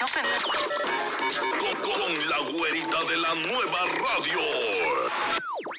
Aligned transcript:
Con, 0.00 0.08
con 1.82 2.28
la 2.30 2.38
güerita 2.38 3.04
de 3.04 3.16
la 3.18 3.34
nueva 3.34 3.80
radio. 3.98 4.38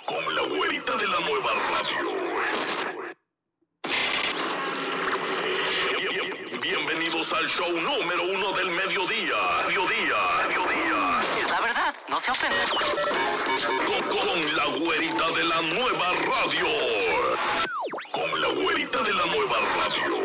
Con 0.06 0.36
la 0.36 0.44
güerita 0.44 0.96
de 0.96 1.08
la 1.08 1.20
nueva 1.22 1.52
radio. 1.72 2.12
Bienvenidos 6.62 7.34
al 7.34 7.50
show 7.50 7.72
número 7.72 8.24
uno 8.32 8.52
del 8.52 8.70
mediodía. 8.70 9.38
Mediodía. 9.66 10.18
Mediodía. 10.48 11.22
Es 11.44 11.50
la 11.50 11.62
verdad, 11.62 11.96
no 12.08 12.22
se 12.22 12.30
ofenden. 12.30 12.70
Con, 13.88 14.02
con 14.18 14.56
la 14.56 14.66
güerita 14.86 15.32
de 15.32 15.44
la 15.46 15.62
nueva 15.64 16.12
radio. 16.14 16.68
Con 18.12 18.40
la 18.40 18.50
güerita 18.50 19.02
de 19.02 19.14
la 19.14 19.26
nueva 19.26 19.58
radio. 19.58 20.21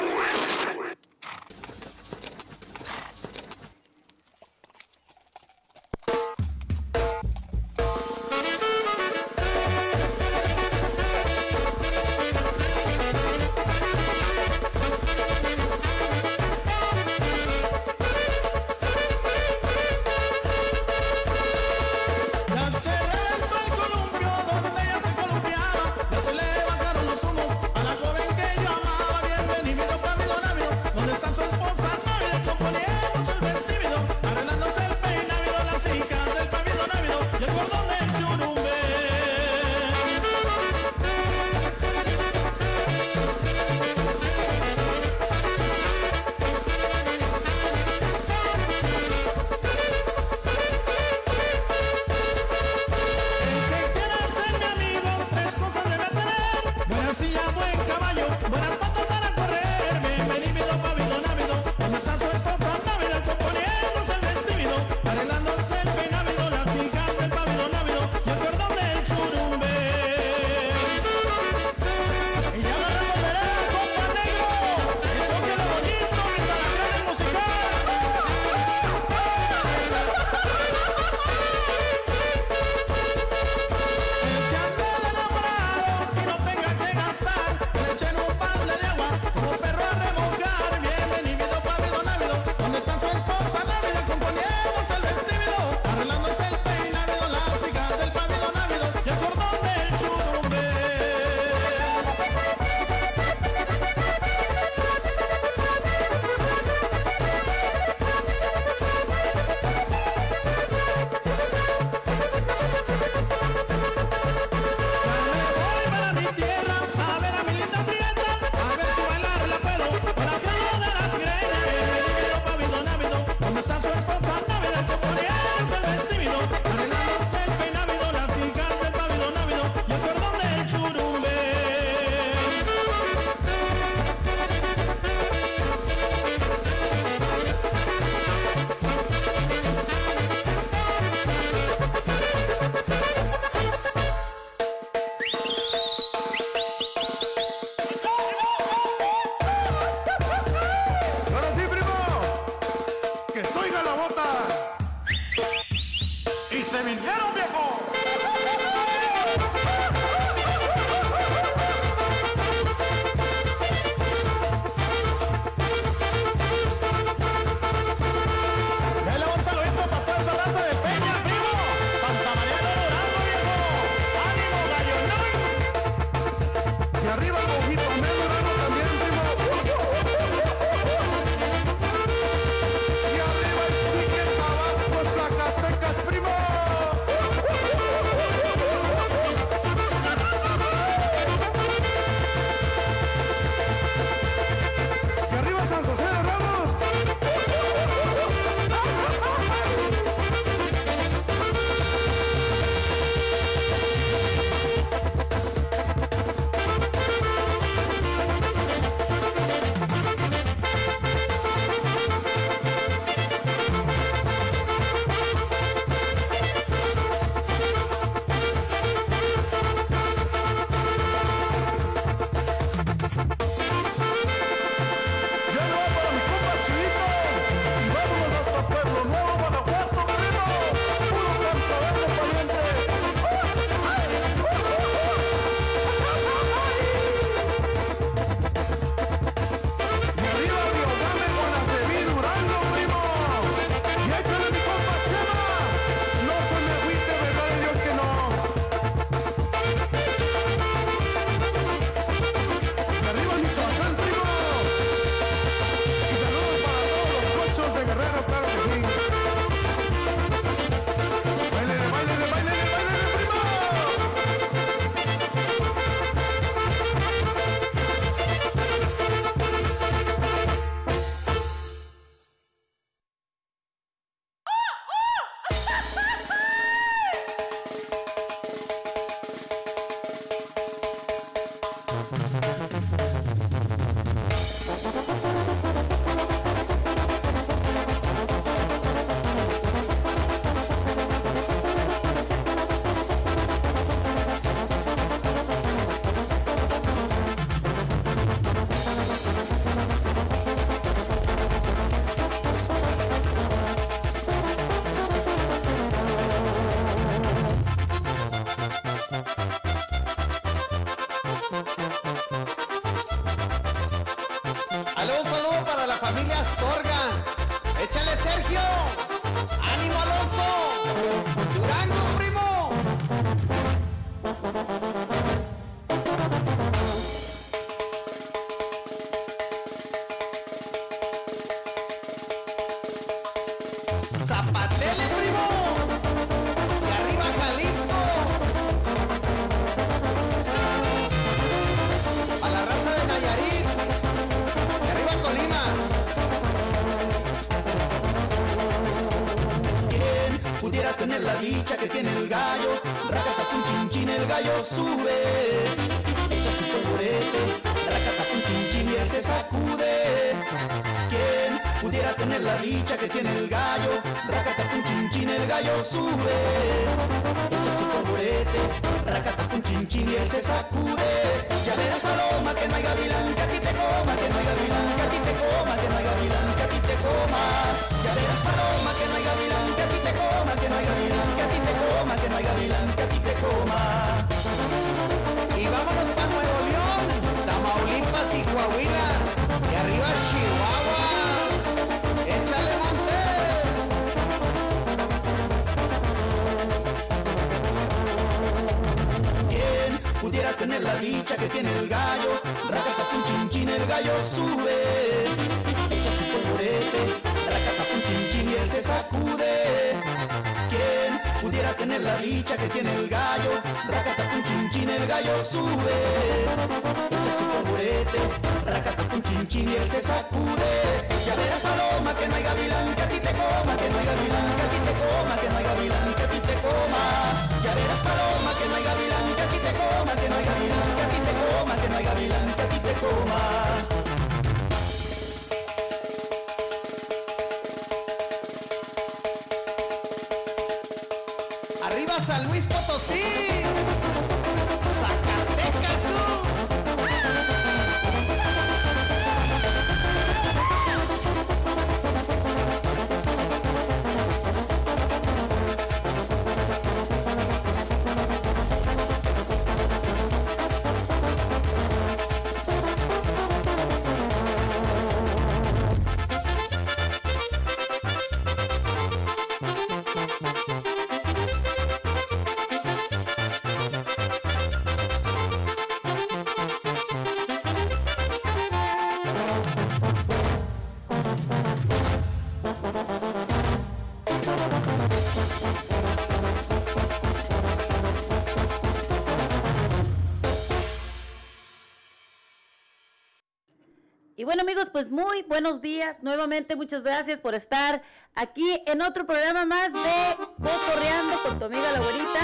Amigos, 494.67 494.91
pues 494.91 495.13
muy 495.13 495.43
buenos 495.43 495.81
días. 495.81 496.25
Nuevamente 496.25 496.75
muchas 496.75 497.05
gracias 497.05 497.41
por 497.41 497.55
estar 497.55 498.03
aquí 498.35 498.83
en 498.87 499.01
otro 499.01 499.25
programa 499.25 499.65
más 499.65 499.93
de 499.93 500.37
Cotorreando 500.57 501.41
con 501.45 501.61
tu 501.61 501.67
amiga 501.67 501.93
la 501.93 502.01
güerita. 502.01 502.41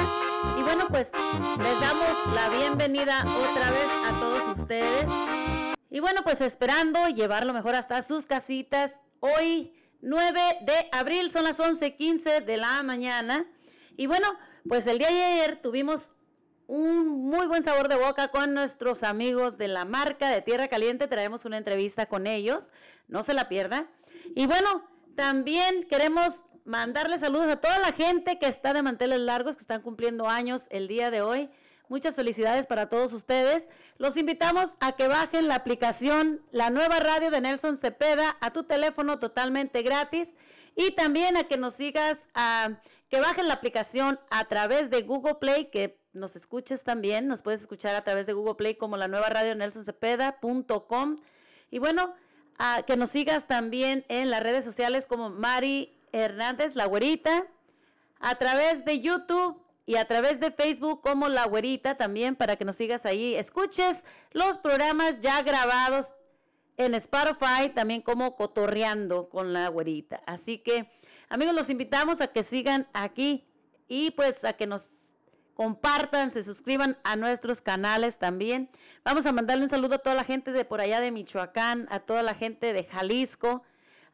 Y 0.57 0.63
bueno, 0.63 0.87
pues 0.89 1.11
les 1.59 1.81
damos 1.81 2.33
la 2.33 2.49
bienvenida 2.49 3.25
otra 3.27 3.71
vez 3.73 3.89
a 4.07 4.21
todos 4.21 4.57
ustedes. 4.57 5.07
Y 5.91 5.99
bueno, 5.99 6.21
pues 6.23 6.41
esperando 6.43 7.09
llevarlo 7.09 7.53
mejor 7.53 7.75
hasta 7.75 8.01
sus 8.03 8.25
casitas. 8.25 9.01
Hoy 9.19 9.75
9 10.01 10.59
de 10.61 10.89
abril 10.93 11.33
son 11.33 11.43
las 11.43 11.59
11:15 11.59 12.45
de 12.45 12.57
la 12.57 12.85
mañana. 12.85 13.47
Y 13.97 14.07
bueno, 14.07 14.29
pues 14.69 14.87
el 14.87 14.99
día 14.99 15.09
de 15.09 15.25
ayer 15.25 15.61
tuvimos 15.61 16.13
un 16.67 17.29
muy 17.29 17.47
buen 17.47 17.63
sabor 17.63 17.89
de 17.89 17.97
boca 17.97 18.29
con 18.29 18.55
nuestros 18.55 19.03
amigos 19.03 19.59
de 19.59 19.69
la 19.69 19.85
marca 19.85 20.31
de 20.31 20.43
Tierra 20.43 20.69
Caliente. 20.69 21.07
Traemos 21.07 21.45
una 21.45 21.59
entrevista 21.59 22.07
con 22.07 22.27
ellos, 22.27 22.71
no 23.09 23.23
se 23.23 23.35
la 23.35 23.49
pierda. 23.49 23.87
Y 24.35 24.47
bueno, 24.47 24.89
también 25.17 25.87
queremos 25.89 26.45
mandarle 26.65 27.19
saludos 27.19 27.47
a 27.49 27.61
toda 27.61 27.79
la 27.79 27.93
gente 27.93 28.39
que 28.39 28.47
está 28.47 28.73
de 28.73 28.83
manteles 28.83 29.21
largos, 29.21 29.57
que 29.57 29.63
están 29.63 29.83
cumpliendo 29.83 30.29
años 30.29 30.65
el 30.71 30.89
día 30.89 31.11
de 31.11 31.23
hoy. 31.23 31.51
Muchas 31.89 32.15
felicidades 32.15 32.67
para 32.67 32.89
todos 32.89 33.13
ustedes. 33.13 33.69
Los 33.99 34.17
invitamos 34.17 34.77
a 34.81 34.93
que 34.93 35.09
bajen 35.09 35.49
la 35.49 35.57
aplicación, 35.57 36.41
la 36.51 36.71
nueva 36.71 37.01
radio 37.01 37.31
de 37.31 37.41
Nelson 37.41 37.77
Cepeda, 37.77 38.37
a 38.41 38.53
tu 38.53 38.65
teléfono 38.65 39.19
totalmente 39.19 39.83
gratis. 39.83 40.35
Y 40.75 40.93
también 40.93 41.37
a 41.37 41.45
que 41.45 41.59
nos 41.59 41.75
sigas, 41.75 42.29
a 42.35 42.81
que 43.11 43.21
bajen 43.21 43.47
la 43.47 43.55
aplicación 43.55 44.19
a 44.31 44.47
través 44.47 44.89
de 44.89 45.03
Google 45.03 45.35
Play, 45.35 45.67
que 45.67 46.02
nos 46.13 46.37
escuches 46.37 46.85
también. 46.85 47.27
Nos 47.27 47.43
puedes 47.43 47.61
escuchar 47.61 47.95
a 47.95 48.05
través 48.05 48.27
de 48.27 48.33
Google 48.33 48.55
Play 48.55 48.75
como 48.75 48.97
la 48.97 49.09
nueva 49.09 49.29
radio 49.29 49.55
nelsoncepeda.com. 49.55 51.19
Y 51.71 51.79
bueno, 51.79 52.15
a 52.59 52.83
que 52.87 52.97
nos 52.97 53.11
sigas 53.11 53.47
también 53.47 54.05
en 54.09 54.31
las 54.31 54.43
redes 54.43 54.65
sociales 54.65 55.07
como 55.07 55.31
Mari 55.31 55.99
Hernández, 56.13 56.75
la 56.75 56.87
güerita, 56.87 57.47
a 58.21 58.35
través 58.37 58.85
de 58.85 59.01
YouTube 59.01 59.63
y 59.87 59.97
a 59.97 60.07
través 60.07 60.41
de 60.41 60.51
Facebook 60.51 61.01
como 61.03 61.29
La 61.29 61.47
Güerita 61.47 61.97
también 61.97 62.37
para 62.37 62.57
que 62.57 62.65
nos 62.65 62.77
sigas 62.77 63.05
ahí. 63.05 63.35
Escuches 63.35 64.05
los 64.33 64.59
programas 64.59 65.21
ya 65.21 65.43
grabados 65.43 66.07
en 66.77 66.95
Spotify 66.95 67.71
también 67.75 68.01
como 68.01 68.37
Cotorreando 68.37 69.29
con 69.29 69.53
La 69.53 69.69
Güerita. 69.69 70.23
Así 70.27 70.59
que 70.59 70.91
amigos 71.29 71.55
los 71.55 71.69
invitamos 71.69 72.21
a 72.21 72.29
que 72.29 72.43
sigan 72.43 72.89
aquí 72.93 73.45
y 73.89 74.13
pues 74.13 74.45
a 74.45 74.53
que 74.53 74.67
nos 74.67 74.87
compartan, 75.55 76.31
se 76.31 76.43
suscriban 76.43 76.97
a 77.05 77.17
nuestros 77.17 77.61
canales 77.61 78.19
también. 78.19 78.71
Vamos 79.05 79.27
a 79.27 79.33
mandarle 79.33 79.65
un 79.65 79.69
saludo 79.69 79.97
a 79.97 79.99
toda 79.99 80.17
la 80.17 80.25
gente 80.25 80.53
de 80.53 80.65
por 80.65 80.81
allá 80.81 81.01
de 81.01 81.11
Michoacán, 81.11 81.87
a 81.91 82.01
toda 82.01 82.23
la 82.23 82.35
gente 82.35 82.73
de 82.73 82.85
Jalisco, 82.85 83.63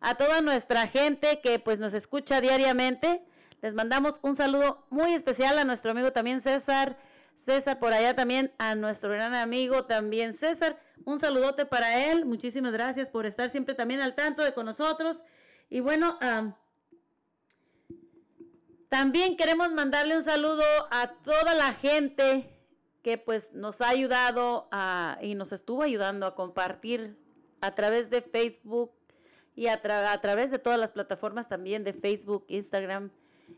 a 0.00 0.16
toda 0.16 0.40
nuestra 0.40 0.86
gente 0.88 1.40
que 1.40 1.58
pues 1.58 1.78
nos 1.78 1.94
escucha 1.94 2.40
diariamente. 2.40 3.22
Les 3.60 3.74
mandamos 3.74 4.18
un 4.22 4.34
saludo 4.34 4.86
muy 4.90 5.14
especial 5.14 5.58
a 5.58 5.64
nuestro 5.64 5.90
amigo 5.90 6.12
también 6.12 6.40
César. 6.40 6.96
César 7.34 7.78
por 7.78 7.92
allá 7.92 8.16
también, 8.16 8.52
a 8.58 8.74
nuestro 8.74 9.10
gran 9.10 9.34
amigo 9.34 9.84
también 9.84 10.32
César. 10.32 10.78
Un 11.04 11.20
saludote 11.20 11.66
para 11.66 12.06
él. 12.10 12.24
Muchísimas 12.24 12.72
gracias 12.72 13.10
por 13.10 13.26
estar 13.26 13.50
siempre 13.50 13.74
también 13.74 14.00
al 14.00 14.14
tanto 14.14 14.42
de 14.42 14.54
con 14.54 14.66
nosotros. 14.66 15.20
Y 15.70 15.80
bueno, 15.80 16.18
también 18.88 19.36
queremos 19.36 19.70
mandarle 19.72 20.16
un 20.16 20.22
saludo 20.22 20.64
a 20.90 21.12
toda 21.22 21.54
la 21.54 21.74
gente 21.74 22.48
que 23.02 23.18
pues 23.18 23.52
nos 23.52 23.80
ha 23.80 23.88
ayudado 23.88 24.68
y 25.20 25.34
nos 25.34 25.52
estuvo 25.52 25.82
ayudando 25.82 26.26
a 26.26 26.34
compartir 26.34 27.16
a 27.60 27.74
través 27.74 28.10
de 28.10 28.22
Facebook 28.22 28.92
y 29.54 29.66
a, 29.66 29.80
través 29.80 30.50
de 30.50 30.58
todas 30.58 30.78
las 30.78 30.92
plataformas 30.92 31.48
también 31.48 31.84
de 31.84 31.92
Facebook, 31.92 32.44
Instagram 32.48 33.10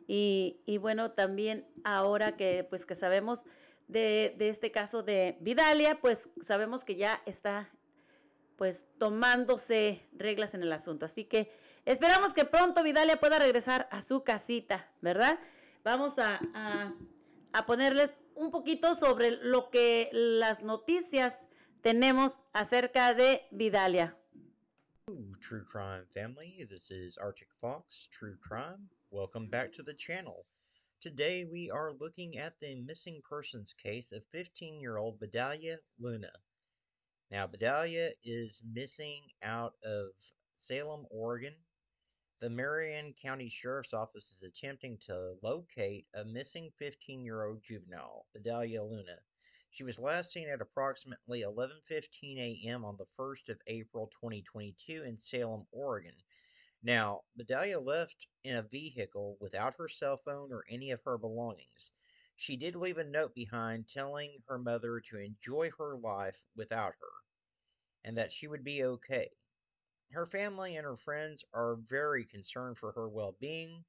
y, 0.07 0.61
y, 0.67 0.79
bueno, 0.79 1.11
también 1.11 1.67
ahora 1.85 2.37
que 2.37 2.65
pues 2.69 2.87
que 2.87 2.95
sabemos 2.95 3.45
de, 3.89 4.35
de 4.39 4.49
este 4.49 4.71
caso 4.71 5.03
de 5.03 5.37
Vidalia, 5.41 6.01
pues 6.01 6.29
sabemos 6.43 6.85
que 6.85 6.97
ya 6.97 7.21
está 7.27 7.69
pues 8.57 8.87
tomándose 8.99 10.01
reglas 10.13 10.55
en 10.55 10.63
el 10.63 10.73
asunto. 10.73 11.07
Así 11.07 11.25
que 11.25 11.51
esperamos 11.85 12.33
que 12.33 12.45
pronto 12.45 12.83
Vidalia 12.83 13.19
pueda 13.19 13.39
regresar 13.39 13.89
a 13.91 14.03
su 14.03 14.25
casita, 14.25 14.91
¿verdad? 15.01 15.39
Vamos 15.85 16.19
a, 16.19 16.41
a, 17.53 17.67
ponerles 17.67 18.19
un 18.35 18.51
poquito 18.51 18.95
sobre 18.95 19.31
lo 19.31 19.71
que 19.71 20.09
las 20.13 20.63
noticias 20.63 21.39
tenemos 21.81 22.41
acerca 22.53 23.15
de 23.15 23.47
Vidalia. 23.51 24.17
True 25.41 25.65
Crime 25.65 26.05
family, 26.15 26.67
this 26.69 26.91
is 26.91 27.19
Arctic 27.19 27.49
Fox, 27.61 28.09
True 28.13 28.37
Crime. 28.47 28.89
Welcome 29.11 29.49
back 29.49 29.73
to 29.73 29.83
the 29.83 29.95
channel. 29.95 30.45
Today 31.01 31.47
we 31.51 31.71
are 31.71 31.93
looking 31.99 32.39
at 32.39 32.61
the 32.61 32.75
missing 32.77 33.21
persons 33.29 33.73
case 33.73 34.13
of 34.13 34.25
15 34.33 34.81
year 34.81 34.99
old 34.99 35.19
Vidalia 35.19 35.79
Luna. 35.99 36.31
Now, 37.31 37.47
Vidalia 37.47 38.11
is 38.25 38.63
missing 38.73 39.23
out 39.43 39.75
of 39.85 40.11
Salem, 40.57 41.07
Oregon. 41.11 41.55
The 42.41 42.49
Marion 42.49 43.13
County 43.21 43.51
Sheriff's 43.51 43.93
Office 43.93 44.31
is 44.33 44.43
attempting 44.43 44.97
to 45.01 45.37
locate 45.43 46.07
a 46.15 46.25
missing 46.25 46.71
15 46.79 47.23
year 47.23 47.45
old 47.45 47.63
juvenile, 47.63 48.27
Vidalia 48.33 48.83
Luna. 48.83 49.19
She 49.69 49.85
was 49.85 49.99
last 49.99 50.33
seen 50.33 50.49
at 50.49 50.63
approximately 50.63 51.43
11:15 51.43 52.39
a.m. 52.39 52.83
on 52.87 52.97
the 52.97 53.05
1st 53.19 53.51
of 53.51 53.61
April 53.67 54.07
2022 54.07 55.03
in 55.03 55.19
Salem, 55.19 55.67
Oregon. 55.71 56.15
Now, 56.83 57.25
Vidalia 57.37 57.79
left 57.79 58.27
in 58.43 58.57
a 58.57 58.63
vehicle 58.63 59.37
without 59.39 59.75
her 59.75 59.89
cell 59.89 60.17
phone 60.17 60.51
or 60.51 60.65
any 60.67 60.93
of 60.93 61.03
her 61.03 61.19
belongings. 61.19 61.93
She 62.37 62.57
did 62.57 62.75
leave 62.75 62.97
a 62.97 63.05
note 63.05 63.35
behind 63.35 63.87
telling 63.87 64.43
her 64.49 64.59
mother 64.59 65.01
to 65.01 65.19
enjoy 65.19 65.73
her 65.73 65.95
life 65.95 66.43
without 66.57 66.95
her 67.01 67.13
and 68.03 68.17
that 68.17 68.33
she 68.33 68.49
would 68.49 68.65
be 68.65 68.83
okay. 68.83 69.31
Her 70.13 70.27
family 70.27 70.77
and 70.77 70.85
her 70.85 70.97
friends 70.97 71.45
are 71.53 71.77
very 71.77 72.25
concerned 72.25 72.79
for 72.79 72.91
her 72.93 73.09
well 73.09 73.37
being, 73.41 73.85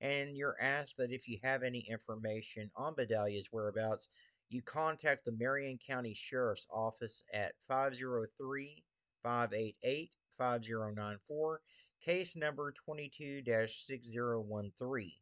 and 0.00 0.36
you're 0.36 0.60
asked 0.60 0.96
that 0.98 1.10
if 1.10 1.26
you 1.26 1.40
have 1.42 1.64
any 1.64 1.80
information 1.80 2.70
on 2.76 2.94
Bedalia's 2.94 3.50
whereabouts, 3.50 4.08
you 4.48 4.62
contact 4.62 5.24
the 5.24 5.32
Marion 5.32 5.78
County 5.78 6.14
Sheriff's 6.14 6.68
Office 6.70 7.24
at 7.32 7.58
503 7.66 8.84
588 9.24 10.14
5094, 10.38 11.60
case 12.00 12.36
number 12.36 12.70
22 12.70 13.42
6013. 13.66 15.12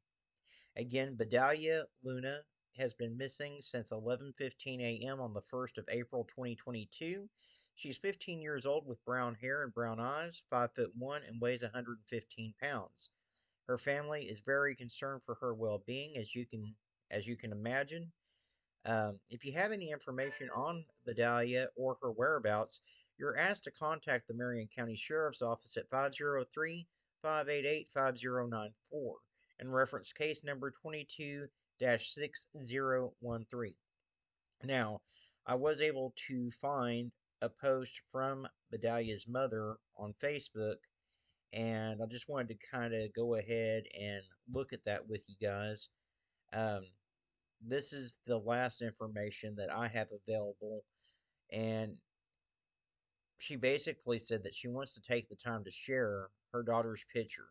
Again, 0.76 1.16
Bedalia 1.16 1.86
Luna 2.02 2.44
has 2.76 2.92
been 2.92 3.16
missing 3.16 3.62
since 3.62 3.92
11:15 3.92 4.80
a.m. 4.82 5.22
on 5.22 5.32
the 5.32 5.40
1st 5.40 5.78
of 5.78 5.88
April 5.88 6.24
2022. 6.24 7.30
She's 7.76 7.98
15 7.98 8.40
years 8.40 8.66
old 8.66 8.86
with 8.86 9.04
brown 9.04 9.34
hair 9.34 9.64
and 9.64 9.74
brown 9.74 9.98
eyes, 9.98 10.42
5 10.50 10.72
foot 10.72 10.92
1 10.96 11.22
and 11.24 11.40
weighs 11.40 11.62
115 11.62 12.54
pounds. 12.60 13.10
Her 13.66 13.78
family 13.78 14.24
is 14.24 14.40
very 14.40 14.76
concerned 14.76 15.22
for 15.24 15.34
her 15.36 15.54
well-being 15.54 16.16
as 16.16 16.34
you 16.34 16.46
can 16.46 16.76
as 17.10 17.26
you 17.26 17.36
can 17.36 17.52
imagine. 17.52 18.12
Um, 18.84 19.18
if 19.28 19.44
you 19.44 19.52
have 19.52 19.72
any 19.72 19.90
information 19.90 20.50
on 20.54 20.84
Bedalia 21.06 21.68
or 21.76 21.96
her 22.02 22.12
whereabouts, 22.12 22.80
you're 23.18 23.36
asked 23.36 23.64
to 23.64 23.70
contact 23.70 24.28
the 24.28 24.34
Marion 24.34 24.68
County 24.68 24.96
Sheriff's 24.96 25.42
Office 25.42 25.76
at 25.76 25.88
503 25.88 26.86
588 27.22 27.88
5094 27.90 29.16
and 29.58 29.74
reference 29.74 30.12
case 30.12 30.44
number 30.44 30.70
22 30.70 31.48
6013. 31.80 33.74
Now, 34.62 35.00
I 35.46 35.54
was 35.54 35.80
able 35.80 36.12
to 36.28 36.50
find 36.50 37.10
a 37.42 37.48
post 37.48 38.00
from 38.10 38.46
Bedalia's 38.72 39.26
mother 39.28 39.76
on 39.96 40.14
Facebook, 40.22 40.76
and 41.52 42.00
I 42.02 42.06
just 42.06 42.28
wanted 42.28 42.48
to 42.48 42.66
kind 42.70 42.94
of 42.94 43.14
go 43.14 43.34
ahead 43.34 43.84
and 43.98 44.22
look 44.52 44.72
at 44.72 44.84
that 44.86 45.08
with 45.08 45.24
you 45.28 45.36
guys. 45.46 45.88
Um, 46.52 46.82
this 47.66 47.92
is 47.92 48.18
the 48.26 48.38
last 48.38 48.82
information 48.82 49.54
that 49.56 49.70
I 49.70 49.88
have 49.88 50.08
available, 50.12 50.84
and 51.52 51.96
she 53.38 53.56
basically 53.56 54.18
said 54.18 54.44
that 54.44 54.54
she 54.54 54.68
wants 54.68 54.94
to 54.94 55.00
take 55.00 55.28
the 55.28 55.36
time 55.36 55.64
to 55.64 55.70
share 55.70 56.28
her 56.52 56.62
daughter's 56.62 57.04
picture. 57.12 57.48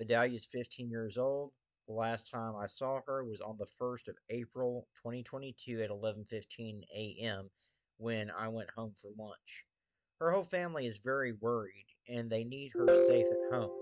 Bedalia 0.00 0.36
is 0.36 0.46
15 0.50 0.90
years 0.90 1.18
old. 1.18 1.52
The 1.86 1.94
last 1.94 2.30
time 2.30 2.54
I 2.56 2.66
saw 2.66 3.00
her 3.06 3.24
was 3.24 3.40
on 3.40 3.58
the 3.58 3.66
1st 3.80 4.08
of 4.08 4.16
April 4.30 4.86
2022 5.02 5.82
at 5.82 5.90
11:15 5.90 6.82
a.m. 6.94 7.50
when 7.98 8.30
I 8.30 8.48
went 8.48 8.70
home 8.70 8.94
for 8.94 9.10
lunch. 9.16 9.66
Her 10.18 10.32
whole 10.32 10.44
family 10.44 10.86
is 10.86 10.98
very 10.98 11.32
worried 11.32 11.86
and 12.08 12.30
they 12.30 12.44
need 12.44 12.72
her 12.76 12.92
safe 12.94 13.32
at 13.32 13.40
home. 13.50 13.72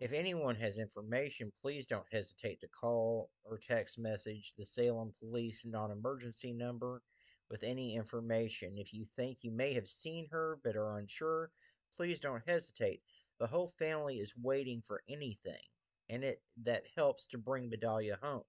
If 0.00 0.12
anyone 0.12 0.56
has 0.56 0.78
information, 0.78 1.52
please 1.60 1.86
don't 1.86 2.06
hesitate 2.12 2.60
to 2.60 2.68
call 2.68 3.30
or 3.44 3.58
text 3.58 3.98
message 3.98 4.54
the 4.56 4.64
Salem 4.64 5.12
Police 5.18 5.66
non 5.66 5.90
emergency 5.90 6.52
number 6.52 7.02
with 7.50 7.64
any 7.64 7.96
information. 7.96 8.78
If 8.78 8.92
you 8.92 9.04
think 9.04 9.38
you 9.42 9.50
may 9.50 9.72
have 9.74 9.88
seen 9.88 10.28
her 10.30 10.60
but 10.62 10.76
are 10.76 10.98
unsure, 10.98 11.50
please 11.96 12.20
don't 12.20 12.46
hesitate. 12.48 13.02
The 13.38 13.48
whole 13.48 13.68
family 13.68 14.20
is 14.20 14.36
waiting 14.36 14.82
for 14.82 15.02
anything, 15.08 15.62
and 16.08 16.22
it 16.24 16.44
that 16.58 16.84
helps 16.94 17.26
to 17.28 17.38
bring 17.38 17.70
Bedalia 17.70 18.18
home. 18.20 18.44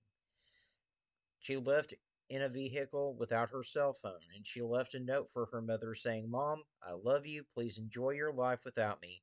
She 1.39 1.57
left 1.57 1.93
in 2.29 2.43
a 2.43 2.49
vehicle 2.49 3.15
without 3.15 3.49
her 3.49 3.63
cell 3.63 3.93
phone, 3.93 4.21
and 4.35 4.45
she 4.45 4.61
left 4.61 4.93
a 4.93 4.99
note 4.99 5.29
for 5.33 5.47
her 5.47 5.61
mother 5.61 5.95
saying, 5.95 6.29
Mom, 6.29 6.63
I 6.83 6.91
love 6.93 7.25
you. 7.25 7.43
Please 7.53 7.77
enjoy 7.77 8.11
your 8.11 8.31
life 8.31 8.59
without 8.65 9.01
me. 9.01 9.21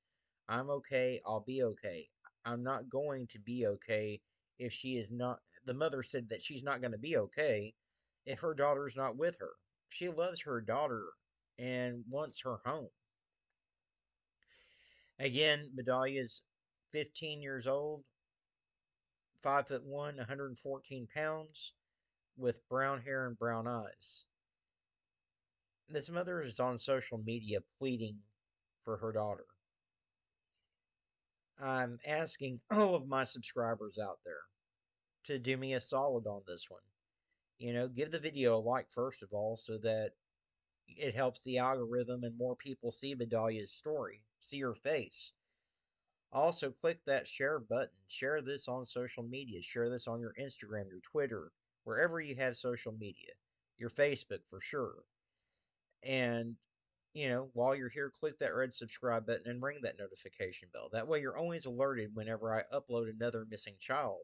I'm 0.48 0.70
okay. 0.70 1.20
I'll 1.24 1.44
be 1.46 1.62
okay. 1.62 2.08
I'm 2.44 2.62
not 2.62 2.90
going 2.90 3.26
to 3.28 3.38
be 3.38 3.66
okay 3.66 4.20
if 4.58 4.72
she 4.72 4.96
is 4.96 5.10
not. 5.10 5.40
The 5.64 5.74
mother 5.74 6.02
said 6.02 6.28
that 6.30 6.42
she's 6.42 6.62
not 6.62 6.80
going 6.80 6.92
to 6.92 6.98
be 6.98 7.16
okay 7.16 7.74
if 8.24 8.40
her 8.40 8.54
daughter's 8.54 8.96
not 8.96 9.16
with 9.16 9.36
her. 9.40 9.52
She 9.90 10.08
loves 10.08 10.40
her 10.42 10.60
daughter 10.60 11.04
and 11.58 12.04
wants 12.08 12.40
her 12.42 12.58
home. 12.64 12.88
Again, 15.18 15.70
Medalia's 15.78 16.42
15 16.92 17.40
years 17.40 17.66
old, 17.66 18.04
5 19.42 19.68
foot 19.68 19.84
1, 19.84 20.16
114 20.16 21.08
pounds, 21.14 21.72
with 22.36 22.68
brown 22.68 23.00
hair 23.00 23.26
and 23.26 23.38
brown 23.38 23.66
eyes. 23.66 24.24
This 25.88 26.10
mother 26.10 26.42
is 26.42 26.60
on 26.60 26.78
social 26.78 27.18
media 27.18 27.60
pleading 27.78 28.18
for 28.84 28.96
her 28.96 29.12
daughter. 29.12 29.46
I'm 31.58 31.98
asking 32.06 32.60
all 32.70 32.94
of 32.94 33.06
my 33.08 33.24
subscribers 33.24 33.98
out 33.98 34.18
there 34.24 34.42
to 35.24 35.38
do 35.38 35.56
me 35.56 35.74
a 35.74 35.80
solid 35.80 36.26
on 36.26 36.42
this 36.46 36.66
one. 36.68 36.82
You 37.58 37.72
know, 37.72 37.88
give 37.88 38.10
the 38.10 38.18
video 38.18 38.56
a 38.56 38.60
like 38.60 38.90
first 38.90 39.22
of 39.22 39.30
all 39.32 39.56
so 39.56 39.78
that 39.78 40.12
it 40.88 41.14
helps 41.14 41.42
the 41.42 41.58
algorithm 41.58 42.24
and 42.24 42.36
more 42.36 42.56
people 42.56 42.92
see 42.92 43.14
Bedalia's 43.14 43.72
story, 43.72 44.22
see 44.40 44.60
her 44.60 44.74
face. 44.74 45.32
Also, 46.32 46.70
click 46.70 47.00
that 47.06 47.26
share 47.26 47.58
button. 47.60 47.96
Share 48.08 48.42
this 48.42 48.68
on 48.68 48.84
social 48.84 49.22
media. 49.22 49.62
Share 49.62 49.88
this 49.88 50.06
on 50.06 50.20
your 50.20 50.34
Instagram, 50.38 50.90
your 50.90 51.00
Twitter, 51.10 51.50
wherever 51.86 52.20
you 52.20 52.34
have 52.34 52.56
social 52.56 52.92
media, 52.92 53.30
your 53.78 53.90
Facebook 53.90 54.40
for 54.50 54.60
sure. 54.60 54.94
And, 56.02 56.56
you 57.14 57.28
know, 57.28 57.48
while 57.52 57.76
you're 57.76 57.88
here, 57.88 58.10
click 58.20 58.38
that 58.40 58.54
red 58.54 58.74
subscribe 58.74 59.24
button 59.24 59.46
and 59.46 59.62
ring 59.62 59.78
that 59.82 59.98
notification 59.98 60.68
bell. 60.72 60.88
That 60.92 61.06
way 61.06 61.20
you're 61.20 61.38
always 61.38 61.64
alerted 61.64 62.10
whenever 62.12 62.52
I 62.52 62.64
upload 62.76 63.08
another 63.08 63.46
missing 63.48 63.76
child. 63.80 64.22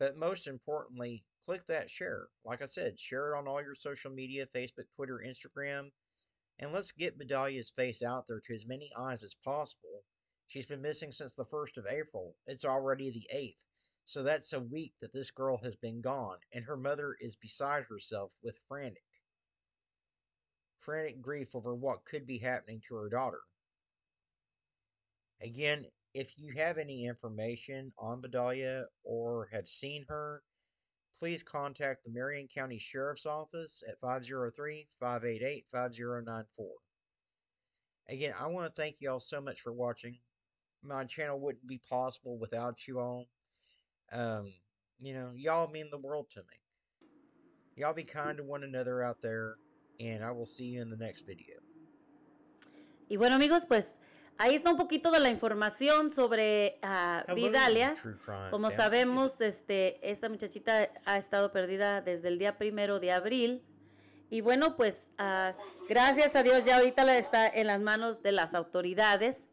But 0.00 0.16
most 0.16 0.48
importantly, 0.48 1.24
click 1.46 1.64
that 1.68 1.88
share. 1.88 2.26
Like 2.44 2.60
I 2.60 2.66
said, 2.66 2.98
share 2.98 3.32
it 3.32 3.38
on 3.38 3.46
all 3.46 3.62
your 3.62 3.76
social 3.76 4.10
media 4.10 4.46
Facebook, 4.52 4.90
Twitter, 4.96 5.22
Instagram. 5.24 5.90
And 6.58 6.72
let's 6.72 6.90
get 6.90 7.18
Bedalia's 7.18 7.70
face 7.70 8.02
out 8.02 8.24
there 8.26 8.40
to 8.46 8.54
as 8.54 8.66
many 8.66 8.90
eyes 8.98 9.22
as 9.22 9.36
possible. 9.44 10.02
She's 10.48 10.66
been 10.66 10.82
missing 10.82 11.12
since 11.12 11.36
the 11.36 11.44
1st 11.44 11.76
of 11.76 11.86
April. 11.88 12.34
It's 12.48 12.64
already 12.64 13.12
the 13.12 13.28
8th. 13.32 13.64
So 14.10 14.24
that's 14.24 14.54
a 14.54 14.58
week 14.58 14.94
that 15.00 15.12
this 15.12 15.30
girl 15.30 15.56
has 15.58 15.76
been 15.76 16.00
gone, 16.00 16.38
and 16.52 16.64
her 16.64 16.76
mother 16.76 17.16
is 17.20 17.36
beside 17.36 17.84
herself 17.84 18.32
with 18.42 18.60
frantic, 18.66 19.04
frantic 20.80 21.22
grief 21.22 21.54
over 21.54 21.76
what 21.76 22.04
could 22.04 22.26
be 22.26 22.38
happening 22.38 22.82
to 22.88 22.96
her 22.96 23.08
daughter. 23.08 23.38
Again, 25.40 25.86
if 26.12 26.36
you 26.36 26.54
have 26.54 26.76
any 26.76 27.06
information 27.06 27.92
on 28.00 28.20
Bedalia 28.20 28.86
or 29.04 29.48
have 29.52 29.68
seen 29.68 30.04
her, 30.08 30.42
please 31.20 31.44
contact 31.44 32.02
the 32.02 32.10
Marion 32.10 32.48
County 32.52 32.78
Sheriff's 32.80 33.26
Office 33.26 33.80
at 33.88 34.00
503 34.00 34.88
588 34.98 35.66
5094. 35.70 36.66
Again, 38.08 38.34
I 38.36 38.48
want 38.48 38.66
to 38.66 38.72
thank 38.82 38.96
you 38.98 39.12
all 39.12 39.20
so 39.20 39.40
much 39.40 39.60
for 39.60 39.72
watching. 39.72 40.18
My 40.82 41.04
channel 41.04 41.38
wouldn't 41.38 41.68
be 41.68 41.80
possible 41.88 42.38
without 42.40 42.88
you 42.88 42.98
all. 42.98 43.28
Um, 44.12 44.52
you 45.00 45.14
know, 45.14 45.32
y'all 45.34 45.68
mean 45.68 45.88
the 45.90 45.98
world 45.98 46.28
to 46.34 46.40
me. 46.40 46.58
Y'all 47.76 47.94
be 47.94 48.04
kind 48.04 48.36
to 48.36 48.42
one 48.42 48.64
another 48.64 49.02
out 49.02 49.22
there, 49.22 49.56
and 49.98 50.24
I 50.24 50.32
will 50.32 50.46
see 50.46 50.64
you 50.64 50.82
in 50.82 50.90
the 50.90 50.96
next 50.96 51.26
video. 51.26 51.60
Y 53.08 53.16
bueno 53.16 53.34
amigos, 53.34 53.66
pues 53.66 53.94
ahí 54.38 54.54
está 54.54 54.70
un 54.70 54.76
poquito 54.76 55.10
de 55.10 55.18
la 55.18 55.30
información 55.30 56.10
sobre 56.10 56.78
uh, 56.82 57.34
Vidalia. 57.34 57.94
Como 58.50 58.70
sabemos, 58.70 59.40
este, 59.40 59.98
esta 60.08 60.28
muchachita 60.28 60.90
ha 61.04 61.18
estado 61.18 61.50
perdida 61.52 62.02
desde 62.02 62.28
el 62.28 62.38
día 62.38 62.56
primero 62.56 63.00
de 63.00 63.12
abril. 63.12 63.62
Y 64.30 64.42
bueno, 64.42 64.76
pues 64.76 65.08
ah, 65.18 65.54
gracias 65.88 66.36
a 66.36 66.44
Dios 66.44 66.64
ya 66.64 66.76
ahorita 66.76 67.04
la 67.04 67.18
está 67.18 67.48
en 67.48 67.66
las 67.66 67.80
manos 67.80 68.22
de 68.22 68.30
las 68.30 68.54
autoridades 68.54 69.48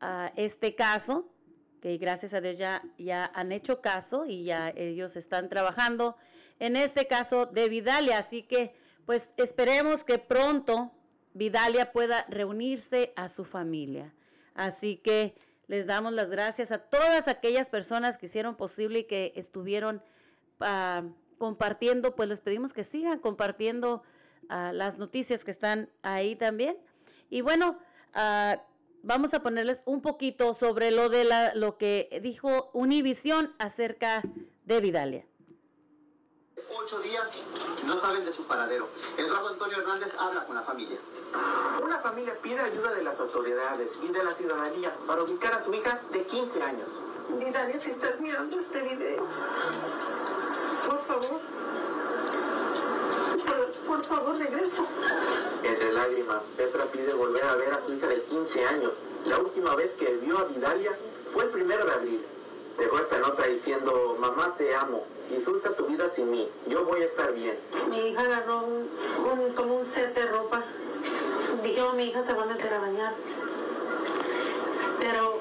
ah, 0.00 0.32
este 0.34 0.74
caso, 0.74 1.28
gracias 1.98 2.34
a 2.34 2.40
Dios 2.40 2.58
ya, 2.58 2.82
ya 2.98 3.30
han 3.34 3.52
hecho 3.52 3.80
caso 3.80 4.26
y 4.26 4.44
ya 4.44 4.70
ellos 4.70 5.14
están 5.16 5.48
trabajando 5.48 6.16
en 6.58 6.74
este 6.76 7.06
caso 7.06 7.46
de 7.46 7.68
Vidalia. 7.68 8.18
Así 8.18 8.42
que 8.42 8.74
pues 9.06 9.30
esperemos 9.36 10.02
que 10.02 10.18
pronto 10.18 10.90
Vidalia 11.32 11.92
pueda 11.92 12.26
reunirse 12.28 13.12
a 13.14 13.28
su 13.28 13.44
familia. 13.44 14.12
Así 14.54 14.96
que 14.96 15.34
les 15.68 15.86
damos 15.86 16.12
las 16.12 16.30
gracias 16.30 16.72
a 16.72 16.78
todas 16.78 17.28
aquellas 17.28 17.70
personas 17.70 18.18
que 18.18 18.26
hicieron 18.26 18.56
posible 18.56 19.00
y 19.00 19.04
que 19.04 19.32
estuvieron 19.36 20.02
ah, 20.60 21.04
compartiendo, 21.38 22.16
pues 22.16 22.28
les 22.28 22.40
pedimos 22.40 22.72
que 22.72 22.84
sigan 22.84 23.20
compartiendo 23.20 24.02
ah, 24.48 24.72
las 24.72 24.98
noticias 24.98 25.44
que 25.44 25.50
están 25.50 25.88
ahí 26.02 26.34
también. 26.36 26.76
Y 27.30 27.42
bueno, 27.42 27.78
ah, 28.14 28.62
vamos 29.06 29.32
a 29.34 29.40
ponerles 29.40 29.82
un 29.86 30.02
poquito 30.02 30.52
sobre 30.52 30.90
lo 30.90 31.08
de 31.08 31.24
la, 31.24 31.54
lo 31.54 31.78
que 31.78 32.20
dijo 32.22 32.70
Univisión 32.72 33.54
acerca 33.58 34.22
de 34.64 34.80
Vidalia. 34.80 35.24
Ocho 36.76 36.98
días 37.00 37.44
no 37.86 37.96
saben 37.96 38.24
de 38.24 38.32
su 38.32 38.44
paradero. 38.46 38.88
Eduardo 39.16 39.50
Antonio 39.50 39.78
Hernández 39.78 40.12
habla 40.18 40.44
con 40.44 40.56
la 40.56 40.62
familia. 40.62 40.98
Una 41.82 41.98
familia 42.00 42.36
pide 42.42 42.60
ayuda 42.60 42.92
de 42.92 43.04
las 43.04 43.18
autoridades 43.18 43.88
y 44.02 44.12
de 44.12 44.24
la 44.24 44.32
ciudadanía 44.32 44.92
para 45.06 45.22
ubicar 45.22 45.54
a 45.54 45.64
su 45.64 45.72
hija 45.72 46.00
de 46.12 46.26
15 46.26 46.62
años. 46.62 46.88
Vidalia, 47.38 47.80
si 47.80 47.90
estás 47.90 48.20
mirando 48.20 48.58
este 48.58 48.82
video, 48.82 49.26
por 50.86 51.06
favor, 51.06 51.40
por, 53.86 54.04
favor, 54.04 54.36
regresa. 54.36 54.84
Entre 55.62 55.92
lágrimas, 55.92 56.42
Petra 56.56 56.84
pide 56.86 57.12
volver 57.14 57.44
a 57.44 57.56
ver 57.56 57.72
a 57.72 57.82
su 57.86 57.94
hija 57.94 58.06
de 58.08 58.22
15 58.22 58.64
años. 58.64 58.92
La 59.26 59.38
última 59.38 59.74
vez 59.74 59.90
que 59.98 60.06
vio 60.16 60.38
a 60.38 60.44
Vidalia 60.44 60.92
fue 61.32 61.44
el 61.44 61.50
primero 61.50 61.84
de 61.84 61.92
abril. 61.92 62.24
Dejó 62.78 62.98
esta 62.98 63.18
nota 63.18 63.44
diciendo, 63.46 64.16
mamá 64.20 64.54
te 64.58 64.74
amo, 64.74 65.04
disfruta 65.30 65.70
tu 65.74 65.86
vida 65.86 66.10
sin 66.14 66.30
mí, 66.30 66.46
yo 66.66 66.84
voy 66.84 67.00
a 67.02 67.06
estar 67.06 67.32
bien. 67.32 67.56
Mi 67.88 68.10
hija 68.10 68.20
agarró 68.20 68.58
un, 68.64 68.90
un- 69.40 69.52
como 69.54 69.76
un 69.78 69.86
set 69.86 70.14
de 70.14 70.26
ropa. 70.26 70.62
Dijo, 71.62 71.92
mi 71.94 72.08
hija 72.08 72.22
se 72.22 72.34
va 72.34 72.42
a 72.42 72.46
meter 72.46 72.72
a 72.74 72.78
bañar. 72.80 73.14
Pero 74.98 75.38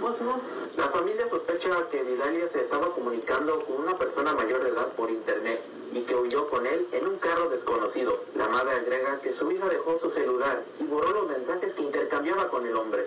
vos 0.00 0.20
no. 0.20 0.40
La 0.76 0.88
familia 0.90 1.28
sospecha 1.28 1.70
que 1.90 2.02
Vidalia 2.02 2.48
se 2.52 2.60
estaba 2.60 2.90
comunicando 2.92 3.64
con 3.64 3.80
una 3.80 3.96
persona 3.98 4.32
mayor 4.34 4.62
de 4.62 4.70
edad 4.70 4.88
por 4.92 5.10
internet 5.10 5.62
y 5.96 6.02
que 6.02 6.14
huyó 6.14 6.48
con 6.48 6.66
él 6.66 6.86
en 6.92 7.06
un 7.06 7.16
carro 7.16 7.48
desconocido. 7.48 8.20
La 8.34 8.48
madre 8.48 8.74
agrega 8.74 9.20
que 9.20 9.32
su 9.32 9.50
hija 9.50 9.66
dejó 9.68 9.98
su 9.98 10.10
celular 10.10 10.62
y 10.78 10.84
borró 10.84 11.10
los 11.12 11.28
mensajes 11.28 11.72
que 11.72 11.82
intercambiaba 11.82 12.48
con 12.48 12.66
el 12.66 12.76
hombre. 12.76 13.06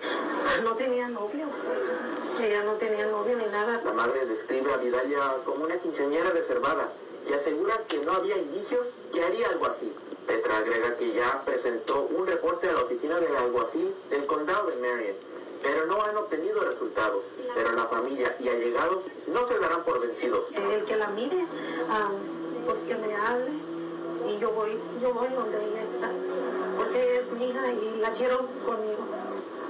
No 0.64 0.74
tenía 0.74 1.08
novio. 1.08 1.46
Ella 2.40 2.64
no 2.64 2.72
tenía 2.74 3.06
novio 3.06 3.36
ni 3.36 3.46
nada. 3.46 3.80
La 3.84 3.92
madre 3.92 4.26
describe 4.26 4.72
a 4.72 4.78
Vidalia 4.78 5.36
como 5.44 5.64
una 5.64 5.76
quinceañera 5.78 6.30
reservada 6.30 6.90
y 7.28 7.32
asegura 7.32 7.80
que 7.86 7.98
no 7.98 8.12
había 8.12 8.36
indicios 8.38 8.86
que 9.12 9.22
haría 9.22 9.48
algo 9.48 9.66
así. 9.66 9.92
Petra 10.26 10.58
agrega 10.58 10.96
que 10.96 11.12
ya 11.12 11.42
presentó 11.44 12.02
un 12.02 12.26
reporte 12.26 12.68
a 12.68 12.72
la 12.72 12.82
oficina 12.82 13.20
del 13.20 13.36
alguacil 13.36 13.94
del 14.10 14.26
condado 14.26 14.70
de 14.70 14.76
Marion, 14.76 15.16
pero 15.62 15.86
no 15.86 16.02
han 16.02 16.16
obtenido 16.16 16.60
resultados. 16.60 17.24
Pero 17.54 17.72
la 17.72 17.84
familia 17.86 18.36
y 18.40 18.48
allegados 18.48 19.04
no 19.28 19.46
se 19.46 19.58
darán 19.58 19.84
por 19.84 20.00
vencidos. 20.00 20.50
El 20.52 20.84
que 20.84 20.96
la 20.96 21.08
mire, 21.08 21.46
ah, 21.88 22.10
pues 22.70 22.84
que 22.84 22.94
me 22.94 23.14
hable. 23.16 23.50
Y 24.28 24.38
yo 24.38 24.52
voy, 24.52 24.78
yo 25.02 25.12
voy 25.12 25.28
donde 25.28 25.58
ella 25.58 25.82
está. 25.82 26.08
Porque 26.76 27.02
ella 27.02 27.20
es 27.20 27.32
mi 27.32 27.50
hija 27.50 27.72
y 27.72 28.00
la 28.00 28.10
quiero 28.12 28.46
conmigo. 28.64 29.06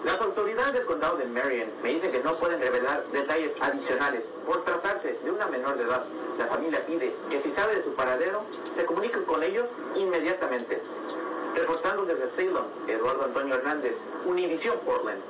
Las 0.04 0.20
autoridades 0.20 0.72
del 0.74 0.84
condado 0.84 1.16
de 1.16 1.26
Marion 1.26 1.68
me 1.82 1.94
dicen 1.94 2.12
que 2.12 2.20
no 2.20 2.34
pueden 2.34 2.60
revelar 2.60 3.04
detalles 3.12 3.52
adicionales 3.60 4.22
por 4.46 4.64
tratarse 4.64 5.18
de 5.22 5.30
una 5.30 5.46
menor 5.46 5.76
de 5.76 5.84
edad. 5.84 6.04
La 6.38 6.46
familia 6.46 6.84
pide 6.86 7.14
que 7.30 7.42
si 7.42 7.50
sabe 7.52 7.76
de 7.76 7.84
su 7.84 7.94
paradero, 7.94 8.44
se 8.76 8.84
comunique 8.84 9.22
con 9.24 9.42
ellos 9.42 9.66
inmediatamente. 9.94 10.82
Reportando 11.54 12.04
desde 12.04 12.30
Salem, 12.36 12.64
Eduardo 12.88 13.24
Antonio 13.24 13.54
Hernández, 13.56 13.96
Univision 14.26 14.78
Portland. 14.80 15.20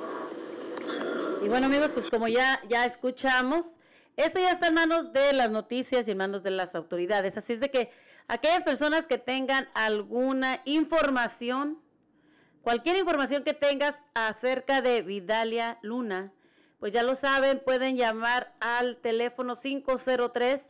Y 1.41 1.49
bueno 1.49 1.65
amigos, 1.67 1.91
pues 1.91 2.09
como 2.09 2.27
ya, 2.27 2.61
ya 2.69 2.85
escuchamos, 2.85 3.77
esto 4.17 4.39
ya 4.39 4.51
está 4.51 4.67
en 4.67 4.73
manos 4.75 5.13
de 5.13 5.33
las 5.33 5.49
noticias 5.51 6.07
y 6.07 6.11
en 6.11 6.17
manos 6.17 6.43
de 6.43 6.51
las 6.51 6.75
autoridades. 6.75 7.37
Así 7.37 7.53
es 7.53 7.59
de 7.59 7.71
que 7.71 7.91
aquellas 8.27 8.63
personas 8.63 9.07
que 9.07 9.17
tengan 9.17 9.67
alguna 9.73 10.61
información, 10.65 11.79
cualquier 12.61 12.97
información 12.97 13.43
que 13.43 13.53
tengas 13.53 14.03
acerca 14.13 14.81
de 14.81 15.01
Vidalia 15.01 15.79
Luna, 15.81 16.31
pues 16.79 16.93
ya 16.93 17.03
lo 17.03 17.15
saben, 17.15 17.61
pueden 17.63 17.95
llamar 17.95 18.53
al 18.59 18.97
teléfono 18.97 19.55
503 19.55 20.67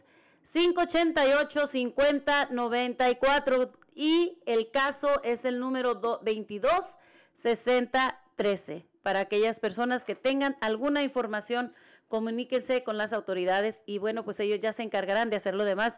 588 0.51 1.67
5094 1.67 3.71
y 3.95 4.37
el 4.45 4.71
caso 4.71 5.21
es 5.23 5.45
el 5.45 5.59
número 5.59 5.95
do- 5.95 6.19
22 6.23 6.97
6013. 7.33 8.85
Para 9.03 9.21
aquellas 9.21 9.59
personas 9.59 10.05
que 10.05 10.15
tengan 10.15 10.57
alguna 10.61 11.01
información, 11.03 11.73
comuníquense 12.11 12.83
con 12.83 12.99
las 12.99 13.13
autoridades 13.13 13.81
y 13.87 13.97
bueno, 13.97 14.23
pues 14.23 14.39
ellos 14.39 14.59
ya 14.59 14.73
se 14.73 14.83
encargarán 14.83 15.31
de 15.31 15.37
hacer 15.37 15.55
lo 15.55 15.63
demás. 15.63 15.97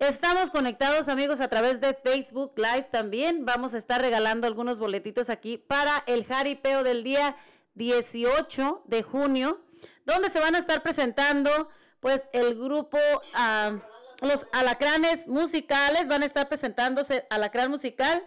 Estamos 0.00 0.50
conectados 0.50 1.08
amigos 1.08 1.42
a 1.42 1.48
través 1.48 1.82
de 1.82 1.92
Facebook 1.92 2.54
Live 2.56 2.88
también. 2.90 3.44
Vamos 3.44 3.74
a 3.74 3.78
estar 3.78 4.00
regalando 4.00 4.46
algunos 4.46 4.78
boletitos 4.78 5.28
aquí 5.28 5.58
para 5.58 6.02
el 6.06 6.24
jaripeo 6.24 6.82
del 6.82 7.04
día 7.04 7.36
18 7.74 8.84
de 8.86 9.02
junio, 9.02 9.60
donde 10.06 10.30
se 10.30 10.40
van 10.40 10.54
a 10.54 10.58
estar 10.58 10.82
presentando 10.82 11.68
pues 12.00 12.28
el 12.32 12.54
grupo, 12.54 12.98
ah, 13.34 13.78
los 14.22 14.46
alacranes 14.52 15.28
musicales, 15.28 16.08
van 16.08 16.22
a 16.22 16.26
estar 16.26 16.48
presentándose 16.48 17.26
alacrán 17.30 17.70
musical. 17.70 18.26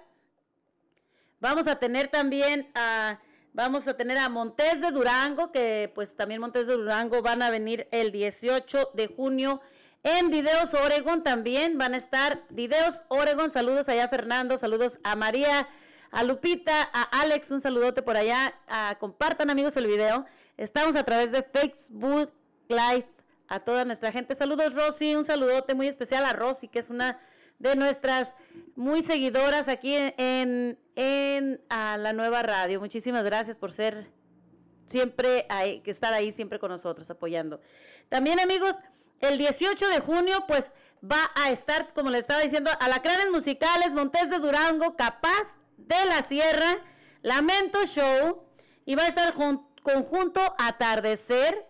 Vamos 1.39 1.67
a 1.67 1.77
tener 1.77 2.09
también 2.09 2.71
a, 2.75 3.19
vamos 3.55 3.87
a 3.87 3.95
tener 3.95 4.17
a 4.17 4.27
Montes 4.27 4.81
de 4.81 4.91
Durango, 4.91 5.51
que 5.51 5.89
pues 5.95 6.15
también 6.15 6.41
Montes 6.41 6.67
de 6.67 6.73
Durango 6.73 7.21
van 7.21 7.41
a 7.41 7.49
venir 7.49 7.87
el 7.91 8.11
18 8.11 8.91
de 8.93 9.07
junio 9.07 9.61
en 10.03 10.29
Videos 10.29 10.73
Oregon 10.73 11.23
también. 11.23 11.77
Van 11.77 11.93
a 11.93 11.97
estar 11.97 12.43
Videos 12.49 13.01
Oregon, 13.07 13.49
saludos 13.49 13.87
allá 13.87 14.05
a 14.05 14.09
Fernando, 14.09 14.57
saludos 14.57 14.99
a 15.03 15.15
María, 15.15 15.69
a 16.11 16.23
Lupita, 16.23 16.89
a 16.93 17.21
Alex, 17.21 17.49
un 17.51 17.61
saludote 17.61 18.01
por 18.01 18.17
allá, 18.17 18.53
Ah, 18.67 18.97
compartan 18.99 19.49
amigos 19.49 19.77
el 19.77 19.87
video, 19.87 20.25
estamos 20.57 20.95
a 20.97 21.03
través 21.03 21.31
de 21.31 21.41
Facebook 21.41 22.33
Live 22.67 23.07
a 23.47 23.59
toda 23.61 23.85
nuestra 23.85 24.11
gente, 24.11 24.35
saludos 24.35 24.73
Rosy, 24.73 25.15
un 25.15 25.23
saludote 25.23 25.75
muy 25.75 25.87
especial 25.87 26.25
a 26.25 26.33
Rosy, 26.33 26.67
que 26.67 26.79
es 26.79 26.89
una 26.89 27.19
de 27.59 27.75
nuestras 27.75 28.35
muy 28.75 29.01
seguidoras 29.01 29.67
aquí 29.67 29.95
en, 29.95 30.77
en, 30.95 31.61
la 31.69 32.13
nueva 32.13 32.43
radio, 32.43 32.79
muchísimas 32.79 33.23
gracias 33.23 33.57
por 33.57 33.71
ser 33.71 34.11
siempre 34.89 35.45
hay 35.49 35.81
que 35.81 35.91
estar 35.91 36.13
ahí 36.13 36.31
siempre 36.31 36.59
con 36.59 36.69
nosotros 36.71 37.09
apoyando. 37.09 37.59
También 38.09 38.39
amigos, 38.39 38.75
el 39.19 39.37
18 39.37 39.87
de 39.89 39.99
junio 39.99 40.45
pues 40.47 40.73
va 41.03 41.31
a 41.35 41.49
estar, 41.51 41.93
como 41.93 42.09
les 42.09 42.21
estaba 42.21 42.41
diciendo, 42.41 42.69
Alacranes 42.79 43.29
Musicales, 43.31 43.93
Montes 43.95 44.29
de 44.29 44.39
Durango, 44.39 44.95
Capaz 44.95 45.57
de 45.77 46.05
la 46.05 46.21
Sierra, 46.23 46.77
Lamento 47.21 47.85
Show 47.85 48.43
y 48.85 48.95
va 48.95 49.03
a 49.03 49.07
estar 49.07 49.33
jun- 49.33 49.65
conjunto 49.81 50.41
Atardecer. 50.57 51.65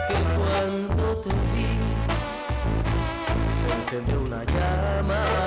que 0.08 0.20
cuando 0.38 1.04
te 1.18 1.30
vi 1.30 1.72
se 3.58 3.68
encendió 3.80 4.16
una 4.22 4.42
llama 4.46 5.41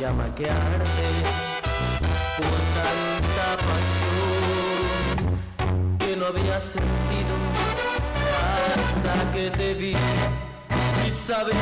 llama 0.00 0.24
que 0.34 0.48
arde 0.48 1.10
por 2.38 2.58
tanta 2.78 3.48
pasión 3.68 5.18
que 5.98 6.16
no 6.16 6.24
había 6.26 6.58
sentido 6.58 7.34
hasta 8.40 9.32
que 9.34 9.50
te 9.50 9.74
vi. 9.74 9.94
Y 11.06 11.10
sabes, 11.10 11.54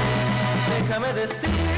déjame 0.79 1.13
decirte 1.15 1.78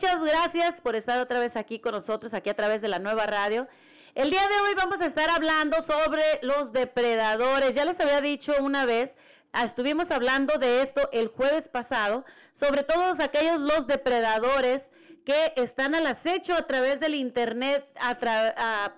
muchas 0.00 0.22
gracias 0.22 0.80
por 0.80 0.96
estar 0.96 1.20
otra 1.20 1.38
vez 1.40 1.56
aquí 1.56 1.78
con 1.78 1.92
nosotros, 1.92 2.32
aquí 2.32 2.48
a 2.48 2.56
través 2.56 2.80
de 2.80 2.88
la 2.88 2.98
nueva 2.98 3.26
radio. 3.26 3.68
El 4.14 4.30
día 4.30 4.40
de 4.40 4.60
hoy 4.62 4.74
vamos 4.74 4.98
a 5.02 5.04
estar 5.04 5.28
hablando 5.28 5.82
sobre 5.82 6.22
los 6.40 6.72
depredadores. 6.72 7.74
Ya 7.74 7.84
les 7.84 8.00
había 8.00 8.22
dicho 8.22 8.54
una 8.60 8.86
vez, 8.86 9.18
ah, 9.52 9.64
estuvimos 9.64 10.10
hablando 10.10 10.56
de 10.56 10.80
esto 10.80 11.10
el 11.12 11.28
jueves 11.28 11.68
pasado, 11.68 12.24
sobre 12.54 12.82
todos 12.82 13.20
aquellos 13.20 13.60
los 13.60 13.86
depredadores 13.86 14.90
que 15.26 15.52
están 15.56 15.94
al 15.94 16.06
acecho 16.06 16.54
a 16.54 16.66
través 16.66 16.98
del 16.98 17.14
internet 17.14 17.86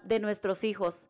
de 0.04 0.20
nuestros 0.20 0.62
hijos. 0.62 1.08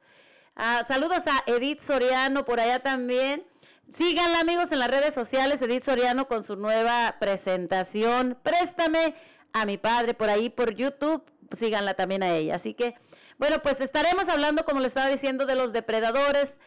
Ah, 0.57 0.85
saludos 0.89 1.23
a 1.27 1.43
Edith 1.45 1.83
Soriano 1.83 2.47
por 2.47 2.61
allá 2.61 2.79
también. 2.79 3.45
Síganla 3.89 4.41
amigos 4.41 4.73
en 4.73 4.79
las 4.79 4.91
redes 4.91 5.13
sociales, 5.13 5.61
Edith 5.61 5.85
Soriano 5.85 6.29
con 6.29 6.43
su 6.43 6.57
nueva 6.57 7.17
presentación. 7.21 8.39
Préstame 8.43 9.15
a 9.53 9.67
mi 9.67 9.79
padre 9.79 10.15
por 10.15 10.31
ahí 10.31 10.51
por 10.51 10.75
YouTube. 10.75 11.25
Síganla 11.53 11.95
también 11.95 12.23
a 12.23 12.35
ella. 12.35 12.57
Así 12.57 12.75
que, 12.75 12.95
bueno, 13.39 13.61
pues 13.63 13.81
estaremos 13.81 14.29
hablando, 14.29 14.65
como 14.65 14.81
le 14.81 14.87
estaba 14.87 15.09
diciendo, 15.09 15.47
de 15.47 15.55
los 15.55 15.73
depredadores. 15.73 16.59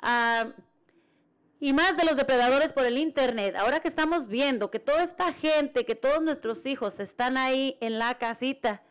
ah, 0.00 0.52
y 1.62 1.74
más 1.74 1.98
de 1.98 2.04
los 2.04 2.16
depredadores 2.16 2.72
por 2.72 2.86
el 2.86 2.96
internet. 2.96 3.54
Ahora 3.54 3.80
que 3.80 3.88
estamos 3.88 4.26
viendo 4.28 4.70
que 4.70 4.80
toda 4.80 5.02
esta 5.02 5.34
gente, 5.34 5.84
que 5.84 5.94
todos 5.94 6.22
nuestros 6.22 6.64
hijos 6.64 6.98
están 7.00 7.36
ahí 7.36 7.76
en 7.82 7.98
la 7.98 8.16
casita. 8.16 8.82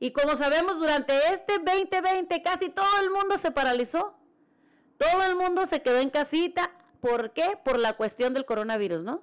Y 0.00 0.12
como 0.12 0.34
sabemos, 0.34 0.78
durante 0.78 1.14
este 1.34 1.58
2020 1.58 2.42
casi 2.42 2.70
todo 2.70 3.00
el 3.02 3.10
mundo 3.10 3.36
se 3.36 3.50
paralizó. 3.50 4.16
Todo 4.96 5.24
el 5.24 5.36
mundo 5.36 5.66
se 5.66 5.82
quedó 5.82 5.98
en 5.98 6.08
casita. 6.08 6.72
¿Por 7.00 7.32
qué? 7.34 7.58
Por 7.62 7.78
la 7.78 7.92
cuestión 7.98 8.32
del 8.32 8.46
coronavirus, 8.46 9.04
¿no? 9.04 9.22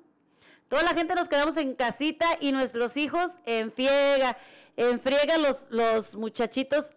Toda 0.67 0.83
la 0.83 0.93
gente 0.93 1.15
nos 1.15 1.27
quedamos 1.27 1.57
en 1.57 1.75
casita 1.75 2.25
y 2.39 2.51
nuestros 2.51 2.97
hijos 2.97 3.37
en 3.45 3.71
friega, 3.71 4.37
en 4.75 5.41
los, 5.41 5.67
los 5.69 6.15
muchachitos 6.15 6.91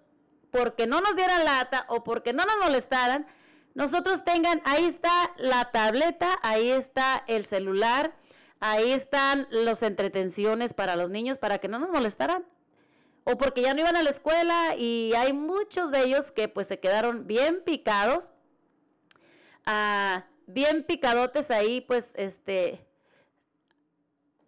porque 0.50 0.86
no 0.86 1.00
nos 1.00 1.16
dieran 1.16 1.44
lata 1.44 1.84
o 1.88 2.02
porque 2.02 2.32
no 2.32 2.44
nos 2.44 2.56
molestaran, 2.58 3.26
nosotros 3.74 4.24
tengan, 4.24 4.62
ahí 4.64 4.84
está 4.84 5.34
la 5.36 5.70
tableta, 5.70 6.38
ahí 6.42 6.70
está 6.70 7.22
el 7.26 7.44
celular, 7.44 8.14
ahí 8.58 8.92
están 8.92 9.46
los 9.50 9.82
entretenciones 9.82 10.72
para 10.72 10.96
los 10.96 11.10
niños 11.10 11.36
para 11.36 11.58
que 11.58 11.68
no 11.68 11.78
nos 11.78 11.90
molestaran. 11.90 12.46
O 13.24 13.36
porque 13.36 13.60
ya 13.60 13.74
no 13.74 13.80
iban 13.80 13.96
a 13.96 14.02
la 14.02 14.08
escuela 14.08 14.76
y 14.78 15.12
hay 15.14 15.32
muchos 15.32 15.90
de 15.90 16.04
ellos 16.04 16.30
que 16.30 16.48
pues 16.48 16.68
se 16.68 16.80
quedaron 16.80 17.26
bien 17.26 17.60
picados. 17.64 18.32
ah, 19.66 20.24
bien 20.46 20.84
picadotes 20.84 21.50
ahí, 21.50 21.80
pues 21.80 22.14
este, 22.16 22.85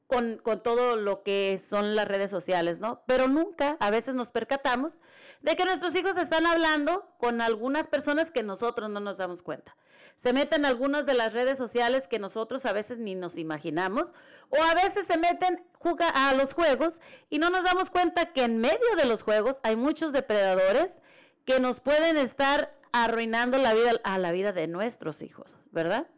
con, 0.09 0.39
con 0.39 0.63
todo 0.63 0.97
lo 0.97 1.23
que 1.23 1.61
son 1.63 1.95
las 1.95 2.09
redes 2.09 2.31
sociales, 2.31 2.81
¿no? 2.81 3.03
Pero 3.07 3.29
nunca, 3.29 3.77
a 3.79 3.91
veces 3.91 4.15
nos 4.15 4.31
percatamos 4.33 4.99
de 5.43 5.55
que 5.55 5.65
nuestros 5.65 5.95
hijos 5.95 6.17
están 6.17 6.47
hablando 6.47 7.15
con 7.19 7.41
algunas 7.41 7.87
personas 7.87 8.33
que 8.33 8.43
nosotros 8.43 8.91
no 8.91 8.99
nos 8.99 9.19
damos 9.19 9.43
cuenta. 9.43 9.77
Se 10.17 10.33
meten 10.33 10.65
algunas 10.65 11.07
de 11.07 11.15
las 11.15 11.33
redes 11.33 11.59
sociales 11.59 12.09
que 12.09 12.19
nosotros 12.19 12.67
a 12.67 12.73
veces 12.73 12.99
ni 12.99 13.15
nos 13.15 13.37
imaginamos, 13.37 14.15
o 14.49 14.61
a 14.61 14.75
veces 14.75 15.07
se 15.07 15.19
meten 15.19 15.65
juga- 15.79 16.09
a 16.09 16.35
los 16.35 16.55
juegos 16.55 17.01
y 17.31 17.39
no 17.39 17.51
nos 17.51 17.63
damos 17.63 17.91
cuenta 17.91 18.33
que 18.33 18.43
en 18.43 18.59
medio 18.59 18.97
de 18.97 19.05
los 19.05 19.23
juegos 19.23 19.61
hay 19.63 19.77
muchos 19.77 20.13
depredadores 20.13 20.99
que 21.45 21.61
nos 21.61 21.81
pueden 21.81 22.17
estar 22.17 22.75
arruinando 22.93 23.59
la 23.59 23.75
vida 23.75 23.93
a 24.03 24.19
la 24.19 24.33
vida 24.33 24.53
de 24.53 24.67
nuestros 24.67 25.21
hijos, 25.23 25.51
¿verdad? 25.71 26.09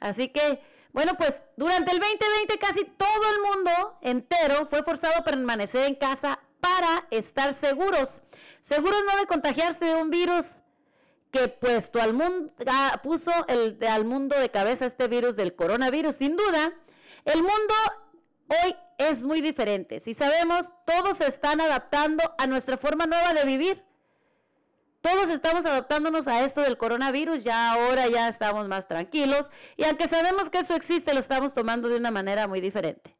Así 0.00 0.28
que, 0.28 0.62
bueno, 0.94 1.16
pues 1.16 1.42
durante 1.56 1.90
el 1.90 1.98
2020 1.98 2.58
casi 2.58 2.84
todo 2.84 3.22
el 3.34 3.40
mundo 3.40 3.98
entero 4.00 4.66
fue 4.66 4.84
forzado 4.84 5.14
a 5.18 5.24
permanecer 5.24 5.86
en 5.86 5.96
casa 5.96 6.38
para 6.60 7.08
estar 7.10 7.52
seguros. 7.52 8.22
Seguros 8.60 9.02
no 9.04 9.18
de 9.18 9.26
contagiarse 9.26 9.84
de 9.84 9.96
un 9.96 10.10
virus 10.10 10.46
que 11.32 11.48
puesto 11.48 12.00
al 12.00 12.14
mundo, 12.14 12.52
puso 13.02 13.32
el, 13.48 13.76
al 13.88 14.04
mundo 14.04 14.38
de 14.38 14.50
cabeza 14.50 14.86
este 14.86 15.08
virus 15.08 15.34
del 15.34 15.56
coronavirus. 15.56 16.14
Sin 16.14 16.36
duda, 16.36 16.72
el 17.24 17.42
mundo 17.42 17.74
hoy 18.46 18.76
es 18.98 19.24
muy 19.24 19.40
diferente. 19.40 19.98
Si 19.98 20.14
sabemos, 20.14 20.66
todos 20.86 21.16
se 21.16 21.26
están 21.26 21.60
adaptando 21.60 22.22
a 22.38 22.46
nuestra 22.46 22.78
forma 22.78 23.06
nueva 23.06 23.34
de 23.34 23.44
vivir. 23.44 23.84
Todos 25.04 25.28
estamos 25.28 25.66
adaptándonos 25.66 26.26
a 26.26 26.44
esto 26.46 26.62
del 26.62 26.78
coronavirus, 26.78 27.44
ya 27.44 27.72
ahora 27.72 28.06
ya 28.08 28.26
estamos 28.26 28.68
más 28.68 28.88
tranquilos 28.88 29.50
y 29.76 29.84
aunque 29.84 30.08
sabemos 30.08 30.48
que 30.48 30.56
eso 30.56 30.74
existe, 30.74 31.12
lo 31.12 31.20
estamos 31.20 31.52
tomando 31.52 31.90
de 31.90 31.98
una 31.98 32.10
manera 32.10 32.48
muy 32.48 32.62
diferente. 32.62 33.14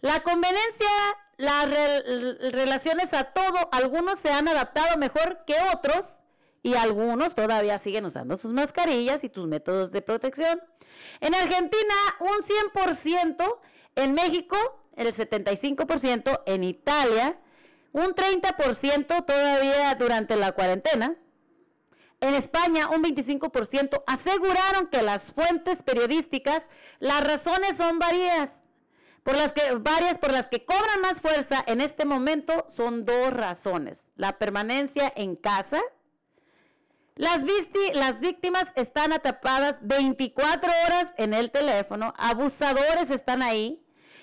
La 0.00 0.22
conveniencia, 0.22 0.88
las 1.36 1.68
re- 1.68 2.50
relaciones 2.52 3.12
a 3.12 3.24
todo, 3.24 3.68
algunos 3.72 4.20
se 4.20 4.30
han 4.30 4.48
adaptado 4.48 4.96
mejor 4.96 5.44
que 5.46 5.56
otros 5.74 6.20
y 6.62 6.76
algunos 6.76 7.34
todavía 7.34 7.78
siguen 7.78 8.06
usando 8.06 8.38
sus 8.38 8.52
mascarillas 8.52 9.22
y 9.22 9.28
tus 9.28 9.46
métodos 9.46 9.92
de 9.92 10.00
protección. 10.00 10.62
En 11.20 11.34
Argentina, 11.34 11.94
un 12.20 12.38
100%, 12.74 13.58
en 13.96 14.14
México, 14.14 14.56
el 14.96 15.12
75%, 15.14 16.40
en 16.46 16.64
Italia, 16.64 17.38
un 17.92 18.14
30% 18.14 19.24
todavía 19.24 19.94
durante 19.94 20.36
la 20.36 20.52
cuarentena. 20.52 21.16
En 22.20 22.34
España, 22.34 22.88
un 22.88 23.02
25% 23.02 24.04
aseguraron 24.06 24.86
que 24.86 25.02
las 25.02 25.32
fuentes 25.32 25.82
periodísticas, 25.82 26.68
las 27.00 27.22
razones 27.24 27.76
son 27.76 27.98
varias. 27.98 28.60
Por 29.24 29.36
las 29.36 29.52
que, 29.52 29.74
varias 29.74 30.18
por 30.18 30.32
las 30.32 30.48
que 30.48 30.64
cobran 30.64 31.00
más 31.00 31.20
fuerza 31.20 31.62
en 31.66 31.80
este 31.80 32.04
momento 32.04 32.64
son 32.68 33.04
dos 33.04 33.32
razones. 33.32 34.12
La 34.16 34.38
permanencia 34.38 35.12
en 35.14 35.36
casa. 35.36 35.80
Las, 37.14 37.44
las 37.94 38.20
víctimas 38.20 38.72
están 38.74 39.12
atrapadas 39.12 39.80
24 39.82 40.70
horas 40.86 41.12
en 41.18 41.34
el 41.34 41.50
teléfono, 41.50 42.14
abusadores 42.16 43.10
están 43.10 43.42
ahí, 43.42 43.81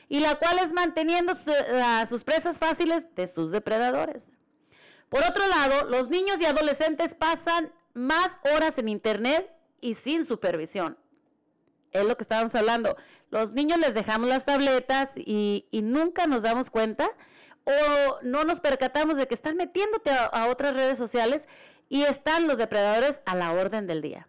y 0.10 0.20
la 0.20 0.36
cual 0.36 0.58
es 0.60 0.74
manteniendo 0.74 1.34
a 1.84 2.06
sus 2.08 2.24
presas 2.24 2.58
fáciles 2.58 3.08
de 3.16 3.28
sus 3.28 3.52
depredadores. 3.52 4.32
Por 5.08 5.24
otro 5.24 5.48
lado, 5.48 5.88
los 5.88 6.10
niños 6.10 6.42
y 6.42 6.46
adolescentes 6.46 7.16
pasan 7.16 7.72
más 7.94 8.40
horas 8.54 8.78
en 8.78 8.90
Internet 8.90 9.52
y 9.82 9.94
sin 9.94 10.26
supervisión. 10.26 10.98
Es 11.92 12.06
lo 12.06 12.16
que 12.18 12.24
estábamos 12.24 12.54
hablando. 12.56 12.96
Los 13.32 13.54
niños 13.54 13.80
les 13.80 13.94
dejamos 13.94 14.28
las 14.28 14.46
tabletas 14.46 15.14
y, 15.16 15.68
nunca 15.72 16.28
nos 16.28 16.42
damos 16.42 16.70
cuenta 16.70 17.10
o 17.64 18.20
no 18.24 18.44
nos 18.44 18.60
percatamos 18.60 19.18
de 19.18 19.28
que 19.28 19.36
están 19.36 19.58
metiéndote 19.58 20.12
a 20.12 20.48
otras 20.48 20.76
redes 20.76 20.98
sociales 20.98 21.48
y 21.88 22.04
están 22.04 22.48
los 22.48 22.58
depredadores 22.58 23.20
a 23.26 23.36
la 23.36 23.52
orden 23.52 23.88
del 23.88 24.02
día. 24.02 24.28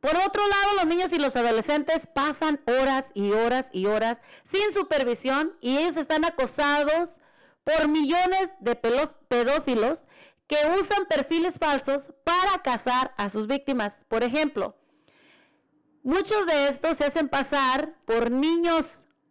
Por 0.00 0.16
otro 0.16 0.42
lado, 0.48 0.74
los 0.76 0.86
niños 0.86 1.12
y 1.12 1.18
los 1.18 1.36
adolescentes 1.36 2.06
pasan 2.06 2.60
horas 2.66 3.10
y 3.14 3.32
horas 3.32 3.68
y 3.72 3.86
horas 3.86 4.22
sin 4.44 4.72
supervisión 4.72 5.56
y 5.60 5.76
ellos 5.76 5.96
están 5.96 6.24
acosados 6.24 7.20
por 7.64 7.88
millones 7.88 8.54
de 8.60 8.76
pedófilos 8.76 10.04
que 10.46 10.56
usan 10.78 11.04
perfiles 11.06 11.58
falsos 11.58 12.12
para 12.24 12.62
cazar 12.62 13.12
a 13.18 13.28
sus 13.28 13.46
víctimas. 13.46 14.02
Por 14.08 14.24
ejemplo, 14.24 14.74
muchos 16.02 16.46
de 16.46 16.68
estos 16.68 16.96
se 16.96 17.04
hacen 17.04 17.28
pasar 17.28 17.94
por 18.06 18.30
niños 18.30 18.86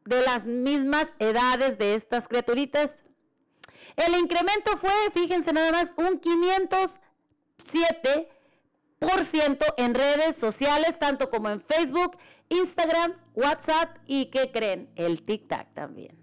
de 0.06 0.22
las 0.22 0.46
mismas 0.46 1.08
edades 1.18 1.80
de 1.80 1.96
estas 1.96 2.28
criaturitas. 2.28 3.00
El 3.96 4.16
incremento 4.18 4.78
fue, 4.78 4.94
fíjense 5.14 5.52
nada 5.52 5.72
más, 5.72 5.96
un 5.98 6.22
507% 6.22 8.28
en 9.78 9.96
redes 9.96 10.36
sociales, 10.36 11.00
tanto 11.00 11.30
como 11.30 11.50
en 11.50 11.62
Facebook, 11.62 12.18
Instagram, 12.50 13.14
WhatsApp 13.34 13.98
y, 14.06 14.26
¿qué 14.26 14.52
creen? 14.52 14.90
El 14.96 15.24
TikTok 15.24 15.74
también. 15.74 16.18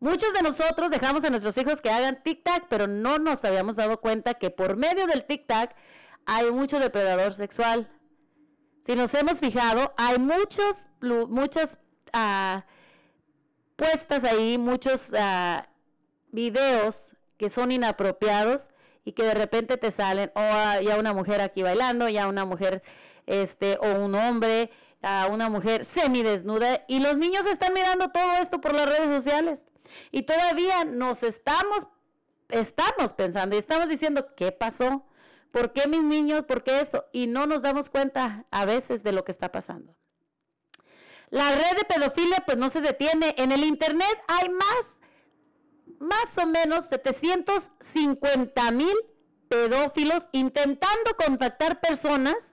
Muchos 0.00 0.32
de 0.32 0.42
nosotros 0.42 0.90
dejamos 0.90 1.24
a 1.24 1.30
nuestros 1.30 1.56
hijos 1.56 1.80
que 1.80 1.90
hagan 1.90 2.22
TikTok, 2.22 2.66
pero 2.68 2.86
no 2.86 3.18
nos 3.18 3.44
habíamos 3.44 3.76
dado 3.76 4.00
cuenta 4.00 4.34
que 4.34 4.50
por 4.50 4.76
medio 4.76 5.06
del 5.06 5.24
TikTok 5.24 5.70
hay 6.24 6.50
mucho 6.52 6.78
depredador 6.78 7.32
sexual. 7.34 7.90
Si 8.84 8.94
nos 8.94 9.12
hemos 9.14 9.40
fijado, 9.40 9.92
hay 9.96 10.18
muchos, 10.18 10.86
muchas 11.00 11.78
ah, 12.12 12.64
puestas 13.74 14.22
ahí, 14.24 14.56
muchos 14.56 15.12
ah, 15.18 15.68
videos 16.30 17.08
que 17.36 17.50
son 17.50 17.72
inapropiados 17.72 18.68
y 19.08 19.12
que 19.12 19.22
de 19.22 19.32
repente 19.32 19.78
te 19.78 19.90
salen, 19.90 20.30
o 20.34 20.40
ya 20.82 20.98
una 20.98 21.14
mujer 21.14 21.40
aquí 21.40 21.62
bailando, 21.62 22.10
ya 22.10 22.28
una 22.28 22.44
mujer, 22.44 22.82
este, 23.24 23.78
o 23.80 24.04
un 24.04 24.14
hombre, 24.14 24.70
a 25.00 25.28
una 25.30 25.48
mujer 25.48 25.86
semidesnuda, 25.86 26.84
y 26.88 27.00
los 27.00 27.16
niños 27.16 27.46
están 27.46 27.72
mirando 27.72 28.10
todo 28.10 28.34
esto 28.34 28.60
por 28.60 28.74
las 28.74 28.86
redes 28.86 29.08
sociales. 29.08 29.66
Y 30.10 30.24
todavía 30.24 30.84
nos 30.84 31.22
estamos, 31.22 31.88
estamos 32.50 33.14
pensando 33.14 33.56
y 33.56 33.58
estamos 33.58 33.88
diciendo, 33.88 34.26
¿qué 34.36 34.52
pasó? 34.52 35.06
¿Por 35.52 35.72
qué 35.72 35.88
mis 35.88 36.02
niños? 36.02 36.44
¿Por 36.44 36.62
qué 36.62 36.80
esto? 36.80 37.06
Y 37.10 37.28
no 37.28 37.46
nos 37.46 37.62
damos 37.62 37.88
cuenta 37.88 38.44
a 38.50 38.66
veces 38.66 39.04
de 39.04 39.12
lo 39.12 39.24
que 39.24 39.32
está 39.32 39.50
pasando. 39.50 39.96
La 41.30 41.50
red 41.54 41.78
de 41.78 41.84
pedofilia 41.86 42.42
pues 42.44 42.58
no 42.58 42.68
se 42.68 42.82
detiene. 42.82 43.34
En 43.38 43.52
el 43.52 43.64
internet 43.64 44.22
hay 44.26 44.50
más, 44.50 45.00
más 45.98 46.36
o 46.38 46.46
menos 46.46 46.86
750 46.86 48.70
mil 48.72 48.96
pedófilos 49.48 50.28
intentando 50.32 51.16
contactar 51.16 51.80
personas 51.80 52.52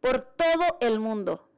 por 0.00 0.20
todo 0.20 0.78
el 0.80 1.00
mundo. 1.00 1.48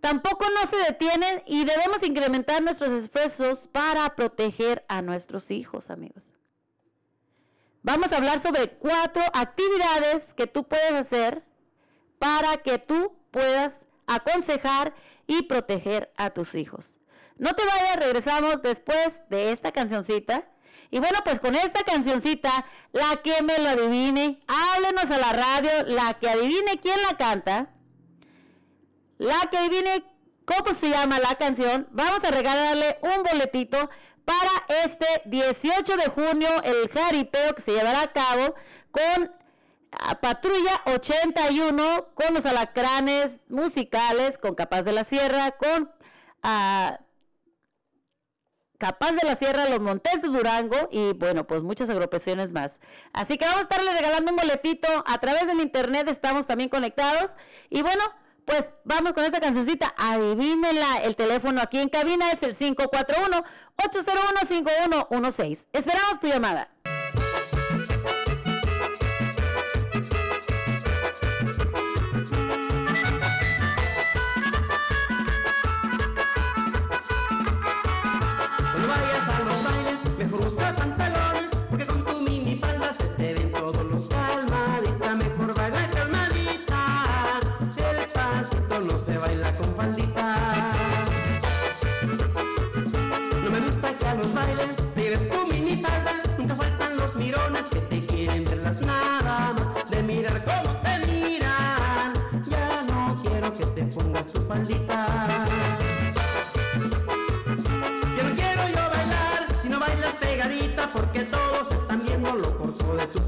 Tampoco 0.00 0.44
no 0.50 0.68
se 0.68 0.76
detienen 0.76 1.42
y 1.46 1.64
debemos 1.64 2.02
incrementar 2.02 2.62
nuestros 2.62 2.92
esfuerzos 2.92 3.68
para 3.68 4.14
proteger 4.14 4.84
a 4.86 5.00
nuestros 5.00 5.50
hijos, 5.50 5.88
amigos. 5.88 6.30
Vamos 7.82 8.12
a 8.12 8.16
hablar 8.18 8.40
sobre 8.40 8.68
cuatro 8.68 9.22
actividades 9.32 10.34
que 10.34 10.46
tú 10.46 10.64
puedes 10.64 10.92
hacer 10.92 11.42
para 12.18 12.58
que 12.58 12.78
tú 12.78 13.16
puedas 13.30 13.84
aconsejar 14.06 14.94
y 15.26 15.42
proteger 15.42 16.12
a 16.16 16.30
tus 16.30 16.54
hijos. 16.54 16.93
No 17.36 17.54
te 17.54 17.64
vayas, 17.64 17.96
regresamos 17.96 18.62
después 18.62 19.22
de 19.28 19.52
esta 19.52 19.72
cancioncita. 19.72 20.48
Y 20.90 21.00
bueno, 21.00 21.18
pues 21.24 21.40
con 21.40 21.54
esta 21.56 21.82
cancioncita, 21.82 22.66
la 22.92 23.20
que 23.22 23.42
me 23.42 23.58
lo 23.58 23.70
adivine, 23.70 24.40
háblenos 24.46 25.10
a 25.10 25.18
la 25.18 25.32
radio, 25.32 25.70
la 25.86 26.14
que 26.14 26.30
adivine 26.30 26.78
quién 26.80 27.02
la 27.02 27.16
canta, 27.16 27.70
la 29.18 29.40
que 29.50 29.58
adivine 29.58 30.04
cómo 30.44 30.78
se 30.78 30.90
llama 30.90 31.18
la 31.18 31.34
canción, 31.34 31.88
vamos 31.90 32.22
a 32.22 32.30
regalarle 32.30 32.98
un 33.02 33.24
boletito 33.24 33.90
para 34.24 34.84
este 34.84 35.06
18 35.24 35.96
de 35.96 36.06
junio, 36.06 36.48
el 36.62 36.88
jaripeo 36.88 37.54
que 37.54 37.62
se 37.62 37.72
llevará 37.72 38.02
a 38.02 38.12
cabo 38.12 38.54
con 38.90 39.32
a 40.00 40.20
Patrulla 40.20 40.82
81, 40.86 42.08
con 42.14 42.34
los 42.34 42.44
alacranes 42.44 43.38
musicales, 43.48 44.38
con 44.38 44.54
Capaz 44.54 44.82
de 44.82 44.92
la 44.92 45.04
Sierra, 45.04 45.52
con 45.52 45.90
ah, 46.42 46.98
Capaz 48.84 49.12
de 49.12 49.26
la 49.26 49.34
Sierra, 49.34 49.66
Los 49.70 49.80
Montes 49.80 50.20
de 50.20 50.28
Durango 50.28 50.76
y 50.92 51.14
bueno, 51.14 51.46
pues 51.46 51.62
muchas 51.62 51.88
agrupaciones 51.88 52.52
más. 52.52 52.80
Así 53.14 53.38
que 53.38 53.46
vamos 53.46 53.60
a 53.60 53.62
estarle 53.62 53.90
regalando 53.94 54.30
un 54.30 54.36
boletito 54.36 54.86
a 55.06 55.18
través 55.20 55.46
del 55.46 55.60
internet, 55.60 56.06
estamos 56.10 56.46
también 56.46 56.68
conectados 56.68 57.30
y 57.70 57.80
bueno, 57.80 58.02
pues 58.44 58.68
vamos 58.84 59.14
con 59.14 59.24
esta 59.24 59.40
cancioncita, 59.40 59.94
adivínenla, 59.96 60.98
el 61.02 61.16
teléfono 61.16 61.62
aquí 61.62 61.78
en 61.78 61.88
cabina 61.88 62.30
es 62.30 62.42
el 62.42 62.54
541 62.54 63.42
801 63.82 64.40
5116. 64.46 65.66
Esperamos 65.72 66.20
tu 66.20 66.26
llamada. 66.26 66.73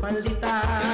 maldita 0.06 0.85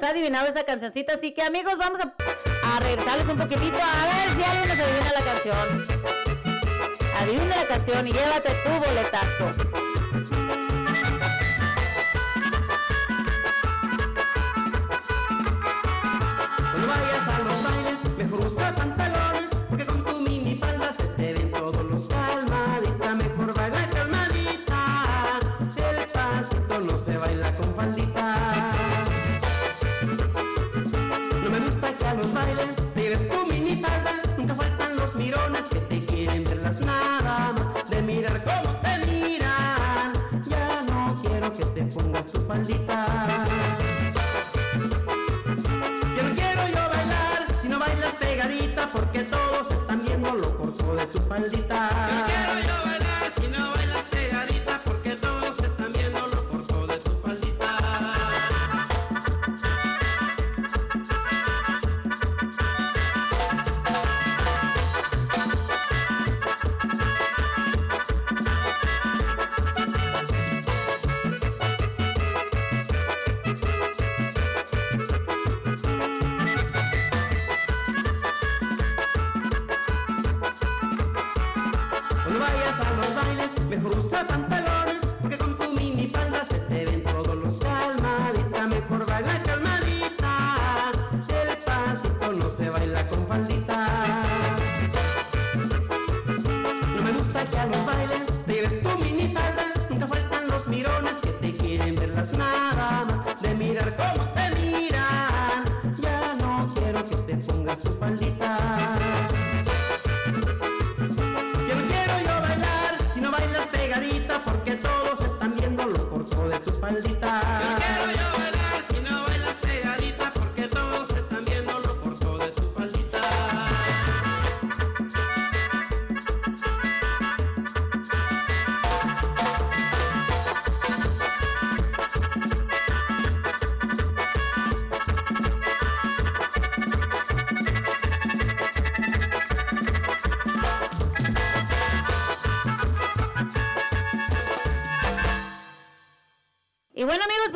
nos 0.00 0.08
ha 0.08 0.12
adivinado 0.12 0.46
esta 0.46 0.64
cancioncita, 0.64 1.14
así 1.14 1.32
que 1.32 1.42
amigos, 1.42 1.76
vamos 1.76 2.00
a, 2.00 2.76
a 2.76 2.80
regresarles 2.80 3.28
un 3.28 3.36
poquitito 3.36 3.76
a 3.76 4.06
ver 4.06 4.36
si 4.36 4.42
alguien 4.42 4.68
nos 4.68 4.78
adivina 4.78 5.12
la 5.12 5.20
canción. 5.20 5.86
Adivina 7.18 7.56
la 7.56 7.66
canción 7.66 8.08
y 8.08 8.12
llévate 8.12 8.50
tu 8.64 8.70
boletazo. 8.70 9.79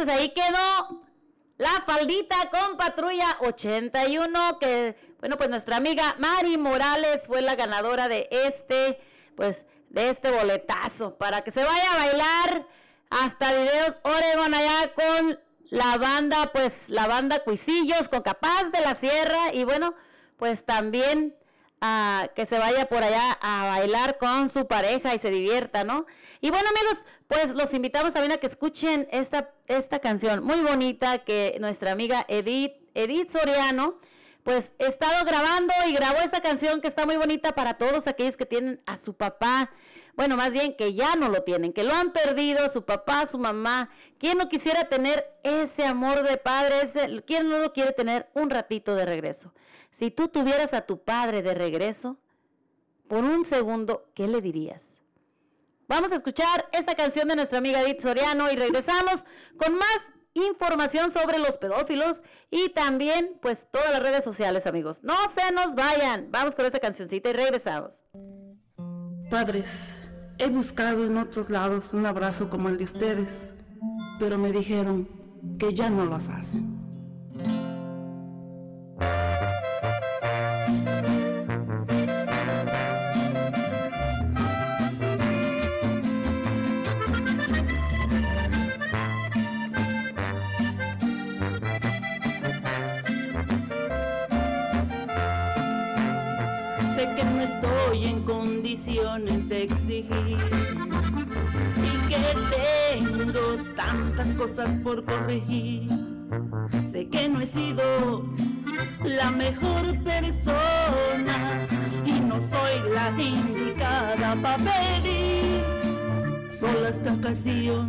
Ahí 0.08 0.30
quedó 0.30 1.02
la 1.56 1.84
faldita 1.86 2.36
con 2.50 2.76
patrulla 2.76 3.36
81, 3.40 4.58
que, 4.58 4.96
bueno, 5.20 5.36
pues 5.36 5.48
nuestra 5.48 5.76
amiga 5.76 6.16
Mari 6.18 6.56
Morales 6.56 7.26
fue 7.26 7.42
la 7.42 7.54
ganadora 7.54 8.08
de 8.08 8.28
este, 8.30 9.00
pues, 9.36 9.64
de 9.88 10.10
este 10.10 10.30
boletazo, 10.30 11.16
para 11.16 11.42
que 11.42 11.50
se 11.50 11.64
vaya 11.64 11.92
a 11.92 11.96
bailar 11.96 12.66
hasta 13.10 13.52
videos 13.52 13.96
Oregon 14.02 14.54
allá 14.54 14.92
con 14.94 15.40
la 15.70 15.96
banda, 15.98 16.50
pues, 16.52 16.80
la 16.88 17.06
banda 17.06 17.44
Cuisillos, 17.44 18.08
con 18.08 18.22
Capaz 18.22 18.70
de 18.70 18.80
la 18.80 18.94
Sierra, 18.94 19.52
y 19.52 19.64
bueno, 19.64 19.94
pues 20.36 20.64
también 20.64 21.36
ah, 21.80 22.28
que 22.34 22.46
se 22.46 22.58
vaya 22.58 22.86
por 22.88 23.02
allá 23.02 23.38
a 23.40 23.66
bailar 23.66 24.18
con 24.18 24.48
su 24.48 24.66
pareja 24.66 25.14
y 25.14 25.18
se 25.18 25.30
divierta, 25.30 25.84
¿no? 25.84 26.06
Y 26.40 26.50
bueno, 26.50 26.68
amigos, 26.68 27.02
pues 27.34 27.52
los 27.54 27.74
invitamos 27.74 28.12
también 28.12 28.32
a 28.32 28.36
que 28.36 28.46
escuchen 28.46 29.08
esta, 29.10 29.52
esta 29.66 29.98
canción 29.98 30.44
muy 30.44 30.60
bonita 30.60 31.24
que 31.24 31.56
nuestra 31.58 31.90
amiga 31.90 32.24
Edith, 32.28 32.74
Edith 32.94 33.28
Soriano, 33.28 33.98
pues 34.44 34.72
he 34.78 34.86
estado 34.86 35.24
grabando 35.24 35.74
y 35.88 35.94
grabó 35.94 36.18
esta 36.18 36.40
canción 36.40 36.80
que 36.80 36.86
está 36.86 37.06
muy 37.06 37.16
bonita 37.16 37.52
para 37.52 37.74
todos 37.74 38.06
aquellos 38.06 38.36
que 38.36 38.46
tienen 38.46 38.80
a 38.86 38.96
su 38.96 39.14
papá. 39.14 39.70
Bueno, 40.14 40.36
más 40.36 40.52
bien 40.52 40.76
que 40.76 40.94
ya 40.94 41.16
no 41.16 41.28
lo 41.28 41.42
tienen, 41.42 41.72
que 41.72 41.82
lo 41.82 41.92
han 41.92 42.12
perdido, 42.12 42.68
su 42.68 42.84
papá, 42.84 43.26
su 43.26 43.38
mamá. 43.38 43.90
¿Quién 44.18 44.38
no 44.38 44.48
quisiera 44.48 44.84
tener 44.84 45.26
ese 45.42 45.84
amor 45.84 46.22
de 46.22 46.36
padre? 46.36 46.82
Ese, 46.82 47.24
¿Quién 47.26 47.48
no 47.48 47.58
lo 47.58 47.72
quiere 47.72 47.90
tener 47.92 48.28
un 48.34 48.48
ratito 48.48 48.94
de 48.94 49.06
regreso? 49.06 49.52
Si 49.90 50.12
tú 50.12 50.28
tuvieras 50.28 50.72
a 50.72 50.82
tu 50.82 51.02
padre 51.02 51.42
de 51.42 51.54
regreso, 51.54 52.16
por 53.08 53.24
un 53.24 53.44
segundo, 53.44 54.06
¿qué 54.14 54.28
le 54.28 54.40
dirías? 54.40 55.03
Vamos 55.88 56.12
a 56.12 56.16
escuchar 56.16 56.68
esta 56.72 56.94
canción 56.94 57.28
de 57.28 57.36
nuestra 57.36 57.58
amiga 57.58 57.82
Edith 57.82 58.00
Soriano 58.00 58.50
y 58.50 58.56
regresamos 58.56 59.24
con 59.58 59.74
más 59.74 60.10
información 60.32 61.10
sobre 61.10 61.38
los 61.38 61.56
pedófilos 61.58 62.22
y 62.50 62.70
también 62.70 63.38
pues 63.40 63.68
todas 63.70 63.90
las 63.90 64.02
redes 64.02 64.24
sociales, 64.24 64.66
amigos. 64.66 65.02
No 65.02 65.14
se 65.34 65.52
nos 65.52 65.74
vayan. 65.74 66.28
Vamos 66.30 66.54
con 66.54 66.66
esa 66.66 66.78
cancioncita 66.78 67.30
y 67.30 67.32
regresamos. 67.34 68.02
Padres, 69.30 70.00
he 70.38 70.48
buscado 70.48 71.06
en 71.06 71.18
otros 71.18 71.50
lados 71.50 71.92
un 71.92 72.06
abrazo 72.06 72.48
como 72.48 72.68
el 72.68 72.78
de 72.78 72.84
ustedes, 72.84 73.54
pero 74.18 74.38
me 74.38 74.52
dijeron 74.52 75.08
que 75.58 75.74
ya 75.74 75.90
no 75.90 76.04
los 76.06 76.28
hacen. 76.28 76.83
Exigir 99.64 100.38
y 101.76 102.08
que 102.08 102.22
tengo 102.56 103.62
tantas 103.74 104.26
cosas 104.36 104.68
por 104.82 105.04
corregir. 105.04 105.88
Sé 106.92 107.08
que 107.08 107.28
no 107.28 107.40
he 107.40 107.46
sido 107.46 108.24
la 109.04 109.30
mejor 109.30 109.98
persona 110.02 111.36
y 112.04 112.12
no 112.12 112.36
soy 112.36 112.92
la 112.94 113.10
indicada 113.20 114.36
para 114.42 114.58
pedir 114.58 115.62
solo 116.58 116.88
esta 116.88 117.12
ocasión. 117.12 117.88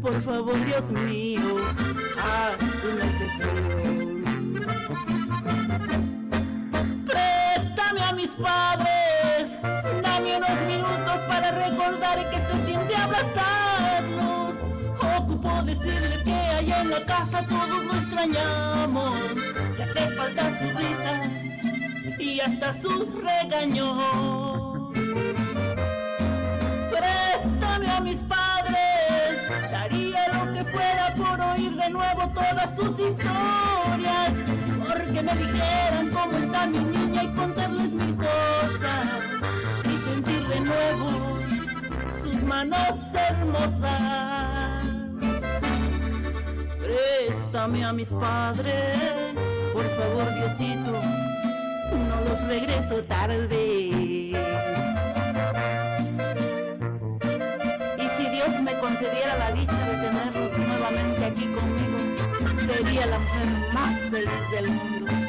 Por 0.00 0.20
favor, 0.22 0.64
Dios 0.64 0.90
mío, 0.90 1.56
haz 2.18 2.56
una 2.92 3.04
excepción. 3.04 4.22
Préstame 7.06 8.00
a 8.00 8.12
mis 8.12 8.30
padres, 8.30 9.11
unos 10.36 10.66
minutos 10.66 11.18
para 11.28 11.50
recordar 11.50 12.18
que 12.30 12.36
se 12.38 12.66
siente 12.66 12.96
abrazarlos. 12.96 14.54
Ocupo 15.18 15.62
decirles 15.64 16.22
que 16.24 16.32
allá 16.32 16.82
en 16.82 16.90
la 16.90 17.04
casa 17.04 17.42
todos 17.46 17.84
lo 17.86 17.94
extrañamos, 17.94 19.18
que 19.76 19.82
hace 19.82 20.08
falta 20.16 20.50
sus 20.58 20.74
risas 20.74 22.18
y 22.18 22.40
hasta 22.40 22.80
sus 22.80 23.08
regaños. 23.14 24.92
Préstame 26.90 27.90
a 27.90 28.00
mis 28.00 28.22
padres, 28.22 29.70
daría 29.70 30.28
lo 30.28 30.52
que 30.54 30.64
fuera 30.64 31.14
por 31.16 31.40
oír 31.40 31.72
de 31.72 31.90
nuevo 31.90 32.30
todas 32.32 32.76
tus 32.76 32.90
historias, 32.90 34.32
porque 34.88 35.22
me 35.22 35.34
dijeran 35.34 36.10
cómo 36.10 36.38
está 36.38 36.66
mi 36.66 36.78
niña 36.78 37.24
y 37.24 37.28
contarles 37.34 37.90
mil 37.90 38.16
cosas 38.16 39.42
sus 42.22 42.42
manos 42.42 42.96
hermosas. 43.14 44.86
Préstame 46.80 47.84
a 47.84 47.92
mis 47.92 48.08
padres, 48.08 49.34
por 49.72 49.84
favor 49.84 50.34
Diosito, 50.34 50.92
no 52.08 52.28
los 52.28 52.40
regreso 52.46 53.04
tarde. 53.04 53.64
Y 57.98 58.08
si 58.16 58.28
Dios 58.28 58.60
me 58.62 58.72
concediera 58.78 59.36
la 59.38 59.52
dicha 59.52 59.78
de 59.88 60.08
tenerlos 60.08 60.58
nuevamente 60.58 61.24
aquí 61.24 61.46
conmigo, 61.46 61.98
sería 62.66 63.06
la 63.06 63.18
mujer 63.18 63.46
más 63.72 63.94
feliz 64.10 64.50
del 64.52 64.68
mundo. 64.70 65.21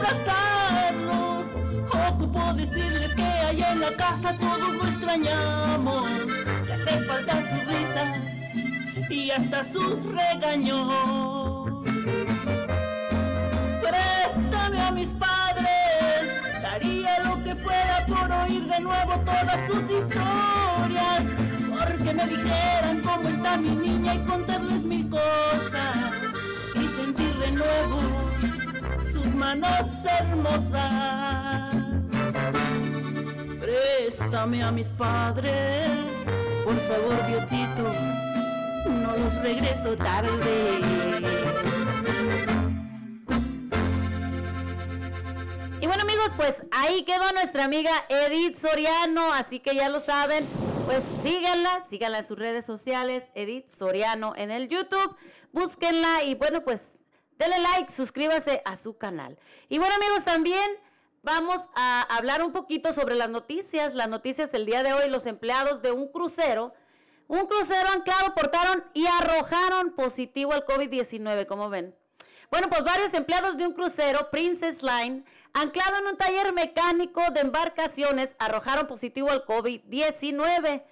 Abrazarlos. 0.00 1.44
Ocupo 2.08 2.54
decirles 2.54 3.14
que 3.14 3.22
allá 3.22 3.72
en 3.72 3.80
la 3.80 3.92
casa 3.96 4.36
todos 4.38 4.74
lo 4.74 4.86
extrañamos, 4.86 6.08
que 6.66 6.72
hace 6.72 7.00
falta 7.00 7.32
sus 7.48 7.66
risas 7.66 9.10
y 9.10 9.30
hasta 9.30 9.72
sus 9.72 10.04
regaños. 10.04 11.72
Préstame 13.80 14.80
a 14.80 14.90
mis 14.92 15.12
padres, 15.14 16.62
daría 16.62 17.20
lo 17.24 17.42
que 17.44 17.54
fuera 17.56 18.04
por 18.06 18.30
oír 18.32 18.64
de 18.66 18.80
nuevo 18.80 19.12
todas 19.24 19.66
tus 19.66 19.82
historias, 19.82 21.24
porque 21.70 22.14
me 22.14 22.26
dijeran 22.26 23.02
cómo 23.02 23.28
está 23.28 23.56
mi 23.56 23.70
niña 23.70 24.14
y 24.14 24.18
contarles 24.20 24.82
mil 24.84 25.08
cosas 25.10 25.96
y 26.74 27.02
sentir 27.02 27.34
de 27.34 27.50
nuevo 27.52 28.29
sus 29.12 29.26
manos 29.34 29.86
hermosas. 30.18 31.74
Préstame 33.60 34.62
a 34.62 34.70
mis 34.70 34.88
padres, 34.88 35.88
por 36.64 36.74
favor 36.74 37.26
Diosito, 37.26 37.92
no 38.86 39.16
los 39.16 39.34
regreso 39.42 39.96
tarde. 39.96 40.80
Y 45.80 45.86
bueno 45.86 46.02
amigos, 46.02 46.32
pues 46.36 46.62
ahí 46.72 47.04
quedó 47.04 47.32
nuestra 47.32 47.64
amiga 47.64 47.90
Edith 48.08 48.56
Soriano, 48.56 49.32
así 49.32 49.60
que 49.60 49.74
ya 49.74 49.88
lo 49.88 50.00
saben, 50.00 50.46
pues 50.86 51.02
síganla, 51.22 51.82
síganla 51.88 52.18
en 52.18 52.24
sus 52.24 52.38
redes 52.38 52.66
sociales, 52.66 53.30
Edith 53.34 53.68
Soriano 53.68 54.34
en 54.36 54.50
el 54.50 54.68
YouTube, 54.68 55.16
búsquenla 55.52 56.24
y 56.24 56.34
bueno 56.34 56.62
pues 56.62 56.94
denle 57.40 57.58
like, 57.58 57.90
suscríbase 57.90 58.60
a 58.66 58.76
su 58.76 58.98
canal. 58.98 59.38
Y 59.70 59.78
bueno 59.78 59.94
amigos, 59.94 60.24
también 60.24 60.70
vamos 61.22 61.56
a 61.74 62.02
hablar 62.14 62.44
un 62.44 62.52
poquito 62.52 62.92
sobre 62.92 63.14
las 63.14 63.30
noticias, 63.30 63.94
las 63.94 64.08
noticias 64.08 64.52
del 64.52 64.66
día 64.66 64.82
de 64.82 64.92
hoy, 64.92 65.08
los 65.08 65.24
empleados 65.24 65.80
de 65.80 65.90
un 65.90 66.08
crucero, 66.08 66.74
un 67.28 67.46
crucero 67.46 67.88
anclado 67.94 68.34
portaron 68.34 68.84
y 68.92 69.06
arrojaron 69.06 69.94
positivo 69.94 70.52
al 70.52 70.66
COVID-19, 70.66 71.46
como 71.46 71.70
ven. 71.70 71.96
Bueno, 72.50 72.68
pues 72.68 72.84
varios 72.84 73.14
empleados 73.14 73.56
de 73.56 73.66
un 73.66 73.72
crucero, 73.72 74.28
Princess 74.30 74.82
Line, 74.82 75.24
anclado 75.54 75.96
en 75.98 76.08
un 76.08 76.18
taller 76.18 76.52
mecánico 76.52 77.22
de 77.32 77.40
embarcaciones, 77.40 78.36
arrojaron 78.38 78.86
positivo 78.86 79.30
al 79.30 79.46
COVID-19. 79.46 80.82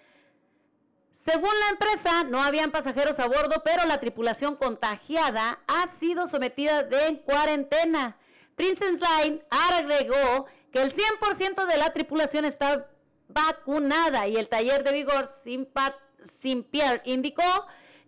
Según 1.19 1.51
la 1.59 1.71
empresa, 1.71 2.23
no 2.23 2.41
habían 2.41 2.71
pasajeros 2.71 3.19
a 3.19 3.27
bordo, 3.27 3.61
pero 3.65 3.85
la 3.87 3.99
tripulación 3.99 4.55
contagiada 4.55 5.59
ha 5.67 5.89
sido 5.89 6.29
sometida 6.29 6.85
de 6.85 7.23
cuarentena. 7.23 8.17
Princess 8.55 9.01
Line 9.01 9.43
agregó 9.51 10.47
que 10.71 10.81
el 10.81 10.93
100% 10.95 11.67
de 11.67 11.77
la 11.77 11.93
tripulación 11.93 12.45
está 12.45 12.89
vacunada 13.27 14.29
y 14.29 14.37
el 14.37 14.47
taller 14.49 14.85
de 14.85 14.93
vigor 14.93 15.27
Simpa- 15.45 15.97
Simpier 16.41 17.03
indicó 17.05 17.43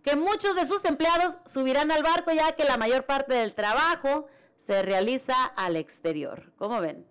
que 0.04 0.14
muchos 0.14 0.54
de 0.54 0.66
sus 0.66 0.84
empleados 0.84 1.34
subirán 1.46 1.90
al 1.90 2.04
barco 2.04 2.30
ya 2.30 2.52
que 2.52 2.62
la 2.62 2.76
mayor 2.76 3.06
parte 3.06 3.34
del 3.34 3.54
trabajo 3.54 4.28
se 4.56 4.82
realiza 4.82 5.34
al 5.56 5.74
exterior. 5.74 6.52
¿Cómo 6.56 6.80
ven? 6.80 7.04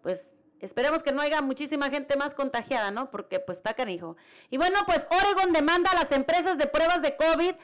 Pues 0.00 0.30
esperemos 0.64 1.02
que 1.02 1.12
no 1.12 1.22
haya 1.22 1.42
muchísima 1.42 1.90
gente 1.90 2.16
más 2.16 2.34
contagiada, 2.34 2.90
¿no? 2.90 3.10
Porque 3.10 3.40
pues 3.40 3.58
está 3.58 3.74
canijo. 3.74 4.16
Y 4.50 4.56
bueno, 4.56 4.80
pues 4.86 5.06
Oregon 5.10 5.52
demanda 5.52 5.90
a 5.90 5.94
las 5.94 6.10
empresas 6.12 6.58
de 6.58 6.66
pruebas 6.66 7.02
de 7.02 7.16
COVID 7.16 7.54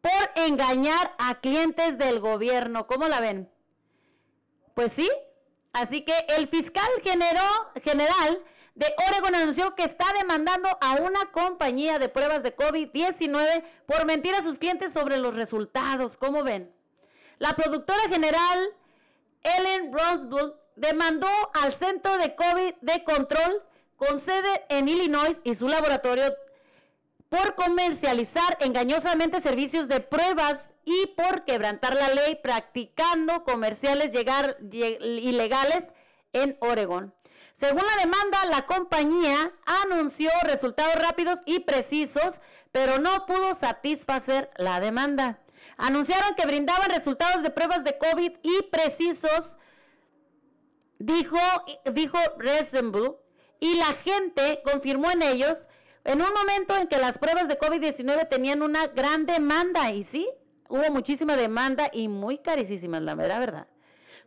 por 0.00 0.30
engañar 0.46 1.14
a 1.18 1.40
clientes 1.40 1.98
del 1.98 2.20
gobierno. 2.20 2.86
¿Cómo 2.86 3.08
la 3.08 3.20
ven? 3.20 3.50
Pues 4.74 4.92
sí. 4.92 5.10
Así 5.72 6.02
que 6.02 6.14
el 6.36 6.48
fiscal 6.48 6.88
general 7.02 8.42
de 8.74 8.86
Oregon 9.08 9.34
anunció 9.34 9.74
que 9.74 9.84
está 9.84 10.06
demandando 10.18 10.68
a 10.80 10.94
una 10.94 11.30
compañía 11.32 11.98
de 11.98 12.08
pruebas 12.08 12.42
de 12.42 12.56
COVID-19 12.56 13.62
por 13.86 14.04
mentir 14.06 14.34
a 14.34 14.42
sus 14.42 14.58
clientes 14.58 14.92
sobre 14.92 15.18
los 15.18 15.34
resultados. 15.34 16.16
¿Cómo 16.16 16.42
ven? 16.42 16.74
La 17.38 17.54
productora 17.54 18.08
general 18.08 18.74
Ellen 19.42 19.90
Bronsbull 19.90 20.54
demandó 20.76 21.28
al 21.62 21.72
Centro 21.74 22.18
de 22.18 22.34
COVID 22.34 22.74
de 22.80 23.04
Control 23.04 23.62
con 23.96 24.18
sede 24.18 24.64
en 24.68 24.88
Illinois 24.88 25.40
y 25.44 25.54
su 25.54 25.68
laboratorio 25.68 26.34
por 27.28 27.54
comercializar 27.54 28.58
engañosamente 28.60 29.40
servicios 29.40 29.88
de 29.88 30.00
pruebas 30.00 30.70
y 30.84 31.06
por 31.16 31.44
quebrantar 31.44 31.94
la 31.94 32.08
ley 32.08 32.38
practicando 32.42 33.44
comerciales 33.44 34.12
llegar, 34.12 34.58
ilegales 34.60 35.88
en 36.32 36.58
Oregon. 36.60 37.14
Según 37.52 37.82
la 37.86 38.00
demanda, 38.00 38.44
la 38.46 38.66
compañía 38.66 39.52
anunció 39.84 40.30
resultados 40.42 40.96
rápidos 40.96 41.40
y 41.46 41.60
precisos, 41.60 42.40
pero 42.72 42.98
no 42.98 43.26
pudo 43.26 43.54
satisfacer 43.54 44.50
la 44.56 44.80
demanda. 44.80 45.40
Anunciaron 45.76 46.34
que 46.34 46.46
brindaban 46.46 46.90
resultados 46.90 47.42
de 47.42 47.50
pruebas 47.50 47.84
de 47.84 47.96
COVID 47.96 48.32
y 48.42 48.62
precisos, 48.72 49.56
dijo, 51.00 51.38
dijo 51.92 52.18
Resemble, 52.38 53.16
y 53.58 53.74
la 53.74 53.92
gente 53.94 54.62
confirmó 54.64 55.10
en 55.10 55.22
ellos 55.22 55.66
en 56.04 56.22
un 56.22 56.32
momento 56.32 56.76
en 56.76 56.86
que 56.86 56.98
las 56.98 57.18
pruebas 57.18 57.48
de 57.48 57.58
COVID-19 57.58 58.28
tenían 58.28 58.62
una 58.62 58.86
gran 58.86 59.26
demanda, 59.26 59.90
y 59.90 60.04
sí, 60.04 60.28
hubo 60.68 60.90
muchísima 60.90 61.36
demanda 61.36 61.90
y 61.92 62.08
muy 62.08 62.38
carísimas, 62.38 63.02
la 63.02 63.14
verdad, 63.14 63.40
verdad. 63.40 63.66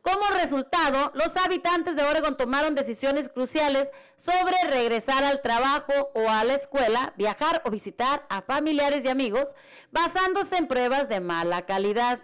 Como 0.01 0.27
resultado, 0.37 1.13
los 1.15 1.37
habitantes 1.37 1.95
de 1.95 2.03
Oregon 2.03 2.35
tomaron 2.35 2.75
decisiones 2.75 3.29
cruciales 3.29 3.89
sobre 4.17 4.55
regresar 4.69 5.23
al 5.23 5.41
trabajo 5.41 6.11
o 6.13 6.29
a 6.29 6.43
la 6.43 6.55
escuela, 6.55 7.13
viajar 7.15 7.61
o 7.63 7.71
visitar 7.71 8.25
a 8.29 8.41
familiares 8.41 9.05
y 9.05 9.07
amigos, 9.07 9.55
basándose 9.91 10.57
en 10.57 10.67
pruebas 10.67 11.07
de 11.07 11.21
mala 11.21 11.65
calidad. 11.65 12.19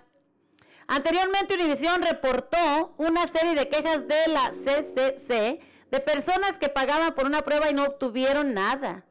Anteriormente, 0.91 1.53
Univision 1.53 2.01
reportó 2.01 2.95
una 2.97 3.27
serie 3.27 3.53
de 3.53 3.69
quejas 3.69 4.07
de 4.07 4.27
la 4.27 4.49
CCC 4.49 5.59
de 5.91 5.99
personas 5.99 6.57
que 6.57 6.67
pagaban 6.67 7.13
por 7.13 7.27
una 7.27 7.43
prueba 7.43 7.69
y 7.69 7.75
no 7.75 7.83
obtuvieron 7.83 8.55
nada. 8.55 9.05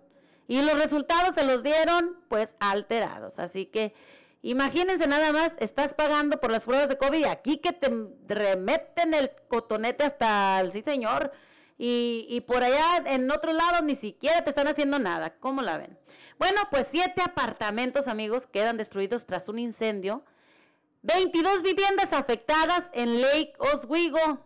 Y 0.48 0.60
los 0.60 0.76
resultados 0.76 1.36
se 1.36 1.44
los 1.44 1.62
dieron 1.62 2.16
pues 2.28 2.56
alterados. 2.58 3.38
Así 3.38 3.66
que 3.66 3.94
imagínense 4.42 5.06
nada 5.06 5.32
más, 5.32 5.56
estás 5.60 5.94
pagando 5.94 6.40
por 6.40 6.50
las 6.50 6.64
pruebas 6.64 6.88
de 6.88 6.98
COVID 6.98 7.20
y 7.20 7.24
aquí 7.26 7.58
que 7.58 7.72
te 7.72 7.92
remeten 8.26 9.14
el 9.14 9.30
cotonete 9.46 10.02
hasta 10.02 10.58
el 10.58 10.72
sí 10.72 10.82
señor. 10.82 11.30
Y, 11.80 12.42
por 12.48 12.64
allá 12.64 13.04
en 13.06 13.30
otro 13.30 13.52
lado 13.52 13.82
ni 13.82 13.94
siquiera 13.94 14.42
te 14.42 14.50
están 14.50 14.66
haciendo 14.66 14.98
nada. 14.98 15.36
¿Cómo 15.38 15.62
la 15.62 15.78
ven? 15.78 15.96
Bueno, 16.40 16.60
pues 16.72 16.88
siete 16.90 17.22
apartamentos, 17.22 18.08
amigos, 18.08 18.48
quedan 18.48 18.78
destruidos 18.78 19.26
tras 19.26 19.48
un 19.48 19.60
incendio. 19.60 20.24
22 21.02 21.62
viviendas 21.62 22.12
afectadas 22.12 22.90
en 22.92 23.20
Lake 23.20 23.52
Oswego. 23.58 24.44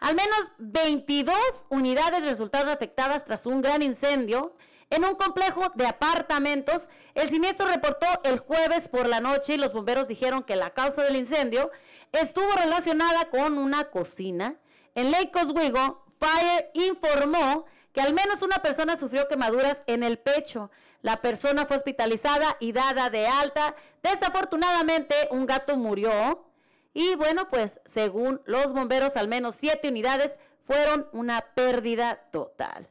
Al 0.00 0.14
menos 0.14 0.52
22 0.58 1.36
unidades 1.70 2.24
resultaron 2.24 2.68
afectadas 2.68 3.24
tras 3.24 3.46
un 3.46 3.62
gran 3.62 3.82
incendio 3.82 4.54
en 4.90 5.04
un 5.04 5.14
complejo 5.14 5.72
de 5.74 5.86
apartamentos. 5.86 6.88
El 7.14 7.30
siniestro 7.30 7.66
reportó 7.66 8.06
el 8.24 8.38
jueves 8.38 8.88
por 8.88 9.08
la 9.08 9.20
noche 9.20 9.54
y 9.54 9.58
los 9.58 9.72
bomberos 9.72 10.08
dijeron 10.08 10.44
que 10.44 10.56
la 10.56 10.70
causa 10.70 11.02
del 11.02 11.16
incendio 11.16 11.70
estuvo 12.12 12.50
relacionada 12.52 13.28
con 13.30 13.58
una 13.58 13.90
cocina. 13.90 14.56
En 14.94 15.10
Lake 15.10 15.32
Oswego, 15.34 16.04
Fire 16.20 16.70
informó 16.74 17.66
que 17.92 18.00
al 18.00 18.14
menos 18.14 18.42
una 18.42 18.58
persona 18.58 18.96
sufrió 18.96 19.28
quemaduras 19.28 19.82
en 19.86 20.02
el 20.02 20.18
pecho. 20.18 20.70
La 21.02 21.20
persona 21.20 21.66
fue 21.66 21.76
hospitalizada 21.76 22.56
y 22.60 22.72
dada 22.72 23.10
de 23.10 23.26
alta. 23.26 23.74
Desafortunadamente, 24.02 25.14
un 25.30 25.46
gato 25.46 25.76
murió. 25.76 26.44
Y 26.92 27.14
bueno, 27.14 27.48
pues 27.48 27.80
según 27.84 28.40
los 28.44 28.72
bomberos, 28.72 29.16
al 29.16 29.28
menos 29.28 29.54
siete 29.54 29.88
unidades 29.88 30.38
fueron 30.66 31.08
una 31.12 31.40
pérdida 31.54 32.16
total. 32.32 32.88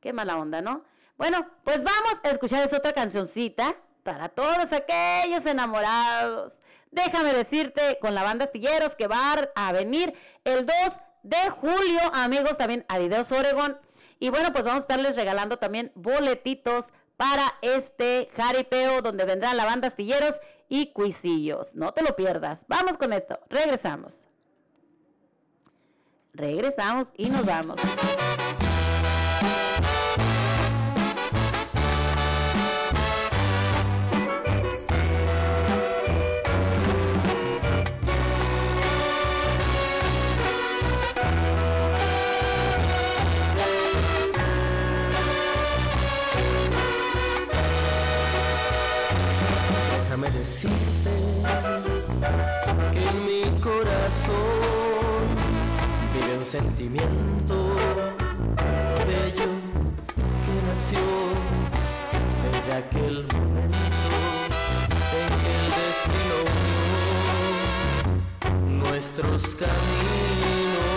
Qué 0.00 0.12
mala 0.12 0.38
onda, 0.38 0.62
¿no? 0.62 0.84
Bueno, 1.16 1.46
pues 1.62 1.84
vamos 1.84 2.20
a 2.24 2.30
escuchar 2.30 2.64
esta 2.64 2.78
otra 2.78 2.92
cancioncita 2.92 3.76
para 4.02 4.28
todos 4.28 4.72
aquellos 4.72 5.46
enamorados. 5.46 6.60
Déjame 6.90 7.32
decirte 7.32 7.98
con 8.00 8.14
la 8.14 8.22
banda 8.22 8.44
Astilleros 8.44 8.94
que 8.94 9.06
va 9.06 9.34
a 9.54 9.72
venir 9.72 10.14
el 10.44 10.66
2 10.66 10.74
de 11.22 11.50
julio, 11.50 12.00
amigos, 12.12 12.58
también 12.58 12.84
a 12.88 12.98
Videos 12.98 13.30
Oregon. 13.30 13.78
Y 14.18 14.30
bueno, 14.30 14.52
pues 14.52 14.64
vamos 14.64 14.80
a 14.80 14.84
estarles 14.84 15.16
regalando 15.16 15.58
también 15.58 15.92
boletitos 15.94 16.86
para 17.22 17.54
este 17.62 18.30
jaripeo 18.36 19.00
donde 19.00 19.24
vendrá 19.24 19.54
la 19.54 19.64
banda 19.64 19.86
Astilleros 19.86 20.40
y 20.68 20.92
Cuisillos. 20.92 21.72
No 21.76 21.92
te 21.92 22.02
lo 22.02 22.16
pierdas. 22.16 22.64
Vamos 22.66 22.96
con 22.96 23.12
esto. 23.12 23.38
Regresamos. 23.48 24.24
Regresamos 26.32 27.12
y 27.16 27.30
nos 27.30 27.46
vamos. 27.46 27.76
Sentimiento 56.52 57.56
bello 59.06 59.50
que 60.44 60.54
nació 60.68 61.04
desde 62.42 62.72
aquel 62.76 63.14
momento 63.32 64.16
en 65.16 65.28
que 65.40 65.52
el 65.56 65.68
destino 65.80 66.36
unió 68.52 68.84
nuestros 68.84 69.40
caminos. 69.54 70.90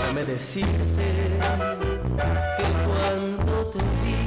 Déjame 0.00 0.22
decirte 0.24 1.06
que 2.58 2.68
cuando 2.84 3.54
te 3.70 3.78
vi 3.78 4.22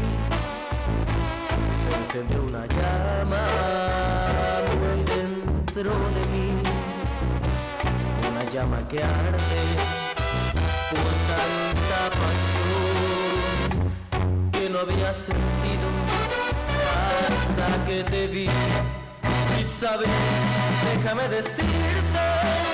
se 1.82 1.90
encendió 1.98 2.40
una 2.42 2.64
llama 2.68 3.44
muy 4.80 5.00
dentro 5.04 5.92
de 5.92 6.25
llama 8.56 8.80
que 8.90 9.00
por 10.90 11.14
tanta 11.30 12.02
pasión 12.22 13.76
que 14.54 14.70
no 14.70 14.80
había 14.80 15.14
sentido 15.14 15.88
hasta 17.28 17.86
que 17.86 18.04
te 18.06 18.28
vi. 18.28 18.48
Y 19.60 19.64
sabes, 19.66 20.08
déjame 20.94 21.28
decirte 21.28 22.65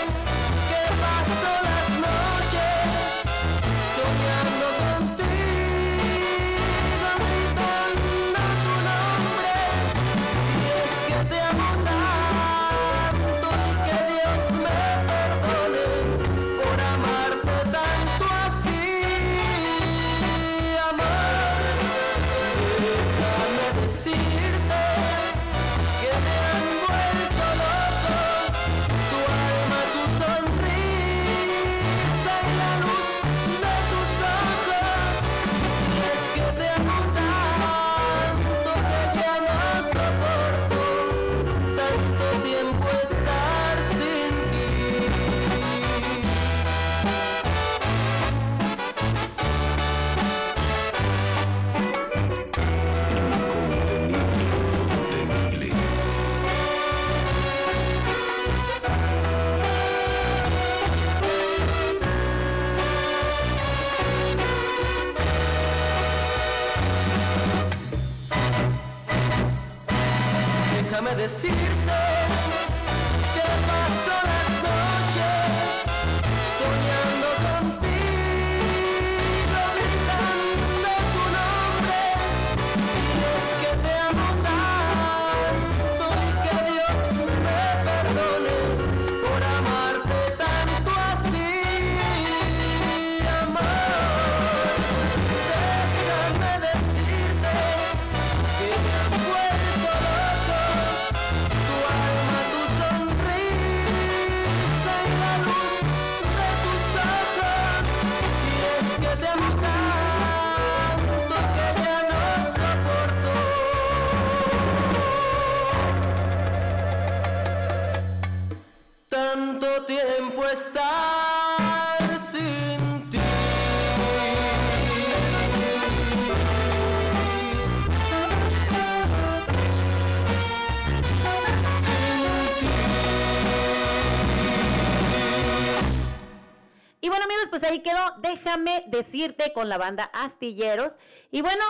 pues 137.62 137.72
ahí 137.72 137.80
quedó. 137.80 138.02
Déjame 138.20 138.84
decirte 138.88 139.54
con 139.54 139.70
la 139.70 139.78
banda 139.78 140.10
Astilleros. 140.14 140.98
Y 141.30 141.42
bueno, 141.42 141.64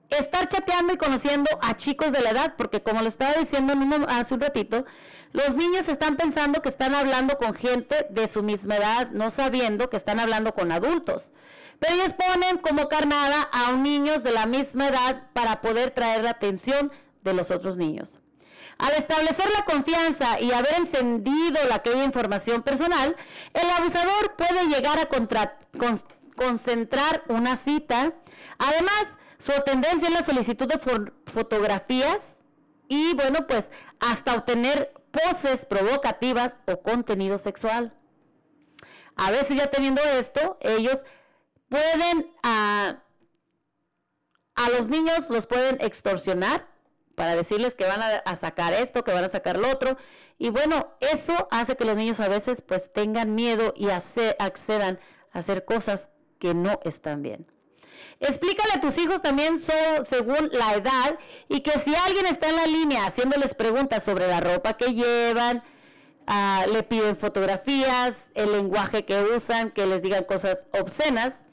estar 0.08 0.48
chateando 0.48 0.92
y 0.92 0.96
conociendo 0.96 1.50
a 1.62 1.76
chicos 1.76 2.12
de 2.12 2.20
la 2.20 2.30
edad, 2.30 2.54
porque 2.56 2.82
como 2.82 3.02
le 3.02 3.08
estaba 3.08 3.34
diciendo 3.34 3.74
hace 4.08 4.34
un 4.34 4.40
ratito, 4.40 4.84
los 5.32 5.54
niños 5.56 5.88
están 5.88 6.16
pensando 6.16 6.60
que 6.62 6.68
están 6.68 6.94
hablando 6.94 7.38
con 7.38 7.54
gente 7.54 8.06
de 8.10 8.26
su 8.28 8.42
misma 8.42 8.76
edad, 8.76 9.10
no 9.10 9.30
sabiendo 9.30 9.88
que 9.88 9.96
están 9.96 10.18
hablando 10.20 10.54
con 10.54 10.72
adultos. 10.72 11.30
Pero 11.78 11.94
ellos 11.94 12.12
ponen 12.14 12.58
como 12.58 12.88
carnada 12.88 13.42
a 13.52 13.70
un 13.70 13.82
niños 13.82 14.22
de 14.22 14.32
la 14.32 14.46
misma 14.46 14.88
edad 14.88 15.28
para 15.32 15.60
poder 15.60 15.92
traer 15.92 16.24
la 16.24 16.30
atención 16.30 16.92
de 17.22 17.32
los 17.34 17.50
otros 17.50 17.76
niños. 17.76 18.18
Al 18.78 18.92
establecer 18.92 19.46
la 19.56 19.64
confianza 19.66 20.40
y 20.40 20.52
haber 20.52 20.74
encendido 20.74 21.58
la 21.68 21.76
aquella 21.76 22.04
información 22.04 22.62
personal, 22.62 23.14
el 23.52 23.70
abusador 23.70 24.36
puede 24.36 24.66
llegar 24.68 24.98
a 24.98 25.08
concentrar 26.36 27.22
una 27.28 27.56
cita. 27.56 28.12
Además, 28.58 29.16
su 29.38 29.52
tendencia 29.64 30.08
es 30.08 30.14
la 30.14 30.22
solicitud 30.22 30.66
de 30.66 30.80
fo- 30.80 31.12
fotografías 31.32 32.38
y, 32.88 33.14
bueno, 33.14 33.46
pues 33.46 33.70
hasta 34.00 34.34
obtener 34.34 34.92
poses 35.10 35.66
provocativas 35.66 36.58
o 36.66 36.80
contenido 36.80 37.38
sexual. 37.38 37.92
A 39.16 39.30
veces 39.30 39.56
ya 39.56 39.66
teniendo 39.66 40.02
esto, 40.02 40.58
ellos 40.60 41.04
pueden 41.68 42.32
a, 42.42 43.02
a 44.54 44.70
los 44.70 44.88
niños 44.88 45.30
los 45.30 45.46
pueden 45.46 45.80
extorsionar 45.80 46.70
para 47.20 47.36
decirles 47.36 47.74
que 47.74 47.84
van 47.84 48.00
a, 48.02 48.36
sacar 48.36 48.72
esto, 48.72 49.04
que 49.04 49.12
van 49.12 49.24
a 49.24 49.28
sacar 49.28 49.58
lo 49.58 49.70
otro. 49.70 49.98
Y 50.38 50.48
bueno, 50.48 50.94
eso 51.00 51.48
hace 51.50 51.76
que 51.76 51.84
los 51.84 51.94
niños 51.94 52.18
a 52.18 52.28
veces 52.28 52.62
pues 52.62 52.90
tengan 52.94 53.34
miedo 53.34 53.74
y 53.76 53.90
accedan 53.90 54.98
a 55.30 55.38
hacer 55.40 55.66
cosas 55.66 56.08
que 56.38 56.54
no 56.54 56.80
están 56.82 57.20
bien. 57.20 57.46
Explícale 58.20 58.74
a 58.74 58.80
tus 58.80 58.98
hijos 58.98 59.22
también 59.22 59.58
según 59.58 60.50
la 60.52 60.74
edad 60.74 61.18
y 61.48 61.60
que 61.60 61.78
si 61.78 61.94
alguien 61.94 62.26
está 62.26 62.50
en 62.50 62.56
la 62.56 62.66
línea 62.66 63.06
haciéndoles 63.06 63.54
preguntas 63.54 64.02
sobre 64.02 64.28
la 64.28 64.40
ropa 64.40 64.74
que 64.74 64.94
llevan, 64.94 65.62
ah, 66.26 66.66
le 66.70 66.82
piden 66.82 67.16
fotografías, 67.16 68.30
el 68.34 68.52
lenguaje 68.52 69.04
que 69.04 69.22
usan, 69.22 69.70
que 69.70 69.86
les 69.86 70.02
digan 70.02 70.24
cosas 70.24 70.66
obscenas. 70.72 71.44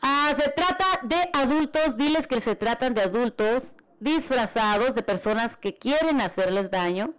Ah, 0.00 0.32
se 0.34 0.48
trata 0.50 0.84
de 1.02 1.30
adultos, 1.32 1.96
diles 1.96 2.26
que 2.26 2.40
se 2.40 2.56
tratan 2.56 2.94
de 2.94 3.02
adultos 3.02 3.76
disfrazados 4.00 4.94
de 4.94 5.02
personas 5.02 5.56
que 5.56 5.76
quieren 5.76 6.20
hacerles 6.20 6.70
daño 6.70 7.14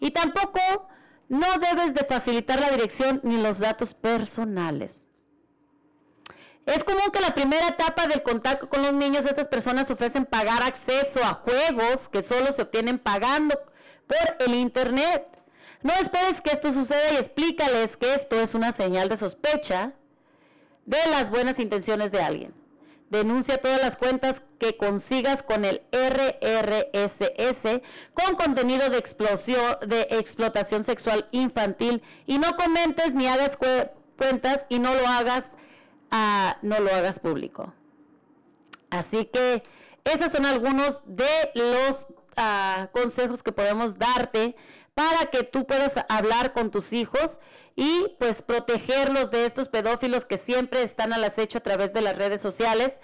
y 0.00 0.10
tampoco 0.10 0.60
no 1.28 1.46
debes 1.58 1.94
de 1.94 2.04
facilitar 2.04 2.60
la 2.60 2.70
dirección 2.70 3.20
ni 3.22 3.40
los 3.40 3.58
datos 3.58 3.94
personales. 3.94 5.11
Es 6.66 6.84
común 6.84 7.10
que 7.12 7.20
la 7.20 7.34
primera 7.34 7.68
etapa 7.68 8.06
del 8.06 8.22
contacto 8.22 8.68
con 8.68 8.82
los 8.82 8.94
niños, 8.94 9.26
estas 9.26 9.48
personas 9.48 9.90
ofrecen 9.90 10.26
pagar 10.26 10.62
acceso 10.62 11.20
a 11.24 11.34
juegos 11.34 12.08
que 12.08 12.22
solo 12.22 12.52
se 12.52 12.62
obtienen 12.62 12.98
pagando 12.98 13.58
por 14.06 14.36
el 14.46 14.54
Internet. 14.54 15.26
No 15.82 15.92
esperes 15.94 16.40
que 16.40 16.50
esto 16.52 16.72
suceda 16.72 17.12
y 17.12 17.16
explícales 17.16 17.96
que 17.96 18.14
esto 18.14 18.40
es 18.40 18.54
una 18.54 18.70
señal 18.72 19.08
de 19.08 19.16
sospecha 19.16 19.92
de 20.86 20.98
las 21.10 21.30
buenas 21.30 21.58
intenciones 21.58 22.12
de 22.12 22.20
alguien. 22.22 22.54
Denuncia 23.10 23.58
todas 23.60 23.80
las 23.82 23.96
cuentas 23.96 24.42
que 24.58 24.76
consigas 24.76 25.42
con 25.42 25.64
el 25.64 25.82
RRSS 25.92 27.82
con 28.14 28.36
contenido 28.36 28.88
de, 28.88 28.98
explosión, 28.98 29.76
de 29.86 30.02
explotación 30.10 30.84
sexual 30.84 31.28
infantil 31.32 32.02
y 32.26 32.38
no 32.38 32.56
comentes 32.56 33.14
ni 33.14 33.26
hagas 33.26 33.58
cue- 33.58 33.90
cuentas 34.16 34.66
y 34.70 34.78
no 34.78 34.94
lo 34.94 35.06
hagas, 35.08 35.50
no 36.62 36.80
lo 36.80 36.94
hagas 36.94 37.18
público. 37.20 37.72
Así 38.90 39.24
que 39.24 39.62
esos 40.04 40.32
son 40.32 40.46
algunos 40.46 41.00
de 41.06 41.50
los 41.54 42.06
ah, 42.36 42.88
consejos 42.92 43.42
que 43.42 43.52
podemos 43.52 43.98
darte 43.98 44.54
para 44.94 45.26
que 45.30 45.42
tú 45.42 45.66
puedas 45.66 45.94
hablar 46.08 46.52
con 46.52 46.70
tus 46.70 46.92
hijos 46.92 47.40
y 47.74 48.14
pues 48.18 48.42
protegerlos 48.42 49.30
de 49.30 49.46
estos 49.46 49.68
pedófilos 49.68 50.26
que 50.26 50.36
siempre 50.36 50.82
están 50.82 51.12
al 51.12 51.24
acecho 51.24 51.58
a 51.58 51.62
través 51.62 51.94
de 51.94 52.02
las 52.02 52.16
redes 52.16 52.42
sociales 52.42 53.00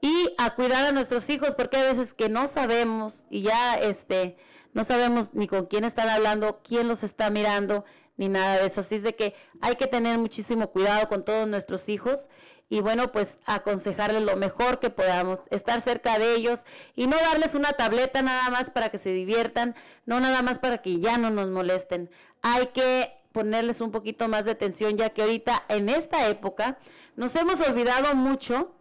y 0.00 0.34
a 0.38 0.54
cuidar 0.54 0.86
a 0.86 0.92
nuestros 0.92 1.28
hijos 1.28 1.54
porque 1.54 1.76
a 1.76 1.82
veces 1.82 2.14
que 2.14 2.30
no 2.30 2.48
sabemos 2.48 3.26
y 3.28 3.42
ya 3.42 3.74
este 3.74 4.38
no 4.72 4.84
sabemos 4.84 5.34
ni 5.34 5.48
con 5.48 5.66
quién 5.66 5.84
están 5.84 6.08
hablando, 6.08 6.60
quién 6.62 6.88
los 6.88 7.02
está 7.02 7.28
mirando, 7.28 7.84
ni 8.20 8.28
nada 8.28 8.58
de 8.58 8.66
eso. 8.66 8.80
Así 8.80 8.96
es 8.96 9.02
de 9.02 9.16
que 9.16 9.34
hay 9.62 9.76
que 9.76 9.86
tener 9.86 10.18
muchísimo 10.18 10.70
cuidado 10.70 11.08
con 11.08 11.24
todos 11.24 11.48
nuestros 11.48 11.88
hijos 11.88 12.28
y 12.68 12.82
bueno, 12.82 13.10
pues 13.12 13.38
aconsejarles 13.46 14.22
lo 14.22 14.36
mejor 14.36 14.78
que 14.78 14.90
podamos, 14.90 15.44
estar 15.50 15.80
cerca 15.80 16.18
de 16.18 16.34
ellos 16.34 16.66
y 16.94 17.06
no 17.06 17.16
darles 17.16 17.54
una 17.54 17.72
tableta 17.72 18.20
nada 18.20 18.50
más 18.50 18.70
para 18.70 18.90
que 18.90 18.98
se 18.98 19.10
diviertan, 19.10 19.74
no 20.04 20.20
nada 20.20 20.42
más 20.42 20.58
para 20.58 20.82
que 20.82 21.00
ya 21.00 21.16
no 21.16 21.30
nos 21.30 21.48
molesten. 21.48 22.10
Hay 22.42 22.66
que 22.68 23.10
ponerles 23.32 23.80
un 23.80 23.90
poquito 23.90 24.28
más 24.28 24.44
de 24.44 24.50
atención 24.50 24.98
ya 24.98 25.10
que 25.10 25.22
ahorita 25.22 25.64
en 25.68 25.88
esta 25.88 26.28
época 26.28 26.78
nos 27.16 27.34
hemos 27.36 27.58
olvidado 27.66 28.14
mucho, 28.14 28.74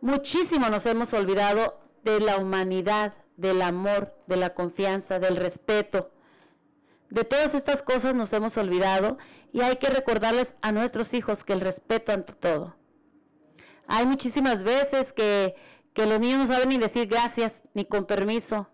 muchísimo 0.00 0.70
nos 0.70 0.86
hemos 0.86 1.12
olvidado 1.12 1.78
de 2.04 2.20
la 2.20 2.38
humanidad, 2.38 3.12
del 3.36 3.60
amor, 3.60 4.16
de 4.26 4.36
la 4.38 4.54
confianza, 4.54 5.18
del 5.18 5.36
respeto. 5.36 6.10
De 7.12 7.24
todas 7.24 7.52
estas 7.52 7.82
cosas 7.82 8.14
nos 8.14 8.32
hemos 8.32 8.56
olvidado 8.56 9.18
y 9.52 9.60
hay 9.60 9.76
que 9.76 9.90
recordarles 9.90 10.54
a 10.62 10.72
nuestros 10.72 11.12
hijos 11.12 11.44
que 11.44 11.52
el 11.52 11.60
respeto 11.60 12.10
ante 12.10 12.32
todo. 12.32 12.74
Hay 13.86 14.06
muchísimas 14.06 14.62
veces 14.62 15.12
que, 15.12 15.54
que 15.92 16.06
los 16.06 16.18
niños 16.18 16.38
no 16.38 16.46
saben 16.46 16.70
ni 16.70 16.78
decir 16.78 17.08
gracias 17.08 17.64
ni 17.74 17.84
con 17.84 18.06
permiso. 18.06 18.70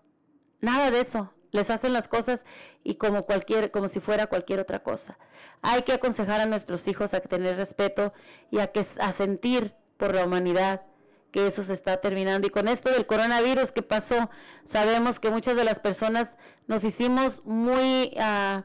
Nada 0.61 0.93
de 0.93 1.01
eso. 1.01 1.34
Les 1.51 1.68
hacen 1.68 1.93
las 1.93 2.07
cosas 2.07 2.47
y 2.84 2.95
como 2.95 3.24
cualquier, 3.24 3.72
como 3.72 3.89
si 3.89 3.99
fuera 3.99 4.28
cualquier 4.28 4.61
otra 4.61 4.84
cosa. 4.84 5.18
Hay 5.61 5.82
que 5.82 5.95
aconsejar 5.95 6.41
a 6.41 6.47
nuestros 6.47 6.86
hijos 6.86 7.14
a 7.14 7.20
tener 7.20 7.57
respeto 7.57 8.12
y 8.53 8.61
a 8.61 8.68
que 8.68 8.86
a 9.01 9.11
sentir 9.11 9.74
por 9.97 10.14
la 10.14 10.24
humanidad 10.24 10.82
que 11.30 11.46
eso 11.46 11.62
se 11.62 11.72
está 11.72 11.98
terminando. 11.98 12.46
Y 12.46 12.50
con 12.50 12.68
esto 12.68 12.90
del 12.90 13.06
coronavirus 13.06 13.72
que 13.72 13.82
pasó, 13.82 14.30
sabemos 14.64 15.20
que 15.20 15.30
muchas 15.30 15.56
de 15.56 15.64
las 15.64 15.80
personas 15.80 16.34
nos 16.66 16.84
hicimos 16.84 17.42
muy 17.44 18.14
ah, 18.18 18.64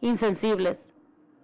insensibles. 0.00 0.90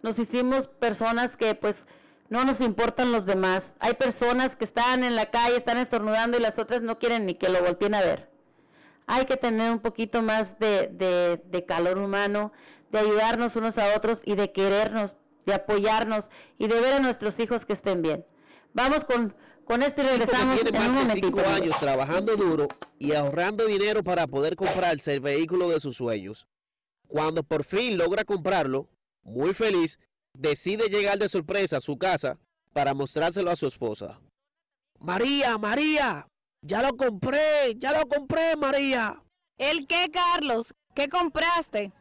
Nos 0.02 0.18
hicimos 0.18 0.66
personas 0.66 1.36
que 1.36 1.54
pues 1.54 1.86
no 2.28 2.44
nos 2.44 2.60
importan 2.60 3.12
los 3.12 3.24
demás. 3.26 3.76
Hay 3.80 3.94
personas 3.94 4.56
que 4.56 4.64
están 4.64 5.04
en 5.04 5.16
la 5.16 5.26
calle, 5.26 5.56
están 5.56 5.78
estornudando 5.78 6.38
y 6.38 6.40
las 6.40 6.58
otras 6.58 6.82
no 6.82 6.98
quieren 6.98 7.26
ni 7.26 7.34
que 7.34 7.48
lo 7.48 7.62
volteen 7.62 7.94
a 7.94 8.02
ver. 8.02 8.30
Hay 9.06 9.24
que 9.24 9.36
tener 9.36 9.72
un 9.72 9.80
poquito 9.80 10.22
más 10.22 10.58
de, 10.58 10.88
de, 10.88 11.42
de 11.46 11.64
calor 11.64 11.98
humano, 11.98 12.52
de 12.90 12.98
ayudarnos 12.98 13.56
unos 13.56 13.78
a 13.78 13.96
otros 13.96 14.20
y 14.24 14.34
de 14.34 14.52
querernos, 14.52 15.16
de 15.46 15.54
apoyarnos 15.54 16.30
y 16.58 16.68
de 16.68 16.80
ver 16.80 16.94
a 16.94 17.00
nuestros 17.00 17.38
hijos 17.38 17.64
que 17.64 17.72
estén 17.72 18.02
bien. 18.02 18.26
Vamos 18.74 19.04
con, 19.04 19.34
con 19.68 19.82
esto 19.82 20.02
regresamos 20.02 20.60
tiene 20.60 20.70
en 20.70 20.76
un 20.76 20.82
más 20.82 20.94
de 20.94 21.00
momentito. 21.02 21.26
cinco 21.26 21.40
años 21.50 21.78
trabajando 21.78 22.36
duro 22.36 22.68
y 22.98 23.12
ahorrando 23.12 23.66
dinero 23.66 24.02
para 24.02 24.26
poder 24.26 24.56
comprarse 24.56 25.12
el 25.12 25.20
vehículo 25.20 25.68
de 25.68 25.78
sus 25.78 25.96
sueños. 25.96 26.48
Cuando 27.06 27.42
por 27.42 27.64
fin 27.64 27.98
logra 27.98 28.24
comprarlo, 28.24 28.88
muy 29.22 29.52
feliz, 29.52 29.98
decide 30.32 30.88
llegar 30.88 31.18
de 31.18 31.28
sorpresa 31.28 31.76
a 31.76 31.80
su 31.82 31.98
casa 31.98 32.38
para 32.72 32.94
mostrárselo 32.94 33.50
a 33.50 33.56
su 33.56 33.66
esposa. 33.66 34.20
María, 35.00 35.58
María, 35.58 36.26
ya 36.62 36.82
lo 36.82 36.96
compré, 36.96 37.74
ya 37.76 37.92
lo 37.92 38.06
compré, 38.08 38.56
María. 38.56 39.22
¿El 39.58 39.86
qué, 39.86 40.10
Carlos? 40.10 40.72
¿Qué 40.94 41.08
compraste? 41.08 41.92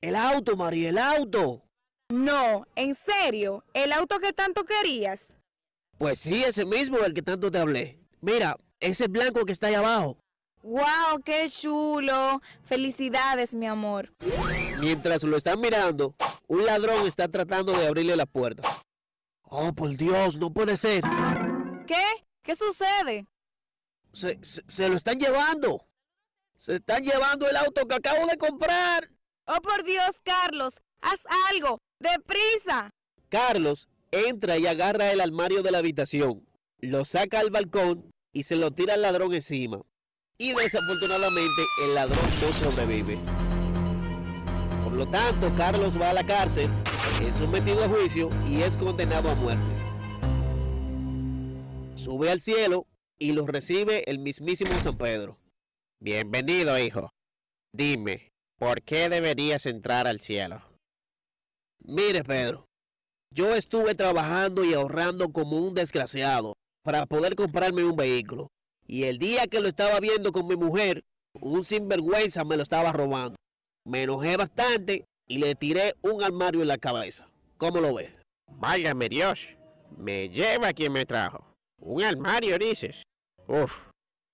El 0.00 0.16
auto, 0.16 0.56
María, 0.56 0.88
el 0.88 0.98
auto. 0.98 1.62
No, 2.08 2.66
en 2.74 2.96
serio, 2.96 3.64
el 3.74 3.92
auto 3.92 4.18
que 4.18 4.32
tanto 4.32 4.64
querías. 4.64 5.36
Pues 6.02 6.18
sí, 6.18 6.42
ese 6.42 6.64
mismo 6.64 6.98
del 6.98 7.14
que 7.14 7.22
tanto 7.22 7.48
te 7.48 7.60
hablé. 7.60 7.96
Mira, 8.20 8.56
ese 8.80 9.06
blanco 9.06 9.44
que 9.44 9.52
está 9.52 9.68
ahí 9.68 9.74
abajo. 9.74 10.18
¡Wow, 10.64 11.22
qué 11.24 11.48
chulo! 11.48 12.42
Felicidades, 12.64 13.54
mi 13.54 13.68
amor. 13.68 14.12
Mientras 14.80 15.22
lo 15.22 15.36
están 15.36 15.60
mirando, 15.60 16.16
un 16.48 16.66
ladrón 16.66 17.06
está 17.06 17.28
tratando 17.28 17.70
de 17.70 17.86
abrirle 17.86 18.16
la 18.16 18.26
puerta. 18.26 18.82
Oh, 19.42 19.72
por 19.74 19.96
Dios, 19.96 20.38
no 20.38 20.52
puede 20.52 20.76
ser. 20.76 21.04
¿Qué? 21.86 22.02
¿Qué 22.42 22.56
sucede? 22.56 23.28
Se, 24.12 24.40
se- 24.42 24.64
se 24.66 24.88
lo 24.88 24.96
están 24.96 25.20
llevando. 25.20 25.86
Se 26.58 26.74
están 26.74 27.04
llevando 27.04 27.48
el 27.48 27.56
auto 27.56 27.86
que 27.86 27.94
acabo 27.94 28.26
de 28.26 28.36
comprar. 28.38 29.08
Oh, 29.46 29.60
por 29.60 29.84
Dios, 29.84 30.20
Carlos, 30.24 30.80
haz 31.00 31.20
algo. 31.52 31.78
¡Deprisa! 32.00 32.90
Carlos 33.28 33.88
entra 34.12 34.58
y 34.58 34.66
agarra 34.66 35.10
el 35.10 35.20
armario 35.20 35.62
de 35.62 35.70
la 35.70 35.78
habitación, 35.78 36.46
lo 36.78 37.04
saca 37.04 37.40
al 37.40 37.50
balcón 37.50 38.10
y 38.32 38.44
se 38.44 38.56
lo 38.56 38.70
tira 38.70 38.94
al 38.94 39.02
ladrón 39.02 39.34
encima. 39.34 39.80
Y 40.38 40.52
desafortunadamente 40.54 41.62
el 41.84 41.94
ladrón 41.94 42.24
no 42.40 42.52
sobrevive. 42.52 43.18
Por 44.84 44.92
lo 44.92 45.06
tanto, 45.06 45.54
Carlos 45.56 45.98
va 46.00 46.10
a 46.10 46.14
la 46.14 46.26
cárcel, 46.26 46.70
es 47.22 47.34
sometido 47.34 47.82
a 47.84 47.88
juicio 47.88 48.28
y 48.46 48.62
es 48.62 48.76
condenado 48.76 49.30
a 49.30 49.34
muerte. 49.34 49.64
Sube 51.94 52.30
al 52.30 52.40
cielo 52.40 52.86
y 53.18 53.32
lo 53.32 53.46
recibe 53.46 54.10
el 54.10 54.18
mismísimo 54.18 54.78
San 54.80 54.98
Pedro. 54.98 55.38
Bienvenido, 56.00 56.78
hijo. 56.78 57.10
Dime, 57.72 58.32
¿por 58.58 58.82
qué 58.82 59.08
deberías 59.08 59.64
entrar 59.66 60.06
al 60.06 60.20
cielo? 60.20 60.60
Mire, 61.78 62.24
Pedro, 62.24 62.66
yo 63.32 63.54
estuve 63.54 63.94
trabajando 63.94 64.64
y 64.64 64.74
ahorrando 64.74 65.30
como 65.30 65.56
un 65.56 65.74
desgraciado 65.74 66.54
para 66.82 67.06
poder 67.06 67.34
comprarme 67.34 67.84
un 67.84 67.96
vehículo. 67.96 68.48
Y 68.86 69.04
el 69.04 69.18
día 69.18 69.46
que 69.46 69.60
lo 69.60 69.68
estaba 69.68 70.00
viendo 70.00 70.32
con 70.32 70.46
mi 70.46 70.56
mujer, 70.56 71.02
un 71.40 71.64
sinvergüenza 71.64 72.44
me 72.44 72.56
lo 72.56 72.62
estaba 72.62 72.92
robando. 72.92 73.36
Me 73.86 74.02
enojé 74.02 74.36
bastante 74.36 75.04
y 75.26 75.38
le 75.38 75.54
tiré 75.54 75.94
un 76.02 76.22
armario 76.22 76.62
en 76.62 76.68
la 76.68 76.78
cabeza. 76.78 77.28
¿Cómo 77.56 77.80
lo 77.80 77.94
ves? 77.94 78.12
Válgame 78.50 79.08
Dios, 79.08 79.56
me 79.96 80.28
lleva 80.28 80.72
quien 80.72 80.92
me 80.92 81.06
trajo. 81.06 81.54
¿Un 81.80 82.02
armario 82.02 82.58
dices? 82.58 83.02
Uf. 83.48 83.88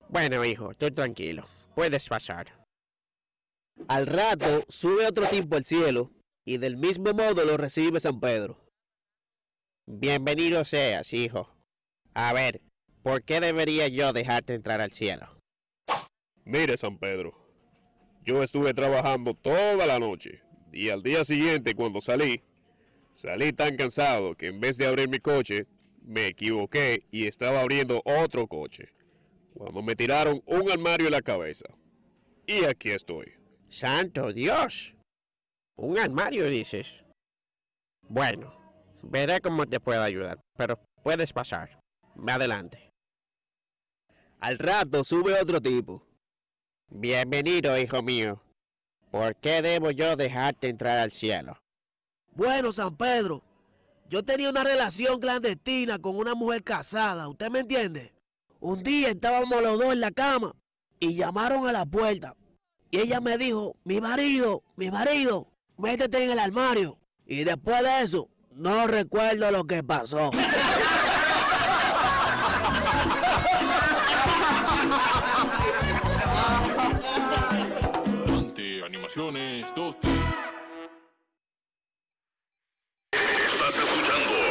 Bueno, 0.08 0.44
hijo, 0.44 0.74
tú 0.74 0.90
tranquilo. 0.90 1.44
Puedes 1.74 2.08
pasar. 2.08 2.64
Al 3.86 4.06
rato 4.06 4.64
sube 4.68 5.06
otro 5.06 5.28
tipo 5.28 5.56
al 5.56 5.64
cielo 5.64 6.10
y 6.44 6.56
del 6.56 6.76
mismo 6.76 7.12
modo 7.12 7.44
lo 7.44 7.56
recibe 7.56 8.00
San 8.00 8.18
Pedro. 8.18 8.58
Bienvenido 9.90 10.64
seas, 10.64 11.14
hijo. 11.14 11.48
A 12.12 12.34
ver, 12.34 12.60
¿por 13.02 13.24
qué 13.24 13.40
debería 13.40 13.88
yo 13.88 14.12
dejarte 14.12 14.52
entrar 14.52 14.82
al 14.82 14.90
cielo? 14.90 15.40
Mire, 16.44 16.76
San 16.76 16.98
Pedro, 16.98 17.32
yo 18.22 18.42
estuve 18.42 18.74
trabajando 18.74 19.32
toda 19.32 19.86
la 19.86 19.98
noche 19.98 20.42
y 20.74 20.90
al 20.90 21.02
día 21.02 21.24
siguiente 21.24 21.74
cuando 21.74 22.02
salí, 22.02 22.42
salí 23.14 23.50
tan 23.54 23.78
cansado 23.78 24.34
que 24.34 24.48
en 24.48 24.60
vez 24.60 24.76
de 24.76 24.86
abrir 24.86 25.08
mi 25.08 25.20
coche, 25.20 25.66
me 26.02 26.26
equivoqué 26.26 26.98
y 27.10 27.26
estaba 27.26 27.62
abriendo 27.62 28.02
otro 28.04 28.46
coche. 28.46 28.92
Cuando 29.54 29.80
me 29.80 29.96
tiraron 29.96 30.42
un 30.44 30.70
armario 30.70 31.06
en 31.06 31.12
la 31.12 31.22
cabeza. 31.22 31.64
Y 32.46 32.66
aquí 32.66 32.90
estoy. 32.90 33.32
Santo 33.68 34.34
Dios. 34.34 34.94
Un 35.76 35.98
armario, 35.98 36.44
dices. 36.50 37.04
Bueno, 38.02 38.58
veré 39.02 39.40
cómo 39.40 39.66
te 39.66 39.80
puedo 39.80 40.02
ayudar, 40.02 40.38
pero 40.56 40.78
puedes 41.02 41.32
pasar. 41.32 41.80
Ve 42.14 42.32
adelante. 42.32 42.92
Al 44.40 44.58
rato 44.58 45.04
sube 45.04 45.40
otro 45.40 45.60
tipo. 45.60 46.02
Bienvenido, 46.88 47.76
hijo 47.78 48.02
mío. 48.02 48.40
¿Por 49.10 49.36
qué 49.36 49.62
debo 49.62 49.90
yo 49.90 50.16
dejarte 50.16 50.68
entrar 50.68 50.98
al 50.98 51.10
cielo? 51.10 51.58
Bueno, 52.34 52.72
San 52.72 52.96
Pedro, 52.96 53.42
yo 54.08 54.22
tenía 54.24 54.50
una 54.50 54.64
relación 54.64 55.20
clandestina 55.20 55.98
con 55.98 56.16
una 56.16 56.34
mujer 56.34 56.62
casada, 56.62 57.28
¿usted 57.28 57.50
me 57.50 57.60
entiende? 57.60 58.12
Un 58.60 58.82
día 58.82 59.10
estábamos 59.10 59.62
los 59.62 59.78
dos 59.78 59.92
en 59.92 60.00
la 60.00 60.10
cama 60.10 60.54
y 61.00 61.14
llamaron 61.14 61.68
a 61.68 61.72
la 61.72 61.86
puerta. 61.86 62.34
Y 62.90 63.00
ella 63.00 63.20
me 63.20 63.38
dijo, 63.38 63.76
mi 63.84 64.00
marido, 64.00 64.62
mi 64.76 64.90
marido, 64.90 65.48
métete 65.76 66.24
en 66.24 66.30
el 66.32 66.38
armario. 66.38 66.98
Y 67.26 67.44
después 67.44 67.82
de 67.82 68.02
eso, 68.02 68.28
no 68.58 68.86
recuerdo 68.88 69.50
lo 69.52 69.64
que 69.64 69.82
pasó. 69.82 70.30
Ante 78.26 78.84
Animaciones 78.84 79.74
2T. 79.74 80.08
Estás 83.12 83.78
escuchando 83.78 84.47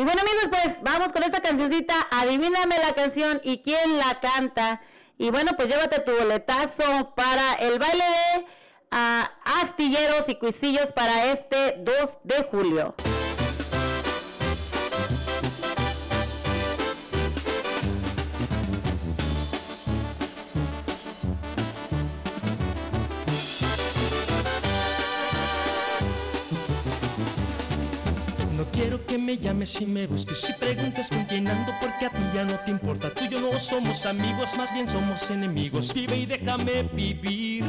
Y 0.00 0.02
bueno 0.02 0.22
amigos, 0.22 0.48
pues 0.48 0.82
vamos 0.82 1.12
con 1.12 1.22
esta 1.24 1.40
cancioncita, 1.40 1.94
adivíname 2.10 2.78
la 2.78 2.94
canción 2.94 3.38
y 3.44 3.58
quién 3.58 3.98
la 3.98 4.18
canta. 4.18 4.80
Y 5.18 5.28
bueno, 5.30 5.50
pues 5.58 5.68
llévate 5.68 6.00
tu 6.00 6.12
boletazo 6.12 7.14
para 7.14 7.52
el 7.56 7.78
baile 7.78 8.02
de 8.02 8.46
ah, 8.92 9.30
astilleros 9.60 10.26
y 10.26 10.36
cuisillos 10.36 10.94
para 10.94 11.30
este 11.30 11.74
2 11.80 12.18
de 12.24 12.48
julio. 12.50 12.94
Que 29.10 29.18
me 29.18 29.36
llames 29.36 29.80
y 29.80 29.86
me 29.86 30.06
busques 30.06 30.48
y 30.48 30.52
preguntes 30.52 31.08
con 31.08 31.24
quién 31.24 31.48
ando 31.48 31.72
porque 31.80 32.06
a 32.06 32.10
ti 32.10 32.22
ya 32.32 32.44
no 32.44 32.56
te 32.60 32.70
importa. 32.70 33.10
Tú 33.10 33.24
y 33.24 33.28
yo 33.28 33.40
no 33.40 33.58
somos 33.58 34.06
amigos, 34.06 34.56
más 34.56 34.72
bien 34.72 34.86
somos 34.86 35.28
enemigos. 35.30 35.92
Vive 35.92 36.16
y 36.16 36.26
déjame 36.26 36.84
vivir. 36.84 37.64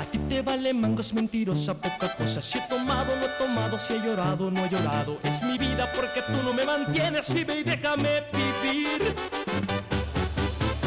A 0.00 0.04
ti 0.06 0.16
te 0.30 0.40
vale 0.40 0.72
mangos 0.72 1.12
mentirosa, 1.12 1.74
poca 1.74 2.16
cosa. 2.16 2.40
Si 2.40 2.56
he 2.56 2.62
tomado, 2.68 3.14
no 3.16 3.26
he 3.26 3.28
tomado, 3.36 3.78
si 3.78 3.92
he 3.92 3.98
llorado, 4.00 4.50
no 4.50 4.64
he 4.64 4.70
llorado. 4.70 5.18
Es 5.24 5.42
mi 5.42 5.58
vida 5.58 5.86
porque 5.94 6.22
tú 6.22 6.42
no 6.42 6.54
me 6.54 6.64
mantienes. 6.64 7.30
Vive 7.34 7.60
y 7.60 7.62
déjame 7.62 8.24
vivir. 8.32 9.14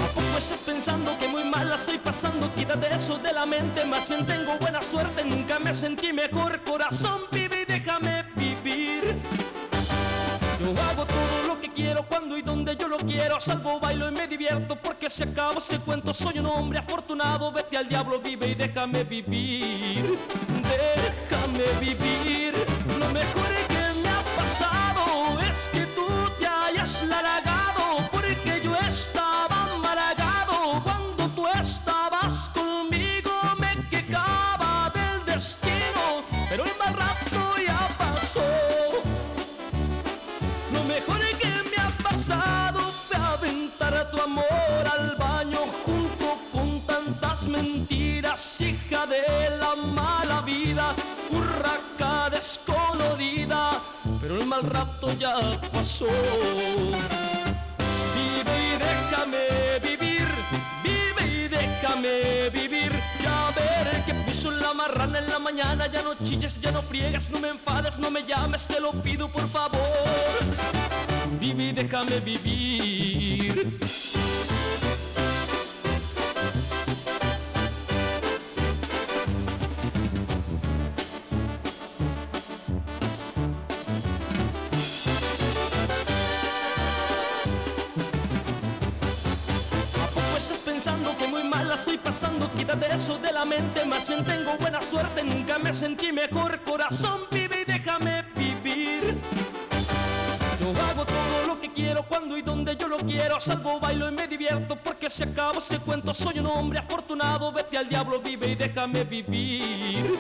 ¿A 0.04 0.08
poco 0.16 0.38
estás 0.40 0.62
pensando 0.66 1.16
que 1.20 1.28
muy 1.28 1.44
mal 1.44 1.70
la 1.70 1.76
estoy 1.76 2.00
pasando? 2.00 2.50
Quítate 2.56 2.96
eso 2.96 3.20
de 3.20 3.34
la 3.34 3.46
mente, 3.46 3.86
más 3.86 4.10
bien 4.10 4.26
tengo 4.26 4.58
buena 4.60 4.82
suerte. 4.82 5.24
Nunca 5.24 5.60
me 5.60 5.76
sentí 5.76 6.12
mejor, 6.12 6.64
corazón, 6.64 7.22
vive 7.32 7.62
y 7.62 7.72
déjame 7.72 8.24
vivir. 8.36 8.53
Yo 8.64 8.72
hago 10.82 11.05
todo 11.05 11.47
lo 11.47 11.59
que 11.59 11.70
quiero 11.74 12.07
cuando 12.07 12.38
y 12.38 12.41
donde 12.41 12.78
yo 12.78 12.88
lo 12.88 12.95
quiero. 12.97 13.41
Salgo, 13.41 13.78
bailo 13.80 14.07
y 14.07 14.11
me 14.14 14.28
divierto 14.28 14.78
porque 14.78 15.09
se 15.09 15.26
acaba 15.26 15.55
ese 15.57 15.80
cuento. 15.80 16.14
Soy 16.14 16.39
un 16.39 16.45
hombre 16.45 16.80
afortunado, 16.80 17.51
vete 17.51 17.76
al 17.76 17.89
diablo, 17.89 18.22
vive 18.22 18.47
y 18.47 18.55
déjame 18.55 19.03
vivir. 19.03 20.18
Déjame 20.64 21.66
vivir. 21.82 22.53
Lo 22.97 23.09
mejor 23.09 23.49
que 23.68 23.93
me 24.01 24.09
ha 24.09 24.24
pasado 24.38 25.41
es 25.41 25.68
que 25.68 25.86
tú 25.88 26.07
te 26.39 26.47
hayas 26.47 27.03
largado 27.03 27.53
tu 44.10 44.20
amor 44.22 44.84
al 44.91 45.16
baño 45.18 45.60
junto 45.86 46.38
con 46.51 46.82
tantas 46.82 47.43
mentiras, 47.43 48.62
hija 48.62 49.06
de 49.06 49.58
la 49.58 49.76
mala 49.76 50.41
vida, 50.41 50.93
urraca 51.30 52.30
descolorida, 52.30 53.72
pero 54.22 54.39
el 54.39 54.45
mal 54.45 54.64
rato 54.64 55.12
ya 55.20 55.36
pasó. 55.72 56.08
Vive 58.16 58.56
y 58.70 58.78
déjame 58.88 59.80
vivir, 59.80 60.28
vive 60.84 61.24
y 61.26 61.47
déjame 61.47 62.49
vivir, 62.49 62.91
en 65.16 65.30
la 65.30 65.39
mañana, 65.39 65.88
ya 65.88 66.01
no 66.01 66.14
chilles, 66.16 66.59
ya 66.59 66.72
no 66.72 66.82
friegas, 66.82 67.30
no 67.30 67.39
me 67.39 67.49
enfades, 67.49 67.97
no 67.99 68.09
me 68.09 68.24
llames, 68.24 68.66
te 68.68 68.80
lo 68.80 68.91
pido 68.91 69.28
por 69.30 69.47
favor. 69.49 69.80
Vive 71.39 71.66
y 71.66 71.72
déjame 71.74 72.20
vivir. 72.20 73.80
Que 91.18 91.28
muy 91.28 91.44
mal 91.44 91.70
la 91.70 91.76
estoy 91.76 91.98
pasando? 91.98 92.50
Quítate 92.58 92.94
eso 92.94 93.18
de 93.18 93.32
la 93.32 93.46
mente, 93.46 93.86
más 93.86 94.06
bien 94.06 94.26
tengo 94.26 94.58
buena 94.58 94.82
suerte, 94.82 95.24
nunca 95.24 95.58
me 95.58 95.74
sentí 95.74 96.12
mejor. 96.12 96.60
Corazón, 96.66 97.22
vive 97.32 97.62
y 97.62 97.72
déjame 97.72 98.24
vivir. 98.36 99.18
Yo 100.60 100.70
hago 100.84 101.06
todo 101.06 101.48
lo 101.48 101.62
que 101.62 101.72
quiero 101.72 102.04
cuando 102.04 102.38
y 102.38 102.42
donde 102.42 102.76
yo 102.76 102.90
lo 102.90 102.98
quiero. 102.98 103.40
Salgo, 103.40 103.80
bailo 103.80 104.10
y 104.10 104.12
me 104.12 104.28
divierto 104.28 104.76
porque 104.76 105.10
se 105.10 105.24
acaba 105.24 105.60
este 105.60 105.80
cuento. 105.80 106.14
Soy 106.14 106.40
un 106.40 106.48
hombre 106.48 106.80
afortunado, 106.80 107.54
vete 107.54 107.78
al 107.78 107.88
diablo, 107.88 108.20
vive 108.20 108.50
y 108.50 108.56
déjame 108.56 109.06
vivir. 109.06 110.20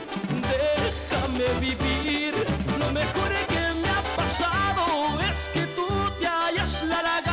Déjame 0.49 1.59
vivir. 1.59 2.33
Lo 2.79 2.89
mejor 2.93 3.31
que 3.49 3.81
me 3.81 3.89
ha 3.89 4.01
pasado 4.15 5.19
es 5.29 5.49
que 5.49 5.65
tú 5.75 5.87
te 6.21 6.25
hayas 6.25 6.83
largado 6.83 7.32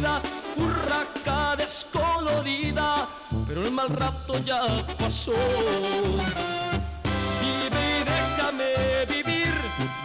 vida, 0.00 0.22
descolorida, 1.56 3.06
pero 3.46 3.62
el 3.62 3.70
mal 3.70 3.90
rato 3.90 4.38
ya 4.44 4.62
pasó. 4.98 5.34
Vive 7.40 7.82
y 7.96 8.04
déjame 8.04 9.04
vivir, 9.06 9.52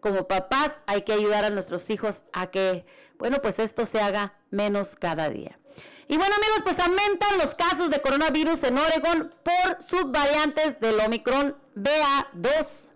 Como 0.00 0.26
papás 0.26 0.80
hay 0.86 1.02
que 1.02 1.12
ayudar 1.12 1.44
a 1.44 1.50
nuestros 1.50 1.88
hijos 1.90 2.24
a 2.32 2.50
que 2.50 2.84
bueno, 3.18 3.40
pues 3.40 3.58
esto 3.58 3.86
se 3.86 4.00
haga 4.00 4.34
menos 4.50 4.96
cada 4.96 5.30
día. 5.30 5.58
Y 6.14 6.16
bueno 6.16 6.36
amigos, 6.36 6.62
pues 6.62 6.78
aumentan 6.78 7.38
los 7.38 7.56
casos 7.56 7.90
de 7.90 8.00
coronavirus 8.00 8.62
en 8.62 8.78
Oregon 8.78 9.34
por 9.42 9.82
subvariantes 9.82 10.78
del 10.78 11.00
Omicron 11.00 11.56
BA2. 11.74 12.92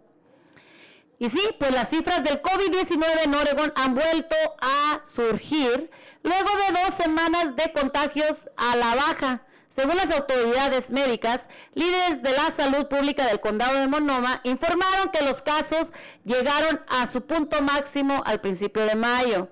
Y 1.18 1.28
sí, 1.28 1.40
pues 1.58 1.72
las 1.72 1.90
cifras 1.90 2.22
del 2.22 2.40
COVID-19 2.40 3.24
en 3.24 3.34
Oregon 3.34 3.72
han 3.74 3.96
vuelto 3.96 4.36
a 4.60 5.00
surgir 5.04 5.90
luego 6.22 6.48
de 6.48 6.80
dos 6.80 6.94
semanas 6.94 7.56
de 7.56 7.72
contagios 7.72 8.48
a 8.56 8.76
la 8.76 8.94
baja. 8.94 9.42
Según 9.68 9.96
las 9.96 10.12
autoridades 10.12 10.92
médicas, 10.92 11.48
líderes 11.74 12.22
de 12.22 12.30
la 12.30 12.52
salud 12.52 12.86
pública 12.86 13.26
del 13.26 13.40
condado 13.40 13.80
de 13.80 13.88
Monoma 13.88 14.42
informaron 14.44 15.10
que 15.10 15.22
los 15.22 15.42
casos 15.42 15.92
llegaron 16.24 16.84
a 16.88 17.08
su 17.08 17.26
punto 17.26 17.62
máximo 17.62 18.22
al 18.24 18.40
principio 18.40 18.84
de 18.84 18.94
mayo. 18.94 19.48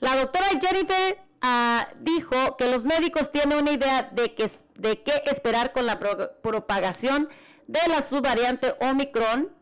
La 0.00 0.16
doctora 0.16 0.48
Jennifer 0.60 1.23
ah, 1.46 1.88
dijo 2.00 2.56
que 2.56 2.68
los 2.68 2.84
médicos 2.84 3.30
tienen 3.30 3.58
una 3.58 3.72
idea 3.72 4.08
de, 4.12 4.34
qué 4.34 5.22
esperar 5.26 5.72
con 5.72 5.84
la 5.84 5.98
pro- 5.98 6.32
propagación 6.42 7.28
de 7.66 7.80
la 7.86 8.00
subvariante 8.00 8.74
Omicron. 8.80 9.52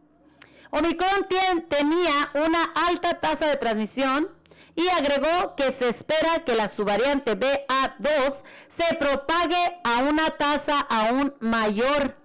Omicron 0.70 1.26
tenía 1.68 2.30
una 2.34 2.62
alta 2.88 3.18
tasa 3.20 3.46
de 3.48 3.56
transmisión 3.56 4.30
y 4.76 4.88
agregó 4.88 5.56
que 5.56 5.72
se 5.72 5.88
espera 5.88 6.44
que 6.46 6.54
la 6.54 6.68
subvariante 6.68 7.36
BA2 7.38 8.42
se 8.68 8.94
propague 8.94 9.80
a 9.82 9.98
una 10.04 10.30
tasa 10.30 10.78
aún 10.80 11.34
mayor. 11.40 12.16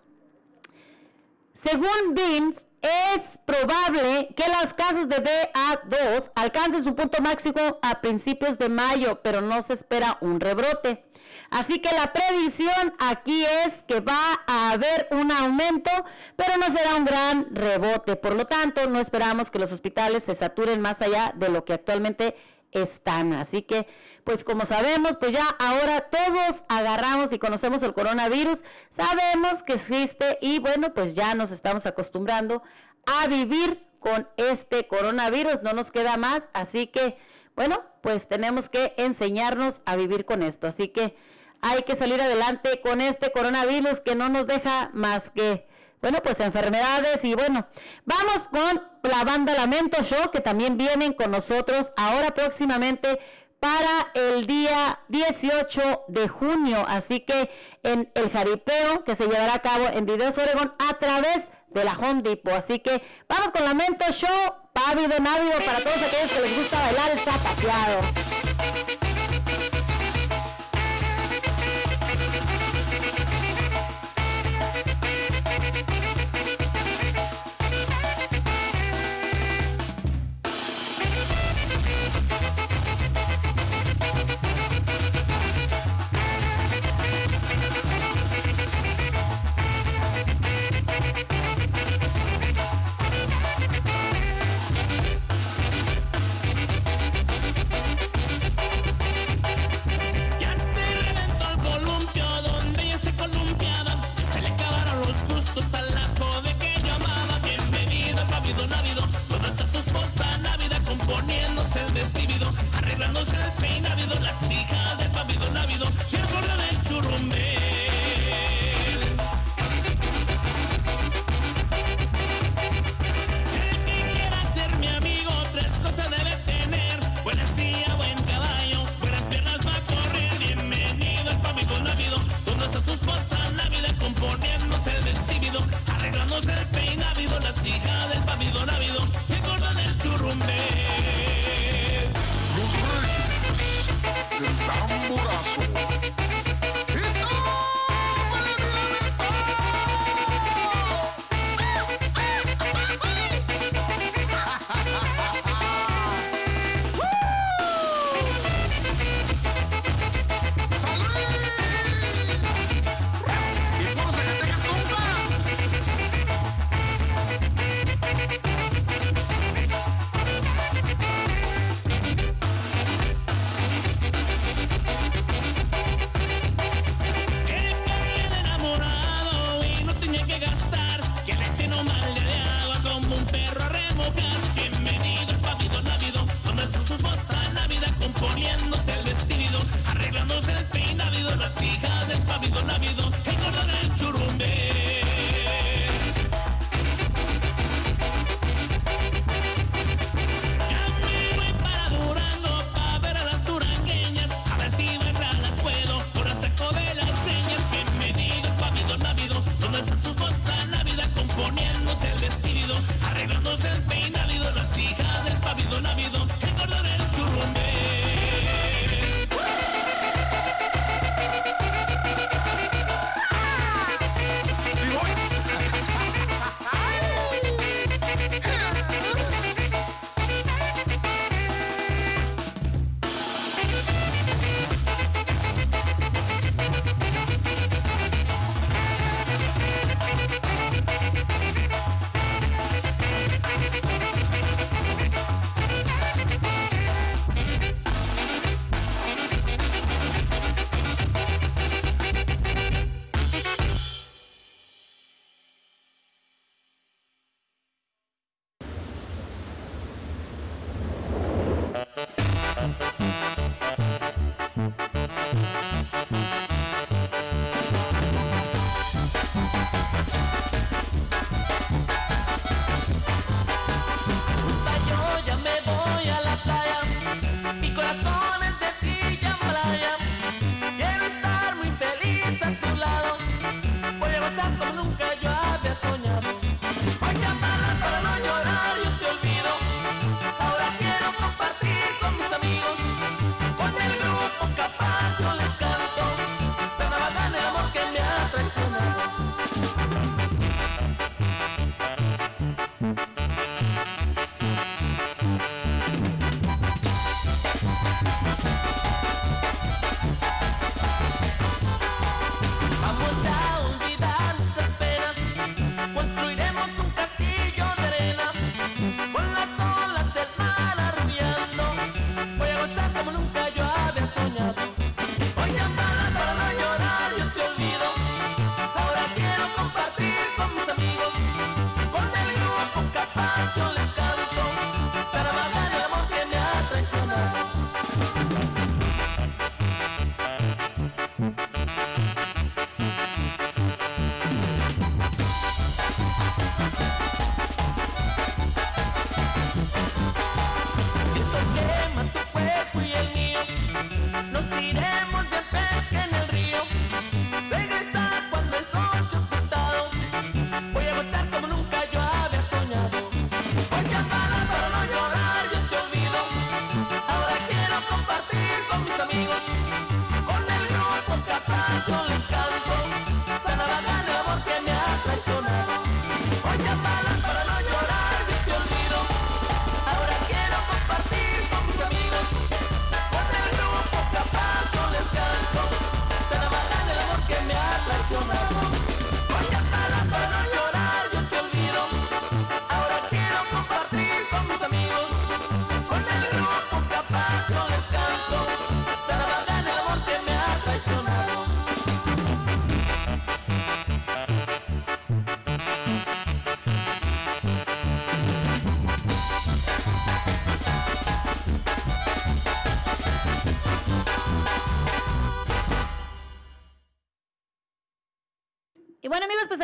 Según 1.54 2.14
Beans, 2.14 2.67
es 2.82 3.40
probable 3.46 4.30
que 4.36 4.46
los 4.62 4.74
casos 4.74 5.10
de 5.10 5.18
BA2 5.18 6.32
alcancen 6.36 6.84
su 6.84 6.96
punto 6.96 7.22
máximo 7.22 7.80
a 7.82 8.02
principios 8.02 8.58
de 8.58 8.70
mayo, 8.70 9.22
pero 9.22 9.42
no 9.42 9.62
se 9.62 9.74
espera 9.74 10.18
un 10.22 10.40
rebrote. 10.40 11.04
Así 11.50 11.80
que 11.80 11.96
la 11.96 12.14
predicción 12.14 12.94
aquí 13.00 13.46
es 13.66 13.84
que 13.84 14.00
va 14.00 14.42
a 14.48 14.72
haber 14.72 15.08
un 15.12 15.32
aumento, 15.32 15.92
pero 16.36 16.58
no 16.58 16.66
será 16.66 16.96
un 16.96 17.06
gran 17.06 17.56
rebote. 17.56 18.16
Por 18.16 18.36
lo 18.36 18.46
tanto, 18.46 18.88
no 18.90 19.00
esperamos 19.00 19.50
que 19.50 19.60
los 19.60 19.72
hospitales 19.72 20.24
se 20.24 20.36
saturen 20.36 20.82
más 20.82 21.02
allá 21.02 21.34
de 21.36 21.50
lo 21.50 21.64
que 21.64 21.74
actualmente 21.74 22.36
están. 22.72 23.34
Así 23.34 23.62
que, 23.62 23.88
pues 24.28 24.44
como 24.44 24.66
sabemos, 24.66 25.16
pues 25.16 25.32
ya 25.32 25.46
ahora 25.58 26.10
todos 26.10 26.66
agarramos 26.68 27.32
y 27.32 27.40
conocemos 27.40 27.82
el 27.82 27.94
coronavirus, 27.94 28.62
sabemos 28.90 29.64
que 29.66 29.76
existe 29.76 30.38
y 30.42 30.60
bueno, 30.60 30.94
pues 30.94 31.14
ya 31.14 31.34
nos 31.34 31.52
estamos 31.52 31.86
acostumbrando 31.86 32.62
a 33.06 33.28
vivir 33.28 33.88
con 34.02 34.28
este 34.36 34.86
coronavirus, 34.86 35.64
no 35.64 35.72
nos 35.72 35.92
queda 35.92 36.18
más, 36.18 36.50
así 36.52 36.88
que, 36.88 37.18
bueno, 37.56 37.82
pues 38.02 38.28
tenemos 38.28 38.68
que 38.68 38.94
enseñarnos 38.98 39.82
a 39.86 39.96
vivir 39.96 40.26
con 40.26 40.44
esto, 40.44 40.68
así 40.68 40.90
que 40.90 41.16
hay 41.62 41.84
que 41.84 41.96
salir 41.96 42.22
adelante 42.22 42.82
con 42.82 43.00
este 43.00 43.32
coronavirus 43.32 44.02
que 44.02 44.16
no 44.16 44.28
nos 44.28 44.46
deja 44.46 44.92
más 44.94 45.32
que 45.32 45.66
bueno, 46.02 46.20
pues 46.22 46.40
enfermedades 46.42 47.24
y 47.24 47.34
bueno, 47.34 47.66
vamos 48.06 48.48
con 48.52 48.84
la 49.10 49.24
banda 49.24 49.56
Lamento 49.56 50.04
Show 50.04 50.32
que 50.32 50.42
también 50.42 50.78
vienen 50.78 51.14
con 51.14 51.32
nosotros 51.32 51.92
ahora 51.98 52.36
próximamente 52.36 53.20
para 53.60 54.12
el 54.14 54.46
día 54.46 55.00
18 55.08 56.06
de 56.08 56.28
junio, 56.28 56.86
así 56.88 57.22
que 57.22 57.50
en 57.84 58.12
el 58.16 58.30
jaripeo 58.30 59.04
que 59.04 59.16
se 59.16 59.26
llevará 59.26 59.56
a 59.56 59.60
cabo 59.60 59.88
en 59.88 60.06
Videos 60.06 60.38
Oregon 60.38 60.74
a 60.78 60.94
través 61.00 61.48
de 61.70 61.84
la 61.84 61.94
Home 61.94 62.22
Depot, 62.22 62.54
así 62.54 62.80
que 62.80 63.02
vamos 63.28 63.52
con 63.52 63.66
Lamento 63.66 64.06
Show, 64.12 64.54
pávido 64.74 65.20
návido 65.20 65.60
para 65.66 65.80
todos 65.80 65.98
aquellos 65.98 66.32
que 66.32 66.42
les 66.42 66.58
gusta 66.58 66.80
bailar 66.80 67.12
el 67.12 67.20
zapateado. 67.20 68.27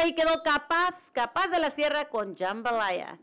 Ahí 0.04 0.14
quedó 0.14 0.44
Capaz, 0.44 1.12
Capaz 1.12 1.48
de 1.48 1.60
la 1.60 1.72
Sierra 1.72 2.10
con 2.10 2.36
Jambalaya. 2.36 3.18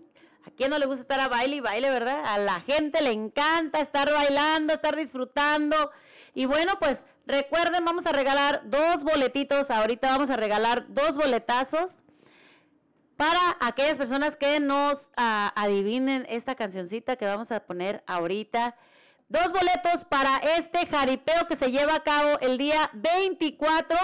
¿A 0.47 0.51
quién 0.51 0.71
no 0.71 0.79
le 0.79 0.87
gusta 0.87 1.03
estar 1.03 1.21
a 1.21 1.29
baile 1.29 1.57
y 1.57 1.61
baile, 1.61 1.91
verdad? 1.91 2.23
A 2.25 2.39
la 2.39 2.61
gente 2.61 3.03
le 3.03 3.13
encanta 3.13 3.81
estar 3.81 4.11
bailando, 4.11 4.73
estar 4.73 4.97
disfrutando. 4.97 5.91
Y 6.35 6.47
bueno, 6.47 6.79
pues 6.79 7.05
recuerden, 7.27 7.85
vamos 7.85 8.07
a 8.07 8.13
regalar 8.13 8.63
dos 8.65 9.05
boletitos. 9.05 9.71
Ahorita 9.71 10.09
vamos 10.11 10.31
a 10.31 10.37
regalar 10.37 10.87
dos 10.89 11.17
boletazos 11.17 11.97
para 13.17 13.39
aquellas 13.61 13.99
personas 13.99 14.39
que 14.39 14.61
nos 14.61 15.11
ah, 15.19 15.53
adivinen 15.55 16.27
esta 16.31 16.55
cancioncita 16.55 17.17
que 17.17 17.27
vamos 17.27 17.51
a 17.51 17.61
poner 17.61 18.03
ahorita. 18.07 18.77
Dos 19.29 19.53
boletos 19.53 20.07
para 20.09 20.39
este 20.57 20.87
jaripeo 20.87 21.47
que 21.47 21.57
se 21.57 21.71
lleva 21.71 21.97
a 21.97 22.03
cabo 22.03 22.39
el 22.41 22.57
día 22.57 22.91
24, 22.95 23.97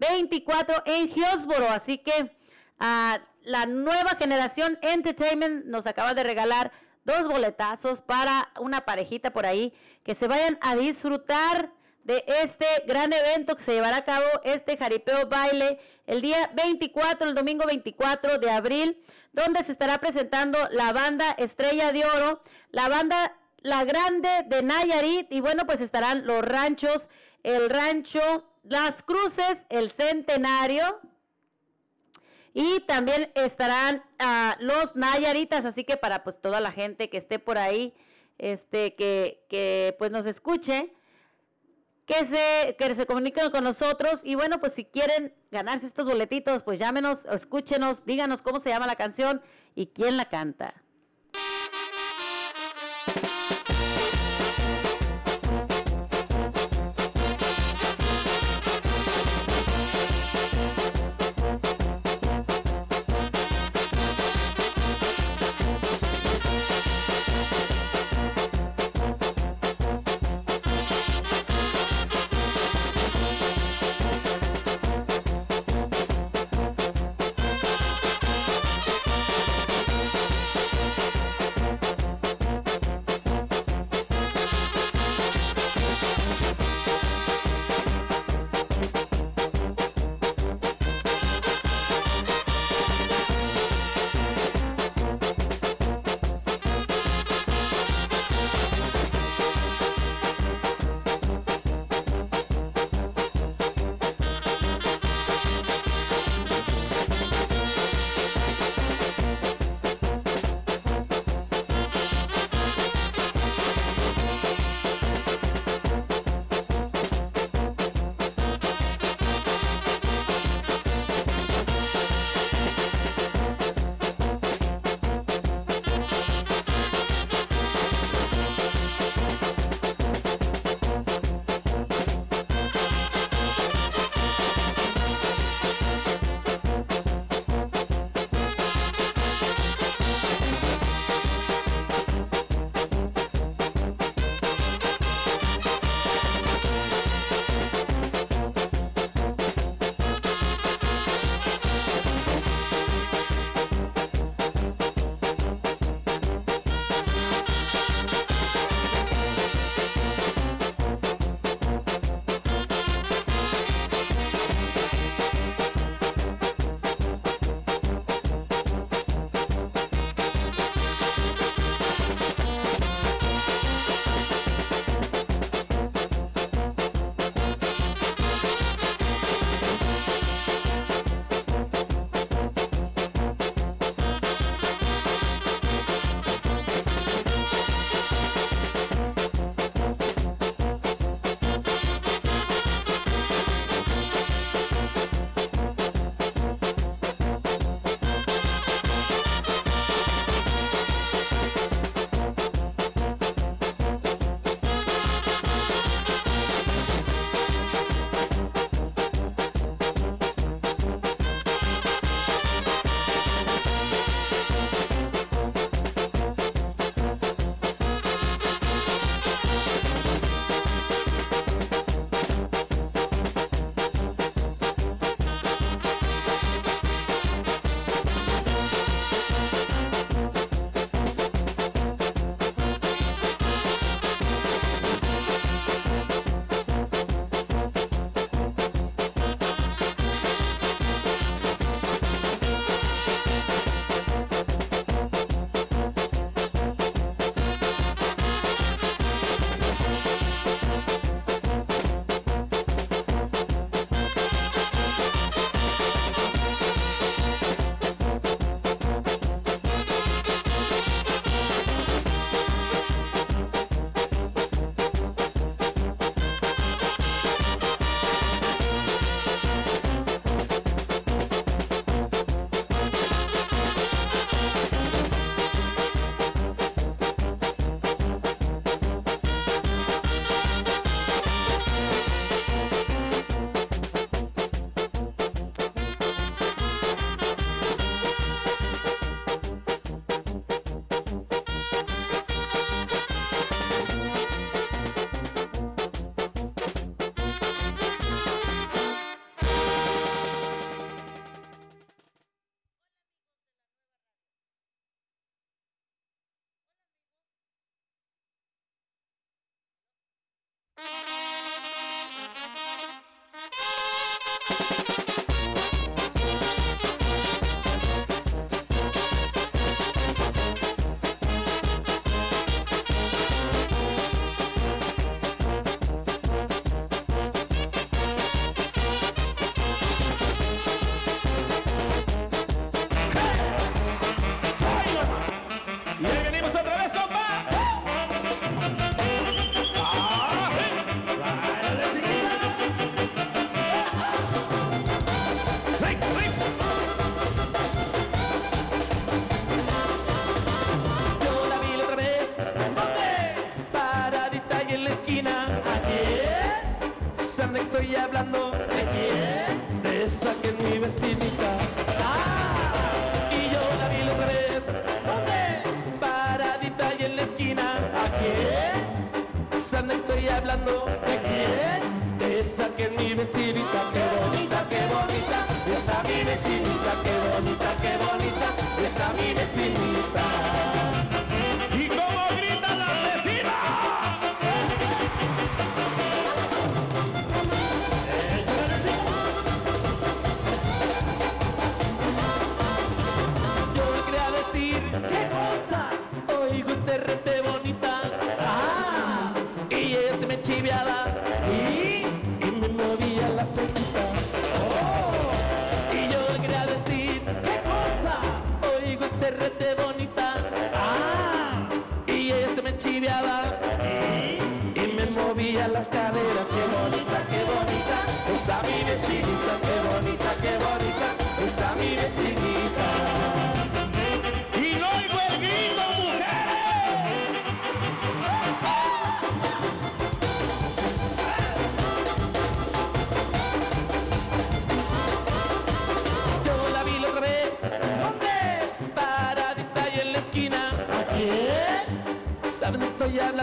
24 0.00 0.82
en 0.86 1.08
Hillsboro. 1.08 1.68
Así 1.68 1.98
que 1.98 2.34
ah, 2.78 3.20
la 3.42 3.66
nueva 3.66 4.16
generación 4.18 4.78
Entertainment 4.82 5.66
nos 5.66 5.86
acaba 5.86 6.14
de 6.14 6.24
regalar 6.24 6.72
dos 7.04 7.28
boletazos 7.28 8.00
para 8.00 8.50
una 8.60 8.82
parejita 8.84 9.32
por 9.32 9.46
ahí 9.46 9.72
que 10.02 10.14
se 10.14 10.28
vayan 10.28 10.58
a 10.60 10.76
disfrutar 10.76 11.72
de 12.04 12.24
este 12.42 12.66
gran 12.86 13.12
evento 13.12 13.56
que 13.56 13.62
se 13.62 13.72
llevará 13.72 13.98
a 13.98 14.04
cabo 14.04 14.26
este 14.44 14.76
jaripeo 14.76 15.26
baile 15.26 15.78
el 16.06 16.22
día 16.22 16.50
24, 16.54 17.28
el 17.28 17.34
domingo 17.34 17.66
24 17.66 18.38
de 18.38 18.50
abril, 18.50 19.02
donde 19.32 19.62
se 19.62 19.72
estará 19.72 19.98
presentando 19.98 20.58
la 20.70 20.92
banda 20.92 21.30
Estrella 21.32 21.92
de 21.92 22.04
Oro, 22.04 22.42
la 22.70 22.88
banda 22.88 23.36
La 23.58 23.84
Grande 23.84 24.44
de 24.46 24.62
Nayarit 24.62 25.30
y 25.30 25.40
bueno, 25.40 25.66
pues 25.66 25.80
estarán 25.80 26.26
los 26.26 26.42
ranchos, 26.42 27.06
el 27.42 27.68
rancho 27.70 28.49
Las 28.62 29.02
Cruces, 29.02 29.64
el 29.68 29.90
Centenario, 29.90 31.00
y 32.52 32.80
también 32.80 33.30
estarán 33.34 34.02
ah, 34.18 34.56
los 34.60 34.96
Nayaritas, 34.96 35.64
así 35.64 35.84
que 35.84 35.96
para 35.96 36.24
pues 36.24 36.40
toda 36.40 36.60
la 36.60 36.72
gente 36.72 37.08
que 37.08 37.16
esté 37.16 37.38
por 37.38 37.58
ahí, 37.58 37.94
este, 38.38 38.94
que, 38.94 39.44
que 39.48 39.94
pues 39.98 40.10
nos 40.10 40.26
escuche, 40.26 40.92
que 42.06 42.24
se, 42.24 42.76
que 42.76 42.94
se 42.94 43.06
comuniquen 43.06 43.50
con 43.50 43.62
nosotros. 43.62 44.20
Y 44.24 44.34
bueno, 44.34 44.58
pues 44.58 44.72
si 44.72 44.84
quieren 44.84 45.32
ganarse 45.52 45.86
estos 45.86 46.06
boletitos, 46.06 46.64
pues 46.64 46.78
llámenos, 46.78 47.24
escúchenos, 47.26 48.04
díganos 48.04 48.42
cómo 48.42 48.58
se 48.58 48.70
llama 48.70 48.86
la 48.86 48.96
canción 48.96 49.40
y 49.76 49.86
quién 49.86 50.16
la 50.16 50.24
canta. 50.24 50.74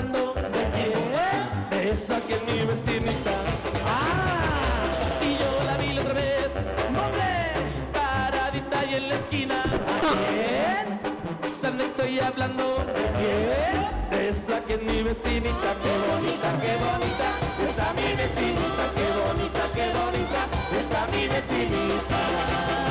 de 0.03 0.69
quién? 0.74 1.69
De 1.72 1.91
esa 1.91 2.19
que 2.22 2.34
es 2.36 2.44
mi 2.44 2.65
vecinita. 2.65 3.32
¡Ah! 3.86 5.24
Y 5.24 5.38
yo 5.40 5.64
la 5.65 5.78
vi 5.78 5.94
la 5.94 6.02
otra 6.02 6.14
vez. 6.14 6.56
¡Hombre! 6.88 7.53
Paradita 7.94 8.86
y 8.86 8.95
en 8.95 9.10
la 9.10 9.15
esquina. 9.15 9.64
¿A 9.64 9.65
quién? 10.30 11.82
Estoy 11.82 12.19
hablando? 12.19 12.78
¿De 12.78 13.06
quién? 13.18 14.10
De 14.11 14.30
esa 14.30 14.64
que 14.65 14.76
es 14.76 14.84
mi 14.84 15.02
vecinita. 15.02 15.69
¡Qué 15.82 15.94
bonita, 16.11 16.49
qué 16.61 16.74
bonita! 16.78 17.28
Está 17.68 17.94
mi 17.94 18.15
vecinita. 18.15 18.84
¡Qué 18.95 19.07
bonita, 19.26 19.64
qué 19.74 19.88
bonita! 19.98 20.41
Está 20.80 21.07
mi 21.11 21.28
vecinita. 21.28 22.86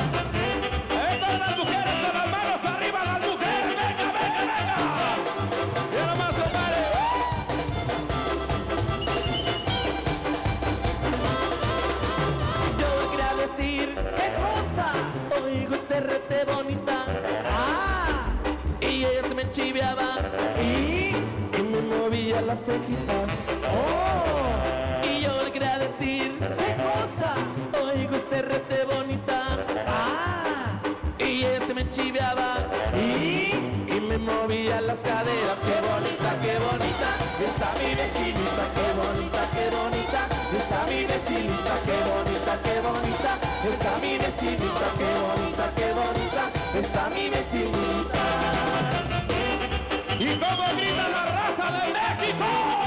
bonita. 16.46 17.04
Ah, 17.44 18.26
y 18.80 19.04
ella 19.04 19.28
se 19.28 19.34
me 19.34 19.50
chiveaba. 19.50 20.16
Y, 20.62 21.14
y 21.58 21.62
me 21.62 21.80
movía 21.82 22.40
las 22.42 22.64
cejitas. 22.64 23.44
Oh, 23.70 25.06
y 25.08 25.22
yo 25.22 25.42
le 25.44 25.52
quería 25.52 25.78
decir, 25.78 26.38
¿qué 26.38 26.76
cosa? 26.76 27.34
Oigo 27.84 28.16
este 28.16 28.42
rete 28.42 28.84
bonita. 28.84 29.64
Ah, 29.86 30.80
y 31.18 31.44
ella 31.44 31.66
se 31.66 31.74
me 31.74 31.88
chiveaba. 31.90 32.70
Y 32.94 33.75
me 34.18 34.32
movían 34.32 34.86
las 34.86 35.00
caderas. 35.00 35.58
Qué 35.60 35.76
bonita, 35.88 36.30
qué 36.42 36.58
bonita 36.58 37.08
está 37.44 37.72
mi 37.80 37.94
vecinita. 37.94 38.64
Qué 38.76 38.88
bonita, 38.96 39.42
qué 39.54 39.64
bonita 39.76 40.20
está 40.56 40.86
mi 40.86 41.04
vecinita. 41.04 41.74
Qué 41.84 41.98
bonita, 42.10 42.58
qué 42.64 42.80
bonita 42.80 43.32
está 43.68 43.98
mi 44.00 44.18
vecinita. 44.18 44.86
Qué 44.98 45.10
bonita, 45.26 45.64
qué 45.76 45.92
bonita 45.92 46.42
está 46.78 47.08
mi 47.10 47.28
vecinita. 47.28 48.24
Y 50.18 50.36
cómo 50.36 50.64
grita 50.76 51.08
la 51.08 51.24
raza 51.26 51.66
de 51.72 51.92
México. 51.92 52.85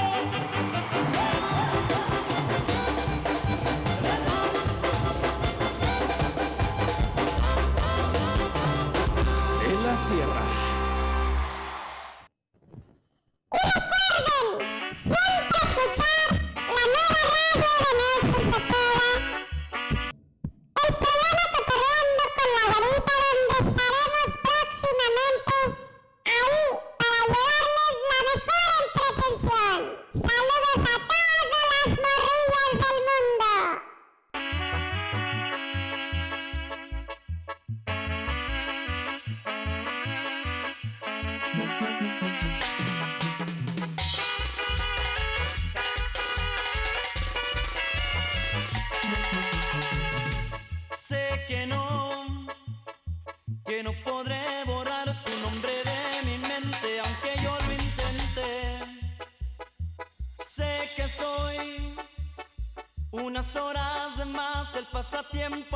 pasatiempo. 65.00 65.69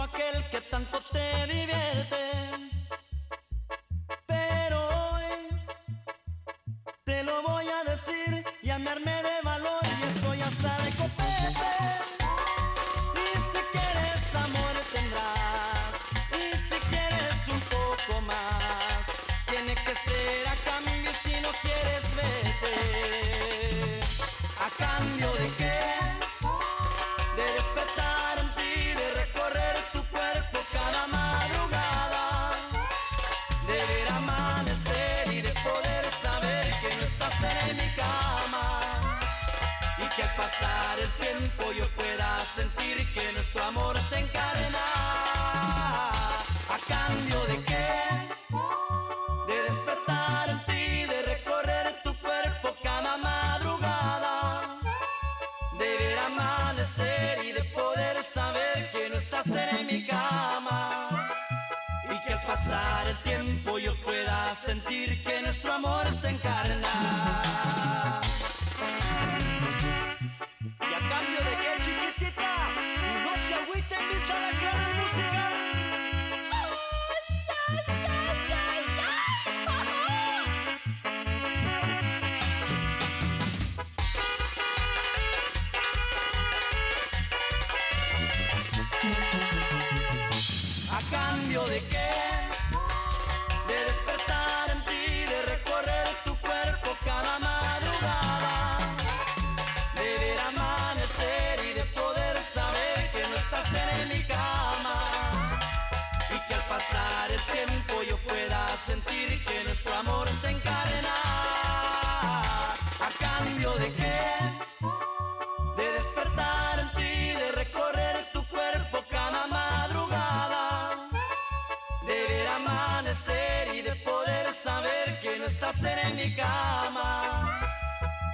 Estás 125.74 126.06
en 126.06 126.16
mi 126.16 126.34
cama. 126.34 127.60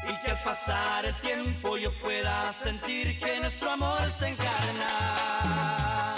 Y 0.03 0.25
que 0.25 0.31
al 0.31 0.43
pasar 0.43 1.07
el 1.07 1.15
tiempo 1.17 1.77
yo 1.77 1.93
pueda 2.01 2.53
sentir 2.53 3.19
que 3.19 3.41
nuestro 3.41 3.71
amor 3.71 4.11
se 4.11 4.29
encarna. 4.29 6.15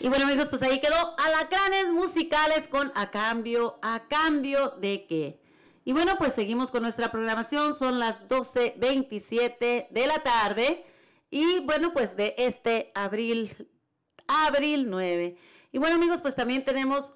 Y 0.00 0.08
bueno 0.08 0.24
amigos, 0.24 0.48
pues 0.48 0.62
ahí 0.62 0.80
quedó 0.80 1.14
Alacranes 1.18 1.92
Musicales 1.92 2.68
con 2.68 2.92
A 2.94 3.10
Cambio, 3.10 3.78
¿A 3.82 4.06
Cambio 4.08 4.70
de 4.80 5.06
qué? 5.06 5.40
Y 5.84 5.92
bueno, 5.92 6.16
pues 6.18 6.34
seguimos 6.34 6.70
con 6.70 6.82
nuestra 6.82 7.10
programación, 7.10 7.76
son 7.76 7.98
las 7.98 8.20
12.27 8.28 9.88
de 9.90 10.06
la 10.06 10.22
tarde 10.22 10.84
y 11.30 11.60
bueno, 11.60 11.92
pues 11.92 12.16
de 12.16 12.34
este 12.38 12.92
abril, 12.94 13.68
abril 14.28 14.88
9. 14.88 15.36
Y 15.72 15.78
bueno 15.78 15.96
amigos, 15.96 16.20
pues 16.20 16.36
también 16.36 16.64
tenemos 16.64 17.12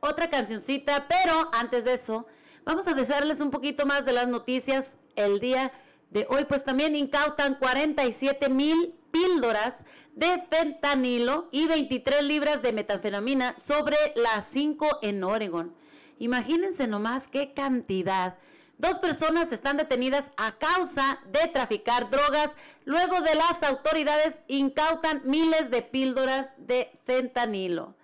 otra 0.00 0.28
cancioncita, 0.28 1.06
pero 1.08 1.50
antes 1.52 1.84
de 1.84 1.94
eso, 1.94 2.26
vamos 2.64 2.86
a 2.86 2.94
desearles 2.94 3.40
un 3.40 3.50
poquito 3.50 3.86
más 3.86 4.04
de 4.04 4.12
las 4.12 4.28
noticias 4.28 4.92
el 5.16 5.40
día 5.40 5.72
de 6.10 6.26
hoy, 6.28 6.44
pues 6.44 6.64
también 6.64 6.96
incautan 6.96 7.54
47 7.54 8.48
mil 8.48 8.94
píldoras 9.10 9.84
de 10.14 10.44
fentanilo 10.50 11.48
y 11.52 11.66
23 11.66 12.22
libras 12.22 12.62
de 12.62 12.72
metanfetamina 12.72 13.58
sobre 13.58 13.96
las 14.16 14.46
5 14.48 14.98
en 15.02 15.22
Oregon. 15.24 15.74
Imagínense 16.18 16.86
nomás 16.86 17.28
qué 17.28 17.52
cantidad. 17.54 18.36
Dos 18.80 18.98
personas 18.98 19.52
están 19.52 19.76
detenidas 19.76 20.30
a 20.38 20.52
causa 20.52 21.20
de 21.26 21.48
traficar 21.48 22.08
drogas. 22.08 22.56
Luego 22.86 23.20
de 23.20 23.34
las 23.34 23.62
autoridades 23.62 24.40
incautan 24.48 25.20
miles 25.26 25.70
de 25.70 25.82
píldoras 25.82 26.54
de 26.56 26.90
fentanilo. 27.04 27.94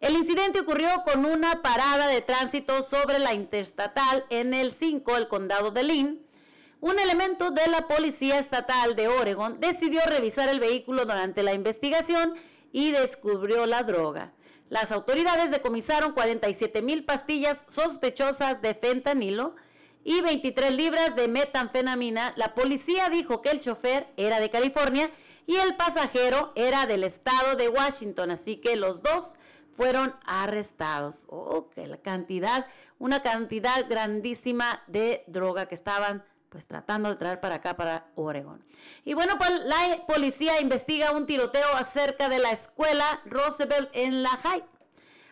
El 0.00 0.14
incidente 0.14 0.60
ocurrió 0.60 0.88
con 1.04 1.26
una 1.26 1.60
parada 1.60 2.06
de 2.06 2.22
tránsito 2.22 2.80
sobre 2.80 3.18
la 3.18 3.34
interestatal 3.34 4.24
en 4.30 4.54
el 4.54 4.72
5, 4.72 5.18
el 5.18 5.28
condado 5.28 5.70
de 5.70 5.82
Lynn. 5.82 6.26
Un 6.80 6.98
elemento 6.98 7.50
de 7.50 7.66
la 7.66 7.86
Policía 7.86 8.38
Estatal 8.38 8.96
de 8.96 9.08
Oregon 9.08 9.60
decidió 9.60 10.00
revisar 10.06 10.48
el 10.48 10.60
vehículo 10.60 11.02
durante 11.02 11.42
la 11.42 11.52
investigación 11.52 12.36
y 12.72 12.92
descubrió 12.92 13.66
la 13.66 13.82
droga. 13.82 14.32
Las 14.70 14.92
autoridades 14.92 15.50
decomisaron 15.50 16.12
47 16.12 16.80
mil 16.80 17.04
pastillas 17.04 17.66
sospechosas 17.68 18.62
de 18.62 18.74
fentanilo 18.74 19.54
y 20.06 20.20
23 20.20 20.72
libras 20.72 21.16
de 21.16 21.26
metanfetamina. 21.26 22.32
La 22.36 22.54
policía 22.54 23.08
dijo 23.08 23.42
que 23.42 23.50
el 23.50 23.60
chofer 23.60 24.06
era 24.16 24.38
de 24.38 24.50
California 24.50 25.10
y 25.48 25.56
el 25.56 25.74
pasajero 25.74 26.52
era 26.54 26.86
del 26.86 27.02
estado 27.02 27.56
de 27.56 27.68
Washington, 27.68 28.30
así 28.30 28.58
que 28.58 28.76
los 28.76 29.02
dos 29.02 29.34
fueron 29.76 30.14
arrestados. 30.24 31.26
Oh, 31.28 31.68
que 31.70 31.88
la 31.88 31.96
cantidad, 31.96 32.68
una 33.00 33.24
cantidad 33.24 33.88
grandísima 33.88 34.84
de 34.86 35.24
droga 35.26 35.66
que 35.66 35.74
estaban 35.74 36.24
pues 36.50 36.68
tratando 36.68 37.08
de 37.08 37.16
traer 37.16 37.40
para 37.40 37.56
acá, 37.56 37.76
para 37.76 38.06
Oregon. 38.14 38.64
Y 39.04 39.14
bueno, 39.14 39.36
pues 39.38 39.50
la 39.64 40.06
policía 40.06 40.60
investiga 40.60 41.10
un 41.10 41.26
tiroteo 41.26 41.74
acerca 41.74 42.28
de 42.28 42.38
la 42.38 42.52
escuela 42.52 43.22
Roosevelt 43.24 43.90
en 43.92 44.22
La 44.22 44.30
High. 44.30 44.64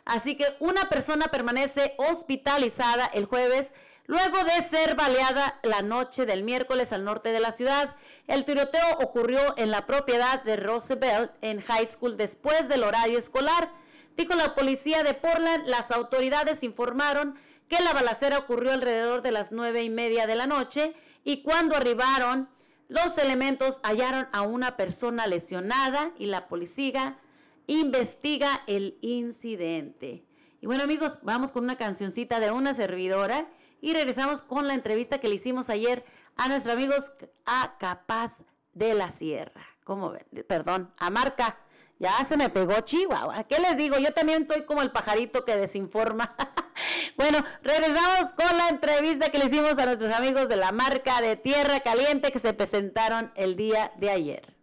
Así 0.04 0.36
que 0.36 0.44
una 0.58 0.88
persona 0.90 1.28
permanece 1.28 1.94
hospitalizada 1.96 3.06
el 3.06 3.26
jueves 3.26 3.72
luego 4.06 4.38
de 4.44 4.62
ser 4.62 4.96
baleada 4.96 5.58
la 5.62 5.82
noche 5.82 6.26
del 6.26 6.42
miércoles 6.42 6.92
al 6.92 7.04
norte 7.04 7.30
de 7.30 7.40
la 7.40 7.52
ciudad. 7.52 7.96
El 8.26 8.44
tiroteo 8.44 8.98
ocurrió 9.00 9.40
en 9.56 9.70
la 9.70 9.86
propiedad 9.86 10.42
de 10.42 10.56
Roosevelt 10.56 11.32
en 11.40 11.60
High 11.60 11.86
School 11.86 12.16
después 12.16 12.68
del 12.68 12.84
horario 12.84 13.18
escolar. 13.18 13.70
Dijo 14.16 14.34
la 14.34 14.54
policía 14.54 15.02
de 15.02 15.14
Portland, 15.14 15.66
las 15.66 15.90
autoridades 15.90 16.62
informaron 16.62 17.36
que 17.68 17.82
la 17.82 17.92
balacera 17.92 18.38
ocurrió 18.38 18.72
alrededor 18.72 19.22
de 19.22 19.32
las 19.32 19.50
nueve 19.50 19.82
y 19.82 19.90
media 19.90 20.26
de 20.26 20.36
la 20.36 20.46
noche 20.46 20.94
y 21.24 21.42
cuando 21.42 21.76
arribaron 21.76 22.48
los 22.88 23.16
elementos 23.16 23.80
hallaron 23.82 24.28
a 24.32 24.42
una 24.42 24.76
persona 24.76 25.26
lesionada 25.26 26.12
y 26.18 26.26
la 26.26 26.48
policía 26.48 27.18
investiga 27.66 28.62
el 28.66 28.98
incidente. 29.00 30.24
Y 30.60 30.66
bueno 30.66 30.84
amigos, 30.84 31.18
vamos 31.22 31.50
con 31.50 31.64
una 31.64 31.76
cancioncita 31.76 32.40
de 32.40 32.50
una 32.50 32.74
servidora 32.74 33.48
y 33.84 33.92
regresamos 33.92 34.40
con 34.40 34.66
la 34.66 34.72
entrevista 34.72 35.18
que 35.18 35.28
le 35.28 35.34
hicimos 35.34 35.68
ayer 35.68 36.06
a 36.36 36.48
nuestros 36.48 36.74
amigos 36.74 37.12
a 37.44 37.76
Capaz 37.78 38.40
de 38.72 38.94
la 38.94 39.10
Sierra. 39.10 39.60
¿Cómo 39.84 40.10
ven? 40.10 40.24
Perdón, 40.48 40.90
a 40.96 41.10
Marca. 41.10 41.58
Ya 41.98 42.24
se 42.24 42.38
me 42.38 42.48
pegó 42.48 42.80
Chihuahua. 42.80 43.44
¿Qué 43.44 43.58
les 43.58 43.76
digo? 43.76 43.98
Yo 43.98 44.12
también 44.14 44.42
estoy 44.42 44.64
como 44.64 44.80
el 44.80 44.90
pajarito 44.90 45.44
que 45.44 45.58
desinforma. 45.58 46.34
bueno, 47.18 47.44
regresamos 47.62 48.32
con 48.32 48.56
la 48.56 48.70
entrevista 48.70 49.28
que 49.28 49.38
le 49.38 49.46
hicimos 49.46 49.76
a 49.76 49.84
nuestros 49.84 50.14
amigos 50.14 50.48
de 50.48 50.56
la 50.56 50.72
marca 50.72 51.20
de 51.20 51.36
Tierra 51.36 51.80
Caliente 51.80 52.32
que 52.32 52.38
se 52.38 52.54
presentaron 52.54 53.32
el 53.36 53.54
día 53.54 53.92
de 53.98 54.10
ayer. 54.10 54.53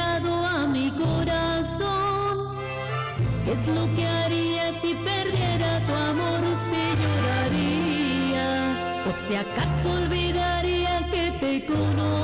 A 0.00 0.66
mi 0.66 0.90
corazón. 0.90 2.56
Qué 3.44 3.52
es 3.52 3.68
lo 3.68 3.86
que 3.94 4.06
haría 4.06 4.72
si 4.80 4.94
perdiera 4.94 5.86
tu 5.86 5.92
amor, 5.92 6.42
si 6.66 6.82
lloraría. 7.00 8.48
O 9.06 9.12
si 9.26 9.36
acaso 9.36 9.90
olvidaría 9.90 11.08
que 11.10 11.30
te 11.40 11.66
conoció. 11.66 12.23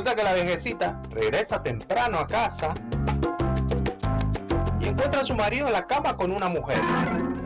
Resulta 0.00 0.16
que 0.16 0.24
la 0.24 0.32
viejecita 0.32 1.02
regresa 1.10 1.62
temprano 1.62 2.20
a 2.20 2.26
casa 2.26 2.72
y 4.80 4.88
encuentra 4.88 5.20
a 5.20 5.26
su 5.26 5.34
marido 5.34 5.66
en 5.66 5.74
la 5.74 5.86
cama 5.86 6.16
con 6.16 6.32
una 6.32 6.48
mujer. 6.48 6.80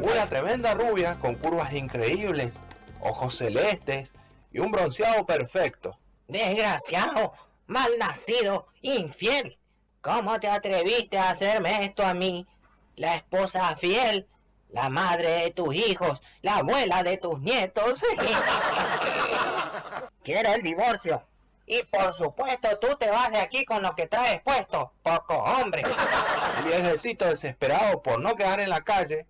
Una 0.00 0.28
tremenda 0.28 0.72
rubia 0.74 1.18
con 1.18 1.34
curvas 1.34 1.72
increíbles, 1.72 2.54
ojos 3.00 3.38
celestes 3.38 4.08
y 4.52 4.60
un 4.60 4.70
bronceado 4.70 5.26
perfecto. 5.26 5.98
Desgraciado, 6.28 7.32
malnacido, 7.66 8.68
infiel. 8.82 9.58
¿Cómo 10.00 10.38
te 10.38 10.48
atreviste 10.48 11.18
a 11.18 11.30
hacerme 11.30 11.84
esto 11.84 12.06
a 12.06 12.14
mí? 12.14 12.46
La 12.94 13.16
esposa 13.16 13.74
fiel, 13.78 14.28
la 14.68 14.88
madre 14.90 15.28
de 15.28 15.50
tus 15.50 15.74
hijos, 15.74 16.22
la 16.42 16.58
abuela 16.58 17.02
de 17.02 17.16
tus 17.16 17.40
nietos. 17.40 18.00
Quiero 20.22 20.54
el 20.54 20.62
divorcio. 20.62 21.26
Y 21.66 21.82
por 21.84 22.12
supuesto 22.14 22.78
tú 22.78 22.88
te 22.98 23.10
vas 23.10 23.30
de 23.30 23.38
aquí 23.38 23.64
con 23.64 23.82
lo 23.82 23.94
que 23.94 24.06
traes 24.06 24.42
puesto, 24.42 24.92
poco 25.02 25.34
hombre. 25.34 25.82
El 26.58 26.64
viejecito 26.64 27.24
desesperado 27.26 28.02
por 28.02 28.20
no 28.20 28.34
quedar 28.36 28.60
en 28.60 28.70
la 28.70 28.82
calle, 28.82 29.26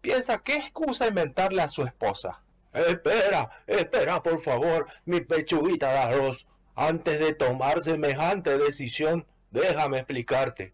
piensa 0.00 0.38
qué 0.38 0.54
excusa 0.56 1.06
inventarle 1.06 1.62
a 1.62 1.68
su 1.68 1.82
esposa. 1.82 2.42
Espera, 2.72 3.50
espera 3.66 4.22
por 4.22 4.40
favor, 4.40 4.86
mi 5.04 5.20
pechuguita 5.20 5.92
de 5.92 5.98
arroz. 5.98 6.46
Antes 6.74 7.20
de 7.20 7.34
tomar 7.34 7.82
semejante 7.82 8.56
decisión, 8.56 9.26
déjame 9.50 9.98
explicarte. 9.98 10.72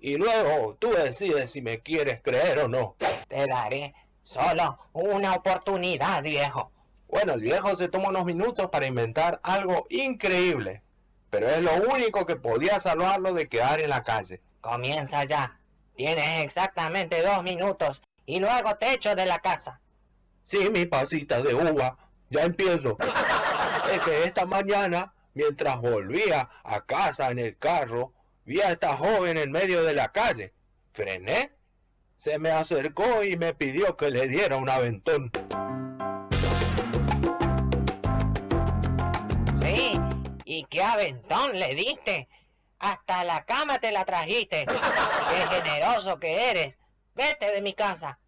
Y 0.00 0.16
luego 0.16 0.76
tú 0.78 0.90
decides 0.90 1.50
si 1.50 1.62
me 1.62 1.80
quieres 1.80 2.20
creer 2.22 2.60
o 2.60 2.68
no. 2.68 2.96
Te 3.28 3.46
daré 3.46 3.94
solo 4.22 4.78
una 4.92 5.34
oportunidad, 5.34 6.22
viejo. 6.22 6.70
Bueno, 7.08 7.32
el 7.32 7.40
viejo 7.40 7.74
se 7.74 7.88
toma 7.88 8.10
unos 8.10 8.26
minutos 8.26 8.68
para 8.70 8.86
inventar 8.86 9.40
algo 9.42 9.86
increíble, 9.88 10.82
pero 11.30 11.48
es 11.48 11.60
lo 11.62 11.74
único 11.74 12.26
que 12.26 12.36
podía 12.36 12.80
salvarlo 12.80 13.32
de 13.32 13.48
quedar 13.48 13.80
en 13.80 13.90
la 13.90 14.04
calle. 14.04 14.42
Comienza 14.60 15.24
ya. 15.24 15.58
Tienes 15.96 16.44
exactamente 16.44 17.22
dos 17.22 17.42
minutos 17.42 18.00
y 18.26 18.38
luego 18.38 18.76
te 18.76 18.92
echo 18.92 19.14
de 19.14 19.24
la 19.24 19.38
casa. 19.38 19.80
Sí, 20.44 20.70
mi 20.70 20.84
pasita 20.84 21.42
de 21.42 21.54
uva, 21.54 21.96
ya 22.30 22.42
empiezo. 22.42 22.96
Es 23.92 24.00
que 24.00 24.24
esta 24.24 24.44
mañana, 24.44 25.14
mientras 25.32 25.80
volvía 25.80 26.50
a 26.62 26.82
casa 26.82 27.30
en 27.30 27.38
el 27.38 27.56
carro, 27.56 28.12
vi 28.44 28.60
a 28.60 28.72
esta 28.72 28.98
joven 28.98 29.38
en 29.38 29.50
medio 29.50 29.82
de 29.82 29.94
la 29.94 30.08
calle. 30.08 30.52
Frené, 30.92 31.52
se 32.18 32.38
me 32.38 32.50
acercó 32.50 33.24
y 33.24 33.38
me 33.38 33.54
pidió 33.54 33.96
que 33.96 34.10
le 34.10 34.28
diera 34.28 34.56
un 34.56 34.68
aventón. 34.68 35.30
Sí, 39.68 40.00
¿y 40.44 40.64
qué 40.64 40.82
aventón 40.82 41.58
le 41.58 41.74
diste? 41.74 42.28
Hasta 42.78 43.24
la 43.24 43.44
cama 43.44 43.78
te 43.78 43.92
la 43.92 44.04
trajiste. 44.04 44.64
Qué 44.66 45.56
generoso 45.56 46.18
que 46.18 46.50
eres. 46.50 46.74
Vete 47.14 47.52
de 47.52 47.60
mi 47.60 47.74
casa. 47.74 48.18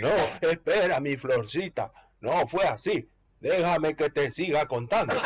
No, 0.00 0.10
espera, 0.48 1.00
mi 1.00 1.16
florcita. 1.16 1.92
No 2.20 2.46
fue 2.46 2.64
así. 2.64 3.08
Déjame 3.40 3.96
que 3.96 4.10
te 4.10 4.30
siga 4.30 4.66
contando. 4.66 5.16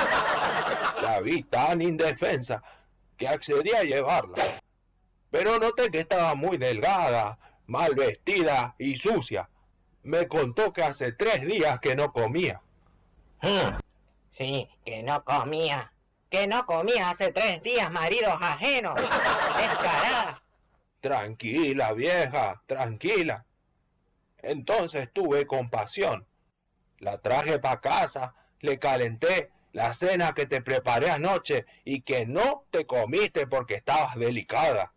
La 1.03 1.21
vi 1.21 1.43
tan 1.43 1.83
indefensa 1.83 2.63
que 3.19 3.29
accedí 3.29 3.73
a 3.73 3.83
llevarla. 3.83 4.63
Pero 5.31 5.59
noté 5.59 5.91
que 5.91 6.01
estaba 6.01 6.35
muy 6.35 6.57
delgada, 6.57 7.39
mal 7.67 7.95
vestida 7.95 8.77
y 8.79 8.97
sucia. 8.97 9.49
Me 10.05 10.27
contó 10.29 10.73
que 10.73 10.85
hace 10.85 11.13
tres 11.13 11.43
días 11.43 11.81
que 11.81 11.97
no 11.97 12.13
comía. 12.13 12.63
Sí, 14.35 14.69
que 14.85 15.03
no 15.05 15.25
comía. 15.25 15.93
Que 16.29 16.49
no 16.49 16.67
comía 16.67 17.11
hace 17.11 17.31
tres 17.31 17.63
días, 17.63 17.91
maridos 17.93 18.35
ajenos. 18.41 18.95
Descarada. 19.01 20.43
Tranquila, 21.01 21.93
vieja, 21.93 22.61
tranquila. 22.67 23.45
Entonces 24.43 25.09
tuve 25.13 25.47
compasión. 25.47 26.27
La 26.99 27.19
traje 27.19 27.61
para 27.61 27.81
casa, 27.81 28.35
le 28.59 28.81
calenté 28.81 29.53
la 29.73 29.95
cena 29.95 30.33
que 30.33 30.47
te 30.47 30.61
preparé 30.63 31.11
anoche 31.11 31.65
y 31.85 32.01
que 32.01 32.27
no 32.27 32.65
te 32.71 32.87
comiste 32.87 33.47
porque 33.47 33.77
estabas 33.77 34.17
delicada. 34.17 34.93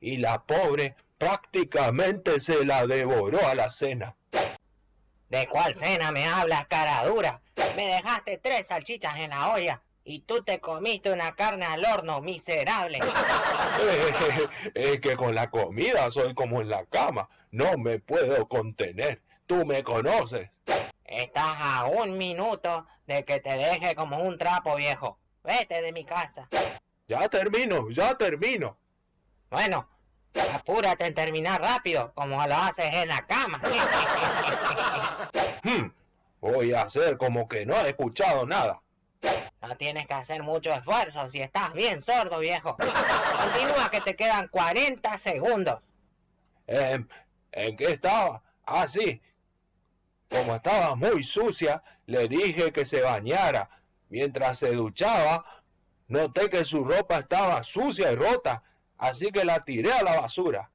Y 0.00 0.16
la 0.16 0.42
pobre 0.42 0.96
prácticamente 1.18 2.40
se 2.40 2.64
la 2.64 2.84
devoró 2.86 3.46
a 3.46 3.54
la 3.54 3.70
cena. 3.70 4.16
¿De 5.28 5.46
cuál 5.46 5.74
cena 5.76 6.10
me 6.10 6.26
hablas, 6.26 6.66
cara 6.66 7.04
dura? 7.04 7.40
Me 7.76 7.86
dejaste 7.86 8.38
tres 8.38 8.66
salchichas 8.66 9.18
en 9.18 9.30
la 9.30 9.52
olla 9.52 9.82
y 10.02 10.20
tú 10.20 10.42
te 10.42 10.60
comiste 10.60 11.10
una 11.10 11.34
carne 11.34 11.66
al 11.66 11.84
horno, 11.84 12.20
miserable. 12.20 13.00
es 14.74 15.00
que 15.00 15.16
con 15.16 15.34
la 15.34 15.50
comida 15.50 16.10
soy 16.10 16.32
como 16.34 16.62
en 16.62 16.70
la 16.70 16.86
cama. 16.86 17.28
No 17.50 17.76
me 17.76 17.98
puedo 17.98 18.48
contener. 18.48 19.20
Tú 19.46 19.66
me 19.66 19.82
conoces. 19.82 20.48
Estás 21.04 21.56
a 21.60 21.86
un 21.86 22.16
minuto 22.16 22.86
de 23.06 23.24
que 23.24 23.40
te 23.40 23.56
deje 23.56 23.94
como 23.94 24.22
un 24.22 24.38
trapo 24.38 24.76
viejo. 24.76 25.18
Vete 25.44 25.82
de 25.82 25.92
mi 25.92 26.04
casa. 26.04 26.48
Ya 27.08 27.28
termino, 27.28 27.90
ya 27.90 28.14
termino. 28.16 28.76
Bueno, 29.50 29.88
apúrate 30.52 31.06
en 31.06 31.14
terminar 31.14 31.60
rápido, 31.60 32.12
como 32.14 32.36
lo 32.46 32.54
haces 32.54 32.94
en 32.94 33.08
la 33.08 33.26
cama. 33.26 33.60
Hmm, 35.66 35.90
Voy 36.40 36.72
a 36.72 36.82
hacer 36.82 37.16
como 37.16 37.48
que 37.48 37.66
no 37.66 37.74
he 37.76 37.88
escuchado 37.88 38.46
nada. 38.46 38.80
No 39.62 39.76
tienes 39.76 40.06
que 40.06 40.14
hacer 40.14 40.42
mucho 40.42 40.72
esfuerzo 40.72 41.28
si 41.28 41.40
estás 41.40 41.72
bien 41.72 42.00
sordo, 42.00 42.38
viejo. 42.38 42.76
Continúa 42.76 43.90
que 43.90 44.00
te 44.00 44.14
quedan 44.14 44.48
40 44.48 45.18
segundos. 45.18 45.80
Em, 46.66 47.06
¿En 47.52 47.76
qué 47.76 47.92
estaba? 47.92 48.42
Ah, 48.64 48.86
sí. 48.86 49.20
Como 50.30 50.56
estaba 50.56 50.94
muy 50.94 51.22
sucia, 51.24 51.82
le 52.06 52.28
dije 52.28 52.72
que 52.72 52.84
se 52.84 53.00
bañara. 53.00 53.70
Mientras 54.08 54.58
se 54.58 54.72
duchaba, 54.72 55.44
noté 56.08 56.48
que 56.48 56.64
su 56.64 56.84
ropa 56.84 57.18
estaba 57.18 57.62
sucia 57.64 58.12
y 58.12 58.14
rota, 58.14 58.62
así 58.98 59.32
que 59.32 59.44
la 59.44 59.64
tiré 59.64 59.92
a 59.92 60.02
la 60.02 60.20
basura. 60.20 60.70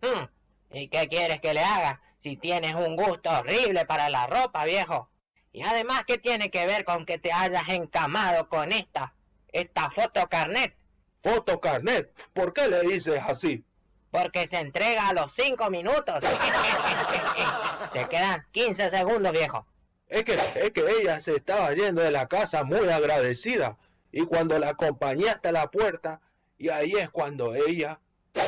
Hmm, 0.00 0.24
¿Y 0.72 0.88
qué 0.88 1.06
quieres 1.06 1.40
que 1.40 1.54
le 1.54 1.60
haga 1.60 2.00
si 2.22 2.36
tienes 2.36 2.74
un 2.74 2.94
gusto 2.94 3.30
horrible 3.30 3.84
para 3.84 4.08
la 4.08 4.28
ropa, 4.28 4.64
viejo? 4.64 5.10
Y 5.52 5.62
además, 5.62 6.02
¿qué 6.06 6.18
tiene 6.18 6.50
que 6.50 6.66
ver 6.66 6.84
con 6.84 7.04
que 7.04 7.18
te 7.18 7.32
hayas 7.32 7.68
encamado 7.68 8.48
con 8.48 8.70
esta, 8.72 9.12
esta 9.48 9.90
foto 9.90 10.28
carnet? 10.28 10.76
¿Foto 11.20 11.60
carnet? 11.60 12.14
¿Por 12.32 12.52
qué 12.52 12.68
le 12.68 12.82
dices 12.82 13.20
así? 13.26 13.64
Porque 14.12 14.46
se 14.46 14.58
entrega 14.58 15.08
a 15.08 15.14
los 15.14 15.32
5 15.32 15.68
minutos. 15.70 16.22
Te 17.92 18.08
quedan 18.08 18.46
15 18.52 18.90
segundos, 18.90 19.32
viejo. 19.32 19.66
Es 20.06 20.22
que, 20.22 20.34
es 20.34 20.70
que 20.70 20.84
ella 21.00 21.20
se 21.20 21.34
estaba 21.34 21.72
yendo 21.74 22.02
de 22.02 22.12
la 22.12 22.28
casa 22.28 22.62
muy 22.62 22.88
agradecida. 22.88 23.78
Y 24.12 24.26
cuando 24.26 24.58
la 24.58 24.70
acompañé 24.70 25.28
hasta 25.28 25.50
la 25.50 25.70
puerta, 25.70 26.20
y 26.56 26.68
ahí 26.68 26.92
es 26.92 27.10
cuando 27.10 27.54
ella, 27.54 27.98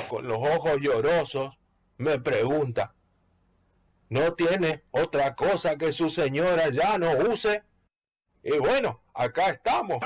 con 0.09 0.29
los 0.29 0.39
ojos 0.39 0.79
llorosos, 0.81 1.55
me 1.97 2.19
pregunta, 2.19 2.95
¿no 4.09 4.35
tiene 4.35 4.85
otra 4.91 5.35
cosa 5.35 5.77
que 5.77 5.93
su 5.93 6.11
señora 6.11 6.71
ya 6.71 6.99
no 6.99 7.13
use? 7.13 7.63
Y 8.43 8.59
bueno, 8.59 9.03
acá 9.15 9.51
estamos. 9.51 9.99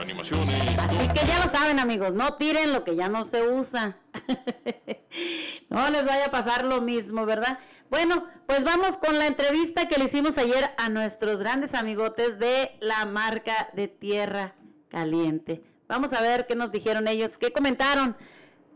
Animaciones. 0.00 0.78
Así 0.78 1.08
que 1.08 1.26
ya 1.26 1.44
lo 1.44 1.50
saben, 1.50 1.78
amigos, 1.78 2.14
no 2.14 2.34
tiren 2.34 2.72
lo 2.72 2.82
que 2.84 2.96
ya 2.96 3.08
no 3.08 3.24
se 3.24 3.48
usa. 3.48 3.98
no 5.68 5.90
les 5.90 6.04
vaya 6.04 6.26
a 6.26 6.30
pasar 6.30 6.64
lo 6.64 6.80
mismo, 6.80 7.26
¿verdad? 7.26 7.58
Bueno, 7.90 8.26
pues 8.46 8.64
vamos 8.64 8.96
con 8.96 9.18
la 9.18 9.26
entrevista 9.26 9.88
que 9.88 9.98
le 9.98 10.06
hicimos 10.06 10.36
ayer 10.38 10.70
a 10.76 10.88
nuestros 10.88 11.38
grandes 11.38 11.74
amigotes 11.74 12.38
de 12.38 12.76
la 12.80 13.06
marca 13.06 13.70
de 13.74 13.88
Tierra 13.88 14.54
Caliente. 14.88 15.62
Vamos 15.88 16.12
a 16.12 16.20
ver 16.20 16.46
qué 16.46 16.54
nos 16.54 16.70
dijeron 16.70 17.08
ellos, 17.08 17.38
qué 17.38 17.50
comentaron. 17.50 18.14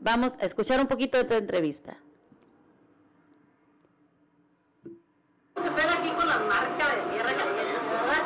Vamos 0.01 0.33
a 0.41 0.47
escuchar 0.47 0.81
un 0.81 0.87
poquito 0.87 1.19
de 1.19 1.25
tu 1.25 1.35
entrevista. 1.35 1.99
Se 5.63 5.71
pega 5.71 5.93
aquí 5.93 6.11
con 6.11 6.27
la 6.27 6.39
marca 6.39 6.89
de 6.89 7.03
Tierra 7.13 7.37
Caliente, 7.37 7.85
¿verdad? 7.93 8.23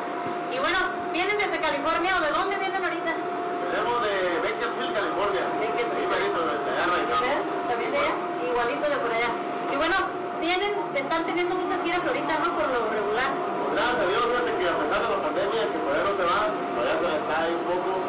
Y 0.55 0.57
bueno, 0.57 0.79
¿vienen 1.11 1.37
desde 1.37 1.59
California 1.59 2.15
o 2.17 2.21
de 2.21 2.31
dónde 2.31 2.55
vienen 2.57 2.81
ahorita? 2.81 3.11
Venimos 3.67 4.01
de 4.07 4.39
Bakersfield, 4.39 4.93
California. 4.95 5.43
Bakersfield. 5.59 6.07
¿Ustedes? 7.07 7.43
¿También 7.67 7.91
de 7.91 7.97
allá? 7.97 8.13
Igualito 8.47 8.89
de 8.89 8.97
por 8.97 9.11
allá. 9.11 9.29
Y 9.71 9.75
bueno, 9.75 9.95
tienen, 10.39 10.71
están 10.95 11.25
teniendo 11.25 11.55
muchas 11.55 11.83
giras 11.83 12.01
ahorita, 12.07 12.39
¿no? 12.39 12.55
Por 12.55 12.67
lo 12.71 12.87
regular. 12.87 13.29
Pues 13.35 13.75
gracias 13.75 13.99
a 13.99 14.07
Dios, 14.07 14.23
fíjate 14.31 14.51
que 14.55 14.69
a 14.69 14.77
pesar 14.79 15.01
de 15.03 15.09
la 15.11 15.21
pandemia, 15.21 15.61
que 15.67 15.77
todavía 15.77 16.03
no 16.07 16.13
se 16.15 16.23
va, 16.23 16.39
todavía 16.71 16.95
se 16.95 17.07
les 17.11 17.19
está 17.21 17.35
ahí 17.43 17.53
un 17.53 17.65
poco 17.67 18.06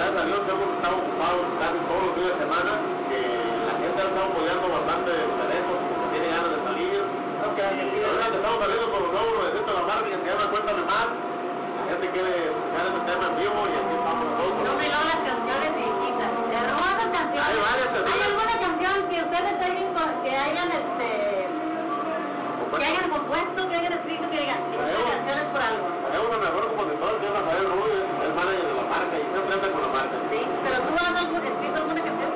gracias 0.00 0.16
a 0.16 0.24
Dios 0.24 0.40
hemos 0.48 0.68
estado 0.80 0.96
ocupados 0.96 1.44
casi 1.60 1.76
todos 1.84 2.02
los 2.08 2.14
días 2.16 2.32
de 2.32 2.38
semana. 2.40 2.72
Eh, 3.12 3.52
la 3.68 3.74
gente 3.84 3.98
ha 4.00 4.08
estado 4.08 4.26
apoyando 4.32 4.66
bastante 4.72 5.12
los 5.12 5.38
eventos, 5.44 5.76
tiene 6.08 6.28
ganas 6.32 6.50
de 6.56 6.60
salir. 6.64 6.98
Okay, 7.52 7.72
sí, 7.84 8.00
estamos 8.00 8.58
saliendo 8.64 8.86
con 8.88 9.00
un 9.04 9.12
nuevo 9.12 9.44
de 9.44 9.60
la 9.60 9.84
marca 9.84 10.08
que 10.08 10.16
se 10.16 10.24
llama 10.24 10.48
Cuéntame 10.48 10.82
Más. 10.88 11.10
La 11.12 11.84
gente 11.92 12.06
quiere 12.16 12.32
escuchar 12.48 12.84
ese 12.88 13.00
tema 13.04 13.24
en 13.28 13.34
vivo 13.44 13.58
y 13.68 13.74
aquí 13.76 13.92
estamos 14.00 14.24
nosotros. 14.24 14.62
No 14.64 14.74
me 14.80 14.86
lo 14.88 15.00
las 15.04 15.20
canciones 15.20 15.70
viejitas, 15.76 16.32
hermosas 16.48 17.08
canciones. 17.12 17.44
Hay 17.44 17.56
varias 17.60 17.88
canciones. 17.92 18.08
¿Hay 18.08 18.20
alguna 18.24 18.56
canción 18.56 18.94
que 19.04 19.18
ustedes 19.20 19.54
hayan, 19.60 19.88
que 20.24 20.32
hayan 20.32 20.68
este 20.80 21.08
que 22.70 22.84
hayan 22.86 23.10
compuesto, 23.10 23.68
que 23.68 23.74
hayan 23.76 23.92
escrito, 23.92 24.24
que 24.32 24.38
digan, 24.48 24.60
esta 24.64 25.02
canción 25.12 25.36
por 25.52 25.60
algo? 25.60 25.84
Hay 26.08 26.18
un 26.24 26.40
mejor 26.40 26.62
compositor 26.72 27.12
que 27.20 27.26
es 27.28 27.32
Rafael 27.36 27.66
Rubio, 27.68 27.98
es 28.00 28.08
el 28.24 28.32
manager 28.32 28.69
Sí, 29.10 30.38
pero 30.62 30.86
tú 30.86 30.94
has 30.94 31.10
algo, 31.10 31.34
escrito 31.42 31.82
alguna 31.82 31.98
canción. 31.98 32.30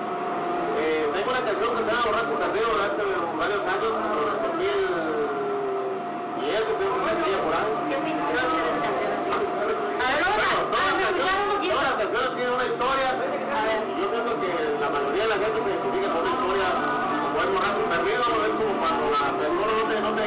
Eh, 0.82 1.06
Tengo 1.14 1.30
una 1.30 1.46
canción 1.46 1.70
que 1.70 1.86
se 1.86 1.90
llama 1.94 2.10
Borracho 2.10 2.34
Carreo 2.34 2.66
hace 2.82 3.06
varios 3.38 3.62
años, 3.62 3.94
pero 3.94 4.34
en 4.34 4.42
2010, 4.42 6.66
que 6.66 6.74
pienso 6.74 6.98
que 6.98 7.14
sería 7.14 7.38
por 7.46 7.54
¿Qué 7.54 7.94
te 7.94 8.10
inspiró 8.10 8.42
hacer 8.42 8.58
esa 8.58 8.90
canción? 8.90 9.14
A 9.14 9.38
ah, 9.38 10.10
ver, 10.10 10.18
vamos 10.26 10.34
a, 10.34 10.66
vamos 10.66 10.98
a 10.98 11.14
escuchar 11.14 11.38
un 11.38 11.46
poquito. 11.54 11.78
Todas 11.78 11.86
las 11.86 11.94
canciones 12.02 12.30
tienen 12.34 12.58
una 12.58 12.66
historia. 12.66 13.08
A. 13.14 13.62
Yo 13.94 14.04
siento 14.10 14.34
que 14.42 14.50
la 14.82 14.90
mayoría 14.90 15.22
de 15.22 15.30
la 15.30 15.38
gente 15.38 15.62
se 15.62 15.70
identifica 15.70 16.10
con 16.10 16.26
una 16.26 16.34
historia 16.34 16.74
como 16.74 17.38
el 17.38 17.54
borracho 17.54 17.86
perdido, 17.86 18.34
es 18.34 18.50
como 18.58 18.74
cuando 18.82 19.14
la 19.14 19.30
persona 19.38 19.78
no 19.78 19.86
te, 19.86 19.94
no 20.02 20.10
te 20.18 20.26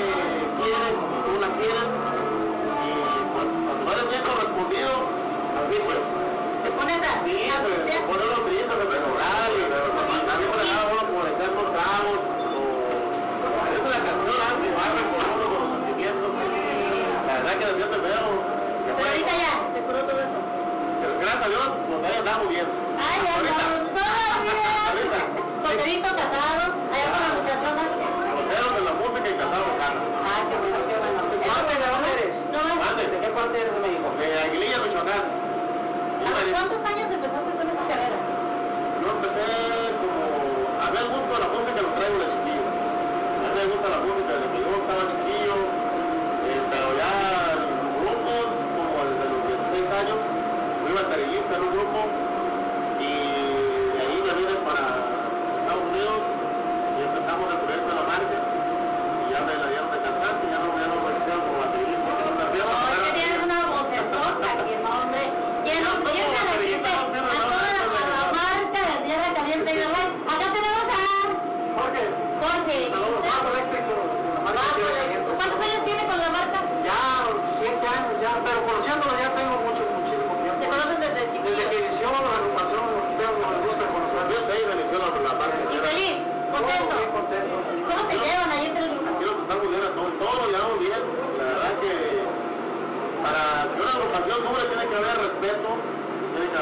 quiere, 0.64 0.96
tú 0.96 1.44
la 1.44 1.52
quieres. 1.60 1.92
Y 2.88 2.96
cuando 3.36 3.84
no 3.84 3.92
eres 3.92 4.08
bien 4.08 4.24
correspondido, 4.24 4.96
a 4.96 5.68
veces. 5.68 5.84
Pues, 5.84 6.24
pones 6.88 7.04
así, 7.04 7.36
a 7.52 7.60
pistear. 7.68 8.08
Brillos 8.48 8.70
a 8.72 8.76
celebrar 8.80 9.52
y 9.52 9.68
también 10.24 10.52
por 10.52 10.60
acá 10.64 10.88
uno 10.88 11.04
como 11.04 11.20
echar 11.28 11.52
los 11.52 11.68
tragos. 11.76 12.20
Es 13.76 13.82
una 13.84 14.00
canción, 14.08 14.38
¿ah? 14.40 14.56
Que 14.56 14.70
barra 14.72 15.04
por 15.12 15.20
uno 15.36 15.46
con 15.52 15.60
los 15.68 15.72
sentimientos. 15.84 16.32
La 17.28 17.34
verdad 17.44 17.54
que 17.60 17.66
lo 17.68 17.74
siento 17.76 17.98
veo. 18.08 18.28
Pero 18.88 19.04
ahorita 19.04 19.34
ya, 19.36 19.54
se 19.74 19.80
curó 19.84 20.00
todo 20.08 20.20
eso. 20.24 20.40
Pero 21.02 21.12
gracias 21.20 21.44
a 21.44 21.50
Dios, 21.52 21.70
nos 21.92 22.00
haya 22.08 22.22
dado 22.24 22.48
bien. 22.48 22.68
Ay, 22.96 23.18
ya 23.20 23.32
andamos 23.36 23.84
todavía. 23.92 25.20
Solterito, 25.60 26.08
casado, 26.08 26.64
allá 26.88 27.08
con 27.12 27.20
las 27.20 27.34
muchachonas. 27.36 27.90
Solteros 28.32 28.74
en 28.80 28.86
la 28.88 28.94
música 28.96 29.28
y 29.28 29.36
casado 29.36 29.64
con. 29.76 29.92
Ah, 30.24 30.40
qué 30.48 30.56
bueno, 30.56 30.80
qué 30.88 30.96
bueno. 31.04 31.20
¿De 31.28 31.36
qué 31.36 31.52
parte 31.52 31.76
eres? 32.16 32.32
¿De 33.12 33.18
qué 33.20 33.30
parte 33.36 33.56
eres 33.60 33.74
de 33.76 33.82
México? 33.84 34.08
De 34.16 34.40
Aguililla, 34.40 34.80
¿Cuántos, 36.28 36.84
años 36.84 37.10
empezaste 37.10 37.52
con 37.56 37.70
esa 37.70 37.88
carrera? 37.88 38.18
Yo 39.00 39.08
empecé 39.16 39.44
como... 40.02 40.20
A 40.84 40.92
mí 40.92 40.98
me 41.00 41.08
gusta 41.16 41.40
la 41.40 41.48
música, 41.48 41.82
lo 41.82 41.90
traigo 41.96 42.18
de 42.20 42.28
chiquillo. 42.28 42.68
A 42.68 43.48
mí 43.48 43.56
me 43.56 43.66
gusta 43.72 43.88
la 43.88 44.00
música 44.04 44.30
desde 44.36 44.48
que 44.52 44.60
yo 44.60 44.76
estaba 44.76 45.08
chiquillo. 45.08 45.27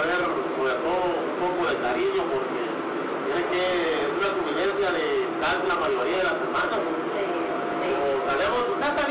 sobre 0.05 0.77
todo 0.85 1.17
un 1.17 1.35
poco 1.41 1.65
de 1.65 1.75
cariño 1.81 2.21
porque 2.29 2.61
tiene 3.25 3.41
que 3.49 4.05
es 4.05 4.11
una 4.13 4.29
convivencia 4.37 4.93
de 4.93 5.25
casi 5.41 5.65
la 5.65 5.77
mayoría 5.81 6.17
de 6.21 6.25
las 6.29 6.37
semanas. 6.37 6.77
Sí, 7.09 7.25
sí. 7.25 7.89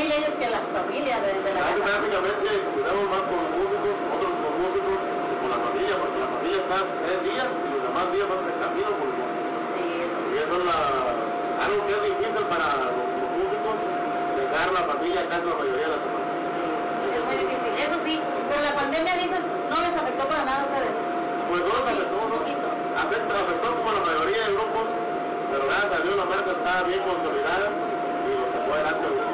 Ellos 0.05 0.35
que 0.39 0.47
las 0.47 0.63
familias 0.71 1.19
de, 1.19 1.33
la 1.51 1.59
casi 1.59 1.81
prácticamente 1.81 2.47
convivimos 2.63 3.07
más 3.11 3.23
con 3.27 3.35
los 3.35 3.51
músicos, 3.59 3.95
otros 4.15 4.33
con 4.39 4.51
músicos 4.55 4.99
y 5.03 5.35
con 5.43 5.49
la 5.51 5.59
familia, 5.59 5.93
porque 5.99 6.17
la 6.23 6.29
familia 6.31 6.59
está 6.63 6.77
tres 7.03 7.19
días 7.25 7.49
y 7.51 7.67
los 7.75 7.81
demás 7.83 8.05
días 8.15 8.25
van 8.31 8.39
el 8.45 8.55
camino 8.55 8.89
por 8.95 9.07
el 9.11 9.15
mundo. 9.19 9.35
Eso. 9.75 10.19
Y 10.31 10.35
eso 10.39 10.53
es 10.55 10.63
la, 10.63 10.79
algo 11.59 11.79
que 11.83 11.93
es 11.99 12.03
difícil 12.15 12.43
para 12.47 12.67
los, 12.95 13.27
músicos, 13.35 13.77
dejar 14.39 14.67
la 14.71 14.83
familia 14.87 15.19
casi 15.27 15.43
la 15.43 15.57
mayoría 15.59 15.85
de 15.89 15.93
las 15.99 16.01
semanas. 16.05 16.31
Sí, 16.55 16.63
es 17.11 17.23
muy 17.27 17.35
difícil, 17.43 17.71
eso 17.75 17.97
sí, 18.05 18.13
pero 18.47 18.59
la 18.63 18.73
pandemia 18.79 19.13
dices 19.19 19.43
¿No 19.69 19.81
les 19.81 19.95
afectó 19.95 20.27
para 20.27 20.45
nada 20.45 20.61
a 20.61 20.65
ustedes? 20.65 20.95
Pues 21.49 21.61
no 21.61 21.73
les 21.73 21.87
afectó, 21.87 22.15
un 22.21 22.31
poquito. 22.31 22.67
A 22.95 23.01
afectó 23.01 23.75
como 23.75 23.91
la 23.91 23.99
mayoría 23.99 24.45
de 24.45 24.53
grupos, 24.53 24.87
pero 25.51 25.65
gracias 25.65 25.91
a 25.91 26.03
Dios 26.03 26.15
la 26.15 26.25
marca 26.25 26.51
está 26.51 26.83
bien 26.83 27.01
consolidada 27.01 27.69
y 27.69 28.39
lo 28.39 28.45
sacó 28.53 28.73
adelante. 28.73 29.24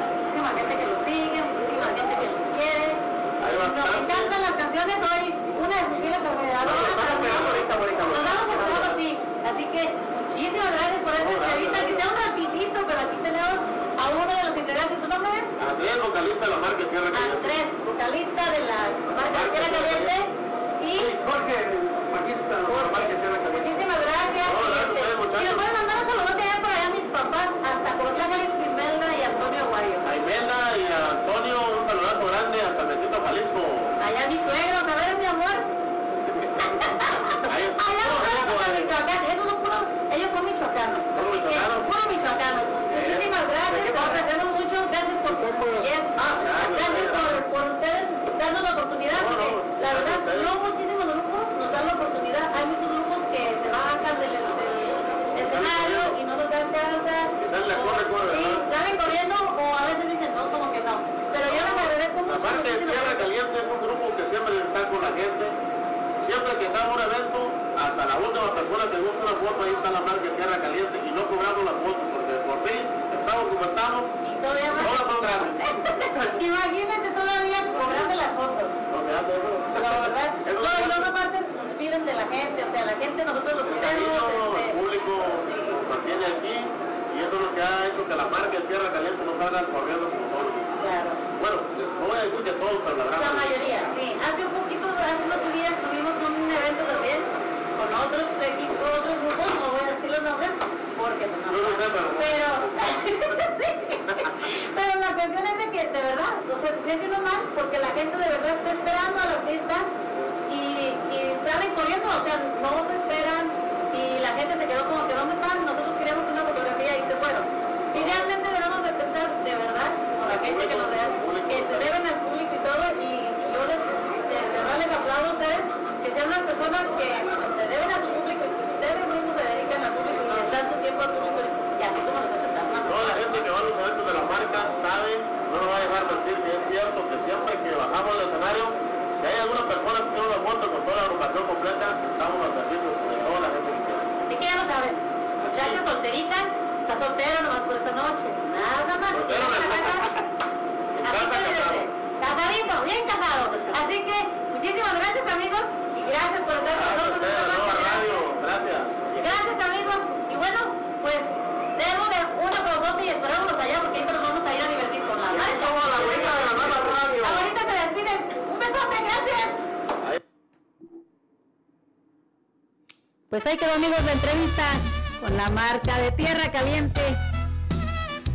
De 176.02 176.10
Tierra 176.12 176.50
Caliente. 176.50 177.00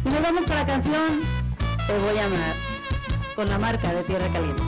Y 0.05 0.09
nos 0.09 0.21
vamos 0.21 0.45
con 0.45 0.55
la 0.55 0.65
canción 0.65 1.19
Te 1.85 1.97
voy 1.97 2.17
a 2.17 2.25
amar 2.25 2.55
con 3.35 3.49
la 3.49 3.57
marca 3.57 3.93
de 3.93 4.03
Tierra 4.03 4.27
Caliente. 4.31 4.66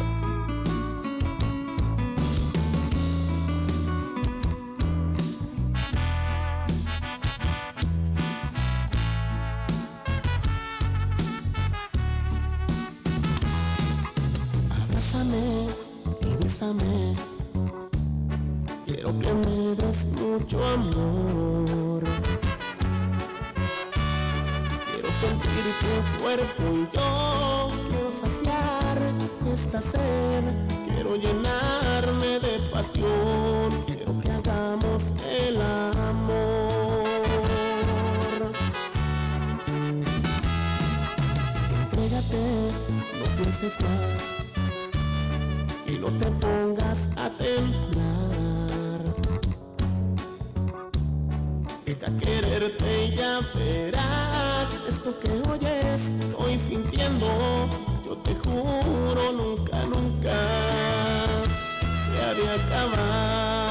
Deja 51.90 52.06
quererte 52.20 53.06
y 53.06 53.16
ya 53.16 53.40
verás 53.56 54.80
esto 54.88 55.20
que 55.20 55.32
oyes, 55.50 56.02
estoy 56.20 56.60
sintiendo. 56.60 57.68
Yo 58.06 58.16
te 58.18 58.36
juro, 58.36 59.34
nunca, 59.34 59.84
nunca 59.86 60.36
se 62.06 62.24
ha 62.24 62.34
de 62.36 62.48
acabar. 62.48 63.69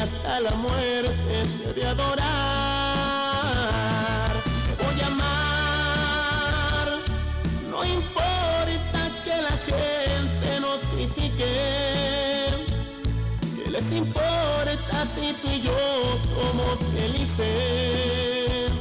Hasta 0.00 0.40
la 0.40 0.50
muerte 0.54 1.12
te 1.62 1.72
de 1.74 1.86
adorar. 1.86 2.24
Te 4.66 4.82
voy 4.82 5.00
a 5.02 5.06
amar. 5.06 6.86
No 7.70 7.84
importa 7.84 9.00
que 9.24 9.36
la 9.42 9.56
gente 9.68 10.60
nos 10.60 10.80
critique. 10.92 11.52
¿Qué 13.56 13.70
les 13.70 13.92
importa 13.92 15.06
si 15.14 15.34
tú 15.40 15.48
y 15.50 15.60
yo 15.60 15.78
somos 16.30 16.78
felices? 16.96 18.72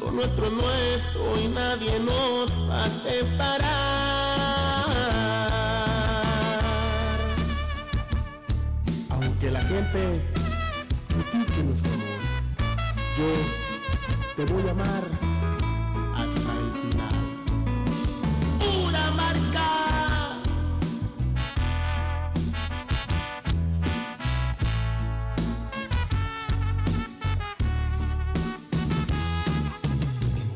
Lo 0.00 0.10
nuestro 0.10 0.46
es 0.46 0.52
nuestro 0.52 1.20
y 1.44 1.48
nadie 1.48 2.00
nos 2.00 2.50
va 2.68 2.84
a 2.84 2.90
separar. 2.90 4.65
Aunque 9.46 9.60
la 9.60 9.68
gente 9.68 10.20
critique 11.06 11.62
nuestro 11.62 11.92
amor, 11.92 12.20
yo 13.16 13.28
te 14.34 14.52
voy 14.52 14.66
a 14.66 14.70
amar 14.72 15.04
hasta 16.16 16.52
el 16.58 16.72
final. 16.82 17.18
¡Pura 18.58 19.10
marca! 19.12 19.68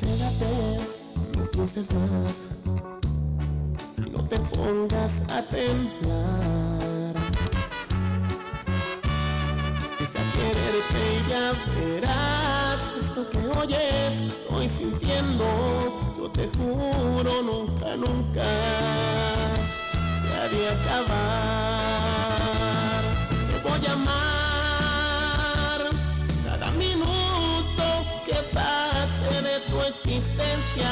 Entrégate, 0.00 0.52
no 1.38 1.44
pienses 1.52 1.94
más 1.94 2.60
no 4.10 4.20
te 4.24 4.38
pongas 4.40 5.22
a 5.30 5.42
temblar. 5.42 6.39
Ya 11.30 11.52
verás 11.76 12.80
esto 13.00 13.20
que 13.30 13.38
oyes, 13.56 14.14
estoy 14.26 14.66
sintiendo. 14.68 15.46
Yo 16.18 16.28
te 16.30 16.50
juro, 16.58 17.42
nunca, 17.42 17.96
nunca 17.96 18.48
se 20.20 20.28
ha 20.36 20.48
de 20.48 20.68
acabar. 20.76 22.40
Te 23.48 23.56
voy 23.68 23.82
a 23.86 23.92
amar 23.92 25.80
cada 26.44 26.68
minuto 26.72 27.84
que 28.26 28.38
pase 28.52 29.30
de 29.48 29.56
tu 29.68 29.76
existencia. 29.82 30.90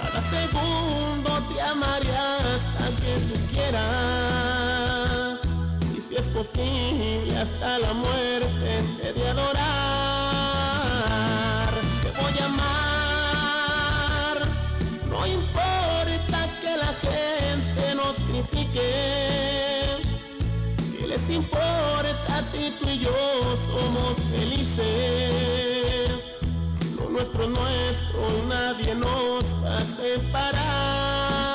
Cada 0.00 0.20
segundo 0.36 1.30
te 1.52 1.60
amaré 1.60 2.16
hasta 2.16 2.84
que 3.02 3.12
tú 3.28 3.36
quieras. 3.52 4.29
Es 6.20 6.28
posible 6.28 7.34
hasta 7.38 7.78
la 7.78 7.94
muerte 7.94 8.82
te 9.00 9.12
de 9.14 9.26
adorar. 9.26 9.64
Te 12.02 12.10
voy 12.20 12.34
a 12.42 12.44
amar. 12.44 14.36
No 15.08 15.26
importa 15.26 16.38
que 16.60 16.76
la 16.76 16.92
gente 17.08 17.94
nos 17.96 18.16
critique. 18.28 18.90
¿Qué 20.98 21.06
les 21.06 21.30
importa 21.30 22.44
si 22.52 22.70
tú 22.78 22.84
y 22.90 22.98
yo 22.98 23.16
somos 23.70 24.14
felices? 24.36 24.76
Lo 26.98 27.08
nuestro 27.08 27.44
es 27.44 27.48
nuestro 27.48 27.96
nadie 28.46 28.94
nos 28.94 29.42
va 29.64 29.78
a 29.78 29.84
separar. 29.84 31.49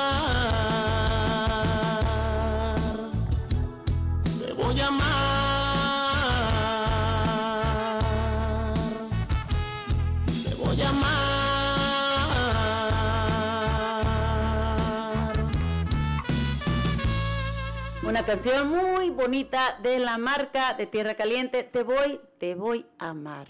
Canción 18.26 18.70
muy 18.70 19.12
bonita 19.12 19.78
de 19.84 20.00
la 20.00 20.18
marca 20.18 20.74
de 20.74 20.88
Tierra 20.88 21.14
Caliente. 21.14 21.62
Te 21.62 21.84
voy, 21.84 22.20
te 22.40 22.56
voy 22.56 22.88
a 22.98 23.10
amar. 23.10 23.48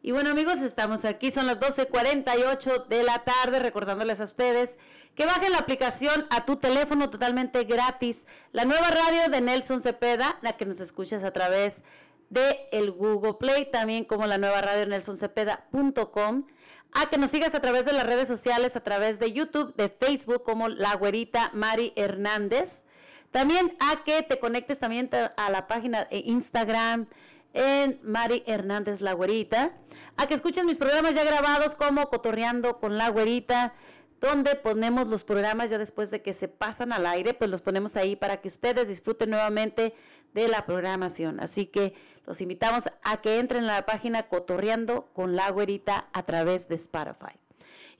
Y 0.00 0.12
bueno 0.12 0.30
amigos, 0.30 0.60
estamos 0.60 1.04
aquí, 1.04 1.30
son 1.30 1.46
las 1.46 1.60
12.48 1.60 2.86
de 2.86 3.02
la 3.02 3.24
tarde, 3.24 3.58
recordándoles 3.58 4.22
a 4.22 4.24
ustedes 4.24 4.78
que 5.14 5.26
bajen 5.26 5.52
la 5.52 5.58
aplicación 5.58 6.26
a 6.30 6.46
tu 6.46 6.56
teléfono 6.56 7.10
totalmente 7.10 7.64
gratis. 7.64 8.24
La 8.52 8.64
nueva 8.64 8.88
radio 8.88 9.28
de 9.30 9.42
Nelson 9.42 9.82
Cepeda, 9.82 10.38
la 10.40 10.56
que 10.56 10.64
nos 10.64 10.80
escuchas 10.80 11.22
a 11.22 11.32
través 11.32 11.82
de 12.30 12.66
el 12.72 12.92
Google 12.92 13.34
Play, 13.34 13.70
también 13.70 14.04
como 14.04 14.26
la 14.26 14.38
nueva 14.38 14.62
radio 14.62 14.86
nelsoncepeda.com. 14.86 16.46
A 16.92 17.10
que 17.10 17.18
nos 17.18 17.28
sigas 17.28 17.54
a 17.54 17.60
través 17.60 17.84
de 17.84 17.92
las 17.92 18.06
redes 18.06 18.26
sociales, 18.26 18.74
a 18.74 18.80
través 18.80 19.18
de 19.18 19.34
YouTube, 19.34 19.74
de 19.76 19.90
Facebook, 19.90 20.44
como 20.44 20.70
La 20.70 20.94
Güerita 20.96 21.50
Mari 21.52 21.92
Hernández. 21.94 22.84
También 23.30 23.76
a 23.80 24.04
que 24.04 24.22
te 24.22 24.38
conectes 24.38 24.78
también 24.78 25.10
a 25.36 25.50
la 25.50 25.66
página 25.66 26.04
de 26.06 26.18
Instagram 26.18 27.06
en 27.52 27.98
Mari 28.02 28.42
Hernández 28.46 29.00
La 29.00 29.12
Güerita. 29.12 29.72
A 30.16 30.26
que 30.26 30.34
escuches 30.34 30.64
mis 30.64 30.78
programas 30.78 31.14
ya 31.14 31.24
grabados 31.24 31.74
como 31.74 32.08
Cotorreando 32.08 32.80
con 32.80 32.98
La 32.98 33.08
Güerita, 33.08 33.74
donde 34.20 34.56
ponemos 34.56 35.06
los 35.06 35.22
programas 35.22 35.70
ya 35.70 35.78
después 35.78 36.10
de 36.10 36.22
que 36.22 36.32
se 36.32 36.48
pasan 36.48 36.92
al 36.92 37.06
aire, 37.06 37.34
pues 37.34 37.50
los 37.50 37.62
ponemos 37.62 37.94
ahí 37.94 38.16
para 38.16 38.40
que 38.40 38.48
ustedes 38.48 38.88
disfruten 38.88 39.30
nuevamente 39.30 39.94
de 40.34 40.48
la 40.48 40.66
programación. 40.66 41.38
Así 41.40 41.66
que 41.66 41.94
los 42.26 42.40
invitamos 42.40 42.88
a 43.04 43.20
que 43.20 43.38
entren 43.38 43.64
a 43.64 43.74
la 43.74 43.86
página 43.86 44.24
Cotorreando 44.24 45.08
con 45.12 45.36
La 45.36 45.50
Güerita 45.50 46.08
a 46.12 46.24
través 46.24 46.68
de 46.68 46.74
Spotify. 46.74 47.38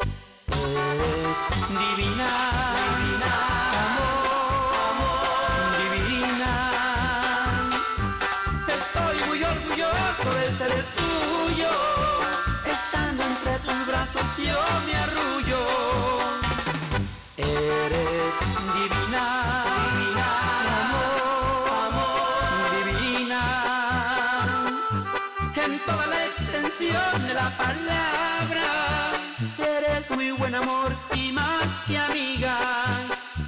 De 26.80 27.34
la 27.34 27.56
palabra, 27.56 29.12
eres 29.58 30.10
muy 30.10 30.32
buen 30.32 30.56
amor 30.56 30.92
y 31.14 31.30
más 31.30 31.68
que 31.86 31.96
amiga. 31.96 33.06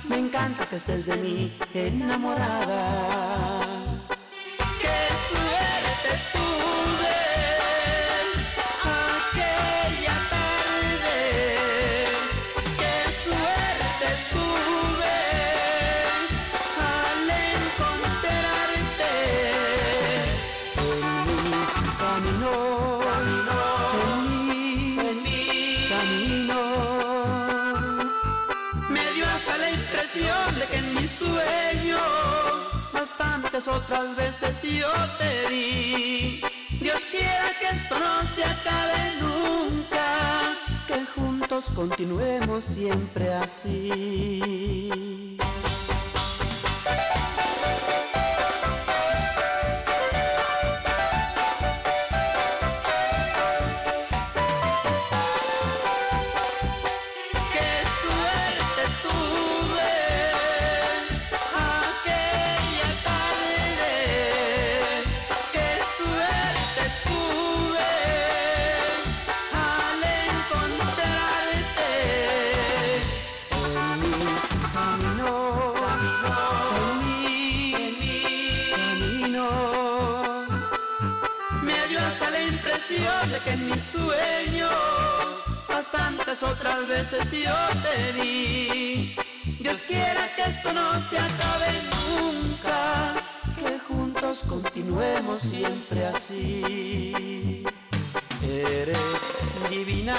Me 0.08 0.18
encanta 0.18 0.64
que 0.64 0.76
estés 0.76 1.06
de 1.06 1.16
mí 1.16 1.52
enamorada. 1.74 3.66
Qué 4.80 5.08
suerte 5.28 6.10
tuve 6.34 7.16
otras 33.68 34.16
veces 34.16 34.62
yo 34.62 34.88
te 35.18 35.48
vi. 35.48 36.40
Dios 36.80 37.02
quiera 37.10 37.50
que 37.60 37.68
esto 37.68 37.98
no 37.98 38.22
se 38.22 38.44
acabe 38.44 39.14
nunca, 39.20 40.56
que 40.86 41.04
juntos 41.14 41.70
continuemos 41.74 42.64
siempre 42.64 43.32
así. 43.32 45.25
Otras 86.42 86.86
veces 86.86 87.30
yo 87.30 87.54
te 87.82 88.12
vi. 88.12 89.16
Dios 89.60 89.78
quiera 89.86 90.28
que 90.34 90.42
esto 90.42 90.72
no 90.72 91.00
se 91.00 91.18
acabe 91.18 91.72
nunca, 92.10 93.14
que 93.58 93.78
juntos 93.78 94.44
continuemos 94.46 95.40
siempre 95.40 96.06
así. 96.06 97.64
Eres 98.42 98.98
divina, 99.70 100.14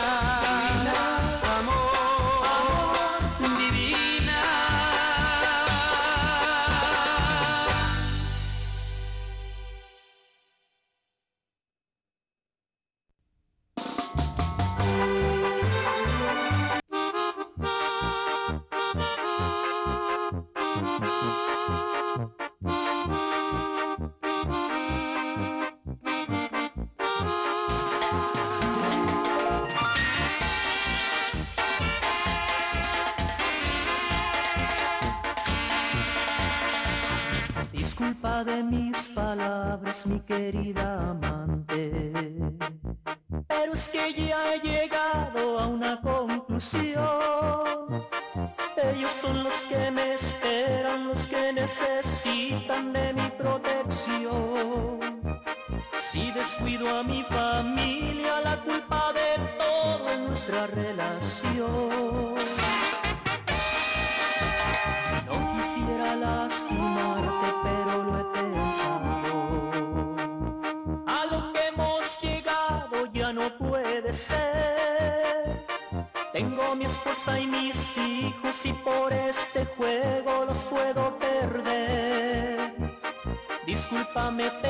Discúlpame, 84.27 84.66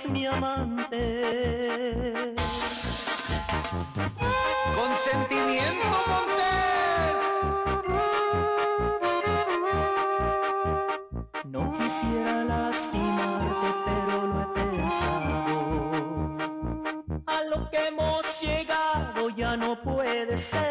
adiós 0.00 0.10
mi 0.10 0.26
amante. 0.26 0.96
Consentimiento 4.76 5.86
No 11.44 11.72
quisiera 11.78 12.44
lastimarte, 12.44 13.68
pero 13.84 14.26
lo 14.26 14.40
he 14.40 14.46
pensado. 14.54 15.56
A 17.26 17.42
lo 17.44 17.70
que 17.70 17.88
hemos 17.88 18.40
llegado 18.40 19.30
ya 19.30 19.56
no 19.56 19.80
puede 19.82 20.36
ser. 20.36 20.69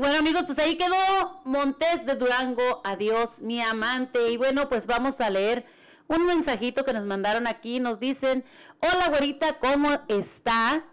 Bueno 0.00 0.18
amigos, 0.18 0.44
pues 0.46 0.58
ahí 0.58 0.76
quedó 0.76 1.42
Montes 1.44 2.06
de 2.06 2.14
Durango, 2.14 2.80
adiós 2.84 3.42
mi 3.42 3.60
amante. 3.60 4.30
Y 4.30 4.38
bueno, 4.38 4.66
pues 4.70 4.86
vamos 4.86 5.20
a 5.20 5.28
leer 5.28 5.66
un 6.08 6.24
mensajito 6.24 6.86
que 6.86 6.94
nos 6.94 7.04
mandaron 7.04 7.46
aquí. 7.46 7.80
Nos 7.80 8.00
dicen, 8.00 8.42
hola 8.80 9.10
güerita, 9.10 9.58
¿cómo 9.58 9.90
está? 10.08 10.86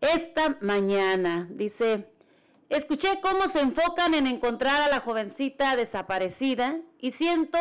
Esta 0.00 0.56
mañana, 0.62 1.46
dice, 1.50 2.10
escuché 2.70 3.20
cómo 3.20 3.48
se 3.48 3.60
enfocan 3.60 4.14
en 4.14 4.28
encontrar 4.28 4.80
a 4.80 4.88
la 4.88 5.00
jovencita 5.00 5.76
desaparecida 5.76 6.78
y 6.98 7.10
siento 7.10 7.58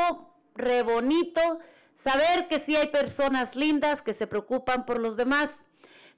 re 0.55 0.83
bonito 0.83 1.59
saber 1.95 2.47
que 2.47 2.59
sí 2.59 2.77
hay 2.77 2.87
personas 2.87 3.57
lindas 3.57 4.01
que 4.01 4.13
se 4.13 4.27
preocupan 4.27 4.85
por 4.85 5.01
los 5.01 5.17
demás. 5.17 5.65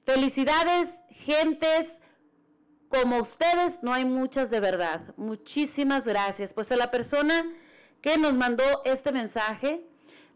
Felicidades, 0.04 1.00
gentes 1.10 1.98
como 2.88 3.18
ustedes, 3.18 3.80
no 3.82 3.92
hay 3.92 4.04
muchas 4.04 4.50
de 4.50 4.60
verdad. 4.60 5.02
Muchísimas 5.16 6.06
gracias. 6.06 6.54
Pues 6.54 6.70
a 6.72 6.76
la 6.76 6.90
persona 6.90 7.44
que 8.00 8.18
nos 8.18 8.34
mandó 8.34 8.64
este 8.84 9.12
mensaje, 9.12 9.84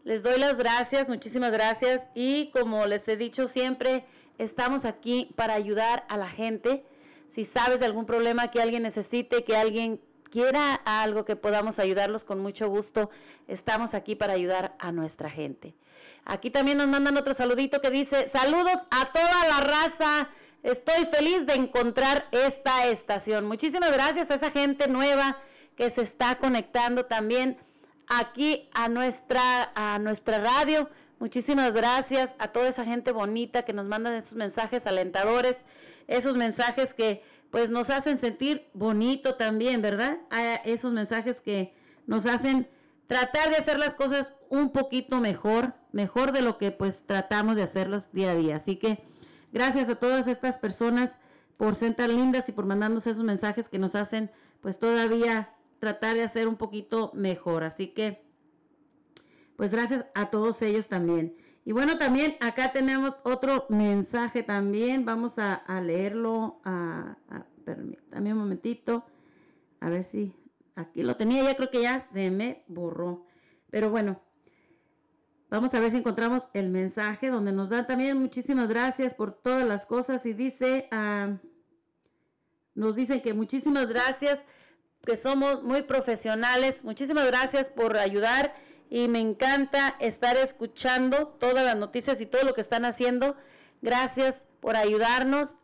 les 0.03 0.23
doy 0.23 0.39
las 0.39 0.57
gracias, 0.57 1.09
muchísimas 1.09 1.51
gracias. 1.51 2.03
Y 2.15 2.51
como 2.51 2.85
les 2.85 3.07
he 3.07 3.17
dicho 3.17 3.47
siempre, 3.47 4.05
estamos 4.37 4.85
aquí 4.85 5.31
para 5.35 5.53
ayudar 5.53 6.05
a 6.09 6.17
la 6.17 6.29
gente. 6.29 6.85
Si 7.27 7.45
sabes 7.45 7.79
de 7.79 7.85
algún 7.85 8.05
problema 8.05 8.51
que 8.51 8.61
alguien 8.61 8.83
necesite, 8.83 9.43
que 9.43 9.55
alguien 9.55 10.01
quiera 10.29 10.75
algo 10.85 11.25
que 11.25 11.35
podamos 11.35 11.77
ayudarlos 11.79 12.23
con 12.23 12.39
mucho 12.39 12.67
gusto, 12.69 13.09
estamos 13.47 13.93
aquí 13.93 14.15
para 14.15 14.33
ayudar 14.33 14.75
a 14.79 14.91
nuestra 14.91 15.29
gente. 15.29 15.75
Aquí 16.25 16.49
también 16.49 16.77
nos 16.77 16.87
mandan 16.87 17.17
otro 17.17 17.33
saludito 17.33 17.81
que 17.81 17.89
dice, 17.89 18.27
saludos 18.27 18.79
a 18.89 19.11
toda 19.11 19.47
la 19.47 19.59
raza. 19.59 20.29
Estoy 20.63 21.05
feliz 21.05 21.47
de 21.47 21.55
encontrar 21.55 22.27
esta 22.31 22.85
estación. 22.87 23.47
Muchísimas 23.47 23.91
gracias 23.91 24.29
a 24.29 24.35
esa 24.35 24.51
gente 24.51 24.87
nueva 24.87 25.37
que 25.75 25.89
se 25.89 26.03
está 26.03 26.37
conectando 26.37 27.05
también 27.05 27.57
aquí 28.07 28.69
a 28.73 28.87
nuestra, 28.87 29.71
a 29.73 29.97
nuestra 29.97 30.37
radio. 30.37 30.87
Muchísimas 31.17 31.73
gracias 31.73 32.35
a 32.37 32.49
toda 32.49 32.69
esa 32.69 32.85
gente 32.85 33.11
bonita 33.11 33.63
que 33.63 33.73
nos 33.73 33.87
mandan 33.87 34.13
esos 34.13 34.33
mensajes 34.33 34.85
alentadores, 34.85 35.65
esos 36.07 36.35
mensajes 36.35 36.93
que 36.93 37.23
pues 37.49 37.71
nos 37.71 37.89
hacen 37.89 38.17
sentir 38.17 38.67
bonito 38.73 39.35
también, 39.35 39.81
¿verdad? 39.81 40.19
A 40.29 40.55
esos 40.63 40.93
mensajes 40.93 41.41
que 41.41 41.73
nos 42.05 42.27
hacen 42.27 42.69
tratar 43.07 43.49
de 43.49 43.55
hacer 43.55 43.79
las 43.79 43.95
cosas 43.95 44.31
un 44.49 44.71
poquito 44.71 45.21
mejor, 45.21 45.73
mejor 45.91 46.31
de 46.33 46.43
lo 46.43 46.59
que 46.59 46.71
pues 46.71 47.03
tratamos 47.07 47.55
de 47.55 47.63
hacerlos 47.63 48.11
día 48.11 48.31
a 48.31 48.35
día. 48.35 48.57
Así 48.57 48.75
que 48.75 49.03
gracias 49.51 49.89
a 49.89 49.95
todas 49.95 50.27
estas 50.27 50.57
personas 50.59 51.17
por 51.57 51.75
ser 51.75 51.93
tan 51.93 52.15
lindas 52.15 52.49
y 52.49 52.51
por 52.51 52.65
mandarnos 52.65 53.05
esos 53.07 53.23
mensajes 53.23 53.69
que 53.69 53.79
nos 53.79 53.95
hacen 53.95 54.31
pues 54.61 54.79
todavía 54.79 55.53
tratar 55.79 56.15
de 56.15 56.23
hacer 56.23 56.47
un 56.47 56.55
poquito 56.55 57.11
mejor. 57.13 57.63
Así 57.63 57.87
que 57.87 58.23
pues 59.55 59.71
gracias 59.71 60.05
a 60.15 60.29
todos 60.29 60.61
ellos 60.61 60.87
también. 60.87 61.35
Y 61.65 61.73
bueno, 61.73 61.97
también 61.99 62.35
acá 62.39 62.71
tenemos 62.71 63.15
otro 63.23 63.65
mensaje 63.69 64.41
también. 64.41 65.05
Vamos 65.05 65.37
a, 65.37 65.63
leerlo. 65.81 66.59
A, 66.63 67.17
a, 67.29 67.45
permítame 67.63 68.33
un 68.33 68.39
momentito. 68.39 69.05
A 69.79 69.89
ver 69.89 70.03
si 70.03 70.33
aquí 70.75 71.03
lo 71.03 71.15
tenía. 71.15 71.43
Ya 71.43 71.55
creo 71.55 71.69
que 71.69 71.83
ya 71.83 71.99
se 71.99 72.31
me 72.31 72.63
borró. 72.67 73.25
Pero 73.69 73.91
bueno, 73.91 74.19
vamos 75.51 75.73
a 75.73 75.79
ver 75.79 75.91
si 75.91 75.97
encontramos 75.97 76.47
el 76.53 76.69
mensaje 76.69 77.29
donde 77.29 77.51
nos 77.51 77.69
dan 77.69 77.85
también 77.85 78.17
muchísimas 78.17 78.69
gracias 78.69 79.13
por 79.13 79.33
todas 79.33 79.67
las 79.67 79.85
cosas. 79.85 80.25
Y 80.25 80.33
dice, 80.33 80.87
ah, 80.91 81.37
nos 82.73 82.95
dicen 82.95 83.21
que 83.21 83.33
muchísimas 83.33 83.87
gracias, 83.87 84.45
que 85.05 85.17
somos 85.17 85.61
muy 85.61 85.83
profesionales. 85.83 86.83
Muchísimas 86.83 87.27
gracias 87.27 87.69
por 87.69 87.97
ayudar 87.97 88.55
y 88.89 89.07
me 89.09 89.19
encanta 89.19 89.95
estar 89.99 90.37
escuchando 90.37 91.27
todas 91.27 91.65
las 91.65 91.75
noticias 91.75 92.21
y 92.21 92.25
todo 92.25 92.43
lo 92.43 92.53
que 92.53 92.61
están 92.61 92.85
haciendo. 92.85 93.35
Gracias 93.81 94.45
por 94.61 94.77
ayudarnos, 94.77 95.55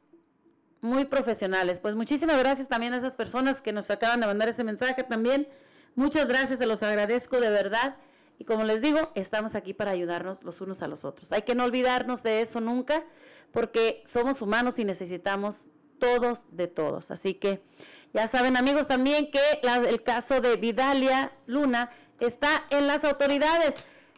muy 0.82 1.06
profesionales. 1.06 1.80
Pues 1.80 1.96
muchísimas 1.96 2.38
gracias 2.38 2.68
también 2.68 2.94
a 2.94 2.98
esas 2.98 3.16
personas 3.16 3.62
que 3.62 3.72
nos 3.72 3.90
acaban 3.90 4.20
de 4.20 4.28
mandar 4.28 4.50
ese 4.50 4.66
mensaje 4.66 5.04
también. 5.04 5.48
Muchas 5.96 6.28
gracias, 6.28 6.60
se 6.60 6.66
los 6.66 6.84
agradezco 6.84 7.40
de 7.40 7.50
verdad. 7.50 7.96
Y 8.40 8.46
como 8.46 8.64
les 8.64 8.82
digo, 8.82 9.12
estamos 9.16 9.56
aquí 9.56 9.74
para 9.74 9.92
ayudarnos 9.92 10.44
los 10.44 10.62
unos 10.62 10.82
a 10.82 10.88
los 10.88 11.06
otros. 11.06 11.32
Hay 11.32 11.42
que 11.42 11.56
no 11.56 11.64
olvidarnos 11.64 12.24
de 12.24 12.42
eso 12.42 12.62
nunca, 12.62 13.04
porque 13.52 14.04
somos 14.06 14.42
humanos 14.42 14.78
y 14.80 14.86
necesitamos 14.86 15.68
todos 16.00 16.46
de 16.52 16.68
todos. 16.68 17.12
Así 17.12 17.34
que 17.34 17.64
ya 18.14 18.28
saben 18.28 18.58
amigos 18.58 18.88
también 18.88 19.32
que 19.32 19.42
el 19.88 20.04
caso 20.04 20.40
de 20.42 20.56
Vidalia 20.56 21.32
Luna 21.46 21.90
está 22.20 22.66
en 22.70 22.88
las 22.88 23.04
autoridades, 23.04 23.76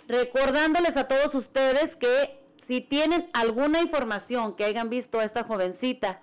recordándoles 0.08 0.98
a 0.98 1.08
todos 1.08 1.36
ustedes 1.36 1.96
que 1.96 2.40
si 2.58 2.82
tienen 2.82 3.30
alguna 3.34 3.82
información 3.82 4.56
que 4.56 4.66
hayan 4.66 4.90
visto 4.90 5.20
a 5.20 5.24
esta 5.24 5.44
jovencita 5.44 6.22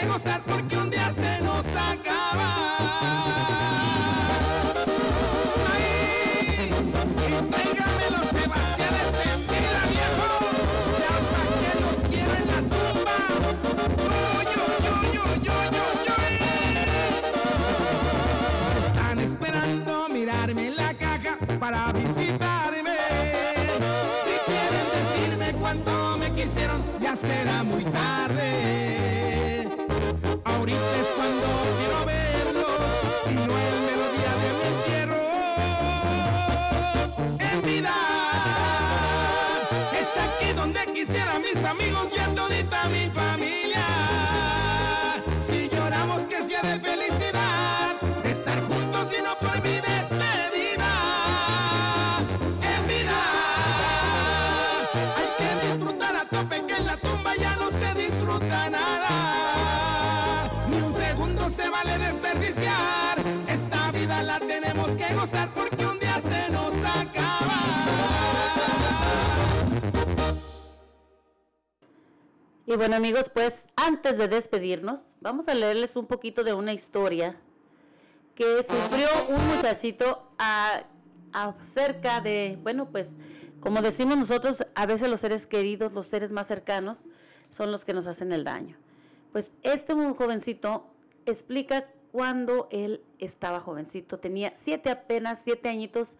que 0.00 0.06
gozar 0.06 0.40
porque 0.42 0.77
Y 72.68 72.76
bueno 72.76 72.96
amigos, 72.96 73.30
pues 73.30 73.64
antes 73.76 74.18
de 74.18 74.28
despedirnos, 74.28 75.16
vamos 75.22 75.48
a 75.48 75.54
leerles 75.54 75.96
un 75.96 76.04
poquito 76.04 76.44
de 76.44 76.52
una 76.52 76.74
historia 76.74 77.34
que 78.34 78.62
sufrió 78.62 79.08
un 79.30 79.42
muchachito 79.56 80.30
a, 80.38 80.82
acerca 81.32 82.20
de, 82.20 82.58
bueno 82.62 82.90
pues, 82.90 83.16
como 83.60 83.80
decimos 83.80 84.18
nosotros, 84.18 84.66
a 84.74 84.84
veces 84.84 85.08
los 85.08 85.20
seres 85.20 85.46
queridos, 85.46 85.94
los 85.94 86.08
seres 86.08 86.30
más 86.30 86.46
cercanos, 86.46 87.06
son 87.48 87.72
los 87.72 87.86
que 87.86 87.94
nos 87.94 88.06
hacen 88.06 88.34
el 88.34 88.44
daño. 88.44 88.76
Pues 89.32 89.50
este 89.62 89.94
muy 89.94 90.14
jovencito 90.14 90.86
explica 91.24 91.86
cuando 92.12 92.68
él 92.70 93.00
estaba 93.18 93.60
jovencito, 93.60 94.18
tenía 94.18 94.52
siete 94.54 94.90
apenas, 94.90 95.40
siete 95.42 95.70
añitos 95.70 96.16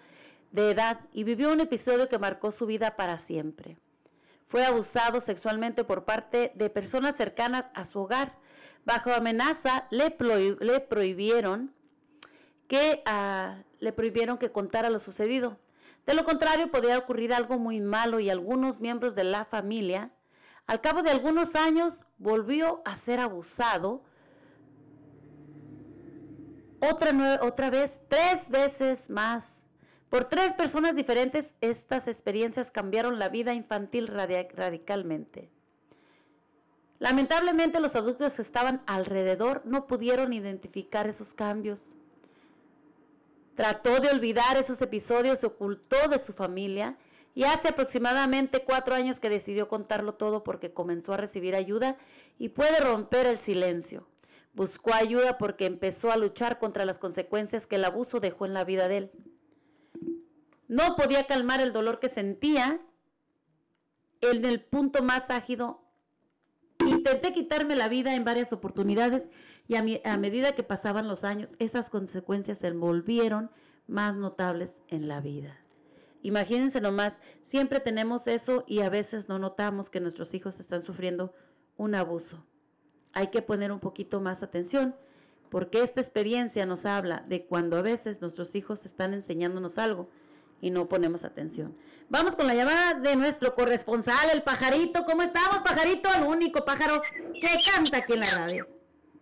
de 0.53 0.71
edad 0.71 1.01
y 1.13 1.25
vivió 1.25 1.53
un 1.53 1.61
episodio 1.61 2.09
que 2.09 2.19
marcó 2.19 2.53
su 2.53 2.65
vida 2.65 2.97
para 2.97 3.19
siempre 3.19 3.77
fue 4.49 4.65
abusado 4.65 5.21
sexualmente 5.21 5.85
por 5.85 6.05
parte 6.05 6.53
de 6.55 6.71
personas 6.71 7.17
cercanas 7.17 7.71
a 7.75 7.85
su 7.85 8.01
hogar. 8.01 8.37
Bajo 8.85 9.13
amenaza 9.13 9.87
le, 9.91 10.17
le 10.61 10.81
prohibieron 10.81 11.75
que 12.67 13.03
ah, 13.07 13.63
le 13.79 13.93
prohibieron 13.93 14.39
que 14.39 14.51
contara 14.51 14.91
lo 14.91 14.99
sucedido. 14.99 15.59
De 16.07 16.15
lo 16.15 16.25
contrario, 16.25 16.71
podría 16.71 16.99
ocurrir 16.99 17.35
algo 17.35 17.59
muy 17.59 17.81
malo 17.81 18.19
y 18.19 18.31
algunos 18.31 18.81
miembros 18.81 19.15
de 19.15 19.25
la 19.25 19.45
familia, 19.45 20.11
al 20.67 20.81
cabo 20.81 21.03
de 21.03 21.11
algunos 21.11 21.55
años, 21.55 22.01
volvió 22.17 22.83
a 22.85 22.97
ser 22.97 23.21
abusado 23.21 24.03
otra, 26.81 27.41
otra 27.43 27.71
vez, 27.71 28.01
tres 28.09 28.51
veces 28.51 29.11
más. 29.11 29.68
Por 30.11 30.25
tres 30.25 30.55
personas 30.55 30.97
diferentes, 30.97 31.55
estas 31.61 32.09
experiencias 32.09 32.71
cambiaron 32.71 33.19
la 33.19 33.29
vida 33.29 33.53
infantil 33.53 34.07
radicalmente. 34.07 35.51
Lamentablemente, 36.99 37.79
los 37.79 37.95
adultos 37.95 38.35
que 38.35 38.43
estaban 38.43 38.83
alrededor 38.87 39.63
no 39.65 39.87
pudieron 39.87 40.33
identificar 40.33 41.07
esos 41.07 41.35
cambios. 41.35 41.95
Trató 43.55 44.01
de 44.01 44.09
olvidar 44.09 44.57
esos 44.57 44.81
episodios, 44.81 45.41
se 45.41 45.47
ocultó 45.47 46.09
de 46.09 46.19
su 46.19 46.33
familia 46.33 46.97
y 47.35 47.45
hace 47.45 47.69
aproximadamente 47.69 48.65
cuatro 48.65 48.95
años 48.95 49.21
que 49.21 49.29
decidió 49.29 49.69
contarlo 49.69 50.15
todo 50.15 50.43
porque 50.43 50.73
comenzó 50.73 51.13
a 51.13 51.19
recibir 51.19 51.55
ayuda 51.55 51.99
y 52.39 52.49
puede 52.49 52.81
romper 52.81 53.27
el 53.27 53.39
silencio. 53.39 54.09
Buscó 54.55 54.95
ayuda 54.95 55.39
porque 55.39 55.67
empezó 55.67 56.11
a 56.11 56.17
luchar 56.17 56.59
contra 56.59 56.85
las 56.85 56.99
consecuencias 56.99 57.67
que 57.67 57.77
el 57.77 57.85
abuso 57.85 58.21
dejó 58.21 58.47
en 58.47 58.55
la 58.55 58.65
vida 58.65 58.89
de 58.89 58.97
él. 58.97 59.11
No 60.69 60.97
podía 60.97 61.27
calmar 61.27 61.61
el 61.61 61.73
dolor 61.73 61.99
que 61.99 62.11
sentía 62.11 62.81
en 64.21 64.45
el 64.45 64.63
punto 64.63 65.03
más 65.03 65.31
ágido. 65.31 65.83
Intenté 66.87 67.33
quitarme 67.33 67.75
la 67.75 67.89
vida 67.89 68.15
en 68.15 68.25
varias 68.25 68.53
oportunidades 68.53 69.29
y 69.67 69.75
a, 69.77 70.17
medida 70.17 70.55
que 70.55 70.63
pasaban 70.63 71.09
los 71.09 71.25
años, 71.25 71.55
estas 71.59 71.91
consecuencias 71.91 72.59
se 72.59 72.71
volvieron 72.71 73.51
más 73.87 74.17
notables 74.17 74.83
en 74.89 75.09
la 75.09 75.21
vida. 75.21 75.59
Imagínense 76.23 76.81
nomás, 76.81 77.21
siempre 77.43 77.81
tenemos 77.81 78.27
eso 78.27 78.65
y 78.67 78.81
a 78.81 78.89
veces 78.89 79.29
no 79.29 79.39
notamos 79.39 79.89
que 79.91 80.01
nuestros 80.01 80.35
hijos 80.35 80.59
están 80.61 80.83
sufriendo 80.83 81.35
un 81.77 81.95
abuso. 81.95 82.45
Hay 83.13 83.29
que 83.29 83.43
poner 83.43 83.73
un 83.73 83.81
poquito 83.81 84.21
más 84.21 84.43
atención 84.43 84.95
porque 85.49 85.83
esta 85.83 86.01
experiencia 86.01 86.67
nos 86.67 86.85
habla 86.87 87.25
de 87.29 87.47
cuando 87.47 87.77
a 87.77 87.83
veces 87.83 88.21
nuestros 88.21 88.55
hijos 88.55 88.85
están 88.85 89.15
enseñándonos 89.15 89.79
algo 89.79 90.09
y 90.61 90.71
no 90.71 90.89
ponemos 90.89 91.25
atención. 91.25 91.77
Vamos 92.09 92.35
con 92.37 92.47
la 92.47 92.55
llamada 92.55 92.95
de 92.95 93.17
nuestro 93.17 93.55
corresponsal, 93.55 94.31
el 94.31 94.43
pajarito. 94.43 95.05
¿Cómo 95.05 95.23
estamos, 95.23 95.63
pajarito? 95.63 96.09
El 96.15 96.25
único 96.25 96.65
pájaro 96.65 97.03
que 97.41 97.49
canta 97.71 97.99
aquí 97.99 98.15
en 98.15 98.21
la 98.21 98.31
radio. 98.31 98.67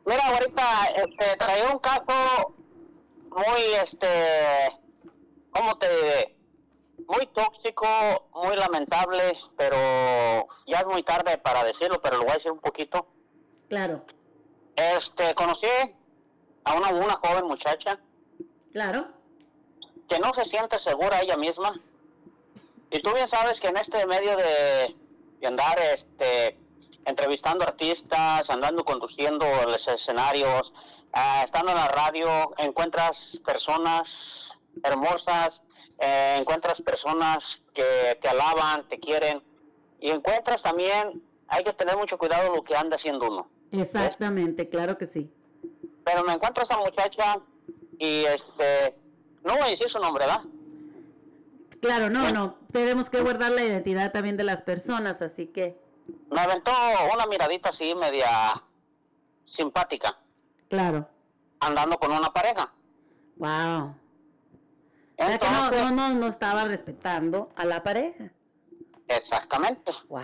Mira, 0.05 0.23
ahorita 0.29 0.63
este, 0.97 1.37
traía 1.37 1.69
un 1.73 1.79
caso 1.81 2.55
muy, 3.31 3.63
este, 3.83 4.07
¿cómo 5.51 5.77
te 5.79 5.89
diré? 5.89 6.37
Muy 7.09 7.27
tóxico, 7.27 7.87
muy 8.35 8.57
lamentable, 8.57 9.37
pero 9.57 10.47
ya 10.67 10.79
es 10.81 10.87
muy 10.87 11.03
tarde 11.03 11.39
para 11.39 11.65
decirlo, 11.65 12.01
pero 12.01 12.17
lo 12.19 12.23
voy 12.23 12.31
a 12.31 12.35
decir 12.35 12.53
un 12.53 12.61
poquito. 12.61 13.07
Claro, 13.69 14.05
Este, 14.77 15.35
conocí 15.35 15.67
a 16.65 16.75
una, 16.75 16.89
una 16.91 17.15
joven 17.15 17.47
muchacha 17.47 17.99
claro. 18.73 19.09
Que 20.09 20.19
no 20.19 20.33
se 20.35 20.45
siente 20.45 20.79
segura 20.79 21.21
ella 21.21 21.37
misma. 21.37 21.81
Y 22.91 23.01
tú 23.01 23.13
bien 23.13 23.29
sabes 23.29 23.61
que 23.61 23.69
en 23.69 23.77
este 23.77 24.07
medio 24.07 24.37
de, 24.37 24.97
de 25.41 25.47
andar 25.47 25.79
este, 25.81 26.59
entrevistando 27.07 27.65
artistas, 27.65 28.51
andando 28.51 28.85
conduciendo 28.85 29.47
los 29.65 29.89
escenarios, 29.89 30.73
ah, 31.13 31.43
estando 31.45 31.73
en 31.73 31.79
la 31.79 31.89
radio, 31.89 32.53
encuentras 32.59 33.41
personas 33.45 34.61
hermosas, 34.83 35.63
eh, 35.99 36.37
encuentras 36.39 36.83
personas 36.83 37.61
que 37.73 38.19
te 38.21 38.29
alaban, 38.29 38.87
te 38.89 38.99
quieren, 38.99 39.43
y 40.01 40.11
encuentras 40.11 40.63
también, 40.63 41.23
hay 41.49 41.65
que 41.65 41.73
tener 41.73 41.97
mucho 41.97 42.19
cuidado 42.19 42.55
lo 42.55 42.63
que 42.63 42.77
anda 42.77 42.97
haciendo 42.97 43.29
uno. 43.29 43.49
Exactamente, 43.73 44.69
claro 44.69 44.99
que 44.99 45.07
sí. 45.07 45.31
Pero 46.05 46.25
me 46.25 46.35
encuentro 46.35 46.63
a 46.63 46.65
esa 46.65 46.79
muchacha 46.79 47.41
y 47.99 48.25
este, 48.25 48.97
no 49.47 49.55
voy 49.55 49.63
a 49.63 49.71
decir 49.71 49.89
su 49.89 49.99
nombre, 49.99 50.27
¿verdad? 50.27 50.43
Claro, 51.81 52.11
no, 52.11 52.33
no. 52.33 52.59
Tenemos 52.73 53.09
que 53.09 53.21
guardar 53.21 53.53
la 53.53 53.65
identidad 53.65 54.13
también 54.13 54.37
de 54.37 54.45
las 54.45 54.63
personas, 54.63 55.23
así 55.23 55.47
que, 55.47 55.79
me 56.31 56.41
aventó 56.41 56.73
una 57.15 57.27
miradita 57.27 57.71
así 57.71 57.95
media 57.95 58.29
simpática, 59.45 60.19
claro. 60.69 61.09
andando 61.61 61.97
con 61.99 62.13
una 62.13 62.33
pareja. 62.33 62.73
Wow. 63.37 63.95
O 65.19 65.25
sea 65.25 65.39
que 65.39 65.49
no, 65.49 65.71
no, 65.71 65.91
no, 65.91 66.15
no 66.15 66.27
estaba 66.27 66.65
respetando 66.65 67.51
a 67.57 67.65
la 67.65 67.83
pareja. 67.83 68.31
Exactamente. 69.09 69.93
Wow. 70.09 70.23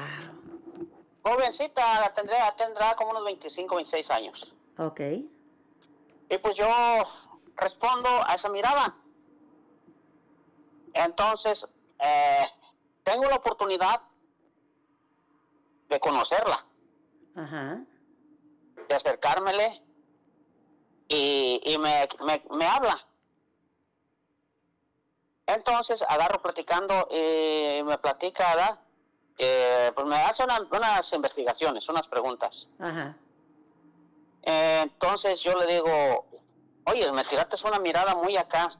Jovencita, 1.23 2.01
la 2.01 2.12
tendrá, 2.12 2.55
tendrá 2.57 2.94
como 2.97 3.12
unos 3.12 3.24
25, 3.24 3.77
26 3.77 4.11
años. 4.11 4.55
Ok. 4.78 5.01
Y 5.01 6.39
pues 6.39 6.57
yo 6.57 6.66
respondo 7.57 8.09
a 8.27 8.35
esa 8.35 8.49
mirada. 8.49 8.97
Entonces, 10.94 11.66
eh, 11.98 12.47
tengo 13.05 13.24
la 13.24 13.36
oportunidad 13.36 14.01
de 15.89 16.01
conocerla, 16.01 16.64
Ajá. 17.36 17.81
de 18.89 18.94
acercármele 18.94 19.82
y, 21.09 21.60
y 21.64 21.78
me, 21.78 22.09
me, 22.24 22.43
me 22.56 22.66
habla. 22.66 22.98
Entonces 25.47 26.02
agarro 26.09 26.40
platicando 26.40 27.09
y 27.10 27.82
me 27.82 27.98
platica, 27.98 28.55
¿verdad? 28.55 28.81
Eh, 29.39 29.90
pues 29.94 30.06
me 30.06 30.16
hace 30.16 30.44
una- 30.44 30.60
unas 30.70 31.12
investigaciones, 31.12 31.89
unas 31.89 32.06
preguntas. 32.06 32.69
Ajá. 32.78 33.16
Eh, 34.43 34.81
entonces 34.85 35.40
yo 35.40 35.55
le 35.59 35.66
digo, 35.74 36.27
oye, 36.86 37.10
me 37.12 37.24
tiraste 37.24 37.56
una 37.66 37.78
mirada 37.81 38.14
muy 38.14 38.36
acá. 38.36 38.78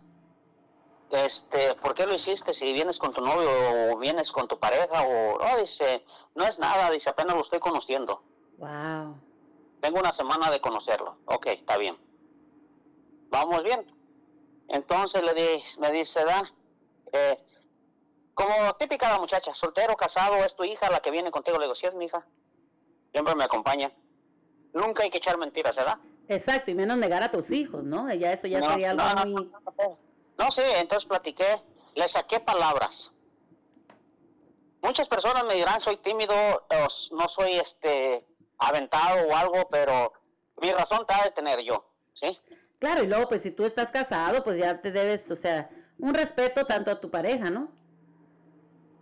Este, 1.13 1.75
¿por 1.75 1.95
qué 1.95 2.07
lo 2.07 2.15
hiciste? 2.15 2.55
Si 2.55 2.73
vienes 2.73 2.99
con 2.99 3.13
tu 3.13 3.21
novio 3.21 3.51
o 3.93 3.99
vienes 3.99 4.33
con 4.33 4.49
tu 4.49 4.59
pareja 4.59 5.03
o 5.03 5.39
no, 5.39 5.59
dice, 5.59 6.07
no 6.35 6.47
es 6.47 6.59
nada, 6.59 6.91
dice, 6.91 7.11
apenas 7.11 7.37
lo 7.37 7.43
estoy 7.43 7.59
conociendo. 7.59 8.23
Wow. 8.57 9.21
Tengo 9.83 10.01
una 10.01 10.15
semana 10.15 10.51
de 10.51 10.63
conocerlo. 10.63 11.19
Ok, 11.27 11.49
está 11.49 11.77
bien. 11.77 11.99
Vamos 13.29 13.63
bien. 13.63 13.87
Entonces 14.69 15.23
le 15.23 15.35
di, 15.35 15.63
me 15.81 15.93
dice, 15.93 16.25
da, 16.25 16.51
eh, 17.13 17.39
como 18.33 18.73
típica 18.79 19.11
la 19.11 19.19
muchacha, 19.19 19.55
soltero, 19.55 19.95
casado, 19.97 20.37
es 20.47 20.57
tu 20.57 20.65
hija 20.65 20.91
la 20.91 21.01
que 21.01 21.11
viene 21.11 21.31
contigo. 21.31 21.59
Le 21.59 21.67
digo, 21.67 21.75
sí 21.75 21.85
es 21.85 21.95
mi 21.95 22.07
hija. 22.07 22.27
Siempre 23.13 23.35
me 23.35 23.45
acompaña. 23.45 23.93
Nunca 24.73 25.03
hay 25.03 25.11
que 25.11 25.19
echar 25.19 25.37
mentiras, 25.37 25.77
¿verdad? 25.77 25.99
Exacto, 26.29 26.71
y 26.71 26.75
menos 26.75 26.97
negar 26.97 27.23
a 27.23 27.31
tus 27.31 27.51
hijos, 27.51 27.85
¿no? 27.85 28.11
Ya 28.15 28.33
eso 28.33 28.47
ya 28.47 28.61
No, 28.61 28.71
sería 28.71 28.93
algo 28.93 29.05
no, 29.05 29.15
no, 29.15 29.31
muy... 29.31 29.51
No, 30.43 30.51
sí, 30.51 30.63
entonces 30.77 31.09
platiqué, 31.09 31.63
le 31.95 32.09
saqué 32.09 32.41
palabras. 32.41 33.13
Muchas 34.83 35.07
personas 35.07 35.45
me 35.45 35.55
dirán, 35.55 35.81
soy 35.81 35.99
tímido, 35.99 36.35
no 37.13 37.29
soy 37.29 37.53
este 37.53 38.27
aventado 38.59 39.29
o 39.29 39.37
algo, 39.37 39.69
pero 39.71 40.13
mi 40.61 40.73
razón 40.73 41.07
te 41.07 41.15
ha 41.15 41.23
de 41.23 41.31
tener 41.31 41.61
yo, 41.61 41.89
¿sí? 42.15 42.41
Claro, 42.81 43.05
y 43.05 43.07
luego 43.07 43.29
pues 43.29 43.43
si 43.43 43.53
tú 43.53 43.65
estás 43.65 43.93
casado, 43.93 44.43
pues 44.43 44.59
ya 44.59 44.81
te 44.81 44.91
debes, 44.91 45.31
o 45.31 45.37
sea, 45.37 45.71
un 45.99 46.13
respeto 46.13 46.67
tanto 46.67 46.91
a 46.91 47.01
tu 47.01 47.09
pareja, 47.09 47.49
¿no? 47.49 47.69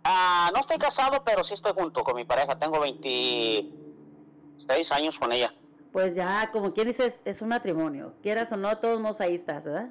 Ah, 0.03 0.51
no 0.53 0.59
estoy 0.59 0.77
casado, 0.77 1.23
pero 1.23 1.43
sí 1.43 1.55
estoy 1.55 1.73
junto 1.73 2.03
con 2.03 2.15
mi 2.15 2.25
pareja, 2.25 2.59
tengo 2.59 2.79
26 2.79 4.91
años 4.91 5.17
con 5.17 5.31
ella. 5.31 5.51
Pues 5.91 6.13
ya, 6.13 6.51
como 6.51 6.71
quien 6.71 6.85
dice, 6.85 7.11
es, 7.25 7.41
un 7.41 7.49
matrimonio. 7.49 8.13
Quieras 8.21 8.51
o 8.51 8.57
no, 8.57 8.77
todos 8.77 8.99
modos 8.99 9.21
ahí 9.21 9.33
estás, 9.33 9.65
¿verdad? 9.65 9.89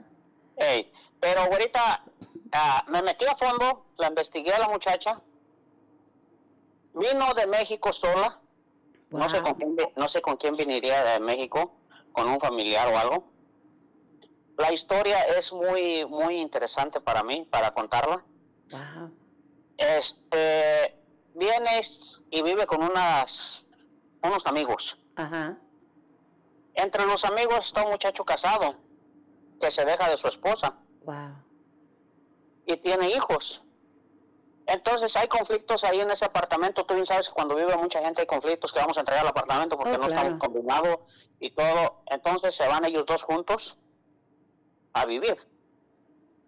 Ey, 0.56 0.93
pero 1.20 1.43
ahorita 1.43 2.05
ah, 2.52 2.85
me 2.89 3.02
metí 3.02 3.24
a 3.27 3.36
fondo, 3.36 3.86
la 3.98 4.09
investigué 4.09 4.52
a 4.52 4.59
la 4.59 4.68
muchacha. 4.68 5.20
Vino 6.94 7.35
de 7.35 7.47
México 7.47 7.93
sola. 7.93 8.40
No 9.10 9.28
sé 9.28 9.43
con 9.43 9.55
quién, 9.55 9.77
no 9.97 10.09
sé 10.09 10.22
con 10.22 10.36
quién 10.36 10.55
viniría 10.55 11.02
de 11.02 11.20
México, 11.20 11.74
con 12.12 12.28
un 12.28 12.39
familiar 12.39 12.86
o 12.93 12.98
algo. 12.98 13.24
La 14.56 14.72
historia 14.72 15.24
es 15.36 15.52
muy 15.52 16.05
muy 16.06 16.36
interesante 16.36 17.01
para 17.01 17.22
mí, 17.22 17.47
para 17.51 17.72
contarla. 17.72 18.24
Wow. 18.70 19.10
Este 19.77 20.97
viene 21.35 21.82
y 22.31 22.43
vive 22.43 22.66
con 22.66 22.82
unas 22.82 23.66
unos 24.22 24.47
amigos. 24.47 24.98
Ajá. 25.16 25.59
Entre 26.74 27.05
los 27.05 27.24
amigos 27.24 27.66
está 27.66 27.82
un 27.82 27.90
muchacho 27.90 28.24
casado 28.24 28.77
que 29.61 29.70
se 29.70 29.85
deja 29.85 30.09
de 30.09 30.16
su 30.16 30.27
esposa 30.28 30.78
Wow. 31.05 31.35
y 32.66 32.77
tiene 32.78 33.11
hijos. 33.11 33.62
Entonces 34.66 35.16
hay 35.16 35.27
conflictos 35.28 35.82
ahí 35.85 36.01
en 36.01 36.11
ese 36.11 36.24
apartamento. 36.24 36.85
Tú 36.87 36.95
bien 36.95 37.07
sabes 37.07 37.28
que 37.28 37.35
cuando 37.35 37.57
vive 37.57 37.77
mucha 37.77 38.01
gente 38.01 38.20
hay 38.23 38.27
conflictos 38.27 38.73
que 38.73 38.78
vamos 38.78 38.97
a 38.97 39.01
entregar 39.01 39.24
al 39.24 39.31
apartamento 39.31 39.77
porque 39.77 39.95
Oh, 39.95 39.99
no 39.99 40.07
claro. 40.07 40.20
estamos 40.23 40.41
combinados 40.41 40.99
y 41.41 41.51
todo. 41.51 42.03
Entonces 42.07 42.55
se 42.55 42.66
van 42.69 42.85
ellos 42.85 43.05
dos 43.07 43.23
juntos 43.24 43.77
a 44.93 45.07
vivir. 45.07 45.37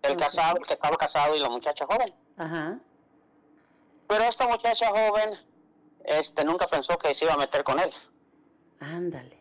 El 0.03 0.17
casado, 0.17 0.57
el 0.59 0.67
que 0.67 0.75
estaba 0.75 0.97
casado 0.97 1.35
y 1.37 1.41
la 1.41 1.49
muchacha 1.49 1.87
joven. 1.87 2.15
Ajá. 2.37 2.79
Pero 4.09 4.25
esta 4.25 4.47
muchacha 4.49 4.89
joven 4.91 5.39
este, 6.05 6.45
nunca 6.45 6.67
pensó 6.67 6.97
que 6.99 7.15
se 7.15 7.25
iba 7.25 7.35
a 7.35 7.39
meter 7.39 7.65
con 7.65 7.79
él. 7.81 7.93
Ándale. 8.81 9.39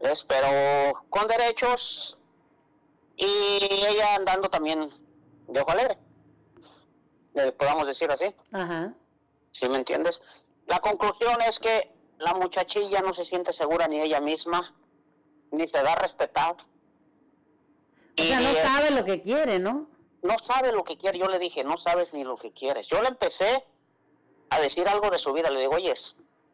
¿ves? 0.00 0.24
Pero 0.24 1.04
con 1.10 1.26
derechos 1.28 2.17
y 3.26 3.86
ella 3.86 4.14
andando 4.14 4.48
también 4.48 4.90
de 5.48 5.60
ojo 5.60 5.70
alegre. 5.70 5.98
Le 7.34 7.52
podamos 7.52 7.86
decir 7.86 8.10
así. 8.10 8.34
Ajá. 8.52 8.94
¿Sí 9.52 9.68
me 9.68 9.76
entiendes? 9.76 10.20
La 10.66 10.78
conclusión 10.78 11.36
es 11.46 11.58
que 11.58 11.92
la 12.18 12.34
muchachilla 12.34 13.00
no 13.00 13.12
se 13.12 13.24
siente 13.24 13.52
segura 13.52 13.86
ni 13.88 14.00
ella 14.00 14.20
misma, 14.20 14.74
ni 15.50 15.68
se 15.68 15.82
da 15.82 15.94
respetar. 15.96 16.56
O 18.18 18.22
sea, 18.22 18.40
no 18.40 18.50
eh, 18.50 18.62
sabe 18.62 18.90
lo 18.90 19.04
que 19.04 19.22
quiere, 19.22 19.58
¿no? 19.58 19.88
no 20.22 20.38
sabe 20.38 20.72
lo 20.72 20.84
que 20.84 20.96
quiere. 20.96 21.18
Yo 21.18 21.28
le 21.28 21.38
dije, 21.38 21.64
no 21.64 21.76
sabes 21.76 22.12
ni 22.12 22.24
lo 22.24 22.36
que 22.36 22.52
quieres. 22.52 22.88
Yo 22.88 23.00
le 23.02 23.08
empecé 23.08 23.64
a 24.50 24.60
decir 24.60 24.88
algo 24.88 25.10
de 25.10 25.18
su 25.18 25.32
vida. 25.32 25.50
Le 25.50 25.60
digo, 25.60 25.74
oye, 25.74 25.94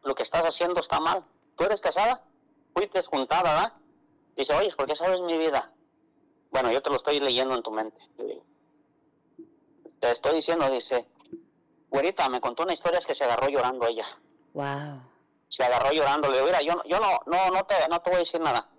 lo 0.03 0.15
que 0.15 0.23
estás 0.23 0.43
haciendo 0.43 0.81
está 0.81 0.99
mal. 0.99 1.25
¿Tú 1.55 1.63
eres 1.63 1.81
casada? 1.81 2.23
Fuiste 2.73 3.01
juntada, 3.03 3.53
¿verdad? 3.53 3.73
Dice, 4.35 4.53
oye, 4.53 4.73
¿por 4.75 4.85
qué 4.85 4.95
sabes 4.95 5.21
mi 5.21 5.37
vida? 5.37 5.71
Bueno, 6.55 6.71
yo 6.71 6.81
te 6.81 6.89
lo 6.89 6.95
estoy 6.95 7.19
leyendo 7.19 7.53
en 7.53 7.61
tu 7.63 7.69
mente. 7.69 7.97
Te 9.99 10.09
estoy 10.09 10.35
diciendo, 10.37 10.69
dice, 10.69 11.05
güerita, 11.89 12.29
me 12.29 12.39
contó 12.39 12.63
una 12.63 12.71
historia 12.73 12.99
es 12.99 13.05
que 13.05 13.13
se 13.13 13.25
agarró 13.25 13.49
llorando 13.49 13.85
ella. 13.85 14.05
Wow. 14.53 15.01
Se 15.49 15.65
agarró 15.65 15.91
llorando. 15.91 16.29
Le 16.29 16.35
digo, 16.35 16.45
mira, 16.45 16.61
yo, 16.61 16.81
yo 16.85 16.97
no, 17.01 17.19
no, 17.25 17.49
no, 17.51 17.65
te, 17.65 17.75
no 17.89 17.99
te 17.99 18.09
voy 18.09 18.15
a 18.15 18.19
decir 18.19 18.39
nada. 18.39 18.69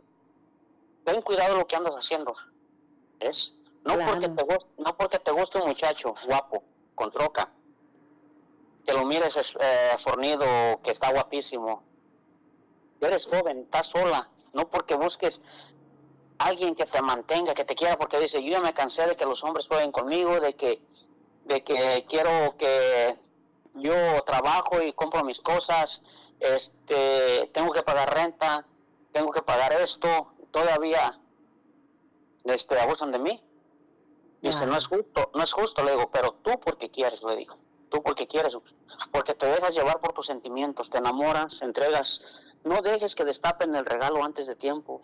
Ten 1.04 1.20
cuidado 1.20 1.52
de 1.52 1.58
lo 1.60 1.66
que 1.66 1.76
andas 1.76 1.92
haciendo. 1.94 2.34
¿Es? 3.20 3.54
No, 3.84 3.96
Claro. 3.96 4.12
porque 4.12 4.28
te, 4.30 4.46
no 4.78 4.96
porque 4.96 5.18
te 5.18 5.30
guste 5.32 5.58
un 5.58 5.66
muchacho 5.68 6.14
guapo, 6.26 6.64
con 6.94 7.10
troca, 7.10 7.50
que 8.86 8.94
lo 8.94 9.04
mires 9.04 9.36
es- 9.36 9.52
eh, 9.60 9.90
fornido, 10.02 10.46
que 10.82 10.92
está 10.92 11.12
guapísimo. 11.12 11.82
Eres 13.02 13.26
joven, 13.26 13.58
estás 13.64 13.88
sola. 13.88 14.30
No 14.54 14.66
porque 14.70 14.94
busques 14.94 15.42
alguien 16.38 16.74
que 16.74 16.86
te 16.86 17.02
mantenga, 17.02 17.54
que 17.54 17.64
te 17.64 17.74
quiera, 17.74 17.98
porque 17.98 18.18
dice, 18.18 18.42
yo 18.42 18.50
ya 18.50 18.60
me 18.60 18.74
cansé 18.74 19.06
de 19.06 19.16
que 19.16 19.24
los 19.24 19.42
hombres 19.44 19.66
jueguen 19.66 19.92
conmigo, 19.92 20.40
de 20.40 20.54
que, 20.54 20.82
de 21.44 21.62
que 21.64 22.04
quiero 22.08 22.56
que 22.58 23.16
yo 23.74 23.94
trabajo 24.24 24.82
y 24.82 24.92
compro 24.92 25.24
mis 25.24 25.40
cosas, 25.40 26.02
este, 26.40 27.50
tengo 27.52 27.72
que 27.72 27.82
pagar 27.82 28.14
renta, 28.14 28.66
tengo 29.12 29.30
que 29.30 29.42
pagar 29.42 29.72
esto, 29.72 30.32
todavía 30.50 31.18
este, 32.44 32.78
abusan 32.78 33.12
de 33.12 33.18
mí. 33.18 33.42
Dice, 34.42 34.66
no 34.66 34.76
es 34.76 34.86
justo, 34.86 35.30
no 35.34 35.42
es 35.42 35.52
justo, 35.52 35.82
le 35.82 35.92
digo, 35.92 36.10
pero 36.10 36.32
tú 36.42 36.60
porque 36.60 36.90
quieres, 36.90 37.22
le 37.22 37.34
digo, 37.36 37.56
tú 37.88 38.02
porque 38.02 38.26
quieres, 38.26 38.56
porque 39.10 39.34
te 39.34 39.46
dejas 39.46 39.74
llevar 39.74 40.00
por 40.00 40.12
tus 40.12 40.26
sentimientos, 40.26 40.90
te 40.90 40.98
enamoras, 40.98 41.62
entregas, 41.62 42.20
no 42.62 42.82
dejes 42.82 43.14
que 43.14 43.24
destapen 43.24 43.74
el 43.74 43.86
regalo 43.86 44.22
antes 44.22 44.46
de 44.46 44.54
tiempo. 44.54 45.02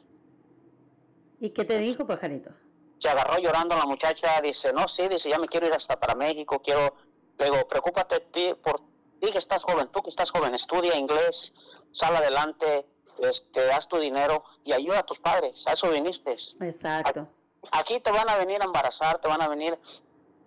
¿Y 1.43 1.51
qué 1.51 1.65
te 1.65 1.77
dijo, 1.79 2.07
pajarito? 2.07 2.51
Se 2.99 3.09
agarró 3.09 3.37
llorando 3.39 3.77
la 3.77 3.85
muchacha, 3.85 4.41
dice, 4.41 4.73
no, 4.73 4.87
sí, 4.87 5.09
dice, 5.09 5.29
ya 5.29 5.41
me 5.41 5.49
quiero 5.49 5.67
ir 5.67 5.73
hasta 5.73 5.99
para 5.99 6.15
México, 6.15 6.63
quiero, 6.63 6.95
le 7.37 7.47
digo, 7.47 7.67
preocúpate 7.67 8.21
por 8.63 8.81
ti 9.21 9.33
que 9.33 9.39
estás 9.39 9.65
joven, 9.65 9.89
tú 9.89 10.03
que 10.03 10.11
estás 10.11 10.31
joven, 10.31 10.55
estudia 10.55 10.97
inglés, 10.97 11.53
sal 11.91 12.15
adelante, 12.15 12.87
este, 13.19 13.73
haz 13.73 13.89
tu 13.89 13.99
dinero 13.99 14.45
y 14.63 14.73
ayuda 14.73 15.01
a 15.01 15.03
tus 15.03 15.19
padres, 15.19 15.67
a 15.67 15.73
eso 15.73 15.91
viniste. 15.91 16.37
Exacto. 16.61 17.27
Aquí 17.73 17.99
te 17.99 18.13
van 18.13 18.31
a 18.31 18.37
venir 18.37 18.63
a 18.63 18.67
embarazar, 18.67 19.19
te 19.19 19.27
van 19.27 19.43
a 19.43 19.49
venir, 19.49 19.77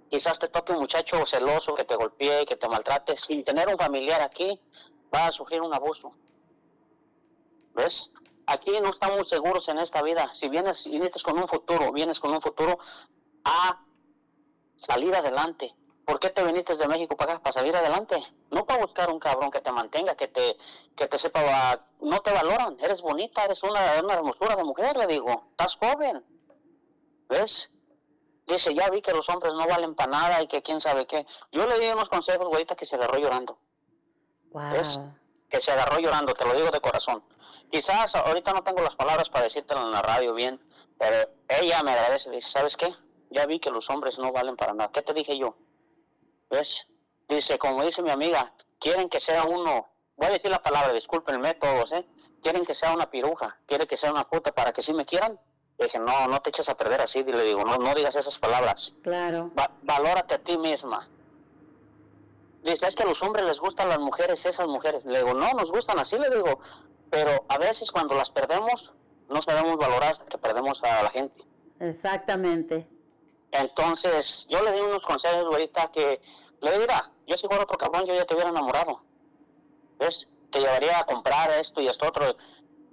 quizás 0.09 0.39
te 0.39 0.47
toque 0.47 0.71
un 0.71 0.79
muchacho 0.79 1.25
celoso 1.25 1.75
que 1.75 1.83
te 1.83 1.97
golpee, 1.97 2.45
que 2.45 2.55
te 2.55 2.69
maltrate, 2.69 3.17
sin 3.17 3.43
tener 3.43 3.67
un 3.67 3.77
familiar 3.77 4.21
aquí, 4.21 4.61
vas 5.11 5.27
a 5.27 5.31
sufrir 5.33 5.59
un 5.59 5.73
abuso. 5.73 6.15
¿Ves? 7.73 8.13
Aquí 8.47 8.71
no 8.81 8.89
estamos 8.89 9.27
seguros 9.27 9.67
en 9.69 9.79
esta 9.79 10.01
vida. 10.01 10.33
Si 10.35 10.49
vienes, 10.49 10.83
si 10.83 10.91
vienes 10.91 11.23
con 11.23 11.37
un 11.37 11.47
futuro, 11.47 11.91
vienes 11.91 12.19
con 12.19 12.31
un 12.31 12.41
futuro 12.41 12.77
a 13.43 13.81
salir 14.75 15.15
adelante. 15.15 15.75
¿Por 16.05 16.19
qué 16.19 16.29
te 16.29 16.43
viniste 16.43 16.75
de 16.75 16.87
México 16.87 17.17
para 17.17 17.33
acá? 17.33 17.43
Para 17.43 17.53
salir 17.53 17.75
adelante. 17.75 18.15
No 18.51 18.65
para 18.65 18.81
buscar 18.81 19.09
un 19.09 19.19
cabrón 19.19 19.49
que 19.49 19.61
te 19.61 19.71
mantenga, 19.71 20.15
que 20.15 20.27
te, 20.27 20.57
que 20.95 21.07
te 21.07 21.17
sepa, 21.17 21.87
no 21.99 22.19
te 22.21 22.31
valoran. 22.31 22.77
Eres 22.79 23.01
bonita, 23.01 23.43
eres 23.43 23.63
una, 23.63 23.79
una 24.03 24.13
hermosura 24.13 24.55
de 24.55 24.63
mujer, 24.63 24.95
le 24.97 25.07
digo. 25.07 25.47
Estás 25.51 25.75
joven. 25.77 26.23
¿Ves? 27.27 27.71
Dice, 28.45 28.75
ya 28.75 28.89
vi 28.91 29.01
que 29.01 29.11
los 29.11 29.27
hombres 29.29 29.55
no 29.55 29.65
valen 29.65 29.95
para 29.95 30.11
nada 30.11 30.43
y 30.43 30.47
que 30.47 30.61
quién 30.61 30.79
sabe 30.79 31.07
qué. 31.07 31.25
Yo 31.51 31.65
le 31.65 31.79
di 31.79 31.87
unos 31.87 32.09
consejos, 32.09 32.47
güeyita, 32.47 32.75
que 32.75 32.85
se 32.85 32.95
agarró 32.95 33.17
llorando. 33.17 33.57
¿Ves? 34.71 34.99
Que 35.49 35.59
se 35.59 35.71
agarró 35.71 35.99
llorando, 35.99 36.35
te 36.35 36.45
lo 36.45 36.53
digo 36.53 36.69
de 36.69 36.79
corazón. 36.79 37.23
Quizás 37.71 38.15
ahorita 38.15 38.53
no 38.53 38.63
tengo 38.63 38.81
las 38.81 38.95
palabras 38.95 39.29
para 39.29 39.45
decírtelo 39.45 39.81
en 39.83 39.91
la 39.91 40.01
radio 40.01 40.33
bien, 40.33 40.61
pero 40.97 41.29
ella 41.49 41.81
me 41.83 41.91
agradece, 41.91 42.29
dice, 42.31 42.49
¿sabes 42.49 42.77
qué? 42.77 42.93
Ya 43.31 43.45
vi 43.45 43.59
que 43.59 43.69
los 43.71 43.89
hombres 43.89 44.17
no 44.17 44.31
valen 44.31 44.55
para 44.55 44.73
nada. 44.73 44.91
¿Qué 44.91 45.01
te 45.01 45.13
dije 45.13 45.37
yo? 45.37 45.55
¿Ves? 46.49 46.87
Dice, 47.27 47.57
como 47.57 47.83
dice 47.83 48.01
mi 48.01 48.11
amiga, 48.11 48.53
quieren 48.79 49.09
que 49.09 49.19
sea 49.19 49.43
uno, 49.43 49.87
voy 50.15 50.27
a 50.27 50.31
decir 50.31 50.51
la 50.51 50.61
palabra, 50.61 50.93
discúlpenme 50.93 51.53
todos, 51.55 51.91
¿eh? 51.91 52.05
Quieren 52.41 52.65
que 52.65 52.75
sea 52.75 52.93
una 52.93 53.09
piruja, 53.09 53.57
quieren 53.65 53.87
que 53.87 53.97
sea 53.97 54.11
una 54.11 54.29
puta 54.29 54.51
para 54.53 54.71
que 54.71 54.81
sí 54.83 54.93
me 54.93 55.05
quieran. 55.05 55.39
Le 55.77 55.85
dije, 55.85 55.99
no, 55.99 56.27
no 56.27 56.39
te 56.41 56.51
eches 56.51 56.69
a 56.69 56.77
perder 56.77 57.01
así, 57.01 57.23
le 57.23 57.41
digo, 57.43 57.65
no, 57.65 57.77
no 57.77 57.93
digas 57.95 58.15
esas 58.15 58.37
palabras. 58.37 58.93
Claro. 59.03 59.51
Va- 59.59 59.71
valórate 59.81 60.35
a 60.35 60.39
ti 60.39 60.57
misma. 60.57 61.09
Dice, 62.63 62.87
es 62.87 62.95
que 62.95 63.03
a 63.03 63.05
los 63.07 63.21
hombres 63.21 63.45
les 63.45 63.59
gustan 63.59 63.89
las 63.89 63.99
mujeres, 63.99 64.45
esas 64.45 64.67
mujeres. 64.67 65.03
Le 65.05 65.17
digo, 65.19 65.33
no, 65.33 65.51
nos 65.53 65.71
gustan 65.71 65.99
así, 65.99 66.17
le 66.17 66.29
digo. 66.29 66.59
Pero 67.15 67.45
a 67.47 67.57
veces 67.57 67.91
cuando 67.91 68.13
las 68.13 68.29
perdemos, 68.29 68.91
no 69.29 69.41
sabemos 69.41 69.77
valorar 69.77 70.11
hasta 70.11 70.25
que 70.25 70.37
perdemos 70.37 70.83
a 70.83 71.01
la 71.01 71.09
gente. 71.09 71.45
Exactamente. 71.79 72.89
Entonces, 73.51 74.45
yo 74.49 74.61
le 74.61 74.73
di 74.73 74.81
unos 74.81 75.01
consejos 75.05 75.45
ahorita 75.45 75.93
que 75.93 76.19
le 76.59 76.77
dirá, 76.77 77.09
yo 77.25 77.37
si 77.37 77.47
fuera 77.47 77.63
otro 77.63 77.77
cabrón, 77.77 78.03
yo 78.05 78.13
ya 78.13 78.25
te 78.25 78.33
hubiera 78.33 78.49
enamorado. 78.49 78.99
¿Ves? 79.97 80.27
Te 80.51 80.59
llevaría 80.59 80.99
a 80.99 81.05
comprar 81.05 81.51
esto 81.51 81.79
y 81.79 81.87
esto 81.87 82.05
otro. 82.05 82.35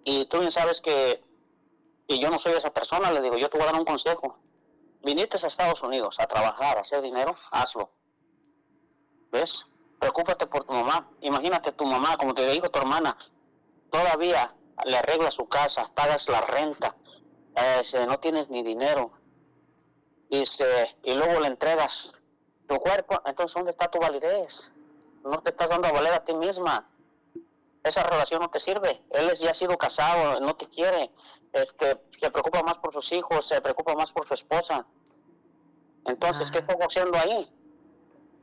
Y 0.05 0.27
tú 0.27 0.39
bien 0.39 0.53
sabes 0.53 0.81
que, 0.81 1.21
que 2.07 2.21
yo 2.21 2.31
no 2.31 2.39
soy 2.39 2.53
esa 2.53 2.73
persona, 2.73 3.11
le 3.11 3.23
digo, 3.23 3.37
yo 3.39 3.51
te 3.51 3.59
voy 3.59 3.67
a 3.67 3.73
dar 3.73 3.81
un 3.81 3.85
consejo. 3.85 4.39
Viniste 5.03 5.37
a 5.37 5.49
Estados 5.49 5.83
Unidos 5.83 6.15
a 6.21 6.29
trabajar, 6.29 6.79
a 6.79 6.83
hacer 6.83 7.03
dinero, 7.03 7.35
hazlo. 7.51 7.91
¿Ves? 9.33 9.67
Preocúpate 9.99 10.47
por 10.47 10.63
tu 10.63 10.75
mamá. 10.75 11.11
Imagínate 11.23 11.73
tu 11.73 11.85
mamá, 11.85 12.17
como 12.17 12.35
te 12.35 12.47
digo, 12.47 12.71
tu 12.71 12.79
hermana, 12.79 13.17
todavía 13.93 14.53
le 14.87 14.97
arregla 14.97 15.31
su 15.31 15.47
casa, 15.49 15.89
pagas 15.95 16.29
la 16.29 16.41
renta, 16.41 16.97
eh, 17.55 17.85
se- 17.85 18.05
no 18.07 18.19
tienes 18.19 18.49
ni 18.49 18.63
dinero. 18.65 19.13
Dice, 20.31 20.97
y 21.05 21.15
luego 21.15 21.41
le 21.41 21.49
entregas 21.49 22.15
tu 22.67 22.77
cuerpo, 22.79 23.21
entonces 23.27 23.55
¿dónde 23.55 23.71
está 23.71 23.89
tu 23.89 23.99
validez? 24.01 24.73
No 25.23 25.41
te 25.43 25.51
estás 25.51 25.69
dando 25.69 25.89
a 25.89 25.93
valer 25.93 26.15
a 26.15 26.25
ti 26.25 26.35
misma. 26.35 26.89
Esa 27.85 28.03
relación 28.05 28.41
no 28.41 28.49
te 28.49 28.59
sirve. 28.61 29.03
Él 29.11 29.29
es- 29.31 29.41
ya 29.41 29.51
ha 29.51 29.55
sido 29.55 29.77
casado, 29.77 30.41
no 30.41 30.57
te 30.57 30.67
quiere. 30.69 31.11
Este, 31.53 32.01
se 32.19 32.31
preocupa 32.31 32.63
más 32.63 32.79
por 32.79 32.93
sus 32.95 33.13
hijos, 33.13 33.47
se 33.47 33.61
preocupa 33.61 33.95
más 33.95 34.11
por 34.11 34.27
su 34.27 34.35
esposa. 34.35 34.87
Entonces, 36.07 36.51
¿qué 36.51 36.59
estás 36.59 36.77
haciendo 36.81 37.19
ahí? 37.19 37.53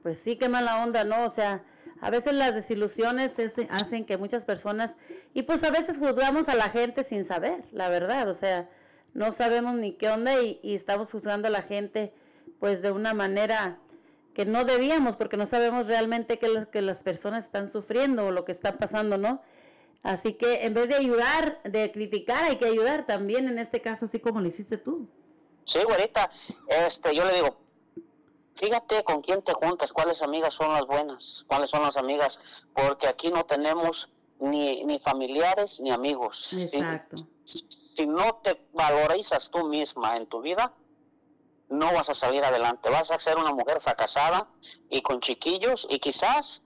Pues 0.03 0.21
sí, 0.21 0.38
qué 0.38 0.47
mala 0.47 0.84
onda, 0.84 1.03
¿no? 1.03 1.26
O 1.26 1.30
sea, 1.30 1.63
a 2.01 2.09
veces 2.09 2.34
las 2.34 2.53
desilusiones 2.55 3.39
es- 3.39 3.55
hacen 3.69 4.05
que 4.05 4.17
muchas 4.17 4.45
personas, 4.45 4.97
y 5.34 5.43
pues 5.43 5.63
a 5.63 5.71
veces 5.71 5.97
juzgamos 5.97 6.49
a 6.49 6.55
la 6.55 6.69
gente 6.69 7.03
sin 7.03 7.23
saber, 7.23 7.63
la 7.71 7.89
verdad, 7.89 8.27
o 8.30 8.34
sea, 8.34 8.69
no 9.13 9.31
sabemos 9.31 9.76
ni 9.76 9.93
qué 9.93 10.09
onda 10.09 10.41
y, 10.41 10.59
estamos 10.63 11.11
juzgando 11.11 11.47
a 11.47 11.51
la 11.51 11.63
gente 11.63 12.13
pues 12.59 12.81
de 12.81 12.91
una 12.91 13.13
manera 13.13 13.80
que 14.34 14.45
no 14.45 14.65
debíamos 14.65 15.15
porque 15.15 15.38
no 15.38 15.45
sabemos 15.45 15.88
realmente 15.88 16.39
qué 16.39 16.47
es 16.47 16.51
lo 16.53 16.69
que 16.69 16.81
las 16.81 17.03
personas 17.03 17.45
están 17.45 17.67
sufriendo 17.67 18.27
o 18.27 18.31
lo 18.31 18.45
que 18.45 18.51
está 18.51 18.77
pasando, 18.77 19.17
¿no? 19.17 19.41
Así 20.03 20.34
que 20.34 20.65
en 20.65 20.73
vez 20.73 20.89
de 20.89 20.95
ayudar, 20.95 21.59
de 21.63 21.91
criticar, 21.91 22.43
hay 22.43 22.57
que 22.57 22.65
ayudar 22.65 23.05
también 23.05 23.47
en 23.47 23.59
este 23.59 23.81
caso, 23.81 24.05
así 24.05 24.19
como 24.19 24.39
lo 24.39 24.47
hiciste 24.47 24.77
tú. 24.77 25.09
Sí, 25.65 25.80
güerita, 25.85 26.30
este, 26.88 27.15
yo 27.15 27.26
le 27.26 27.34
digo, 27.34 27.57
fíjate 28.60 29.03
con 29.03 29.22
quién 29.22 29.41
te 29.41 29.53
juntas, 29.53 29.91
cuáles 29.94 30.22
amigas 30.22 30.53
son 30.53 30.73
las 30.73 30.86
buenas, 30.86 31.45
cuáles 31.48 31.69
son 31.69 31.81
las 31.81 31.98
amigas, 31.98 32.38
porque 32.73 33.07
aquí 33.07 33.30
no 33.31 33.45
tenemos 33.45 34.10
ni, 34.40 34.84
ni 34.84 34.99
familiares 34.99 35.80
ni 35.80 35.91
amigos. 35.91 36.48
Si- 36.49 36.64
Exacto. 36.64 37.15
Si, 37.45 38.06
no 38.06 38.36
te 38.44 38.68
valorizas 38.73 39.49
tú 39.49 39.65
misma 39.65 40.15
en 40.18 40.27
tu 40.27 40.40
vida, 40.41 40.73
no 41.69 41.91
vas 41.94 42.10
a 42.10 42.14
salir 42.14 42.44
adelante. 42.44 42.90
Vas 42.90 43.11
a 43.11 43.19
ser 43.19 43.38
una 43.38 43.52
mujer 43.53 43.81
fracasada 43.81 44.48
y 44.90 45.02
con 45.02 45.19
chiquillos 45.19 45.86
y 45.90 45.99
quizás 45.99 46.61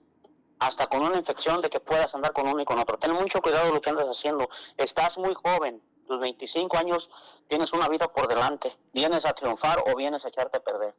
hasta 0.60 0.86
con 0.86 1.02
una 1.02 1.16
infección 1.16 1.60
de 1.60 1.70
que 1.70 1.80
puedas 1.80 2.14
andar 2.14 2.32
con 2.32 2.46
uno 2.46 2.60
y 2.60 2.64
con 2.64 2.78
otro. 2.78 2.98
Ten 2.98 3.12
mucho 3.12 3.40
cuidado 3.42 3.66
de 3.66 3.72
lo 3.72 3.80
que 3.80 3.90
andas 3.90 4.06
haciendo. 4.06 4.48
Estás 4.76 5.18
muy 5.18 5.34
joven, 5.34 5.82
tus 6.06 6.20
25 6.20 6.76
años, 6.78 7.10
tienes 7.48 7.72
una 7.72 7.88
vida 7.88 8.12
por 8.12 8.28
delante. 8.28 8.76
Vienes 8.92 9.24
a 9.26 9.32
triunfar 9.32 9.82
o 9.86 9.96
vienes 9.96 10.24
a 10.24 10.28
echarte 10.28 10.58
a 10.58 10.60
perder. 10.60 10.94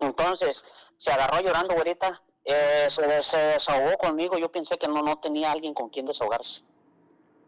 Entonces, 0.00 0.62
se 0.96 1.10
agarró 1.10 1.40
llorando, 1.40 1.74
güerita, 1.74 2.22
eh, 2.44 2.88
se, 2.90 3.06
desahogó 3.06 3.96
conmigo. 3.98 4.36
Yo 4.38 4.50
pensé 4.50 4.76
que 4.78 4.88
no, 4.88 5.02
no 5.02 5.18
tenía 5.18 5.52
alguien 5.52 5.74
con 5.74 5.88
quien 5.88 6.06
desahogarse. 6.06 6.62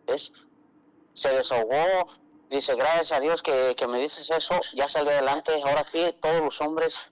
¿Ves? 0.07 0.33
Se 1.13 1.29
desahogó, 1.31 2.07
dice, 2.49 2.75
gracias 2.75 3.13
a 3.13 3.21
Dios 3.21 3.43
que, 3.43 3.75
que 3.77 3.87
me 3.87 3.99
dices 3.99 4.31
eso, 4.31 4.59
ya 4.75 4.89
salí 4.89 5.09
adelante. 5.09 5.53
Ahora 5.63 5.85
sí, 5.91 6.15
todos 6.21 6.41
los 6.41 6.61
hombres 6.61 7.03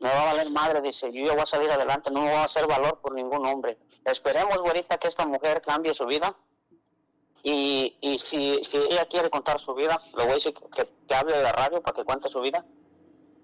me 0.00 0.08
va 0.08 0.22
a 0.22 0.24
valer 0.26 0.50
madre, 0.50 0.80
dice, 0.80 1.12
yo 1.12 1.32
voy 1.32 1.42
a 1.42 1.46
salir 1.46 1.70
adelante, 1.70 2.10
no 2.10 2.20
me 2.22 2.30
voy 2.30 2.38
a 2.38 2.44
hacer 2.44 2.66
valor 2.66 3.00
por 3.00 3.14
ningún 3.14 3.44
hombre. 3.46 3.78
Esperemos, 4.04 4.58
güerita, 4.58 4.98
que 4.98 5.08
esta 5.08 5.26
mujer 5.26 5.60
cambie 5.60 5.94
su 5.94 6.06
vida. 6.06 6.36
Y, 7.42 7.96
y 8.00 8.18
si, 8.18 8.62
si 8.64 8.76
ella 8.76 9.06
quiere 9.06 9.30
contar 9.30 9.60
su 9.60 9.74
vida, 9.74 10.00
le 10.16 10.24
voy 10.24 10.32
a 10.32 10.34
decir 10.34 10.52
que, 10.54 10.88
que 11.06 11.14
hable 11.14 11.36
de 11.36 11.42
la 11.42 11.52
radio 11.52 11.80
para 11.80 11.94
que 11.94 12.04
cuente 12.04 12.28
su 12.28 12.40
vida. 12.40 12.64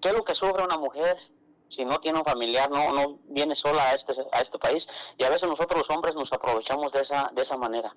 ¿Qué 0.01 0.09
es 0.09 0.13
lo 0.13 0.23
que 0.23 0.35
sufre 0.35 0.63
una 0.63 0.77
mujer 0.77 1.17
si 1.67 1.83
no 1.85 1.99
tiene 1.99 2.19
un 2.19 2.25
familiar, 2.25 2.69
no, 2.69 2.93
no 2.93 3.19
viene 3.25 3.55
sola 3.55 3.89
a 3.89 3.95
este, 3.95 4.13
a 4.31 4.41
este 4.41 4.59
país? 4.59 4.87
Y 5.17 5.23
a 5.23 5.29
veces 5.29 5.47
nosotros 5.49 5.79
los 5.79 5.89
hombres 5.89 6.15
nos 6.15 6.31
aprovechamos 6.31 6.91
de 6.93 7.01
esa, 7.01 7.31
de 7.33 7.41
esa 7.41 7.57
manera. 7.57 7.93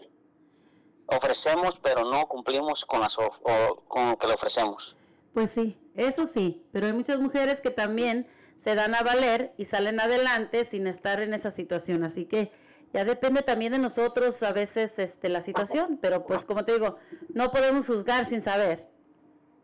Ofrecemos, 1.07 1.79
pero 1.83 2.05
no 2.05 2.27
cumplimos 2.27 2.85
con, 2.85 3.01
las, 3.01 3.17
of- 3.19 3.39
o- 3.43 3.83
con 3.89 4.11
lo 4.11 4.19
que 4.19 4.27
le 4.27 4.35
ofrecemos. 4.35 4.97
Pues 5.33 5.51
sí, 5.51 5.79
eso 5.95 6.27
sí, 6.27 6.65
pero 6.73 6.87
hay 6.87 6.93
muchas 6.93 7.19
mujeres 7.21 7.61
que 7.61 7.71
también 7.71 8.27
se 8.57 8.75
dan 8.75 8.95
a 8.95 9.03
valer 9.03 9.55
y 9.57 9.65
salen 9.67 10.01
adelante 10.01 10.65
sin 10.65 10.87
estar 10.87 11.21
en 11.21 11.33
esa 11.33 11.51
situación, 11.51 12.03
así 12.05 12.27
que 12.27 12.51
ya 12.93 13.05
depende 13.05 13.43
también 13.43 13.73
de 13.73 13.79
nosotros 13.79 14.43
a 14.43 14.53
veces 14.53 14.99
este 14.99 15.29
la 15.29 15.41
situación, 15.41 15.99
pero 16.03 16.27
pues 16.27 16.45
como 16.45 16.65
te 16.65 16.73
digo, 16.73 16.97
no 17.35 17.51
podemos 17.51 17.87
juzgar 17.87 18.25
sin 18.27 18.41
saber. 18.41 18.89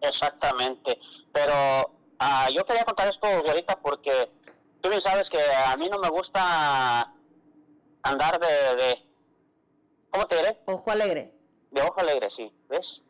Exactamente. 0.01 0.99
Pero 1.33 1.91
ah, 2.19 2.49
yo 2.51 2.65
quería 2.65 2.85
contar 2.85 3.09
esto 3.09 3.27
ahorita 3.27 3.81
porque 3.81 4.31
tú 4.81 4.89
bien 4.89 5.01
sabes 5.01 5.29
que 5.31 5.39
a 5.67 5.77
mí 5.77 5.89
no 5.89 5.99
me 5.99 6.09
gusta 6.09 7.13
andar 8.03 8.39
de, 8.39 8.77
de 8.77 9.11
¿cómo 10.11 10.27
te 10.27 10.37
diré? 10.37 10.61
Ojo 10.67 10.91
alegre. 10.91 11.35
De 11.71 11.83
ojo 11.83 12.01
alegre, 12.01 12.31
sí, 12.31 12.53
¿ves? 12.69 13.03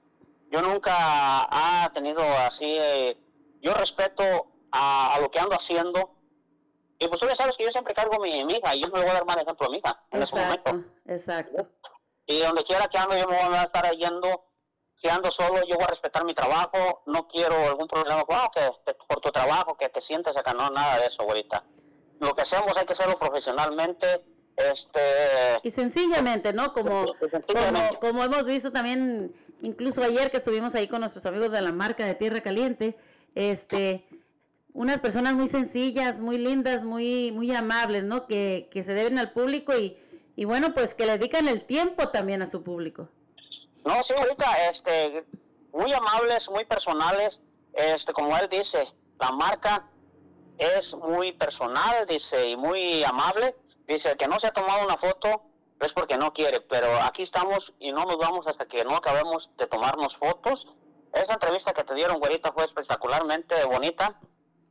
Yo 0.51 0.63
nunca 0.63 0.93
ha 0.95 1.91
tenido 1.93 2.23
así, 2.39 2.77
eh, 2.79 3.19
yo 3.61 3.75
respeto 3.75 4.47
a, 4.71 5.15
a 5.15 5.21
lo 5.21 5.31
que 5.31 5.41
ando 5.41 5.57
haciendo. 5.57 6.15
Y 6.99 7.09
pues 7.09 7.21
tú 7.21 7.27
ya 7.27 7.35
sabes 7.35 7.57
que 7.57 7.65
yo 7.65 7.73
siempre 7.73 7.93
cargo 7.93 8.21
mi, 8.21 8.45
mi 8.45 8.55
hija 8.55 8.75
y 8.75 8.81
yo 8.83 8.89
me 8.89 9.01
voy 9.01 9.11
a 9.11 9.15
dar 9.15 9.25
mal 9.27 9.39
ejemplo 9.39 9.67
a 9.67 9.71
mi 9.71 9.79
hija 9.79 10.01
en 10.11 10.23
ese 10.23 10.37
momento. 10.37 10.71
Exacto, 11.07 11.61
exacto. 11.61 11.69
Y 12.27 12.41
donde 12.41 12.63
quiera 12.63 12.87
que 12.89 12.97
ando, 12.97 13.17
yo 13.17 13.27
me 13.27 13.37
voy 13.47 13.57
a 13.57 13.65
estar 13.65 13.91
yendo. 13.95 14.47
Si 14.95 15.09
ando 15.09 15.31
solo, 15.31 15.61
yo 15.67 15.75
voy 15.77 15.85
a 15.85 15.89
respetar 15.89 16.25
mi 16.25 16.35
trabajo. 16.35 17.03
No 17.07 17.27
quiero 17.27 17.57
algún 17.67 17.89
problema 17.89 18.25
"Ah, 18.31 18.51
que, 18.55 18.95
por 19.09 19.21
tu 19.21 19.31
trabajo, 19.31 19.77
que 19.77 19.89
te 19.89 20.01
sientes 20.01 20.37
acá. 20.37 20.55
No, 20.55 20.71
nada 20.71 20.99
de 20.99 21.07
eso, 21.07 21.23
ahorita. 21.23 21.65
Lo 22.21 22.35
que 22.35 22.43
hacemos 22.43 22.77
hay 22.77 22.87
que 22.87 22.93
hacerlo 22.93 23.19
profesionalmente. 23.19 24.25
Este, 24.57 25.01
Y 25.65 25.71
sencillamente, 25.73 26.53
¿no? 26.53 26.73
Como, 26.73 27.07
como, 27.17 28.01
como 28.01 28.23
hemos 28.25 28.47
visto 28.47 28.71
también, 28.71 29.35
incluso 29.63 30.01
ayer 30.03 30.31
que 30.31 30.37
estuvimos 30.37 30.77
ahí 30.77 30.87
con 30.87 31.01
nuestros 31.01 31.27
amigos 31.27 31.51
de 31.51 31.61
la 31.61 31.73
marca 31.73 32.07
de 32.07 32.15
Tierra 32.15 32.41
Caliente, 32.41 32.97
este, 33.35 34.07
unas 34.73 35.01
personas 35.01 35.35
muy 35.35 35.49
sencillas, 35.49 36.21
muy 36.21 36.39
lindas, 36.39 36.85
muy, 36.85 37.33
muy 37.33 37.53
amables, 37.53 38.05
¿no? 38.05 38.29
Que, 38.29 38.69
que 38.71 38.85
se 38.85 38.95
deben 38.95 39.19
al 39.19 39.33
público 39.33 39.77
y, 39.77 39.99
y 40.37 40.45
bueno, 40.45 40.73
pues 40.73 40.95
que 40.95 41.05
le 41.05 41.19
dedican 41.19 41.49
el 41.49 41.65
tiempo 41.67 42.11
también 42.11 42.41
a 42.41 42.47
su 42.47 42.63
público. 42.63 43.09
No, 43.85 44.03
sí, 44.03 44.15
ahorita, 44.17 44.69
este, 44.71 45.27
muy 45.73 45.93
amables, 45.93 46.49
muy 46.49 46.65
personales, 46.65 47.41
este, 47.75 48.13
como 48.13 48.37
él 48.37 48.49
dice, 48.49 48.93
la 49.21 49.31
marca 49.31 49.87
es 50.59 50.95
muy 50.95 51.33
personal, 51.33 52.07
dice, 52.07 52.49
y 52.49 52.57
muy 52.57 53.05
amable. 53.05 53.57
Dice, 53.87 54.13
el 54.13 54.17
que 54.17 54.29
no 54.29 54.41
se 54.41 54.47
ha 54.47 54.53
tomado 54.53 54.85
una 54.85 54.97
foto 54.97 55.43
es 55.81 55.93
porque 55.93 56.17
no 56.17 56.33
quiere, 56.33 56.61
pero 56.61 56.89
aquí 57.03 57.23
estamos 57.23 57.75
y 57.79 57.93
no 57.93 58.05
nos 58.05 58.17
vamos 58.17 58.47
hasta 58.47 58.67
que 58.67 58.85
no 58.85 58.97
acabemos 58.97 59.51
de 59.59 59.67
tomarnos 59.67 60.17
fotos. 60.17 60.67
Esa 61.13 61.35
entrevista 61.35 61.75
que 61.75 61.85
te 61.85 61.95
dieron, 61.95 62.19
güerita, 62.19 62.53
fue 62.53 62.65
espectacularmente 62.65 63.65
bonita 63.65 64.19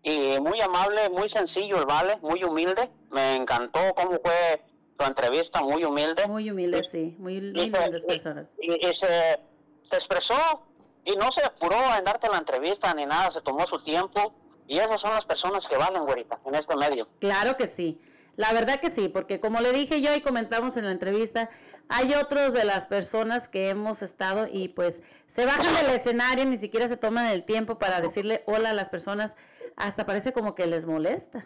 y 0.01 0.39
muy 0.39 0.59
amable, 0.59 1.09
muy 1.09 1.29
sencillo 1.29 1.77
el 1.77 1.85
vale, 1.85 2.17
muy 2.21 2.43
humilde. 2.43 2.91
Me 3.11 3.35
encantó 3.35 3.93
cómo 3.95 4.19
fue 4.23 4.65
tu 4.97 5.05
entrevista, 5.05 5.61
muy 5.61 5.83
humilde. 5.83 6.27
Muy 6.27 6.49
humilde, 6.49 6.81
sí, 6.83 7.15
muy, 7.17 7.41
muy 7.41 7.51
lindas 7.51 8.05
personas. 8.05 8.55
y, 8.59 8.73
y 8.73 8.95
se, 8.95 9.39
se 9.81 9.95
expresó 9.95 10.65
y 11.05 11.15
no 11.15 11.31
se 11.31 11.43
apuró 11.43 11.77
en 11.97 12.03
darte 12.03 12.29
la 12.29 12.37
entrevista 12.37 12.93
ni 12.93 13.05
nada, 13.05 13.31
se 13.31 13.41
tomó 13.41 13.67
su 13.67 13.79
tiempo 13.83 14.33
y 14.67 14.77
esas 14.77 15.01
son 15.01 15.13
las 15.13 15.25
personas 15.25 15.67
que 15.67 15.77
valen, 15.77 16.03
güerita, 16.03 16.39
en 16.45 16.55
este 16.55 16.75
medio. 16.75 17.07
Claro 17.19 17.57
que 17.57 17.67
sí. 17.67 17.99
La 18.35 18.51
verdad 18.51 18.79
que 18.79 18.89
sí, 18.89 19.09
porque 19.09 19.39
como 19.39 19.59
le 19.61 19.71
dije 19.71 20.01
yo 20.01 20.15
y 20.15 20.21
comentamos 20.21 20.75
en 20.77 20.85
la 20.85 20.91
entrevista, 20.91 21.49
hay 21.89 22.15
otros 22.15 22.53
de 22.53 22.63
las 22.63 22.87
personas 22.87 23.47
que 23.47 23.69
hemos 23.69 24.01
estado 24.01 24.47
y 24.51 24.69
pues 24.69 25.01
se 25.27 25.45
bajan 25.45 25.75
del 25.75 25.91
escenario, 25.91 26.45
ni 26.45 26.57
siquiera 26.57 26.87
se 26.87 26.97
toman 26.97 27.27
el 27.27 27.43
tiempo 27.43 27.77
para 27.77 28.01
decirle 28.01 28.43
hola 28.47 28.71
a 28.71 28.73
las 28.73 28.89
personas, 28.89 29.35
hasta 29.75 30.05
parece 30.05 30.33
como 30.33 30.55
que 30.55 30.65
les 30.65 30.85
molesta. 30.85 31.45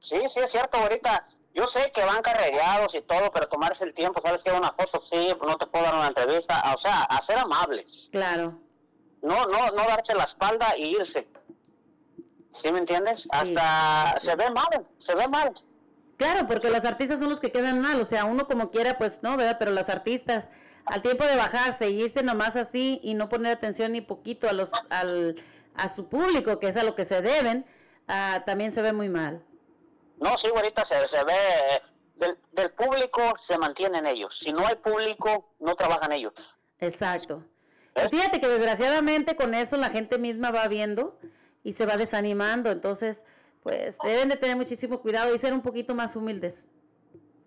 Sí, 0.00 0.20
sí, 0.28 0.40
es 0.40 0.50
cierto, 0.50 0.78
ahorita. 0.78 1.24
Yo 1.58 1.66
sé 1.66 1.90
que 1.92 2.04
van 2.04 2.22
carrereados 2.22 2.94
y 2.94 3.00
todo, 3.00 3.32
pero 3.32 3.48
tomarse 3.48 3.82
el 3.82 3.92
tiempo, 3.92 4.22
sabes 4.24 4.44
que 4.44 4.52
una 4.52 4.70
foto, 4.70 5.00
sí, 5.00 5.34
no 5.44 5.56
te 5.56 5.66
puedo 5.66 5.86
dar 5.86 5.94
una 5.96 6.06
entrevista, 6.06 6.62
o 6.72 6.78
sea, 6.78 7.02
a 7.02 7.20
ser 7.20 7.36
amables. 7.36 8.08
Claro. 8.12 8.60
No, 9.22 9.44
no, 9.46 9.66
no 9.72 9.84
darte 9.88 10.14
la 10.14 10.22
espalda 10.22 10.76
y 10.76 10.94
irse. 10.94 11.26
¿Sí 12.52 12.70
me 12.70 12.78
entiendes? 12.78 13.26
Hasta 13.32 14.20
se 14.20 14.36
ve 14.36 14.50
mal, 14.50 14.86
se 14.98 15.16
ve 15.16 15.26
mal. 15.26 15.52
Claro, 16.16 16.46
porque 16.46 16.70
los 16.70 16.84
artistas 16.84 17.18
son 17.18 17.28
los 17.28 17.40
que 17.40 17.50
quedan 17.50 17.80
mal, 17.80 18.00
o 18.00 18.04
sea, 18.04 18.24
uno 18.24 18.46
como 18.46 18.70
quiera, 18.70 18.96
pues 18.96 19.20
no, 19.24 19.36
¿verdad? 19.36 19.56
Pero 19.58 19.72
los 19.72 19.88
artistas, 19.88 20.48
al 20.84 21.02
tiempo 21.02 21.24
de 21.24 21.34
bajarse 21.34 21.90
irse 21.90 22.22
nomás 22.22 22.54
así 22.54 23.00
y 23.02 23.14
no 23.14 23.28
poner 23.28 23.56
atención 23.56 23.90
ni 23.90 24.00
poquito 24.00 24.48
a 24.48 24.52
los, 24.52 24.70
al, 24.90 25.34
a 25.74 25.88
su 25.88 26.08
público, 26.08 26.60
que 26.60 26.68
es 26.68 26.76
a 26.76 26.84
lo 26.84 26.94
que 26.94 27.04
se 27.04 27.20
deben, 27.20 27.66
ah, 28.06 28.44
también 28.46 28.70
se 28.70 28.80
ve 28.80 28.92
muy 28.92 29.08
mal. 29.08 29.42
No, 30.20 30.36
sí, 30.38 30.48
ahorita 30.54 30.84
se, 30.84 31.08
se 31.08 31.24
ve, 31.24 31.32
eh, 31.32 31.82
del, 32.16 32.38
del 32.52 32.70
público 32.70 33.20
se 33.38 33.58
mantienen 33.58 34.06
ellos. 34.06 34.38
Si 34.38 34.52
no 34.52 34.66
hay 34.66 34.76
público, 34.76 35.54
no 35.58 35.74
trabajan 35.74 36.12
ellos. 36.12 36.32
Exacto. 36.80 37.44
Y 37.96 38.08
fíjate 38.08 38.40
que 38.40 38.48
desgraciadamente 38.48 39.36
con 39.36 39.54
eso 39.54 39.76
la 39.76 39.90
gente 39.90 40.18
misma 40.18 40.50
va 40.50 40.68
viendo 40.68 41.18
y 41.64 41.72
se 41.72 41.86
va 41.86 41.96
desanimando, 41.96 42.70
entonces 42.70 43.24
pues 43.62 43.98
deben 44.04 44.28
de 44.28 44.36
tener 44.36 44.56
muchísimo 44.56 45.00
cuidado 45.00 45.34
y 45.34 45.38
ser 45.38 45.52
un 45.52 45.62
poquito 45.62 45.94
más 45.94 46.14
humildes. 46.16 46.68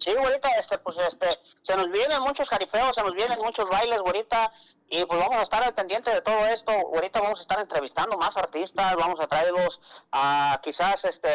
Sí, 0.01 0.09
ahorita, 0.17 0.49
este, 0.57 0.79
pues, 0.79 0.97
este, 0.97 1.27
se 1.61 1.77
nos 1.77 1.87
vienen 1.91 2.23
muchos 2.23 2.49
jarifeos, 2.49 2.95
se 2.95 3.03
nos 3.03 3.13
vienen 3.13 3.37
muchos 3.39 3.69
bailes, 3.69 3.99
ahorita, 3.99 4.51
y 4.89 5.05
pues 5.05 5.19
vamos 5.19 5.37
a 5.37 5.43
estar 5.43 5.61
al 5.63 5.75
pendiente 5.75 6.09
de 6.09 6.21
todo 6.21 6.47
esto. 6.47 6.71
Ahorita 6.71 7.21
vamos 7.21 7.37
a 7.37 7.41
estar 7.43 7.59
entrevistando 7.59 8.17
más 8.17 8.35
artistas, 8.35 8.95
vamos 8.95 9.19
a 9.19 9.27
traerlos 9.27 9.79
a, 10.11 10.59
quizás, 10.63 11.05
este, 11.05 11.29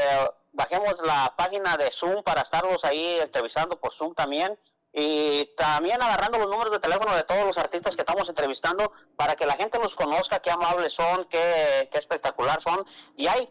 bajemos 0.52 1.00
la 1.06 1.32
página 1.38 1.76
de 1.76 1.92
Zoom 1.92 2.24
para 2.24 2.40
estarlos 2.40 2.84
ahí 2.84 3.20
entrevistando 3.20 3.78
por 3.78 3.92
Zoom 3.92 4.14
también. 4.14 4.58
Y 4.92 5.44
también 5.56 6.02
agarrando 6.02 6.38
los 6.38 6.48
números 6.48 6.72
de 6.72 6.80
teléfono 6.80 7.14
de 7.14 7.22
todos 7.22 7.44
los 7.46 7.58
artistas 7.58 7.94
que 7.94 8.02
estamos 8.02 8.28
entrevistando 8.28 8.92
para 9.14 9.36
que 9.36 9.46
la 9.46 9.54
gente 9.54 9.78
los 9.78 9.94
conozca, 9.94 10.40
qué 10.40 10.50
amables 10.50 10.92
son, 10.94 11.26
qué, 11.26 11.88
qué 11.92 11.98
espectacular 11.98 12.60
son. 12.60 12.84
Y 13.14 13.28
hay, 13.28 13.48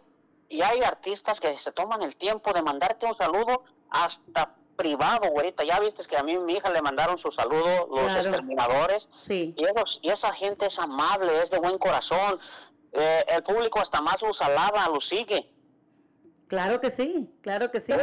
y 0.49 0.61
hay 0.61 0.83
artistas 0.83 1.39
que 1.39 1.57
se 1.57 1.71
toman 1.71 2.01
el 2.01 2.17
tiempo 2.17 2.51
de 2.51 2.63
mandarte 2.63 3.05
un 3.05 3.15
saludo 3.15 3.63
hasta 3.91 4.55
privado, 4.75 5.29
güerita. 5.29 5.63
Ya 5.63 5.79
viste 5.79 6.03
que 6.05 6.17
a 6.17 6.23
mí 6.23 6.37
mi 6.37 6.53
hija 6.53 6.69
le 6.69 6.81
mandaron 6.81 7.17
su 7.17 7.31
saludo, 7.31 7.87
los 7.89 7.99
Claro. 8.01 8.19
exterminadores. 8.19 9.09
Sí. 9.15 9.53
Y, 9.57 9.65
ellos- 9.65 9.99
y 10.01 10.09
esa 10.09 10.33
gente 10.33 10.65
es 10.67 10.77
amable, 10.79 11.39
es 11.41 11.49
de 11.49 11.59
buen 11.59 11.77
corazón. 11.77 12.39
Eh, 12.91 13.23
el 13.29 13.43
público 13.43 13.79
hasta 13.79 14.01
más 14.01 14.21
los 14.21 14.41
alaba, 14.41 14.87
los 14.89 15.07
sigue. 15.07 15.51
Claro 16.47 16.79
que 16.79 16.89
sí, 16.89 17.29
claro 17.41 17.71
que 17.71 17.79
sí. 17.79 17.93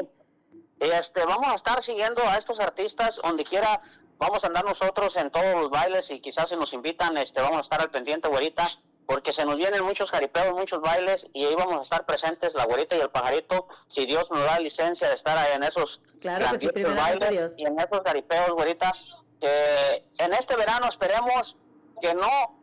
Este, 0.81 1.24
vamos 1.24 1.49
a 1.49 1.55
estar 1.55 1.82
siguiendo 1.82 2.23
a 2.24 2.36
estos 2.36 2.59
artistas 2.59 3.20
donde 3.23 3.44
quiera. 3.44 3.81
Vamos 4.19 4.43
a 4.44 4.49
andar 4.49 4.65
nosotros 4.65 5.16
en 5.16 5.31
todos 5.31 5.55
los 5.55 5.70
bailes 5.70 6.11
y 6.11 6.20
quizás 6.20 6.49
si 6.49 6.57
nos 6.57 6.73
invitan, 6.73 7.16
este, 7.19 7.40
vamos 7.40 7.59
a 7.59 7.61
estar 7.61 7.81
al 7.81 7.90
pendiente, 7.90 8.28
güerita, 8.28 8.69
porque 9.12 9.34
se 9.34 9.44
nos 9.44 9.56
vienen 9.56 9.84
muchos 9.84 10.10
jaripeos, 10.10 10.55
muchos 10.55 10.80
bailes 10.80 11.28
y 11.34 11.44
ahí 11.44 11.55
vamos 11.55 11.78
a 11.80 11.82
estar 11.82 12.06
presentes, 12.06 12.55
la 12.55 12.64
güerita 12.64 12.97
y 12.97 13.01
el 13.01 13.10
pajarito, 13.10 13.68
si 13.86 14.06
Dios 14.06 14.30
nos 14.30 14.43
da 14.47 14.59
licencia 14.59 15.06
de 15.06 15.14
estar 15.14 15.36
ahí 15.36 15.52
en 15.55 15.64
esos 15.64 16.01
Claro 16.18 16.47
que 16.51 16.59
sí, 16.59 16.68
bailes 16.82 17.59
y 17.59 17.66
en 17.66 17.78
esos 17.78 18.01
jaripeos, 18.02 18.52
güerita, 18.52 18.90
que 19.39 20.06
en 20.16 20.32
este 20.32 20.56
verano 20.56 20.89
esperemos 20.89 21.59
que 22.01 22.14
no 22.14 22.59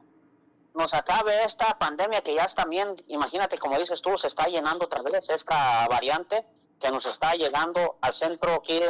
nos 0.74 0.96
acabe 0.96 1.44
esta 1.44 1.78
pandemia 1.78 2.22
que 2.22 2.34
ya 2.34 2.46
es 2.46 2.56
también, 2.56 2.96
imagínate, 3.06 3.60
como 3.60 3.78
dices 3.78 4.02
tú, 4.02 4.18
se 4.18 4.26
está 4.26 4.48
llenando 4.48 4.86
otra 4.86 5.04
vez 5.04 5.30
esta 5.30 5.88
variante 5.88 6.48
que 6.80 6.90
nos 6.90 7.06
está 7.06 7.36
llegando 7.36 8.00
al 8.02 8.14
centro 8.16 8.56
aquí 8.56 8.82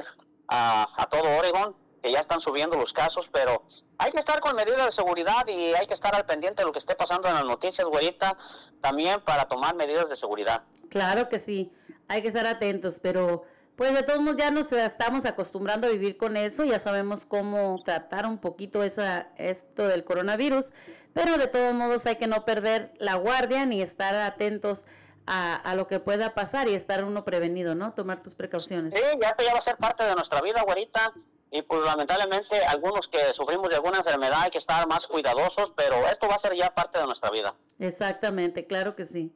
a, 0.47 0.87
a 0.95 1.09
todo 1.09 1.37
Oregon, 1.37 1.75
que 2.01 2.11
ya 2.11 2.19
están 2.19 2.39
subiendo 2.39 2.77
los 2.77 2.93
casos, 2.93 3.29
pero 3.31 3.63
hay 3.97 4.11
que 4.11 4.19
estar 4.19 4.39
con 4.39 4.55
medidas 4.55 4.85
de 4.85 4.91
seguridad 4.91 5.47
y 5.47 5.73
hay 5.73 5.87
que 5.87 5.93
estar 5.93 6.15
al 6.15 6.25
pendiente 6.25 6.61
de 6.61 6.65
lo 6.65 6.71
que 6.71 6.79
esté 6.79 6.95
pasando 6.95 7.27
en 7.27 7.35
las 7.35 7.45
noticias, 7.45 7.87
güerita, 7.87 8.37
también 8.81 9.21
para 9.21 9.45
tomar 9.45 9.75
medidas 9.75 10.09
de 10.09 10.15
seguridad. 10.15 10.63
Claro 10.89 11.29
que 11.29 11.39
sí, 11.39 11.71
hay 12.07 12.21
que 12.21 12.29
estar 12.29 12.47
atentos, 12.47 12.99
pero 13.01 13.43
pues 13.75 13.93
de 13.93 14.03
todos 14.03 14.19
modos 14.19 14.35
ya 14.35 14.51
nos 14.51 14.71
estamos 14.73 15.25
acostumbrando 15.25 15.87
a 15.87 15.89
vivir 15.89 16.17
con 16.17 16.35
eso, 16.35 16.65
ya 16.65 16.79
sabemos 16.79 17.25
cómo 17.25 17.81
tratar 17.83 18.25
un 18.25 18.37
poquito 18.37 18.83
esa, 18.83 19.29
esto 19.37 19.87
del 19.87 20.03
coronavirus, 20.03 20.71
pero 21.13 21.37
de 21.37 21.47
todos 21.47 21.73
modos 21.73 22.05
hay 22.05 22.17
que 22.17 22.27
no 22.27 22.43
perder 22.43 22.93
la 22.97 23.15
guardia 23.15 23.65
ni 23.65 23.81
estar 23.81 24.15
atentos 24.15 24.85
a, 25.27 25.55
a 25.55 25.75
lo 25.75 25.87
que 25.87 25.99
pueda 25.99 26.33
pasar 26.33 26.67
y 26.67 26.73
estar 26.73 27.03
uno 27.03 27.23
prevenido, 27.23 27.75
¿no? 27.75 27.93
Tomar 27.93 28.21
tus 28.21 28.35
precauciones. 28.35 28.93
Sí, 28.93 29.01
ya 29.21 29.29
esto 29.29 29.43
ya 29.43 29.53
va 29.53 29.59
a 29.59 29.61
ser 29.61 29.77
parte 29.77 30.03
de 30.03 30.15
nuestra 30.15 30.41
vida, 30.41 30.61
güerita. 30.63 31.13
Y 31.51 31.61
pues 31.63 31.81
lamentablemente 31.83 32.63
algunos 32.65 33.07
que 33.07 33.33
sufrimos 33.33 33.69
de 33.69 33.75
alguna 33.75 33.99
enfermedad 33.99 34.41
hay 34.43 34.51
que 34.51 34.59
estar 34.59 34.87
más 34.87 35.07
cuidadosos, 35.07 35.73
pero 35.75 36.07
esto 36.07 36.27
va 36.27 36.35
a 36.35 36.39
ser 36.39 36.55
ya 36.55 36.73
parte 36.73 36.99
de 36.99 37.05
nuestra 37.05 37.31
vida. 37.31 37.55
Exactamente, 37.79 38.67
claro 38.67 38.95
que 38.95 39.05
sí. 39.05 39.33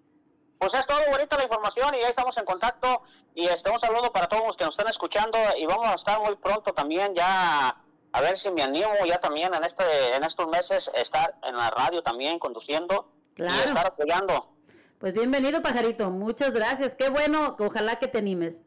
Pues 0.60 0.76
es 0.76 0.85
todo, 0.85 0.99
güerita, 1.10 1.38
la 1.38 1.44
información 1.44 1.94
y 1.95 2.02
ya 2.02 2.10
estamos 2.10 2.38
en 2.38 2.45
contacto 2.45 3.02
y 3.35 3.48
un 3.49 3.80
saludo 3.80 4.14
para 4.14 4.27
todos 4.27 4.45
los 4.48 4.56
que 4.56 4.64
nos 4.64 4.73
están 4.76 4.90
escuchando 4.90 5.38
y 5.57 5.65
vamos 5.65 5.88
a 5.88 5.95
estar 5.95 6.19
muy 6.22 6.35
pronto 6.35 6.73
también 6.73 7.14
ya 7.15 7.77
a 8.14 8.22
ver 8.22 8.38
si 8.38 8.49
me 8.52 8.61
animo 8.61 8.94
ya 9.06 9.19
también 9.19 9.53
en 9.53 9.64
este 9.64 9.84
en 10.15 10.23
estos 10.23 10.48
meses 10.48 10.90
estar 10.94 11.35
en 11.44 11.57
la 11.57 11.69
radio 11.72 12.02
también 12.03 12.40
conduciendo 12.40 13.11
y 13.35 13.44
estar 13.44 13.88
apoyando. 13.88 14.53
Pues 14.99 15.14
bienvenido, 15.14 15.61
pajarito. 15.61 16.10
Muchas 16.11 16.53
gracias. 16.53 16.95
Qué 16.95 17.10
bueno, 17.10 17.57
ojalá 17.60 17.98
que 17.99 18.07
te 18.07 18.19
animes. 18.19 18.64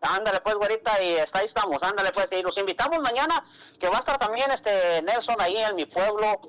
Ándale 0.00 0.40
pues, 0.40 0.54
güerita, 0.56 1.02
y 1.02 1.14
está, 1.14 1.40
ahí 1.40 1.46
estamos, 1.46 1.82
ándale 1.82 2.12
pues, 2.12 2.28
y 2.30 2.42
los 2.42 2.56
invitamos 2.58 3.00
mañana, 3.00 3.42
que 3.80 3.88
va 3.88 3.96
a 3.96 4.00
estar 4.00 4.18
también 4.18 4.50
este 4.50 5.02
Nelson 5.02 5.36
ahí 5.40 5.56
en 5.56 5.74
mi 5.74 5.86
pueblo, 5.86 6.40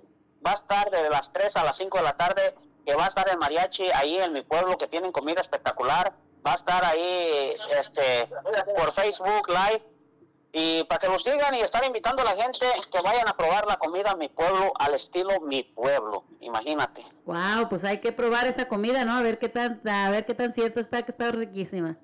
va 0.46 0.52
a 0.52 0.56
estar 0.56 0.92
de 0.92 1.10
las 1.10 1.32
3 1.32 1.56
a 1.56 1.64
las 1.64 1.78
5 1.78 1.98
de 1.98 2.04
la 2.04 2.18
tarde, 2.18 2.56
que 2.86 2.96
va 2.96 3.06
a 3.06 3.08
estar 3.08 3.28
el 3.30 3.38
mariachi 3.38 3.90
ahí 3.92 4.18
en 4.18 4.34
mi 4.34 4.42
pueblo, 4.44 4.78
que 4.78 4.88
tienen 4.88 5.12
comida 5.12 5.42
espectacular, 5.42 6.14
va 6.46 6.52
a 6.52 6.56
estar 6.56 6.86
ahí 6.86 7.56
este 7.80 8.30
por 8.76 8.94
Facebook 8.94 9.48
Live, 9.50 9.84
y 10.54 10.84
para 10.86 11.00
que 11.00 11.08
los 11.08 11.24
sigan 11.24 11.54
y 11.56 11.60
estar 11.60 11.84
invitando 11.86 12.22
a 12.22 12.26
la 12.26 12.42
gente 12.42 12.66
que 12.92 13.02
vayan 13.02 13.28
a 13.28 13.36
probar 13.36 13.66
la 13.68 13.78
comida 13.78 14.16
mi 14.16 14.30
pueblo 14.30 14.72
al 14.80 14.94
estilo 14.94 15.40
mi 15.42 15.64
pueblo, 15.64 16.24
imagínate. 16.40 17.06
Wow, 17.26 17.70
pues 17.70 17.84
hay 17.84 18.00
que 18.00 18.12
probar 18.12 18.48
esa 18.48 18.68
comida, 18.68 19.06
¿no? 19.06 19.14
A 19.14 19.22
ver 19.22 19.40
qué 19.40 19.50
tan, 19.50 19.82
a 19.88 20.10
ver 20.10 20.26
qué 20.26 20.34
tan 20.34 20.52
cierto 20.52 20.80
está, 20.80 21.04
que 21.04 21.12
está 21.12 21.32
riquísima. 21.32 21.98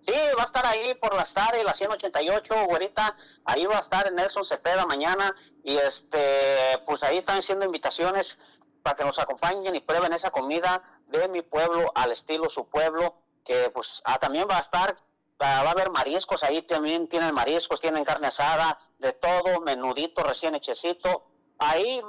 Sí, 0.00 0.14
va 0.38 0.42
a 0.42 0.46
estar 0.46 0.64
ahí 0.66 0.94
por 0.94 1.14
las 1.14 1.32
tardes, 1.32 1.64
la 1.64 1.74
188, 1.74 2.66
güerita. 2.66 3.16
Ahí 3.44 3.66
va 3.66 3.78
a 3.78 3.80
estar 3.80 4.10
Nelson 4.12 4.44
Cepeda 4.44 4.86
mañana. 4.86 5.34
Y 5.62 5.76
este, 5.76 6.78
pues 6.86 7.02
ahí 7.02 7.18
están 7.18 7.38
haciendo 7.38 7.64
invitaciones 7.64 8.38
para 8.82 8.96
que 8.96 9.04
nos 9.04 9.18
acompañen 9.18 9.74
y 9.74 9.80
prueben 9.80 10.12
esa 10.12 10.30
comida 10.30 10.82
de 11.08 11.28
mi 11.28 11.42
pueblo 11.42 11.92
al 11.94 12.12
estilo 12.12 12.48
su 12.48 12.68
pueblo. 12.68 13.22
Que 13.44 13.70
pues 13.70 14.02
ah, 14.04 14.18
también 14.18 14.46
va 14.48 14.58
a 14.58 14.60
estar, 14.60 14.96
ah, 15.40 15.62
va 15.62 15.68
a 15.68 15.72
haber 15.72 15.90
mariscos 15.90 16.42
ahí 16.42 16.62
también. 16.62 17.08
Tienen 17.08 17.34
mariscos, 17.34 17.80
tienen 17.80 18.04
carne 18.04 18.28
asada, 18.28 18.78
de 18.98 19.12
todo, 19.12 19.60
menudito, 19.60 20.22
recién 20.22 20.54
hechecito. 20.54 21.26
Ahí 21.58 22.02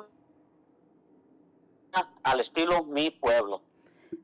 al 2.23 2.39
estilo 2.39 2.83
mi 2.83 3.09
pueblo. 3.09 3.63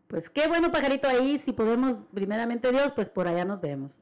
Pues 0.08 0.30
qué 0.30 0.48
bueno, 0.48 0.72
pajarito, 0.72 1.08
ahí, 1.08 1.38
si 1.38 1.52
podemos, 1.52 2.04
primeramente 2.14 2.72
Dios, 2.72 2.92
pues 2.94 3.10
por 3.10 3.28
allá 3.28 3.44
nos 3.46 3.62
vemos. 3.62 4.02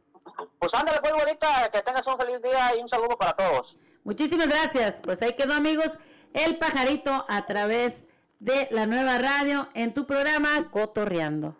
Pues 0.59 0.73
ándale, 0.73 0.99
pues, 1.01 1.13
güerita, 1.13 1.69
que 1.71 1.81
tengas 1.81 2.05
un 2.07 2.17
feliz 2.17 2.41
día 2.41 2.75
y 2.77 2.81
un 2.81 2.87
saludo 2.87 3.17
para 3.17 3.33
todos. 3.33 3.79
Muchísimas 4.03 4.47
gracias. 4.47 4.99
Pues 5.01 5.21
ahí 5.21 5.33
quedó, 5.33 5.53
amigos, 5.53 5.97
el 6.33 6.57
pajarito 6.57 7.25
a 7.29 7.45
través 7.45 8.03
de 8.39 8.67
la 8.71 8.85
nueva 8.85 9.17
radio 9.17 9.69
en 9.73 9.93
tu 9.93 10.05
programa 10.05 10.69
Cotorreando. 10.71 11.55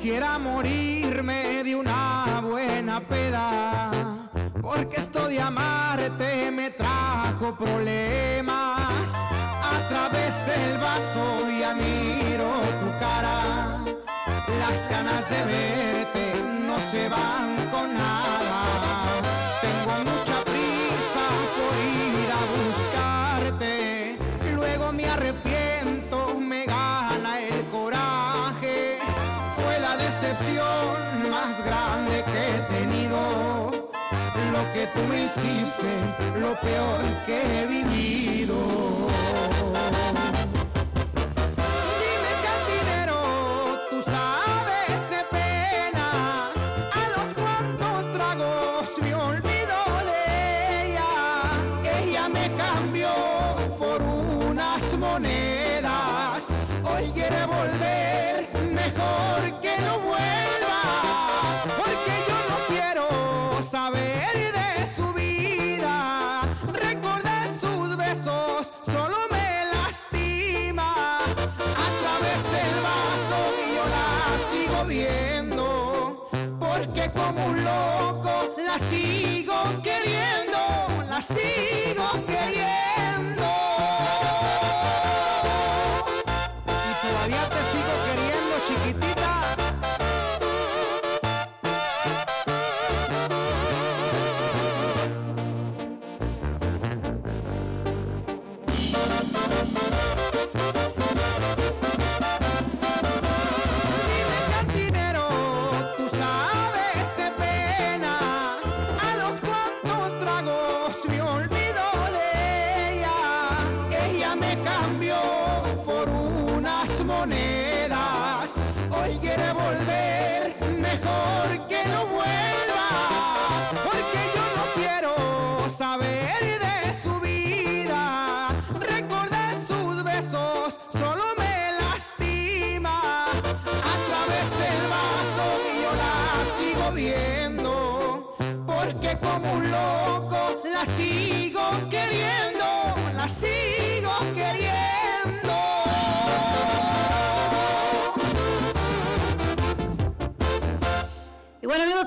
Quisiera 0.00 0.38
morirme 0.38 1.62
de 1.62 1.76
una 1.76 2.40
buena 2.42 3.00
peda, 3.00 3.90
porque 4.62 4.96
esto 4.96 5.28
de 5.28 5.38
amarte 5.38 6.50
me 6.50 6.70
trajo 6.70 7.54
problemas. 7.54 9.12
A 9.62 9.88
través 9.90 10.46
del 10.46 10.78
vaso 10.78 11.46
ya 11.60 11.74
miro 11.74 12.50
tu 12.80 12.98
cara, 12.98 13.84
las 14.58 14.88
ganas 14.88 15.28
de 15.28 15.44
verte 15.44 16.44
no 16.66 16.78
se 16.78 17.06
van 17.10 17.56
con 17.70 17.92
nada. 17.92 18.49
Tú 34.94 35.02
me 35.08 35.24
hiciste, 35.24 35.88
lo 36.38 36.54
peor 36.60 37.02
que 37.26 37.62
he 37.62 37.66
vivido. 37.66 39.10
Sigo 81.34 82.26
queriendo. 82.26 82.79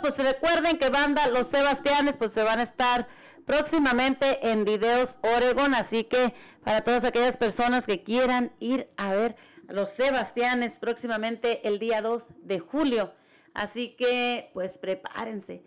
Pues 0.04 0.18
recuerden 0.18 0.78
que 0.78 0.90
banda 0.90 1.30
Los 1.30 1.48
Sebastianes 1.48 2.18
pues 2.18 2.34
se 2.34 2.44
van 2.44 2.60
a 2.60 2.64
estar 2.64 3.08
próximamente 3.46 4.52
en 4.52 4.66
Videos 4.66 5.18
Oregon, 5.22 5.74
así 5.74 6.04
que 6.04 6.34
para 6.62 6.82
todas 6.82 7.06
aquellas 7.06 7.38
personas 7.38 7.86
que 7.86 8.04
quieran 8.04 8.52
ir 8.60 8.90
a 8.98 9.12
ver 9.12 9.38
a 9.70 9.72
Los 9.72 9.92
Sebastianes 9.92 10.74
próximamente 10.82 11.66
el 11.66 11.80
día 11.80 12.02
2 12.02 12.32
de 12.42 12.60
julio, 12.60 13.14
así 13.54 13.96
que 13.98 14.52
pues 14.54 14.78
prepárense. 14.78 15.64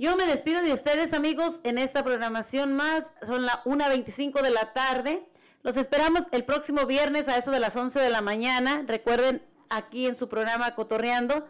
Yo 0.00 0.16
me 0.16 0.26
despido 0.26 0.60
de 0.60 0.72
ustedes 0.72 1.12
amigos 1.12 1.60
en 1.62 1.78
esta 1.78 2.02
programación 2.02 2.74
más, 2.74 3.12
son 3.24 3.46
las 3.46 3.58
1.25 3.66 4.42
de 4.42 4.50
la 4.50 4.72
tarde. 4.72 5.28
Los 5.62 5.76
esperamos 5.76 6.26
el 6.32 6.42
próximo 6.44 6.86
viernes 6.86 7.28
a 7.28 7.36
esto 7.36 7.52
de 7.52 7.60
las 7.60 7.76
11 7.76 8.00
de 8.00 8.10
la 8.10 8.20
mañana. 8.20 8.82
Recuerden 8.88 9.46
aquí 9.70 10.06
en 10.06 10.16
su 10.16 10.28
programa 10.28 10.74
Cotorreando. 10.74 11.46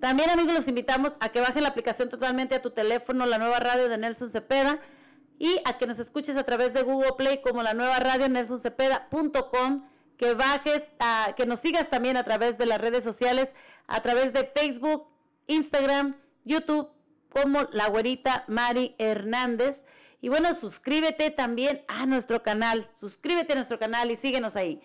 También 0.00 0.28
amigos 0.30 0.54
los 0.54 0.68
invitamos 0.68 1.16
a 1.20 1.30
que 1.30 1.40
bajen 1.40 1.62
la 1.62 1.70
aplicación 1.70 2.08
totalmente 2.08 2.54
a 2.54 2.62
tu 2.62 2.70
teléfono, 2.70 3.24
la 3.24 3.38
nueva 3.38 3.58
radio 3.60 3.88
de 3.88 3.96
Nelson 3.96 4.30
Cepeda, 4.30 4.80
y 5.38 5.60
a 5.64 5.78
que 5.78 5.86
nos 5.86 5.98
escuches 5.98 6.36
a 6.36 6.44
través 6.44 6.72
de 6.74 6.82
Google 6.82 7.12
Play 7.16 7.40
como 7.42 7.62
la 7.62 7.74
nueva 7.74 7.98
radio 7.98 8.28
nelsoncepeda.com, 8.28 9.86
que 10.16 10.34
bajes, 10.34 10.92
a, 10.98 11.34
que 11.36 11.46
nos 11.46 11.60
sigas 11.60 11.90
también 11.90 12.16
a 12.16 12.24
través 12.24 12.56
de 12.58 12.66
las 12.66 12.80
redes 12.80 13.04
sociales, 13.04 13.54
a 13.86 14.00
través 14.00 14.32
de 14.32 14.44
Facebook, 14.44 15.08
Instagram, 15.46 16.16
YouTube, 16.44 16.88
como 17.28 17.64
la 17.72 17.88
güerita 17.88 18.44
Mari 18.48 18.94
Hernández. 18.98 19.84
Y 20.22 20.28
bueno, 20.28 20.54
suscríbete 20.54 21.30
también 21.30 21.82
a 21.86 22.06
nuestro 22.06 22.42
canal, 22.42 22.88
suscríbete 22.92 23.52
a 23.52 23.56
nuestro 23.56 23.78
canal 23.78 24.10
y 24.10 24.16
síguenos 24.16 24.56
ahí. 24.56 24.80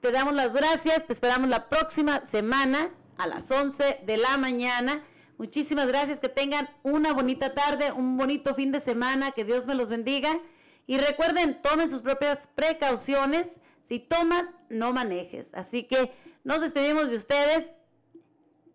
Te 0.00 0.12
damos 0.12 0.34
las 0.34 0.52
gracias, 0.52 1.06
te 1.06 1.14
esperamos 1.14 1.48
la 1.48 1.70
próxima 1.70 2.22
semana 2.24 2.90
a 3.18 3.26
las 3.26 3.50
11 3.50 4.00
de 4.04 4.16
la 4.16 4.36
mañana. 4.36 5.04
Muchísimas 5.38 5.86
gracias, 5.88 6.20
que 6.20 6.28
tengan 6.28 6.68
una 6.82 7.12
bonita 7.12 7.54
tarde, 7.54 7.92
un 7.92 8.16
bonito 8.16 8.54
fin 8.54 8.72
de 8.72 8.80
semana, 8.80 9.32
que 9.32 9.44
Dios 9.44 9.66
me 9.66 9.74
los 9.74 9.90
bendiga. 9.90 10.40
Y 10.86 10.98
recuerden, 10.98 11.60
tomen 11.62 11.88
sus 11.88 12.02
propias 12.02 12.48
precauciones. 12.54 13.58
Si 13.82 13.98
tomas, 13.98 14.54
no 14.68 14.92
manejes. 14.92 15.54
Así 15.54 15.84
que 15.84 16.12
nos 16.44 16.60
despedimos 16.60 17.10
de 17.10 17.16
ustedes. 17.16 17.72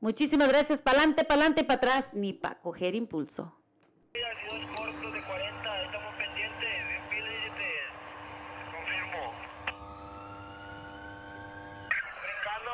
Muchísimas 0.02 0.50
gracias. 0.50 0.82
Pa'lante, 0.82 1.24
pa'lante, 1.24 1.64
para 1.64 1.78
atrás, 1.78 2.12
ni 2.14 2.34
para 2.34 2.60
coger 2.60 2.96
impulso. 2.96 3.56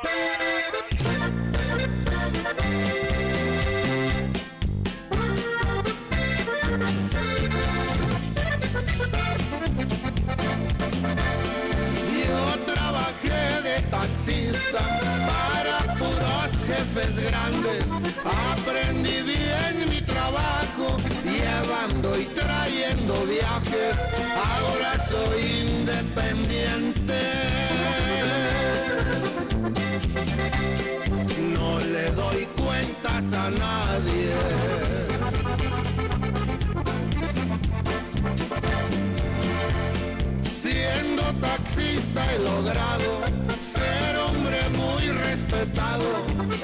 Yo 0.04 0.55
para 14.26 15.94
puros 16.00 16.52
jefes 16.66 17.16
grandes. 17.16 17.86
Aprendí 18.52 19.22
bien 19.22 19.88
mi 19.88 20.02
trabajo, 20.02 20.98
llevando 21.24 22.18
y 22.20 22.26
trayendo 22.26 23.14
viajes. 23.26 23.98
Ahora 24.36 24.98
soy 25.08 25.68
independiente. 25.68 27.22
No 31.54 31.80
le 31.80 32.10
doy 32.12 32.48
cuentas 32.58 33.26
a 33.32 33.52
nadie. 33.52 33.85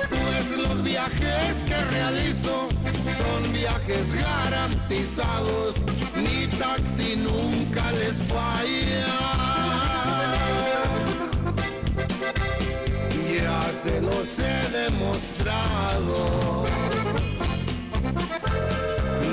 Pues 0.10 0.58
los 0.58 0.84
viajes 0.84 1.64
que 1.66 1.78
realizo 1.92 2.70
son 3.18 3.54
viajes 3.54 4.14
garantizados, 4.14 5.76
mi 6.16 6.48
taxi 6.48 7.16
nunca 7.16 7.92
les 7.92 8.18
falla. 8.32 9.08
Ya 13.34 13.62
se 13.82 14.02
los 14.02 14.40
he 14.40 14.70
demostrado. 14.84 16.66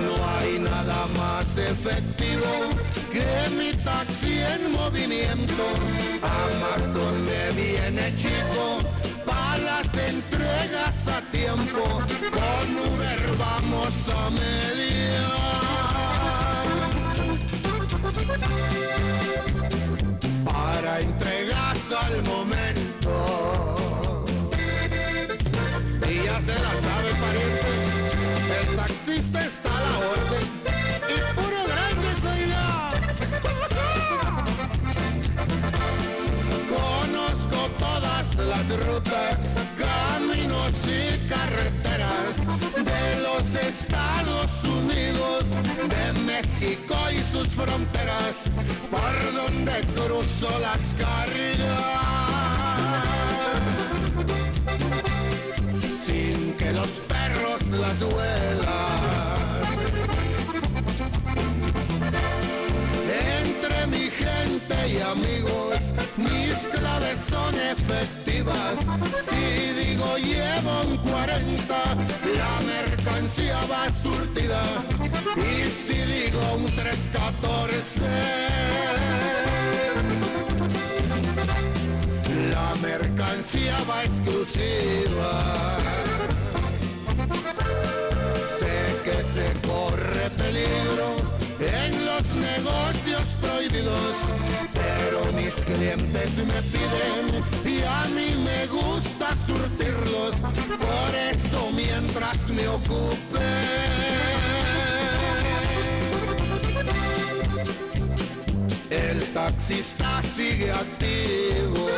No 0.05 0.15
hay 0.39 0.59
nada 0.59 1.07
más 1.17 1.59
efectivo 1.59 2.51
que 3.12 3.28
mi 3.57 3.73
taxi 3.83 4.39
en 4.41 4.73
movimiento. 4.73 5.65
Amazon 6.23 7.15
me 7.27 7.52
viene 7.60 8.15
chico 8.17 8.98
para 9.28 9.58
las 9.58 9.94
entregas 9.94 11.08
a 11.08 11.20
tiempo. 11.31 11.82
Con 12.39 12.66
Uber 12.89 13.23
vamos 13.39 13.94
a 14.08 14.31
medir. 14.31 14.98
Para 20.44 21.00
entregas 21.00 21.78
al 22.05 22.24
momento. 22.24 23.12
Y 26.10 26.15
ya 26.24 26.40
se 26.40 26.55
la 26.65 26.73
sabe 26.86 27.08
de 42.77 43.21
los 43.23 43.55
Estados 43.55 44.51
Unidos, 44.65 45.45
de 45.89 46.21
México 46.23 46.95
y 47.11 47.33
sus 47.33 47.49
fronteras, 47.49 48.45
por 48.91 49.35
donde 49.35 49.73
cruzo 49.95 50.59
las 50.61 50.95
cargas 50.99 52.09
sin 56.07 56.53
que 56.55 56.73
los 56.73 56.89
perros 57.09 57.63
las 57.71 58.01
huelan. 58.03 59.27
Mis 66.19 66.67
claves 66.69 67.19
son 67.21 67.55
efectivas. 67.55 68.79
Si 69.29 69.73
digo 69.75 70.17
llevo 70.19 70.83
un 70.89 70.97
40, 70.99 71.75
la 72.37 72.61
mercancía 72.67 73.59
va 73.71 73.89
surtida. 74.03 74.63
Y 75.37 75.71
si 75.87 75.99
digo 76.13 76.41
un 76.57 76.67
314, 76.67 78.01
la 82.51 82.75
mercancía 82.83 83.77
va 83.89 84.05
exclusiva. 84.05 85.79
Sé 88.59 88.77
que 89.05 89.23
se 89.35 89.47
corre 89.67 90.31
peligro 90.37 91.39
en 91.61 92.07
los 92.07 92.25
negocios 92.35 93.27
prohibidos, 93.41 94.17
pero 95.09 95.25
mis 95.33 95.55
clientes 95.55 96.37
me 96.37 96.61
piden 96.62 97.43
y 97.65 97.83
a 97.83 98.05
mí 98.15 98.37
me 98.45 98.67
gusta 98.67 99.35
surtirlos. 99.47 100.35
Por 100.37 101.15
eso 101.15 101.70
mientras 101.75 102.49
me 102.49 102.69
ocupe 102.69 103.39
el 108.91 109.23
taxista 109.33 110.20
sigue 110.37 110.70
activo. 110.70 111.89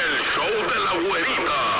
El 0.00 0.14
show 0.34 0.52
de 0.70 0.78
la 0.84 1.08
güerita. 1.08 1.73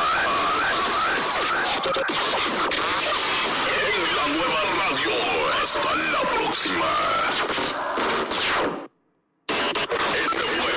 la 5.97 6.21
próxima. 6.21 6.91
Este 9.49 10.43
fue 10.57 10.75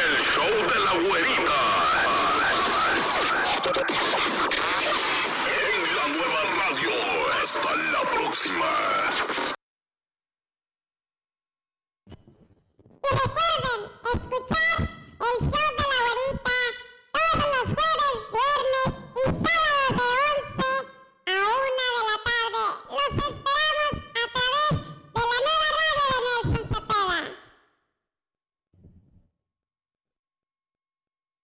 el 0.00 0.14
show 0.34 0.54
de 0.70 0.78
la 0.84 0.92
güerita. 1.08 1.60
En 5.46 5.80
la 5.96 6.06
nueva 6.16 6.42
radio. 6.60 6.92
Hasta 7.42 7.70
la 7.76 8.02
próxima. 8.10 8.70
Y 13.02 13.10
recuerden 13.22 13.80
escuchar 14.14 14.78
el 14.80 15.36
show 15.50 15.68
de 15.78 15.84
la 15.92 15.98
güerita 16.04 16.56
todos 17.12 17.48
los 17.54 17.66
jueves. 17.74 18.07